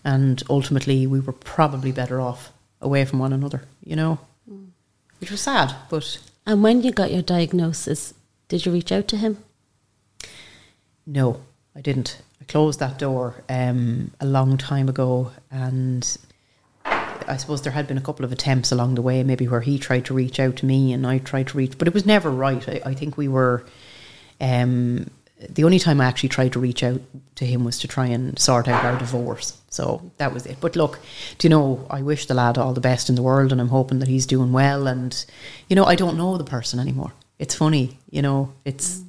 And 0.04 0.42
ultimately, 0.50 1.06
we 1.06 1.20
were 1.20 1.32
probably 1.32 1.92
better 1.92 2.20
off 2.20 2.52
away 2.80 3.04
from 3.04 3.18
one 3.18 3.32
another, 3.32 3.62
you 3.84 3.96
know, 3.96 4.18
mm. 4.50 4.66
which 5.20 5.30
was 5.30 5.40
sad. 5.40 5.74
But 5.88 6.18
and 6.46 6.62
when 6.62 6.82
you 6.82 6.90
got 6.90 7.12
your 7.12 7.22
diagnosis, 7.22 8.14
did 8.48 8.66
you 8.66 8.72
reach 8.72 8.90
out 8.90 9.06
to 9.08 9.16
him? 9.16 9.44
No, 11.06 11.40
I 11.76 11.80
didn't. 11.80 12.20
I 12.40 12.44
closed 12.44 12.80
that 12.80 12.98
door 12.98 13.44
um, 13.48 14.10
a 14.20 14.26
long 14.26 14.58
time 14.58 14.88
ago, 14.88 15.32
and 15.50 16.18
I 17.28 17.36
suppose 17.36 17.62
there 17.62 17.72
had 17.72 17.86
been 17.86 17.98
a 17.98 18.02
couple 18.02 18.24
of 18.24 18.32
attempts 18.32 18.72
along 18.72 18.94
the 18.94 19.02
way, 19.02 19.22
maybe 19.22 19.46
where 19.46 19.60
he 19.60 19.78
tried 19.78 20.06
to 20.06 20.14
reach 20.14 20.40
out 20.40 20.56
to 20.56 20.66
me 20.66 20.92
and 20.92 21.06
I 21.06 21.18
tried 21.18 21.48
to 21.48 21.58
reach, 21.58 21.78
but 21.78 21.86
it 21.86 21.94
was 21.94 22.06
never 22.06 22.30
right. 22.30 22.66
I, 22.68 22.80
I 22.86 22.94
think 22.94 23.16
we 23.16 23.28
were. 23.28 23.64
Um, 24.40 25.10
the 25.48 25.64
only 25.64 25.78
time 25.78 26.00
I 26.00 26.06
actually 26.06 26.30
tried 26.30 26.52
to 26.54 26.58
reach 26.58 26.82
out 26.82 27.00
to 27.36 27.46
him 27.46 27.64
was 27.64 27.78
to 27.80 27.88
try 27.88 28.06
and 28.06 28.36
sort 28.38 28.66
out 28.66 28.84
our 28.84 28.98
divorce. 28.98 29.56
So 29.70 30.10
that 30.16 30.32
was 30.34 30.46
it. 30.46 30.58
But 30.60 30.74
look, 30.74 30.98
do 31.38 31.46
you 31.46 31.50
know, 31.50 31.86
I 31.90 32.02
wish 32.02 32.26
the 32.26 32.34
lad 32.34 32.58
all 32.58 32.72
the 32.72 32.80
best 32.80 33.08
in 33.08 33.14
the 33.14 33.22
world 33.22 33.52
and 33.52 33.60
I'm 33.60 33.68
hoping 33.68 34.00
that 34.00 34.08
he's 34.08 34.26
doing 34.26 34.52
well. 34.52 34.88
And, 34.88 35.24
you 35.68 35.76
know, 35.76 35.84
I 35.84 35.94
don't 35.94 36.16
know 36.16 36.36
the 36.36 36.44
person 36.44 36.80
anymore. 36.80 37.12
It's 37.38 37.54
funny, 37.54 37.98
you 38.10 38.22
know, 38.22 38.52
it's. 38.64 39.02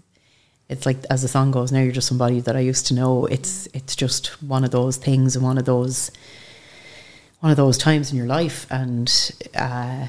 It's 0.67 0.85
like 0.85 0.97
as 1.09 1.23
the 1.23 1.27
song 1.27 1.49
goes, 1.49 1.71
now 1.71 1.79
you're 1.79 1.91
just 1.91 2.07
somebody 2.07 2.41
that 2.41 2.55
I 2.55 2.59
used 2.59 2.85
to 2.87 2.93
know. 2.93 3.25
It's 3.25 3.67
it's 3.73 3.95
just 3.95 4.27
one 4.43 4.63
of 4.63 4.69
those 4.69 4.97
things 4.97 5.35
and 5.35 5.43
one 5.43 5.57
of 5.57 5.65
those 5.65 6.11
one 7.39 7.51
of 7.51 7.57
those 7.57 7.77
times 7.77 8.11
in 8.11 8.17
your 8.17 8.27
life, 8.27 8.67
and 8.69 9.31
uh, 9.55 10.07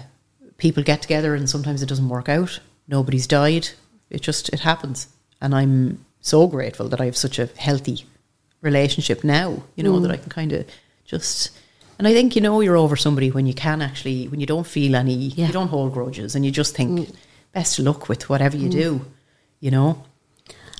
people 0.59 0.82
get 0.82 1.02
together, 1.02 1.35
and 1.35 1.48
sometimes 1.48 1.82
it 1.82 1.89
doesn't 1.89 2.09
work 2.09 2.28
out. 2.28 2.61
Nobody's 2.89 3.27
died. 3.27 3.69
It 4.11 4.23
just 4.23 4.48
it 4.51 4.61
happens, 4.61 5.09
and 5.40 5.55
I'm 5.55 6.05
so 6.20 6.47
grateful 6.47 6.89
that 6.89 7.01
I 7.01 7.07
have 7.07 7.16
such 7.16 7.39
a 7.39 7.47
healthy 7.57 8.05
relationship 8.61 9.24
now. 9.24 9.62
You 9.77 9.85
know 9.85 9.94
mm. 9.94 10.02
that 10.02 10.11
I 10.11 10.16
can 10.16 10.31
kind 10.31 10.52
of 10.52 10.66
just. 11.05 11.51
And 11.98 12.09
I 12.09 12.15
think 12.15 12.35
you 12.35 12.40
know 12.40 12.61
you're 12.61 12.78
over 12.78 12.97
somebody 12.97 13.31
when 13.31 13.47
you 13.47 13.52
can 13.55 13.82
actually 13.82 14.27
when 14.28 14.40
you 14.40 14.47
don't 14.47 14.66
feel 14.66 14.97
any 14.97 15.15
yeah. 15.15 15.48
you 15.48 15.52
don't 15.52 15.69
hold 15.69 15.93
grudges 15.93 16.35
and 16.35 16.47
you 16.47 16.51
just 16.51 16.74
think 16.74 16.98
mm. 16.98 17.15
best 17.52 17.78
of 17.78 17.85
luck 17.85 18.09
with 18.09 18.28
whatever 18.28 18.57
you 18.57 18.69
mm. 18.69 18.73
do, 18.73 19.07
you 19.61 19.70
know. 19.70 20.02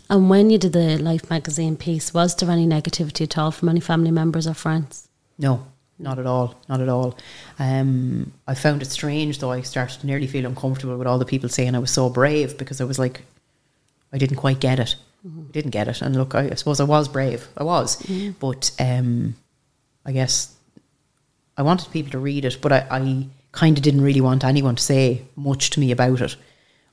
And 0.09 0.29
when 0.29 0.51
you 0.51 0.59
did 0.59 0.73
the 0.73 0.99
Life 0.99 1.31
magazine 1.31 1.77
piece, 1.77 2.13
was 2.13 2.35
there 2.35 2.51
any 2.51 2.67
negativity 2.67 3.23
at 3.23 3.39
all 3.39 3.53
from 3.53 3.69
any 3.69 3.79
family 3.79 4.11
members 4.11 4.47
or 4.47 4.55
friends? 4.55 5.09
No, 5.39 5.67
not 6.01 6.19
at 6.19 6.27
all, 6.27 6.55
not 6.69 6.81
at 6.81 6.89
all. 6.89 7.17
Um, 7.59 8.33
I 8.47 8.55
found 8.55 8.83
it 8.83 8.91
strange 8.91 9.39
though. 9.39 9.51
I 9.51 9.61
started 9.61 10.01
to 10.01 10.07
nearly 10.07 10.27
feel 10.27 10.47
uncomfortable 10.47 10.97
with 10.97 11.07
all 11.07 11.19
the 11.19 11.25
people 11.25 11.49
saying 11.49 11.75
I 11.75 11.79
was 11.79 11.91
so 11.91 12.09
brave 12.09 12.57
because 12.59 12.81
I 12.81 12.85
was 12.85 12.99
like, 12.99 13.23
I 14.13 14.19
didn't 14.19 14.39
quite 14.39 14.61
get 14.61 14.79
it. 14.79 14.97
Mm-hmm. 15.27 15.41
I 15.49 15.53
didn't 15.53 15.71
get 15.71 15.89
it. 15.89 16.03
And 16.03 16.17
look, 16.17 16.35
I, 16.35 16.51
I, 16.51 16.55
suppose 16.55 16.81
I 16.81 16.85
was 16.85 17.09
brave. 17.09 17.47
I 17.57 17.65
was, 17.65 18.01
mm-hmm. 18.03 18.33
but 18.41 18.71
um, 18.81 19.37
I 20.05 20.13
guess 20.13 20.55
I 21.57 21.63
wanted 21.63 21.93
people 21.93 22.13
to 22.13 22.19
read 22.19 22.45
it, 22.45 22.59
but 22.63 22.73
I, 22.73 22.87
I 22.91 23.27
kind 23.53 23.77
of 23.77 23.85
didn't 23.85 24.03
really 24.03 24.21
want 24.21 24.45
anyone 24.45 24.77
to 24.77 24.83
say 24.83 25.23
much 25.37 25.71
to 25.71 25.81
me 25.81 25.93
about 25.93 26.21
it 26.21 26.37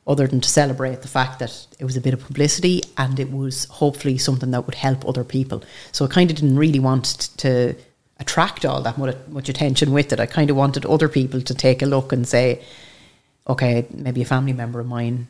other 0.05 0.27
than 0.27 0.41
to 0.41 0.49
celebrate 0.49 1.01
the 1.01 1.07
fact 1.07 1.39
that 1.39 1.67
it 1.79 1.85
was 1.85 1.97
a 1.97 2.01
bit 2.01 2.13
of 2.13 2.21
publicity 2.21 2.81
and 2.97 3.19
it 3.19 3.31
was 3.31 3.65
hopefully 3.65 4.17
something 4.17 4.51
that 4.51 4.65
would 4.65 4.75
help 4.75 5.07
other 5.07 5.23
people. 5.23 5.63
So 5.91 6.05
I 6.05 6.07
kind 6.07 6.29
of 6.29 6.37
didn't 6.37 6.57
really 6.57 6.79
want 6.79 7.29
to 7.37 7.75
attract 8.19 8.65
all 8.65 8.81
that 8.81 8.97
much, 8.97 9.15
much 9.27 9.49
attention 9.49 9.91
with 9.91 10.11
it. 10.11 10.19
I 10.19 10.25
kind 10.25 10.49
of 10.49 10.55
wanted 10.55 10.85
other 10.85 11.09
people 11.09 11.41
to 11.41 11.53
take 11.53 11.81
a 11.81 11.85
look 11.85 12.11
and 12.11 12.27
say, 12.27 12.61
okay, 13.47 13.85
maybe 13.93 14.21
a 14.21 14.25
family 14.25 14.53
member 14.53 14.79
of 14.79 14.87
mine, 14.87 15.27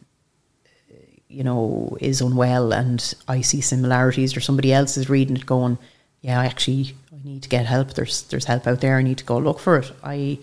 you 1.28 1.44
know, 1.44 1.98
is 2.00 2.22
unwell 2.22 2.74
and 2.74 3.14
I 3.28 3.42
see 3.42 3.62
similarities, 3.62 4.36
or 4.36 4.40
somebody 4.40 4.74
else 4.74 4.98
is 4.98 5.10
reading 5.10 5.36
it 5.36 5.46
going, 5.46 5.78
yeah, 6.22 6.40
I 6.40 6.46
actually 6.46 6.96
I 7.14 7.28
need 7.28 7.44
to 7.44 7.50
get 7.50 7.66
help. 7.66 7.94
There's 7.94 8.24
there's 8.24 8.46
help 8.46 8.68
out 8.68 8.82
there. 8.82 8.98
I 8.98 9.04
need 9.04 9.18
to 9.20 9.26
go 9.26 9.38
look 9.38 9.60
for 9.60 9.78
it. 9.78 9.92
I 10.04 10.40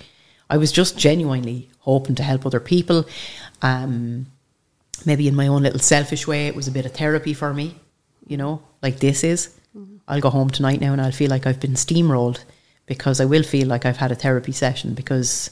I 0.49 0.57
was 0.57 0.73
just 0.73 0.99
genuinely 0.99 1.69
hoping 1.81 2.15
to 2.17 2.23
help 2.23 2.47
other 2.47 2.61
people. 2.61 3.07
Um, 3.63 4.27
maybe 5.05 5.27
in 5.27 5.35
my 5.35 5.49
own 5.49 5.63
little 5.63 5.81
selfish 5.81 6.27
way, 6.27 6.47
it 6.47 6.55
was 6.55 6.69
a 6.69 6.73
bit 6.73 6.87
of 6.87 6.93
therapy 6.93 7.35
for 7.35 7.53
me, 7.53 7.77
you 8.27 8.37
know, 8.37 8.63
like 8.83 9.01
this 9.01 9.25
is. 9.25 9.59
I'll 10.07 10.21
go 10.21 10.31
home 10.31 10.51
tonight 10.51 10.81
now 10.81 10.93
and 10.93 11.01
I'll 11.01 11.13
feel 11.13 11.31
like 11.31 11.47
I've 11.47 11.61
been 11.61 11.75
steamrolled 11.75 12.45
because 12.87 13.21
I 13.21 13.25
will 13.25 13.43
feel 13.43 13.67
like 13.67 13.87
I've 13.87 13.97
had 13.97 14.13
a 14.13 14.17
therapy 14.17 14.53
session 14.53 14.95
because 14.95 15.51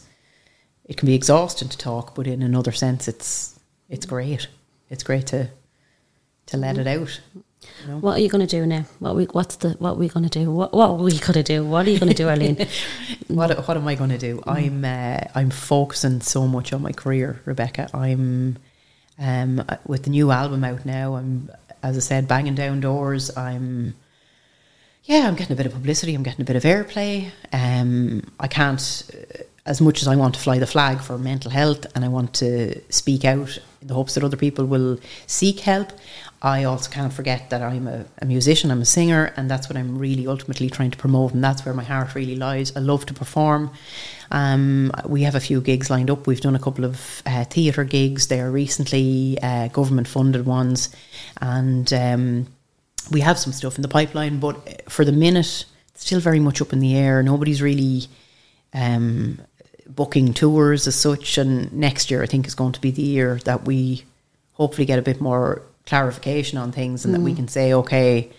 it 0.84 0.96
can 0.96 1.06
be 1.06 1.14
exhausting 1.14 1.68
to 1.68 1.78
talk, 1.78 2.14
but 2.14 2.26
in 2.26 2.42
another 2.42 2.72
sense, 2.72 3.08
it's 3.08 3.58
it's 3.88 4.06
great. 4.06 4.48
It's 4.90 5.02
great 5.02 5.26
to 5.28 5.48
to 6.46 6.56
let 6.56 6.78
it 6.78 6.86
out. 6.86 7.20
You 7.34 7.88
know? 7.88 7.98
What 7.98 8.18
are 8.18 8.20
you 8.20 8.28
going 8.28 8.46
to 8.46 8.56
do 8.56 8.66
now? 8.66 8.84
What 8.98 9.14
we 9.14 9.24
what's 9.26 9.56
the 9.56 9.70
what 9.78 9.92
are 9.92 9.94
we 9.94 10.08
going 10.08 10.28
to 10.28 10.38
do? 10.38 10.50
What 10.50 10.74
what 10.74 10.90
are 10.90 10.96
we 10.96 11.18
going 11.18 11.34
to 11.34 11.42
do? 11.42 11.64
What 11.64 11.86
are 11.86 11.90
you 11.90 11.98
going 11.98 12.10
to 12.10 12.14
do, 12.14 12.28
Arlene? 12.28 12.66
what 13.28 13.66
what 13.66 13.76
am 13.76 13.88
I 13.88 13.94
going 13.94 14.10
to 14.10 14.18
do? 14.18 14.42
I'm 14.46 14.84
uh, 14.84 15.20
I'm 15.34 15.50
focusing 15.50 16.20
so 16.20 16.46
much 16.46 16.72
on 16.72 16.82
my 16.82 16.92
career, 16.92 17.40
Rebecca. 17.44 17.88
I'm 17.94 18.58
um, 19.18 19.64
with 19.86 20.04
the 20.04 20.10
new 20.10 20.30
album 20.30 20.64
out 20.64 20.84
now. 20.84 21.14
I'm 21.14 21.50
as 21.82 21.96
I 21.96 22.00
said, 22.00 22.28
banging 22.28 22.54
down 22.54 22.80
doors. 22.80 23.36
I'm 23.36 23.94
yeah, 25.04 25.26
I'm 25.26 25.34
getting 25.34 25.52
a 25.52 25.56
bit 25.56 25.66
of 25.66 25.72
publicity. 25.72 26.14
I'm 26.14 26.22
getting 26.22 26.42
a 26.42 26.44
bit 26.44 26.56
of 26.56 26.62
airplay. 26.62 27.30
Um, 27.52 28.22
I 28.38 28.46
can't, 28.46 29.10
uh, 29.12 29.42
as 29.66 29.80
much 29.80 30.02
as 30.02 30.08
I 30.08 30.16
want 30.16 30.34
to 30.34 30.40
fly 30.40 30.58
the 30.58 30.66
flag 30.66 31.00
for 31.00 31.18
mental 31.18 31.50
health 31.50 31.86
and 31.94 32.04
I 32.04 32.08
want 32.08 32.34
to 32.34 32.80
speak 32.90 33.24
out 33.24 33.58
in 33.80 33.88
the 33.88 33.94
hopes 33.94 34.14
that 34.14 34.24
other 34.24 34.36
people 34.36 34.64
will 34.64 34.98
seek 35.26 35.60
help. 35.60 35.92
I 36.40 36.64
also 36.64 36.90
can't 36.90 37.12
forget 37.12 37.50
that 37.50 37.62
I'm 37.62 37.86
a, 37.86 38.04
a, 38.20 38.26
musician, 38.26 38.72
I'm 38.72 38.82
a 38.82 38.84
singer, 38.84 39.32
and 39.36 39.48
that's 39.48 39.68
what 39.68 39.76
I'm 39.76 39.96
really 39.96 40.26
ultimately 40.26 40.68
trying 40.68 40.90
to 40.90 40.98
promote, 40.98 41.34
and 41.34 41.42
that's 41.42 41.64
where 41.64 41.72
my 41.72 41.84
heart 41.84 42.16
really 42.16 42.34
lies. 42.34 42.76
I 42.76 42.80
love 42.80 43.06
to 43.06 43.14
perform. 43.14 43.70
Um, 44.32 44.90
we 45.06 45.22
have 45.22 45.36
a 45.36 45.40
few 45.40 45.60
gigs 45.60 45.88
lined 45.88 46.10
up. 46.10 46.26
We've 46.26 46.40
done 46.40 46.56
a 46.56 46.58
couple 46.58 46.84
of 46.84 47.22
uh, 47.26 47.44
theatre 47.44 47.84
gigs 47.84 48.26
there 48.26 48.50
recently, 48.50 49.38
uh, 49.40 49.68
government 49.68 50.08
funded 50.08 50.44
ones, 50.44 50.88
and 51.40 51.92
um, 51.92 52.48
we 53.12 53.20
have 53.20 53.39
some 53.39 53.52
stuff 53.52 53.76
in 53.76 53.82
the 53.82 53.89
pipeline, 53.89 54.39
but 54.39 54.90
for 54.90 55.05
the 55.05 55.12
minute, 55.12 55.64
it's 55.89 56.05
still 56.06 56.20
very 56.20 56.40
much 56.40 56.60
up 56.60 56.72
in 56.72 56.80
the 56.80 56.97
air. 56.97 57.22
Nobody's 57.22 57.62
really 57.62 58.06
um, 58.74 59.40
booking 59.86 60.34
tours 60.34 60.86
as 60.86 60.94
such. 60.94 61.39
And 61.39 61.72
next 61.72 62.10
year, 62.10 62.22
I 62.22 62.26
think, 62.26 62.47
is 62.47 62.55
going 62.55 62.72
to 62.72 62.80
be 62.80 62.90
the 62.90 63.02
year 63.02 63.39
that 63.44 63.64
we 63.64 64.05
hopefully 64.55 64.86
get 64.86 64.98
a 64.98 65.02
bit 65.02 65.20
more 65.20 65.62
clarification 65.86 66.59
on 66.59 66.72
things 66.72 67.05
and 67.05 67.14
mm. 67.14 67.18
that 67.18 67.24
we 67.24 67.32
mm. 67.32 67.36
can 67.36 67.48
say, 67.48 67.72
okay, 67.74 68.30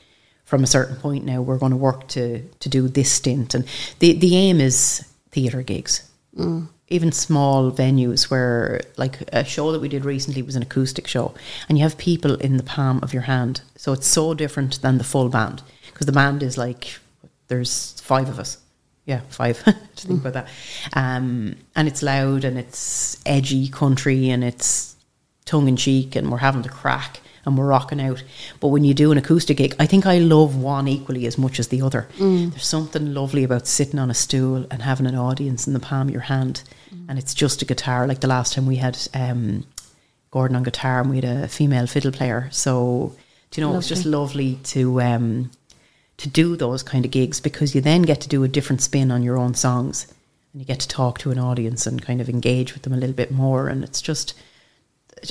from 0.45 0.64
a 0.64 0.68
certain 0.68 0.98
point 0.98 1.26
now, 1.26 1.41
we're 1.41 1.58
going 1.58 1.72
to 1.72 1.78
work 1.78 2.08
to, 2.10 2.41
to 2.60 2.70
do 2.70 2.88
this 2.88 3.12
stint. 3.12 3.54
And 3.54 3.66
the, 4.00 4.14
the 4.14 4.36
aim 4.36 4.60
is 4.60 5.08
theatre 5.32 5.62
gigs. 5.62 6.10
Mm 6.38 6.68
even 6.94 7.11
small 7.11 7.72
venues 7.72 8.30
where 8.30 8.80
like 8.98 9.24
a 9.34 9.44
show 9.44 9.72
that 9.72 9.82
we 9.82 9.90
did 9.90 10.06
recently 10.06 10.44
was 10.44 10.56
an 10.56 10.61
acoustic 10.61 11.07
show 11.07 11.34
and 11.68 11.78
you 11.78 11.84
have 11.84 11.98
people 11.98 12.36
in 12.36 12.57
the 12.57 12.64
palm 12.64 12.99
of 13.02 13.14
your 13.14 13.24
hand 13.24 13.61
so 13.76 13.94
it's 13.94 14.07
so 14.07 14.34
different 14.34 14.82
than 14.82 14.99
the 14.99 15.03
full 15.03 15.28
band 15.28 15.64
because 15.88 16.06
the 16.06 16.11
band 16.11 16.44
is 16.44 16.57
like 16.57 16.99
there's 17.48 17.99
five 18.02 18.30
of 18.30 18.38
us 18.38 18.57
yeah 19.06 19.22
five 19.30 19.61
to 19.64 20.07
think 20.07 20.20
mm. 20.20 20.26
about 20.26 20.34
that 20.34 20.48
um, 20.94 21.56
and 21.76 21.88
it's 21.88 22.03
loud 22.03 22.44
and 22.44 22.57
it's 22.60 23.18
edgy 23.26 23.68
country 23.68 24.30
and 24.30 24.44
it's 24.44 24.95
tongue-in-cheek 25.45 26.15
and 26.15 26.32
we're 26.32 26.38
having 26.38 26.64
to 26.64 26.70
crack 26.70 27.20
and 27.45 27.57
we're 27.57 27.68
rocking 27.68 28.02
out. 28.02 28.24
But 28.60 28.70
when 28.70 28.84
you 28.84 28.94
do 28.94 29.11
an 29.11 29.18
acoustic 29.18 29.57
gig, 29.57 29.76
I 29.80 29.86
think 29.86 30.06
I 30.06 30.20
love 30.20 30.56
one 30.56 30.88
equally 30.88 31.26
as 31.26 31.38
much 31.38 31.60
as 31.60 31.68
the 31.68 31.82
other. 31.82 32.07
Mm. 32.18 32.52
There's 32.52 32.65
something 32.65 33.14
lovely 33.14 33.44
about 33.44 33.68
sitting 33.68 33.99
on 33.99 34.10
a 34.10 34.14
stool 34.14 34.65
and 34.72 34.82
having 34.82 35.07
an 35.07 35.15
audience 35.15 35.68
in 35.68 35.74
the 35.74 35.80
palm 35.80 36.07
of 36.07 36.14
your 36.14 36.22
hand, 36.22 36.64
mm. 36.94 37.06
and 37.10 37.18
it's 37.20 37.34
just 37.34 37.61
a 37.61 37.65
guitar. 37.65 38.07
Like 38.07 38.22
the 38.22 38.28
last 38.28 38.53
time 38.53 38.65
we 38.65 38.78
had 38.78 38.98
um, 39.14 39.65
Gordon 40.32 40.56
on 40.56 40.64
guitar, 40.64 41.02
and 41.02 41.10
we 41.10 41.18
had 41.18 41.26
a 41.26 41.48
female 41.48 41.88
fiddle 41.88 42.11
player. 42.11 42.49
So 42.52 43.15
do 43.52 43.61
you 43.61 43.65
know 43.65 43.72
lovely. 43.72 43.76
it 43.76 43.78
was 43.78 43.90
just 43.90 44.06
lovely 44.06 44.56
to. 44.64 45.02
Um, 45.02 45.52
to 46.15 46.30
do 46.30 46.56
those 46.56 46.84
kind 46.84 47.06
of 47.06 47.11
gigs 47.11 47.41
because 47.41 47.74
you 47.74 47.82
then 47.82 48.03
get 48.03 48.22
to 48.22 48.30
do 48.30 48.44
a 48.44 48.48
different 48.48 48.82
spin 48.82 49.11
on 49.11 49.24
your 49.24 49.36
own 49.36 49.56
songs 49.56 50.06
and 50.53 50.61
you 50.61 50.65
get 50.65 50.80
to 50.80 50.88
talk 50.88 51.18
to 51.18 51.32
an 51.32 51.40
audience 51.40 51.88
and 51.88 52.03
kind 52.03 52.22
of 52.22 52.30
engage 52.30 52.76
with 52.76 52.84
them 52.84 52.94
a 52.94 52.98
little 52.98 53.15
bit 53.15 53.32
more 53.32 53.68
and 53.68 53.84
it's 53.84 53.99
just 53.99 54.36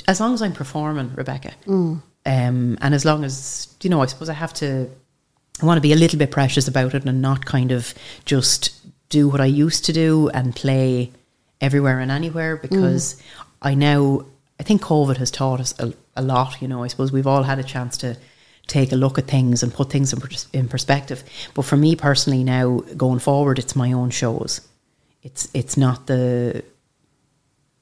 as 0.07 0.19
long 0.19 0.33
as 0.33 0.41
I'm 0.41 0.53
performing, 0.53 1.13
Rebecca, 1.15 1.51
mm. 1.65 2.01
um, 2.25 2.77
and 2.81 2.93
as 2.93 3.05
long 3.05 3.23
as 3.23 3.75
you 3.81 3.89
know, 3.89 4.01
I 4.01 4.05
suppose 4.07 4.29
I 4.29 4.33
have 4.33 4.53
to. 4.55 4.89
I 5.61 5.65
want 5.65 5.77
to 5.77 5.81
be 5.81 5.93
a 5.93 5.97
little 5.97 6.17
bit 6.17 6.31
precious 6.31 6.67
about 6.67 6.95
it 6.95 7.05
and 7.05 7.21
not 7.21 7.45
kind 7.45 7.71
of 7.71 7.93
just 8.25 8.71
do 9.09 9.29
what 9.29 9.39
I 9.39 9.45
used 9.45 9.85
to 9.85 9.93
do 9.93 10.29
and 10.29 10.55
play 10.55 11.11
everywhere 11.63 11.99
and 11.99 12.11
anywhere 12.11 12.57
because 12.57 13.15
mm. 13.15 13.21
I 13.61 13.73
now 13.73 14.25
I 14.59 14.63
think 14.63 14.81
COVID 14.81 15.17
has 15.17 15.31
taught 15.31 15.59
us 15.59 15.73
a, 15.79 15.93
a, 16.15 16.21
lot. 16.21 16.61
You 16.61 16.67
know, 16.67 16.83
I 16.83 16.87
suppose 16.87 17.11
we've 17.11 17.25
all 17.25 17.43
had 17.43 17.57
a 17.57 17.63
chance 17.63 17.97
to 17.99 18.17
take 18.67 18.91
a 18.91 18.95
look 18.95 19.17
at 19.17 19.27
things 19.27 19.63
and 19.63 19.73
put 19.73 19.89
things 19.89 20.13
in, 20.13 20.21
in 20.59 20.67
perspective. 20.67 21.23
But 21.53 21.63
for 21.63 21.77
me 21.77 21.95
personally, 21.95 22.43
now 22.43 22.79
going 22.95 23.19
forward, 23.19 23.57
it's 23.57 23.75
my 23.75 23.93
own 23.93 24.09
shows. 24.11 24.61
It's 25.23 25.49
it's 25.53 25.77
not 25.77 26.05
the 26.07 26.63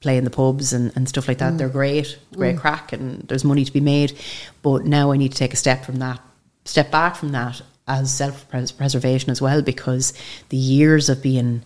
playing 0.00 0.24
the 0.24 0.30
pubs 0.30 0.72
and, 0.72 0.92
and 0.96 1.08
stuff 1.08 1.28
like 1.28 1.38
that. 1.38 1.58
They're 1.58 1.68
great, 1.68 2.18
great 2.34 2.58
crack, 2.58 2.92
and 2.92 3.22
there's 3.28 3.44
money 3.44 3.64
to 3.64 3.72
be 3.72 3.80
made. 3.80 4.18
But 4.62 4.84
now 4.84 5.12
I 5.12 5.16
need 5.16 5.32
to 5.32 5.38
take 5.38 5.52
a 5.52 5.56
step 5.56 5.84
from 5.84 5.96
that, 5.96 6.20
step 6.64 6.90
back 6.90 7.16
from 7.16 7.30
that 7.32 7.60
as 7.86 8.12
self 8.12 8.48
preservation 8.48 9.30
as 9.30 9.40
well, 9.40 9.62
because 9.62 10.12
the 10.48 10.56
years 10.56 11.08
of 11.08 11.22
being 11.22 11.62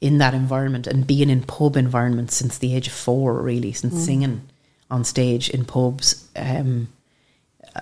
in 0.00 0.18
that 0.18 0.34
environment 0.34 0.86
and 0.86 1.06
being 1.06 1.28
in 1.30 1.42
pub 1.42 1.76
environments 1.76 2.34
since 2.34 2.58
the 2.58 2.74
age 2.74 2.86
of 2.86 2.92
four, 2.92 3.42
really, 3.42 3.72
since 3.72 4.02
singing 4.04 4.48
on 4.90 5.04
stage 5.04 5.50
in 5.50 5.64
pubs, 5.64 6.28
um, 6.36 6.88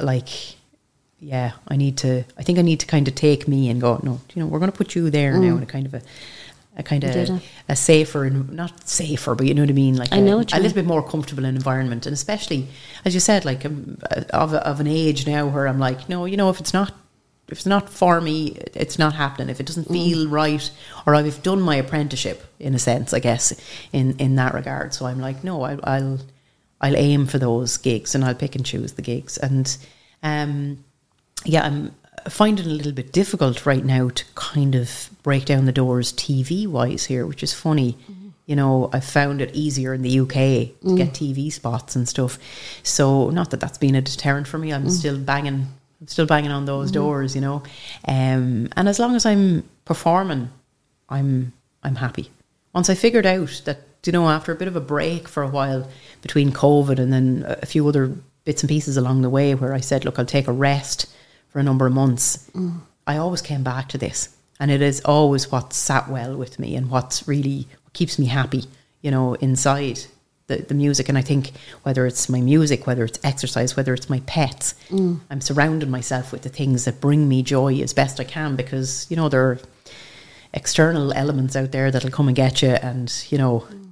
like 0.01 0.29
yeah, 1.21 1.53
I 1.67 1.77
need 1.77 1.99
to. 1.99 2.25
I 2.37 2.43
think 2.43 2.59
I 2.59 2.63
need 2.63 2.81
to 2.81 2.87
kind 2.87 3.09
of 3.09 3.15
take 3.15 3.49
me 3.49 3.69
and 3.71 3.81
go. 3.81 4.01
No, 4.03 4.21
you 4.35 4.43
know, 4.43 4.47
we're 4.47 4.61
going 4.61 4.71
to 4.71 4.77
put 4.77 4.95
you 4.95 5.11
there 5.11 5.37
now 5.37 5.57
in 5.57 5.63
a 5.63 5.67
kind 5.67 5.87
of 5.87 5.95
a, 5.95 6.03
a 6.77 6.83
kind 6.85 7.03
of 7.03 7.43
a 7.69 7.75
safer 7.75 8.25
and 8.25 8.53
not 8.53 8.89
safer, 8.89 9.35
but 9.35 9.47
you 9.47 9.55
know 9.55 9.63
what 9.63 9.71
I 9.71 9.75
mean. 9.75 9.97
Like 9.97 10.13
I 10.13 10.19
a, 10.19 10.23
know 10.23 10.39
a 10.39 10.61
little 10.61 10.75
bit 10.75 10.85
more 10.85 11.03
comfortable 11.03 11.45
environment, 11.45 12.07
and 12.07 12.15
especially 12.15 12.69
as 13.05 13.15
you 13.15 13.21
said, 13.21 13.45
like 13.45 13.65
um, 13.65 13.99
uh, 14.11 14.23
of 14.31 14.55
of 14.55 14.79
an 14.79 14.87
age 14.87 15.27
now 15.27 15.47
where 15.47 15.67
I'm 15.67 15.81
like, 15.81 16.09
no, 16.09 16.25
you 16.25 16.37
know, 16.37 16.51
if 16.51 16.61
it's 16.61 16.73
not. 16.73 16.95
If 17.49 17.59
it's 17.59 17.67
not 17.67 17.89
for 17.89 18.21
me, 18.21 18.59
it's 18.75 18.99
not 18.99 19.15
happening. 19.15 19.49
If 19.49 19.61
it 19.61 19.67
doesn't 19.67 19.89
mm. 19.89 19.93
feel 19.93 20.29
right, 20.29 20.71
or 21.07 21.15
I've 21.15 21.43
done 21.43 21.63
my 21.63 21.77
apprenticeship 21.77 22.45
in 22.59 22.75
a 22.75 22.79
sense, 22.79 23.15
I 23.15 23.21
guess, 23.21 23.59
in 23.93 24.17
in 24.19 24.37
that 24.37 24.55
regard. 24.55 24.95
So 24.95 25.07
I'm 25.07 25.21
like, 25.21 25.43
no, 25.45 25.63
I, 25.63 25.79
I'll 25.83 26.19
I'll 26.81 26.97
aim 26.97 27.27
for 27.27 27.39
those 27.39 27.77
gigs 27.77 28.15
and 28.15 28.25
I'll 28.25 28.35
pick 28.35 28.55
and 28.55 28.65
choose 28.65 28.93
the 28.93 29.03
gigs. 29.03 29.37
And 29.39 29.77
um, 30.23 30.85
yeah, 31.45 31.65
I'm 31.65 31.95
finding 32.29 32.67
it 32.67 32.71
a 32.71 32.75
little 32.75 32.93
bit 32.93 33.13
difficult 33.13 33.67
right 33.67 33.85
now 33.85 34.09
to 34.09 34.25
kind 34.35 34.75
of 34.75 35.11
break 35.23 35.45
down 35.45 35.65
the 35.65 35.73
doors 35.73 36.13
TV 36.13 36.67
wise 36.67 37.07
here, 37.07 37.27
which 37.27 37.43
is 37.43 37.53
funny. 37.53 37.93
Mm-hmm. 37.93 38.29
You 38.47 38.57
know, 38.57 38.89
I 38.93 39.01
found 39.01 39.43
it 39.43 39.55
easier 39.55 39.93
in 39.93 40.03
the 40.03 40.21
UK 40.21 40.29
to 40.31 40.75
mm. 40.83 40.97
get 40.97 41.11
TV 41.11 41.53
spots 41.53 41.95
and 41.95 42.09
stuff. 42.09 42.39
So, 42.83 43.29
not 43.29 43.51
that 43.51 43.61
that's 43.61 43.77
been 43.77 43.95
a 43.95 44.01
deterrent 44.01 44.49
for 44.49 44.57
me. 44.57 44.73
I'm 44.73 44.87
mm. 44.87 44.91
still 44.91 45.19
banging, 45.19 45.67
I'm 46.01 46.09
still 46.09 46.27
banging 46.27 46.51
on 46.53 46.65
those 46.65 46.91
doors. 46.91 47.35
You 47.35 47.41
know, 47.41 47.63
um, 48.07 48.69
and 48.77 48.89
as 48.89 48.99
long 48.99 49.17
as 49.17 49.27
I'm 49.27 49.69
performing, 49.85 50.51
I'm 51.09 51.53
I'm 51.83 51.97
happy. 51.97 52.31
Once 52.75 52.91
I 52.91 52.95
figured 52.95 53.27
out 53.27 53.63
that 53.65 53.81
you 54.05 54.13
know 54.13 54.29
after 54.29 54.53
a 54.53 54.57
bit 54.57 54.69
of 54.69 54.77
a 54.77 54.81
break 54.81 55.29
for 55.29 55.43
a 55.43 55.49
while 55.49 55.89
between 56.23 56.53
COVID 56.53 56.99
and 56.99 57.13
then 57.13 57.45
a 57.47 57.67
few 57.67 57.87
other 57.89 58.13
bits 58.45 58.63
and 58.63 58.69
pieces 58.69 58.97
along 58.97 59.23
the 59.23 59.31
way 59.31 59.55
where 59.55 59.75
I 59.75 59.81
said, 59.81 60.05
look, 60.05 60.19
I'll 60.19 60.25
take 60.25 60.49
a 60.49 60.53
rest 60.53 61.07
for 61.49 61.59
a 61.59 61.63
number 61.63 61.87
of 61.87 61.93
months. 61.93 62.51
I 63.07 63.17
always 63.17 63.43
came 63.43 63.63
back 63.63 63.89
to 63.91 63.99
this, 63.99 64.29
and 64.61 64.71
it 64.71 64.83
is 64.83 65.01
always 65.05 65.51
what 65.51 65.73
sat 65.73 66.09
well 66.09 66.37
with 66.37 66.59
me 66.59 66.77
and 66.77 66.91
what's 66.91 67.27
really 67.27 67.67
what 67.85 67.93
keeps 67.93 68.19
me 68.19 68.27
happy. 68.27 68.65
You 69.03 69.11
know, 69.11 69.35
inside 69.35 70.01
the, 70.49 70.57
the 70.59 70.75
music. 70.75 71.09
And 71.09 71.17
I 71.17 71.23
think 71.23 71.53
whether 71.85 72.07
it's 72.07 72.29
my 72.29 72.41
music, 72.41 72.87
whether 72.87 73.05
it's 73.05 73.19
exercise, 73.25 73.77
whether 73.77 73.95
it's 73.95 74.11
my 74.11 74.21
pets, 74.21 74.75
mm. 74.91 75.21
I'm 75.31 75.41
surrounding 75.41 75.91
myself 75.91 76.33
with 76.33 76.43
the 76.43 76.49
things 76.49 76.85
that 76.85 77.01
bring 77.01 77.29
me 77.29 77.43
joy 77.43 77.81
as 77.81 77.95
best 77.95 78.21
I 78.21 78.25
can 78.25 78.57
because, 78.57 79.07
you 79.09 79.17
know, 79.17 79.29
there 79.29 79.43
are 79.43 79.59
external 80.53 81.13
elements 81.13 81.57
out 81.57 81.73
there 81.73 81.91
that'll 81.91 82.11
come 82.11 82.29
and 82.29 82.37
get 82.37 82.61
you 82.61 82.71
and, 82.71 83.13
you 83.31 83.39
know, 83.39 83.61
mm. 83.71 83.91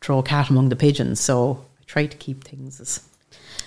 throw 0.00 0.20
a 0.20 0.22
cat 0.22 0.48
among 0.48 0.70
the 0.70 0.76
pigeons. 0.76 1.20
So 1.20 1.64
I 1.80 1.84
try 1.86 2.06
to 2.06 2.16
keep 2.16 2.44
things 2.44 2.80
as 2.80 3.02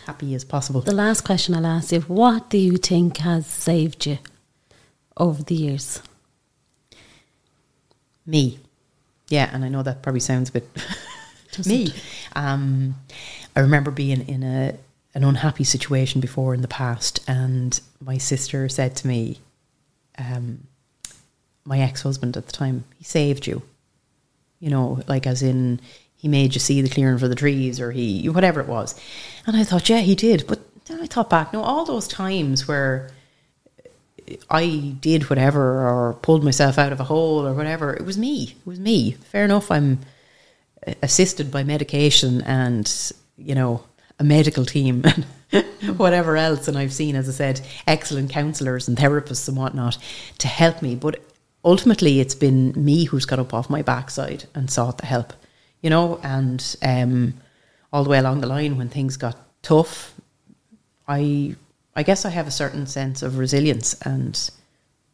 happy 0.06 0.34
as 0.34 0.43
possible. 0.43 0.81
The 0.81 0.93
last 0.93 1.22
question 1.22 1.53
I'll 1.53 1.65
ask 1.65 1.91
you 1.91 2.01
what 2.01 2.49
do 2.49 2.57
you 2.57 2.77
think 2.77 3.18
has 3.18 3.45
saved 3.45 4.06
you 4.06 4.18
over 5.18 5.43
the 5.43 5.56
years? 5.56 6.01
me. 8.30 8.60
Yeah, 9.30 9.49
and 9.51 9.65
I 9.65 9.69
know 9.69 9.84
that 9.84 10.01
probably 10.01 10.22
sounds 10.22 10.49
a 10.49 10.53
bit 10.53 10.69
me. 11.68 11.94
Um, 12.36 12.95
I 13.56 13.61
remember 13.61 13.91
being 13.91 14.27
in 14.27 14.44
a 14.44 14.77
an 15.15 15.23
unhappy 15.23 15.64
situation 15.64 16.22
before 16.22 16.53
in 16.53 16.61
the 16.61 16.68
past, 16.68 17.19
and 17.27 17.80
my 17.99 18.18
sister 18.18 18.69
said 18.69 18.95
to 18.95 19.07
me, 19.07 19.40
um, 20.19 20.68
my 21.65 21.80
ex 21.80 22.03
husband 22.03 22.38
at 22.38 22.45
the 22.45 22.52
time, 22.52 22.84
he 22.98 23.03
saved 23.03 23.48
you. 23.48 23.61
You 24.60 24.69
know, 24.69 25.02
like 25.07 25.26
as 25.26 25.41
in 25.41 25.80
he 26.15 26.27
made 26.27 26.53
you 26.53 26.60
see 26.60 26.81
the 26.81 26.90
clearing 26.90 27.18
for 27.18 27.27
the 27.27 27.36
trees, 27.36 27.80
or 27.80 27.91
he 27.91 28.27
whatever 28.30 28.60
it 28.60 28.68
was. 28.68 28.99
And 29.48 29.56
I 29.56 29.64
thought, 29.64 29.90
yeah, 29.90 29.99
he 29.99 30.15
did. 30.15 30.45
But 30.48 30.60
then 30.86 30.99
I 31.02 31.06
thought 31.06 31.30
back, 31.30 31.53
no, 31.53 31.64
all 31.64 31.86
those 31.86 32.07
times 32.07 32.68
where 32.68 33.10
I 34.49 34.95
did 34.99 35.30
whatever 35.30 35.88
or 35.88 36.14
pulled 36.22 36.44
myself 36.44 36.77
out 36.77 36.91
of 36.91 36.99
a 36.99 37.06
hole 37.06 37.48
or 37.48 37.53
whatever. 37.53 37.94
It 37.94 38.06
was 38.06 38.18
me. 38.18 38.56
It 38.60 38.68
was 38.68 38.80
me. 38.80 39.11
Fair 39.11 39.45
enough. 39.45 39.72
I'm 39.72 39.99
assisted 41.01 41.51
by 41.51 41.64
medication 41.64 42.41
and 42.41 43.11
you 43.38 43.56
know 43.56 43.84
a 44.19 44.23
medical 44.23 44.65
team 44.65 45.03
and 45.51 45.97
whatever 45.97 46.38
else. 46.38 46.68
And 46.68 46.77
I've 46.77 46.93
seen, 46.93 47.15
as 47.15 47.30
I 47.30 47.31
said, 47.31 47.61
excellent 47.88 48.30
counsellors 48.30 48.88
and 48.88 48.97
therapists 48.97 49.47
and 49.47 49.57
whatnot 49.57 49.97
to 50.39 50.47
help 50.47 50.81
me. 50.81 50.95
But 50.95 51.22
ultimately, 51.64 52.19
it's 52.19 52.35
been 52.35 52.73
me 52.76 53.06
who's 53.06 53.26
got 53.26 53.39
up 53.39 53.53
off 53.53 53.69
my 53.69 53.81
backside 53.81 54.45
and 54.53 54.69
sought 54.69 54.97
the 54.97 55.06
help. 55.06 55.34
You 55.81 55.89
know, 55.89 56.19
and 56.23 56.76
um, 56.84 57.35
all 57.93 58.03
the 58.03 58.10
way 58.10 58.18
along 58.18 58.41
the 58.41 58.47
line 58.47 58.77
when 58.77 58.89
things 58.89 59.15
got 59.15 59.38
tough, 59.61 60.14
I 61.07 61.56
I 61.95 62.03
guess 62.03 62.26
I 62.26 62.30
have 62.30 62.47
a 62.47 62.51
certain 62.51 62.85
sense 62.85 63.23
of 63.23 63.38
resilience 63.38 63.99
and 64.01 64.49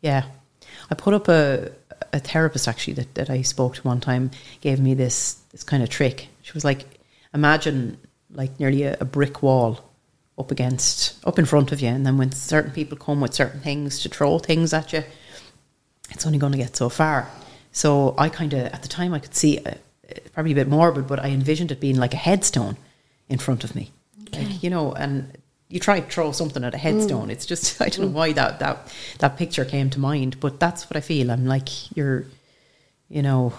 yeah. 0.01 0.25
I 0.89 0.95
put 0.95 1.13
up 1.13 1.27
a 1.27 1.71
a 2.15 2.19
therapist 2.19 2.67
actually 2.67 2.93
that, 2.93 3.13
that 3.15 3.29
I 3.29 3.41
spoke 3.41 3.75
to 3.75 3.81
one 3.81 3.99
time 3.99 4.31
gave 4.61 4.79
me 4.79 4.93
this 4.93 5.33
this 5.51 5.63
kind 5.63 5.83
of 5.83 5.89
trick. 5.89 6.29
She 6.41 6.53
was 6.53 6.63
like, 6.63 6.85
imagine 7.33 7.97
like 8.31 8.59
nearly 8.59 8.83
a, 8.83 8.97
a 8.99 9.05
brick 9.05 9.43
wall 9.43 9.83
up 10.37 10.49
against 10.49 11.23
up 11.25 11.37
in 11.37 11.45
front 11.45 11.71
of 11.71 11.81
you 11.81 11.89
and 11.89 12.05
then 12.05 12.17
when 12.17 12.31
certain 12.31 12.71
people 12.71 12.97
come 12.97 13.21
with 13.21 13.33
certain 13.33 13.59
things 13.59 13.99
to 13.99 14.09
throw 14.09 14.39
things 14.39 14.73
at 14.73 14.93
you, 14.93 15.03
it's 16.09 16.25
only 16.25 16.37
going 16.37 16.53
to 16.53 16.57
get 16.57 16.75
so 16.75 16.89
far. 16.89 17.29
So 17.71 18.15
I 18.17 18.29
kind 18.29 18.53
of 18.53 18.61
at 18.67 18.81
the 18.81 18.87
time 18.87 19.13
I 19.13 19.19
could 19.19 19.35
see 19.35 19.59
uh, 19.59 19.73
probably 20.33 20.53
a 20.53 20.55
bit 20.55 20.69
morbid, 20.69 21.07
but 21.07 21.19
I 21.19 21.27
envisioned 21.27 21.71
it 21.71 21.81
being 21.81 21.97
like 21.97 22.13
a 22.13 22.17
headstone 22.17 22.77
in 23.27 23.39
front 23.39 23.65
of 23.65 23.75
me, 23.75 23.91
like 24.31 24.63
you 24.63 24.69
know, 24.69 24.93
and 24.93 25.37
you 25.75 25.79
try 25.81 25.99
to 25.99 26.09
throw 26.09 26.31
something 26.31 26.63
at 26.63 26.73
a 26.73 26.77
headstone. 26.77 27.27
Mm. 27.27 27.31
It's 27.31 27.45
just 27.45 27.81
I 27.81 27.89
don't 27.89 28.05
know 28.05 28.17
why 28.17 28.31
that 28.31 28.59
that 28.59 28.91
that 29.19 29.37
picture 29.37 29.65
came 29.65 29.89
to 29.91 29.99
mind, 29.99 30.39
but 30.39 30.59
that's 30.59 30.89
what 30.89 30.95
I 30.95 31.01
feel. 31.01 31.29
I'm 31.29 31.45
like 31.45 31.95
you're, 31.95 32.25
you 33.09 33.21
know, 33.21 33.53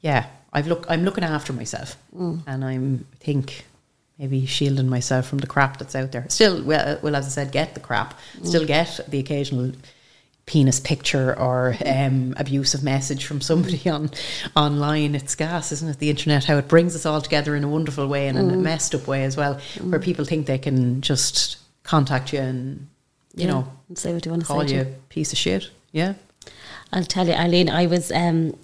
yeah. 0.00 0.26
I've 0.50 0.68
look 0.68 0.86
I'm 0.88 1.02
looking 1.02 1.24
after 1.24 1.52
myself, 1.52 1.96
mm. 2.16 2.40
and 2.46 2.64
I'm 2.64 3.04
I 3.12 3.24
think 3.24 3.66
maybe 4.18 4.46
shielding 4.46 4.88
myself 4.88 5.26
from 5.26 5.38
the 5.38 5.46
crap 5.46 5.78
that's 5.78 5.94
out 5.94 6.12
there. 6.12 6.24
Still, 6.28 6.62
well, 6.62 6.98
well 7.02 7.14
as 7.14 7.26
I 7.26 7.28
said, 7.28 7.52
get 7.52 7.74
the 7.74 7.80
crap. 7.80 8.14
Mm. 8.38 8.46
Still 8.46 8.64
get 8.64 9.00
the 9.08 9.18
occasional 9.18 9.72
penis 10.48 10.80
picture 10.80 11.38
or 11.38 11.76
um, 11.84 12.32
abusive 12.38 12.82
message 12.82 13.26
from 13.26 13.40
somebody 13.40 13.88
on 13.96 14.10
online. 14.56 15.14
It's 15.14 15.34
gas, 15.34 15.70
isn't 15.72 15.88
it? 15.90 15.98
The 15.98 16.08
internet, 16.10 16.44
how 16.44 16.56
it 16.56 16.66
brings 16.68 16.96
us 16.96 17.04
all 17.06 17.20
together 17.20 17.54
in 17.54 17.62
a 17.64 17.68
wonderful 17.68 18.08
way 18.08 18.26
and 18.28 18.38
in 18.38 18.50
a 18.50 18.56
messed 18.56 18.94
up 18.94 19.06
way 19.06 19.24
as 19.24 19.36
well, 19.36 19.60
where 19.82 20.00
people 20.00 20.24
think 20.24 20.46
they 20.46 20.58
can 20.58 21.02
just 21.02 21.58
contact 21.82 22.32
you 22.32 22.40
and 22.40 22.88
you 23.34 23.44
Yeah, 23.44 23.50
know 23.52 23.72
and 23.88 23.98
say 23.98 24.12
what 24.14 24.24
you 24.24 24.30
want 24.32 24.42
to 24.42 24.48
call 24.48 24.66
say. 24.66 24.74
you 24.76 24.84
to 24.84 24.90
piece 25.10 25.32
of 25.32 25.38
shit. 25.38 25.70
Yeah. 25.92 26.14
I'll 26.92 27.04
tell 27.04 27.26
you, 27.28 27.34
Eileen, 27.34 27.68
I 27.68 27.86
was 27.86 28.10
um, 28.10 28.56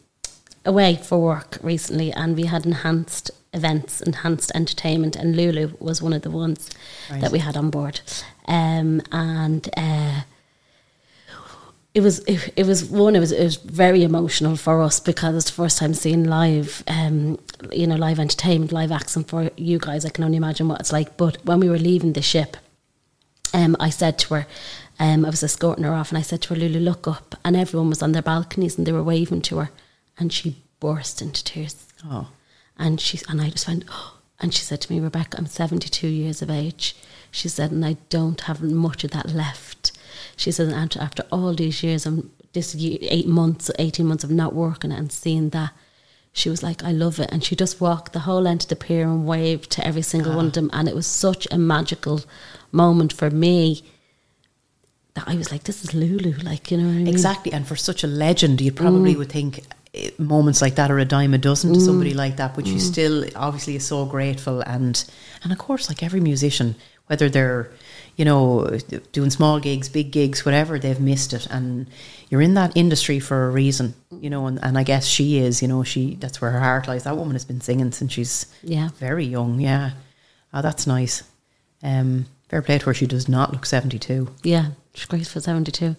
away 0.65 0.97
for 0.97 1.19
work 1.20 1.59
recently 1.62 2.11
and 2.12 2.35
we 2.35 2.47
had 2.47 2.65
enhanced 2.65 3.31
events, 3.52 4.01
enhanced 4.01 4.51
entertainment, 4.55 5.15
and 5.16 5.36
Lulu 5.36 5.74
was 5.78 6.01
one 6.02 6.12
of 6.15 6.23
the 6.23 6.31
ones 6.31 6.70
Right. 7.11 7.20
that 7.20 7.31
we 7.31 7.39
had 7.40 7.56
on 7.56 7.69
board. 7.70 8.01
Um, 8.48 9.01
and 9.12 9.69
uh, 9.77 10.23
it 11.94 12.02
was 12.02 12.18
it, 12.20 12.52
it 12.56 12.66
was 12.66 12.84
one 12.84 13.14
it 13.14 13.20
was 13.20 13.32
it 13.32 13.44
was 13.44 13.56
very 13.56 14.02
emotional 14.02 14.56
for 14.56 14.82
us 14.82 14.98
because 15.00 15.36
it's 15.36 15.46
the 15.46 15.52
first 15.52 15.78
time 15.78 15.94
seeing 15.94 16.24
live 16.24 16.82
um 16.88 17.38
you 17.70 17.86
know 17.86 17.94
live 17.94 18.18
entertainment 18.18 18.72
live 18.72 18.90
acts 18.90 19.14
and 19.14 19.28
for 19.28 19.50
you 19.56 19.78
guys 19.78 20.04
I 20.04 20.10
can 20.10 20.24
only 20.24 20.36
imagine 20.36 20.68
what 20.68 20.80
it's 20.80 20.92
like 20.92 21.16
but 21.16 21.44
when 21.44 21.60
we 21.60 21.70
were 21.70 21.78
leaving 21.78 22.14
the 22.14 22.22
ship 22.22 22.56
um, 23.54 23.76
I 23.78 23.88
said 23.88 24.18
to 24.18 24.34
her, 24.34 24.46
um, 24.98 25.24
I 25.24 25.30
was 25.30 25.42
escorting 25.42 25.84
her 25.84 25.94
off, 25.94 26.10
and 26.10 26.18
I 26.18 26.22
said 26.22 26.42
to 26.42 26.54
her, 26.54 26.60
Lulu, 26.60 26.80
look 26.80 27.06
up. 27.06 27.36
And 27.44 27.56
everyone 27.56 27.88
was 27.88 28.02
on 28.02 28.12
their 28.12 28.22
balconies 28.22 28.76
and 28.76 28.86
they 28.86 28.92
were 28.92 29.02
waving 29.02 29.42
to 29.42 29.58
her. 29.58 29.70
And 30.18 30.32
she 30.32 30.62
burst 30.80 31.22
into 31.22 31.42
tears. 31.44 31.86
Oh. 32.04 32.28
And 32.76 33.00
she 33.00 33.20
and 33.28 33.40
I 33.40 33.50
just 33.50 33.68
went, 33.68 33.84
oh. 33.88 34.18
and 34.40 34.52
she 34.52 34.62
said 34.62 34.80
to 34.82 34.92
me, 34.92 35.00
Rebecca, 35.00 35.38
I'm 35.38 35.46
72 35.46 36.06
years 36.06 36.42
of 36.42 36.50
age. 36.50 36.96
She 37.30 37.48
said, 37.48 37.70
and 37.70 37.84
I 37.86 37.96
don't 38.10 38.40
have 38.42 38.60
much 38.60 39.04
of 39.04 39.12
that 39.12 39.30
left. 39.30 39.92
She 40.36 40.51
said, 40.51 40.69
and 40.69 40.97
after, 40.97 41.24
all 41.31 41.55
these 41.55 41.82
years, 41.82 42.06
I'm 42.06 42.31
this 42.52 42.74
year, 42.74 42.98
eight 43.02 43.27
months, 43.27 43.70
18 43.78 44.06
months 44.06 44.24
of 44.24 44.31
not 44.31 44.55
working 44.55 44.93
and 44.93 45.12
seeing 45.12 45.51
that, 45.51 45.73
she 46.32 46.48
was 46.48 46.62
like, 46.62 46.82
I 46.82 46.90
love 46.90 47.20
it. 47.20 47.31
And 47.31 47.44
she 47.44 47.55
just 47.55 47.81
walked 47.81 48.12
the 48.12 48.20
whole 48.20 48.47
end 48.47 48.62
of 48.62 48.69
the 48.69 48.77
pier 48.77 49.05
and 49.05 49.27
waved 49.27 49.70
to 49.73 49.86
every 49.86 50.02
single 50.02 50.35
one 50.35 50.47
of 50.47 50.52
ah. 50.52 50.55
them. 50.55 50.70
And 50.73 50.89
it 50.89 50.94
was 50.94 51.06
such 51.06 51.47
a 51.51 51.59
magical 51.59 52.23
moment 52.73 53.12
for 53.12 53.31
me 53.31 53.85
that 55.15 55.24
I 55.28 55.36
was 55.36 55.52
like, 55.52 55.62
this 55.65 55.85
is 55.85 55.94
Lulu. 55.94 56.32
Like, 56.43 56.70
you 56.70 56.77
know 56.77 56.89
I 56.89 56.93
mean? 56.93 57.06
Exactly. 57.06 57.52
And 57.52 57.66
for 57.66 57.77
such 57.77 58.02
a 58.02 58.09
legend, 58.09 58.61
you 58.61 58.73
probably 58.73 59.15
mm. 59.15 59.19
would 59.19 59.31
think 59.31 59.65
eh, 59.94 60.11
moments 60.19 60.61
like 60.61 60.74
that 60.74 60.90
are 60.90 60.98
a 60.98 61.05
dime 61.05 61.35
a 61.35 61.39
dozen 61.39 61.73
to 61.73 61.81
somebody 61.81 62.12
mm. 62.12 62.16
like 62.16 62.36
that, 62.39 62.56
but 62.56 62.66
you 62.66 62.77
mm. 62.77 62.81
still 62.81 63.24
obviously 63.36 63.77
is 63.77 63.86
so 63.86 64.05
grateful. 64.05 64.61
And, 64.62 65.05
and 65.44 65.52
of 65.52 65.59
course, 65.59 65.89
like 65.89 66.02
every 66.02 66.20
musician, 66.20 66.74
whether 67.06 67.28
they're, 67.28 67.70
you 68.16 68.24
know, 68.24 68.78
doing 69.12 69.30
small 69.30 69.58
gigs, 69.60 69.88
big 69.88 70.10
gigs, 70.12 70.44
whatever, 70.44 70.78
they've 70.78 71.00
missed 71.00 71.32
it. 71.32 71.46
And 71.50 71.86
you're 72.30 72.40
in 72.42 72.54
that 72.54 72.76
industry 72.76 73.18
for 73.20 73.46
a 73.46 73.50
reason, 73.50 73.94
you 74.20 74.30
know, 74.30 74.46
and, 74.46 74.58
and 74.62 74.78
I 74.78 74.82
guess 74.84 75.06
she 75.06 75.38
is, 75.38 75.60
you 75.62 75.68
know, 75.68 75.82
she, 75.82 76.14
that's 76.16 76.40
where 76.40 76.50
her 76.52 76.60
heart 76.60 76.86
lies. 76.88 77.04
That 77.04 77.16
woman 77.16 77.34
has 77.34 77.44
been 77.44 77.60
singing 77.60 77.92
since 77.92 78.12
she's 78.12 78.46
Yeah. 78.62 78.90
very 78.98 79.24
young. 79.24 79.60
Yeah. 79.60 79.92
Oh, 80.52 80.62
that's 80.62 80.86
nice. 80.86 81.22
Um, 81.82 82.26
fair 82.48 82.62
play 82.62 82.78
to 82.78 82.86
her. 82.86 82.94
She 82.94 83.06
does 83.06 83.28
not 83.28 83.52
look 83.52 83.66
72. 83.66 84.28
Yeah, 84.42 84.68
she's 84.94 85.06
great 85.06 85.26
for 85.26 85.40
72. 85.40 85.96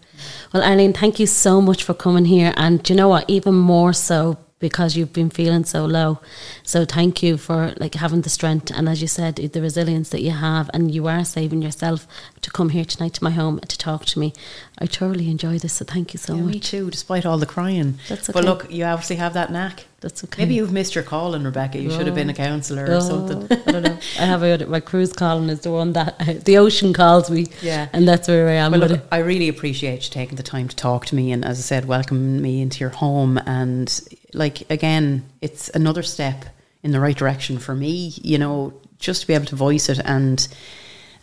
Well, 0.53 0.63
Eileen, 0.63 0.93
thank 0.93 1.19
you 1.19 1.27
so 1.27 1.59
much 1.61 1.83
for 1.83 1.93
coming 1.93 2.25
here. 2.25 2.53
And 2.55 2.81
do 2.81 2.93
you 2.93 2.97
know 2.97 3.09
what? 3.09 3.29
Even 3.29 3.55
more 3.55 3.91
so 3.93 4.37
because 4.60 4.95
you've 4.95 5.11
been 5.14 5.30
feeling 5.30 5.65
so 5.65 5.86
low. 5.86 6.19
So 6.64 6.86
thank 6.86 7.22
you 7.22 7.38
for 7.38 7.73
like 7.77 7.95
having 7.95 8.22
the 8.22 8.30
strength 8.30 8.72
and 8.73 8.88
as 8.88 9.02
you 9.02 9.07
said, 9.07 9.36
the 9.36 9.61
resilience 9.61 10.10
that 10.10 10.22
you 10.22 10.32
have 10.32 10.69
and 10.73 10.94
you 10.94 11.07
are 11.07 11.26
saving 11.26 11.61
yourself 11.61 12.07
to 12.41 12.49
come 12.52 12.69
here 12.69 12.86
tonight 12.86 13.14
to 13.15 13.23
my 13.23 13.32
home 13.32 13.57
and 13.57 13.69
to 13.69 13.77
talk 13.77 14.06
to 14.06 14.19
me. 14.19 14.34
I 14.80 14.86
thoroughly 14.86 15.30
enjoy 15.30 15.60
this, 15.60 15.73
so 15.73 15.86
thank 15.86 16.14
you 16.14 16.18
so 16.19 16.36
Yeah, 16.36 16.41
me 16.44 16.53
much. 16.53 16.69
too, 16.69 16.90
despite 16.90 17.26
all 17.26 17.38
the 17.38 17.45
crying. 17.45 17.95
That's 18.07 18.30
okay. 18.30 18.34
But 18.40 18.45
look, 18.45 18.72
you 18.72 18.86
obviously 18.86 19.18
have 19.18 19.34
that 19.34 19.52
knack. 19.52 19.86
That's 20.02 20.23
okay. 20.23 20.44
Maybe 20.44 20.56
you've 20.56 20.72
missed 20.72 20.94
your 20.95 21.03
calling, 21.03 21.44
Rebecca. 21.44 21.80
You 21.80 21.90
should 21.90 22.06
have 22.06 22.15
been 22.15 22.30
a 22.30 22.34
counsellor 22.34 22.86
or 22.86 22.94
Oh, 22.95 22.99
something. 22.99 23.48
I 23.68 23.72
don't 23.72 23.84
know. 23.84 23.98
I 24.19 24.26
have 24.26 24.44
a, 24.44 24.65
my 24.68 24.80
cruise 24.80 25.11
calling 25.14 25.49
is 25.49 25.61
the 25.61 25.72
one 25.72 25.94
that 25.94 26.18
the 26.45 26.57
ocean 26.57 26.94
calls 26.94 27.30
me. 27.30 27.48
Yeah. 27.61 27.90
And 27.91 28.07
that's 28.07 28.27
where 28.27 28.48
I 28.48 28.53
am 28.53 28.72
Well, 28.72 28.82
look. 28.82 29.02
I 29.11 29.18
really 29.19 29.48
appreciate 29.49 30.03
you 30.06 30.11
taking 30.11 30.36
the 30.36 30.44
time 30.44 30.68
to 30.68 30.76
talk 30.76 31.06
to 31.07 31.15
me 31.15 31.32
and, 31.32 31.44
as 31.44 31.57
I 31.60 31.61
said, 31.61 31.86
welcome 31.86 32.41
me 32.41 32.61
into 32.61 32.80
your 32.82 32.90
home. 32.91 33.38
And, 33.45 33.99
like, 34.36 34.70
again, 34.70 35.26
it's 35.41 35.70
another 35.70 36.03
step 36.03 36.45
in 36.84 36.91
the 36.91 36.99
right 36.99 37.18
direction 37.18 37.57
for 37.57 37.76
me, 37.76 38.14
you 38.22 38.38
know, 38.38 38.74
just 38.99 39.22
to 39.22 39.28
be 39.28 39.34
able 39.34 39.45
to 39.45 39.56
voice 39.56 39.90
it. 39.90 39.99
And, 40.06 40.48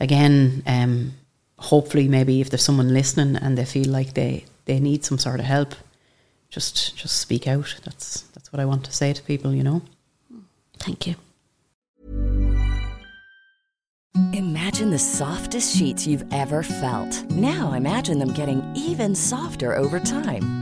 again, 0.01 0.63
um, 0.67 1.13
hopefully, 1.59 2.09
maybe 2.09 2.41
if 2.41 2.51
there's 2.51 2.65
someone 2.65 2.93
listening 2.93 3.37
and 3.37 3.57
they 3.57 3.65
feel 3.65 3.89
like 3.89 4.15
they, 4.15 4.45
they 4.65 4.81
need 4.81 5.05
some 5.05 5.19
sort 5.19 5.41
of 5.41 5.47
help, 5.47 5.75
just 6.53 6.97
just 6.97 7.19
speak 7.19 7.49
out. 7.49 7.75
That's 7.85 8.21
that's 8.35 8.53
what 8.53 8.61
I 8.61 8.67
want 8.67 8.85
to 8.85 8.93
say 8.93 9.13
to 9.13 9.23
people, 9.23 9.55
you 9.55 9.63
know. 9.65 9.83
Thank 10.79 11.07
you. 11.07 11.15
Imagine 14.35 14.91
the 14.91 14.99
softest 14.99 15.75
sheets 15.75 16.07
you've 16.07 16.31
ever 16.33 16.63
felt. 16.63 17.25
Now 17.31 17.73
imagine 17.73 18.19
them 18.19 18.35
getting 18.35 18.63
even 18.77 19.15
softer 19.15 19.75
over 19.75 19.99
time. 19.99 20.62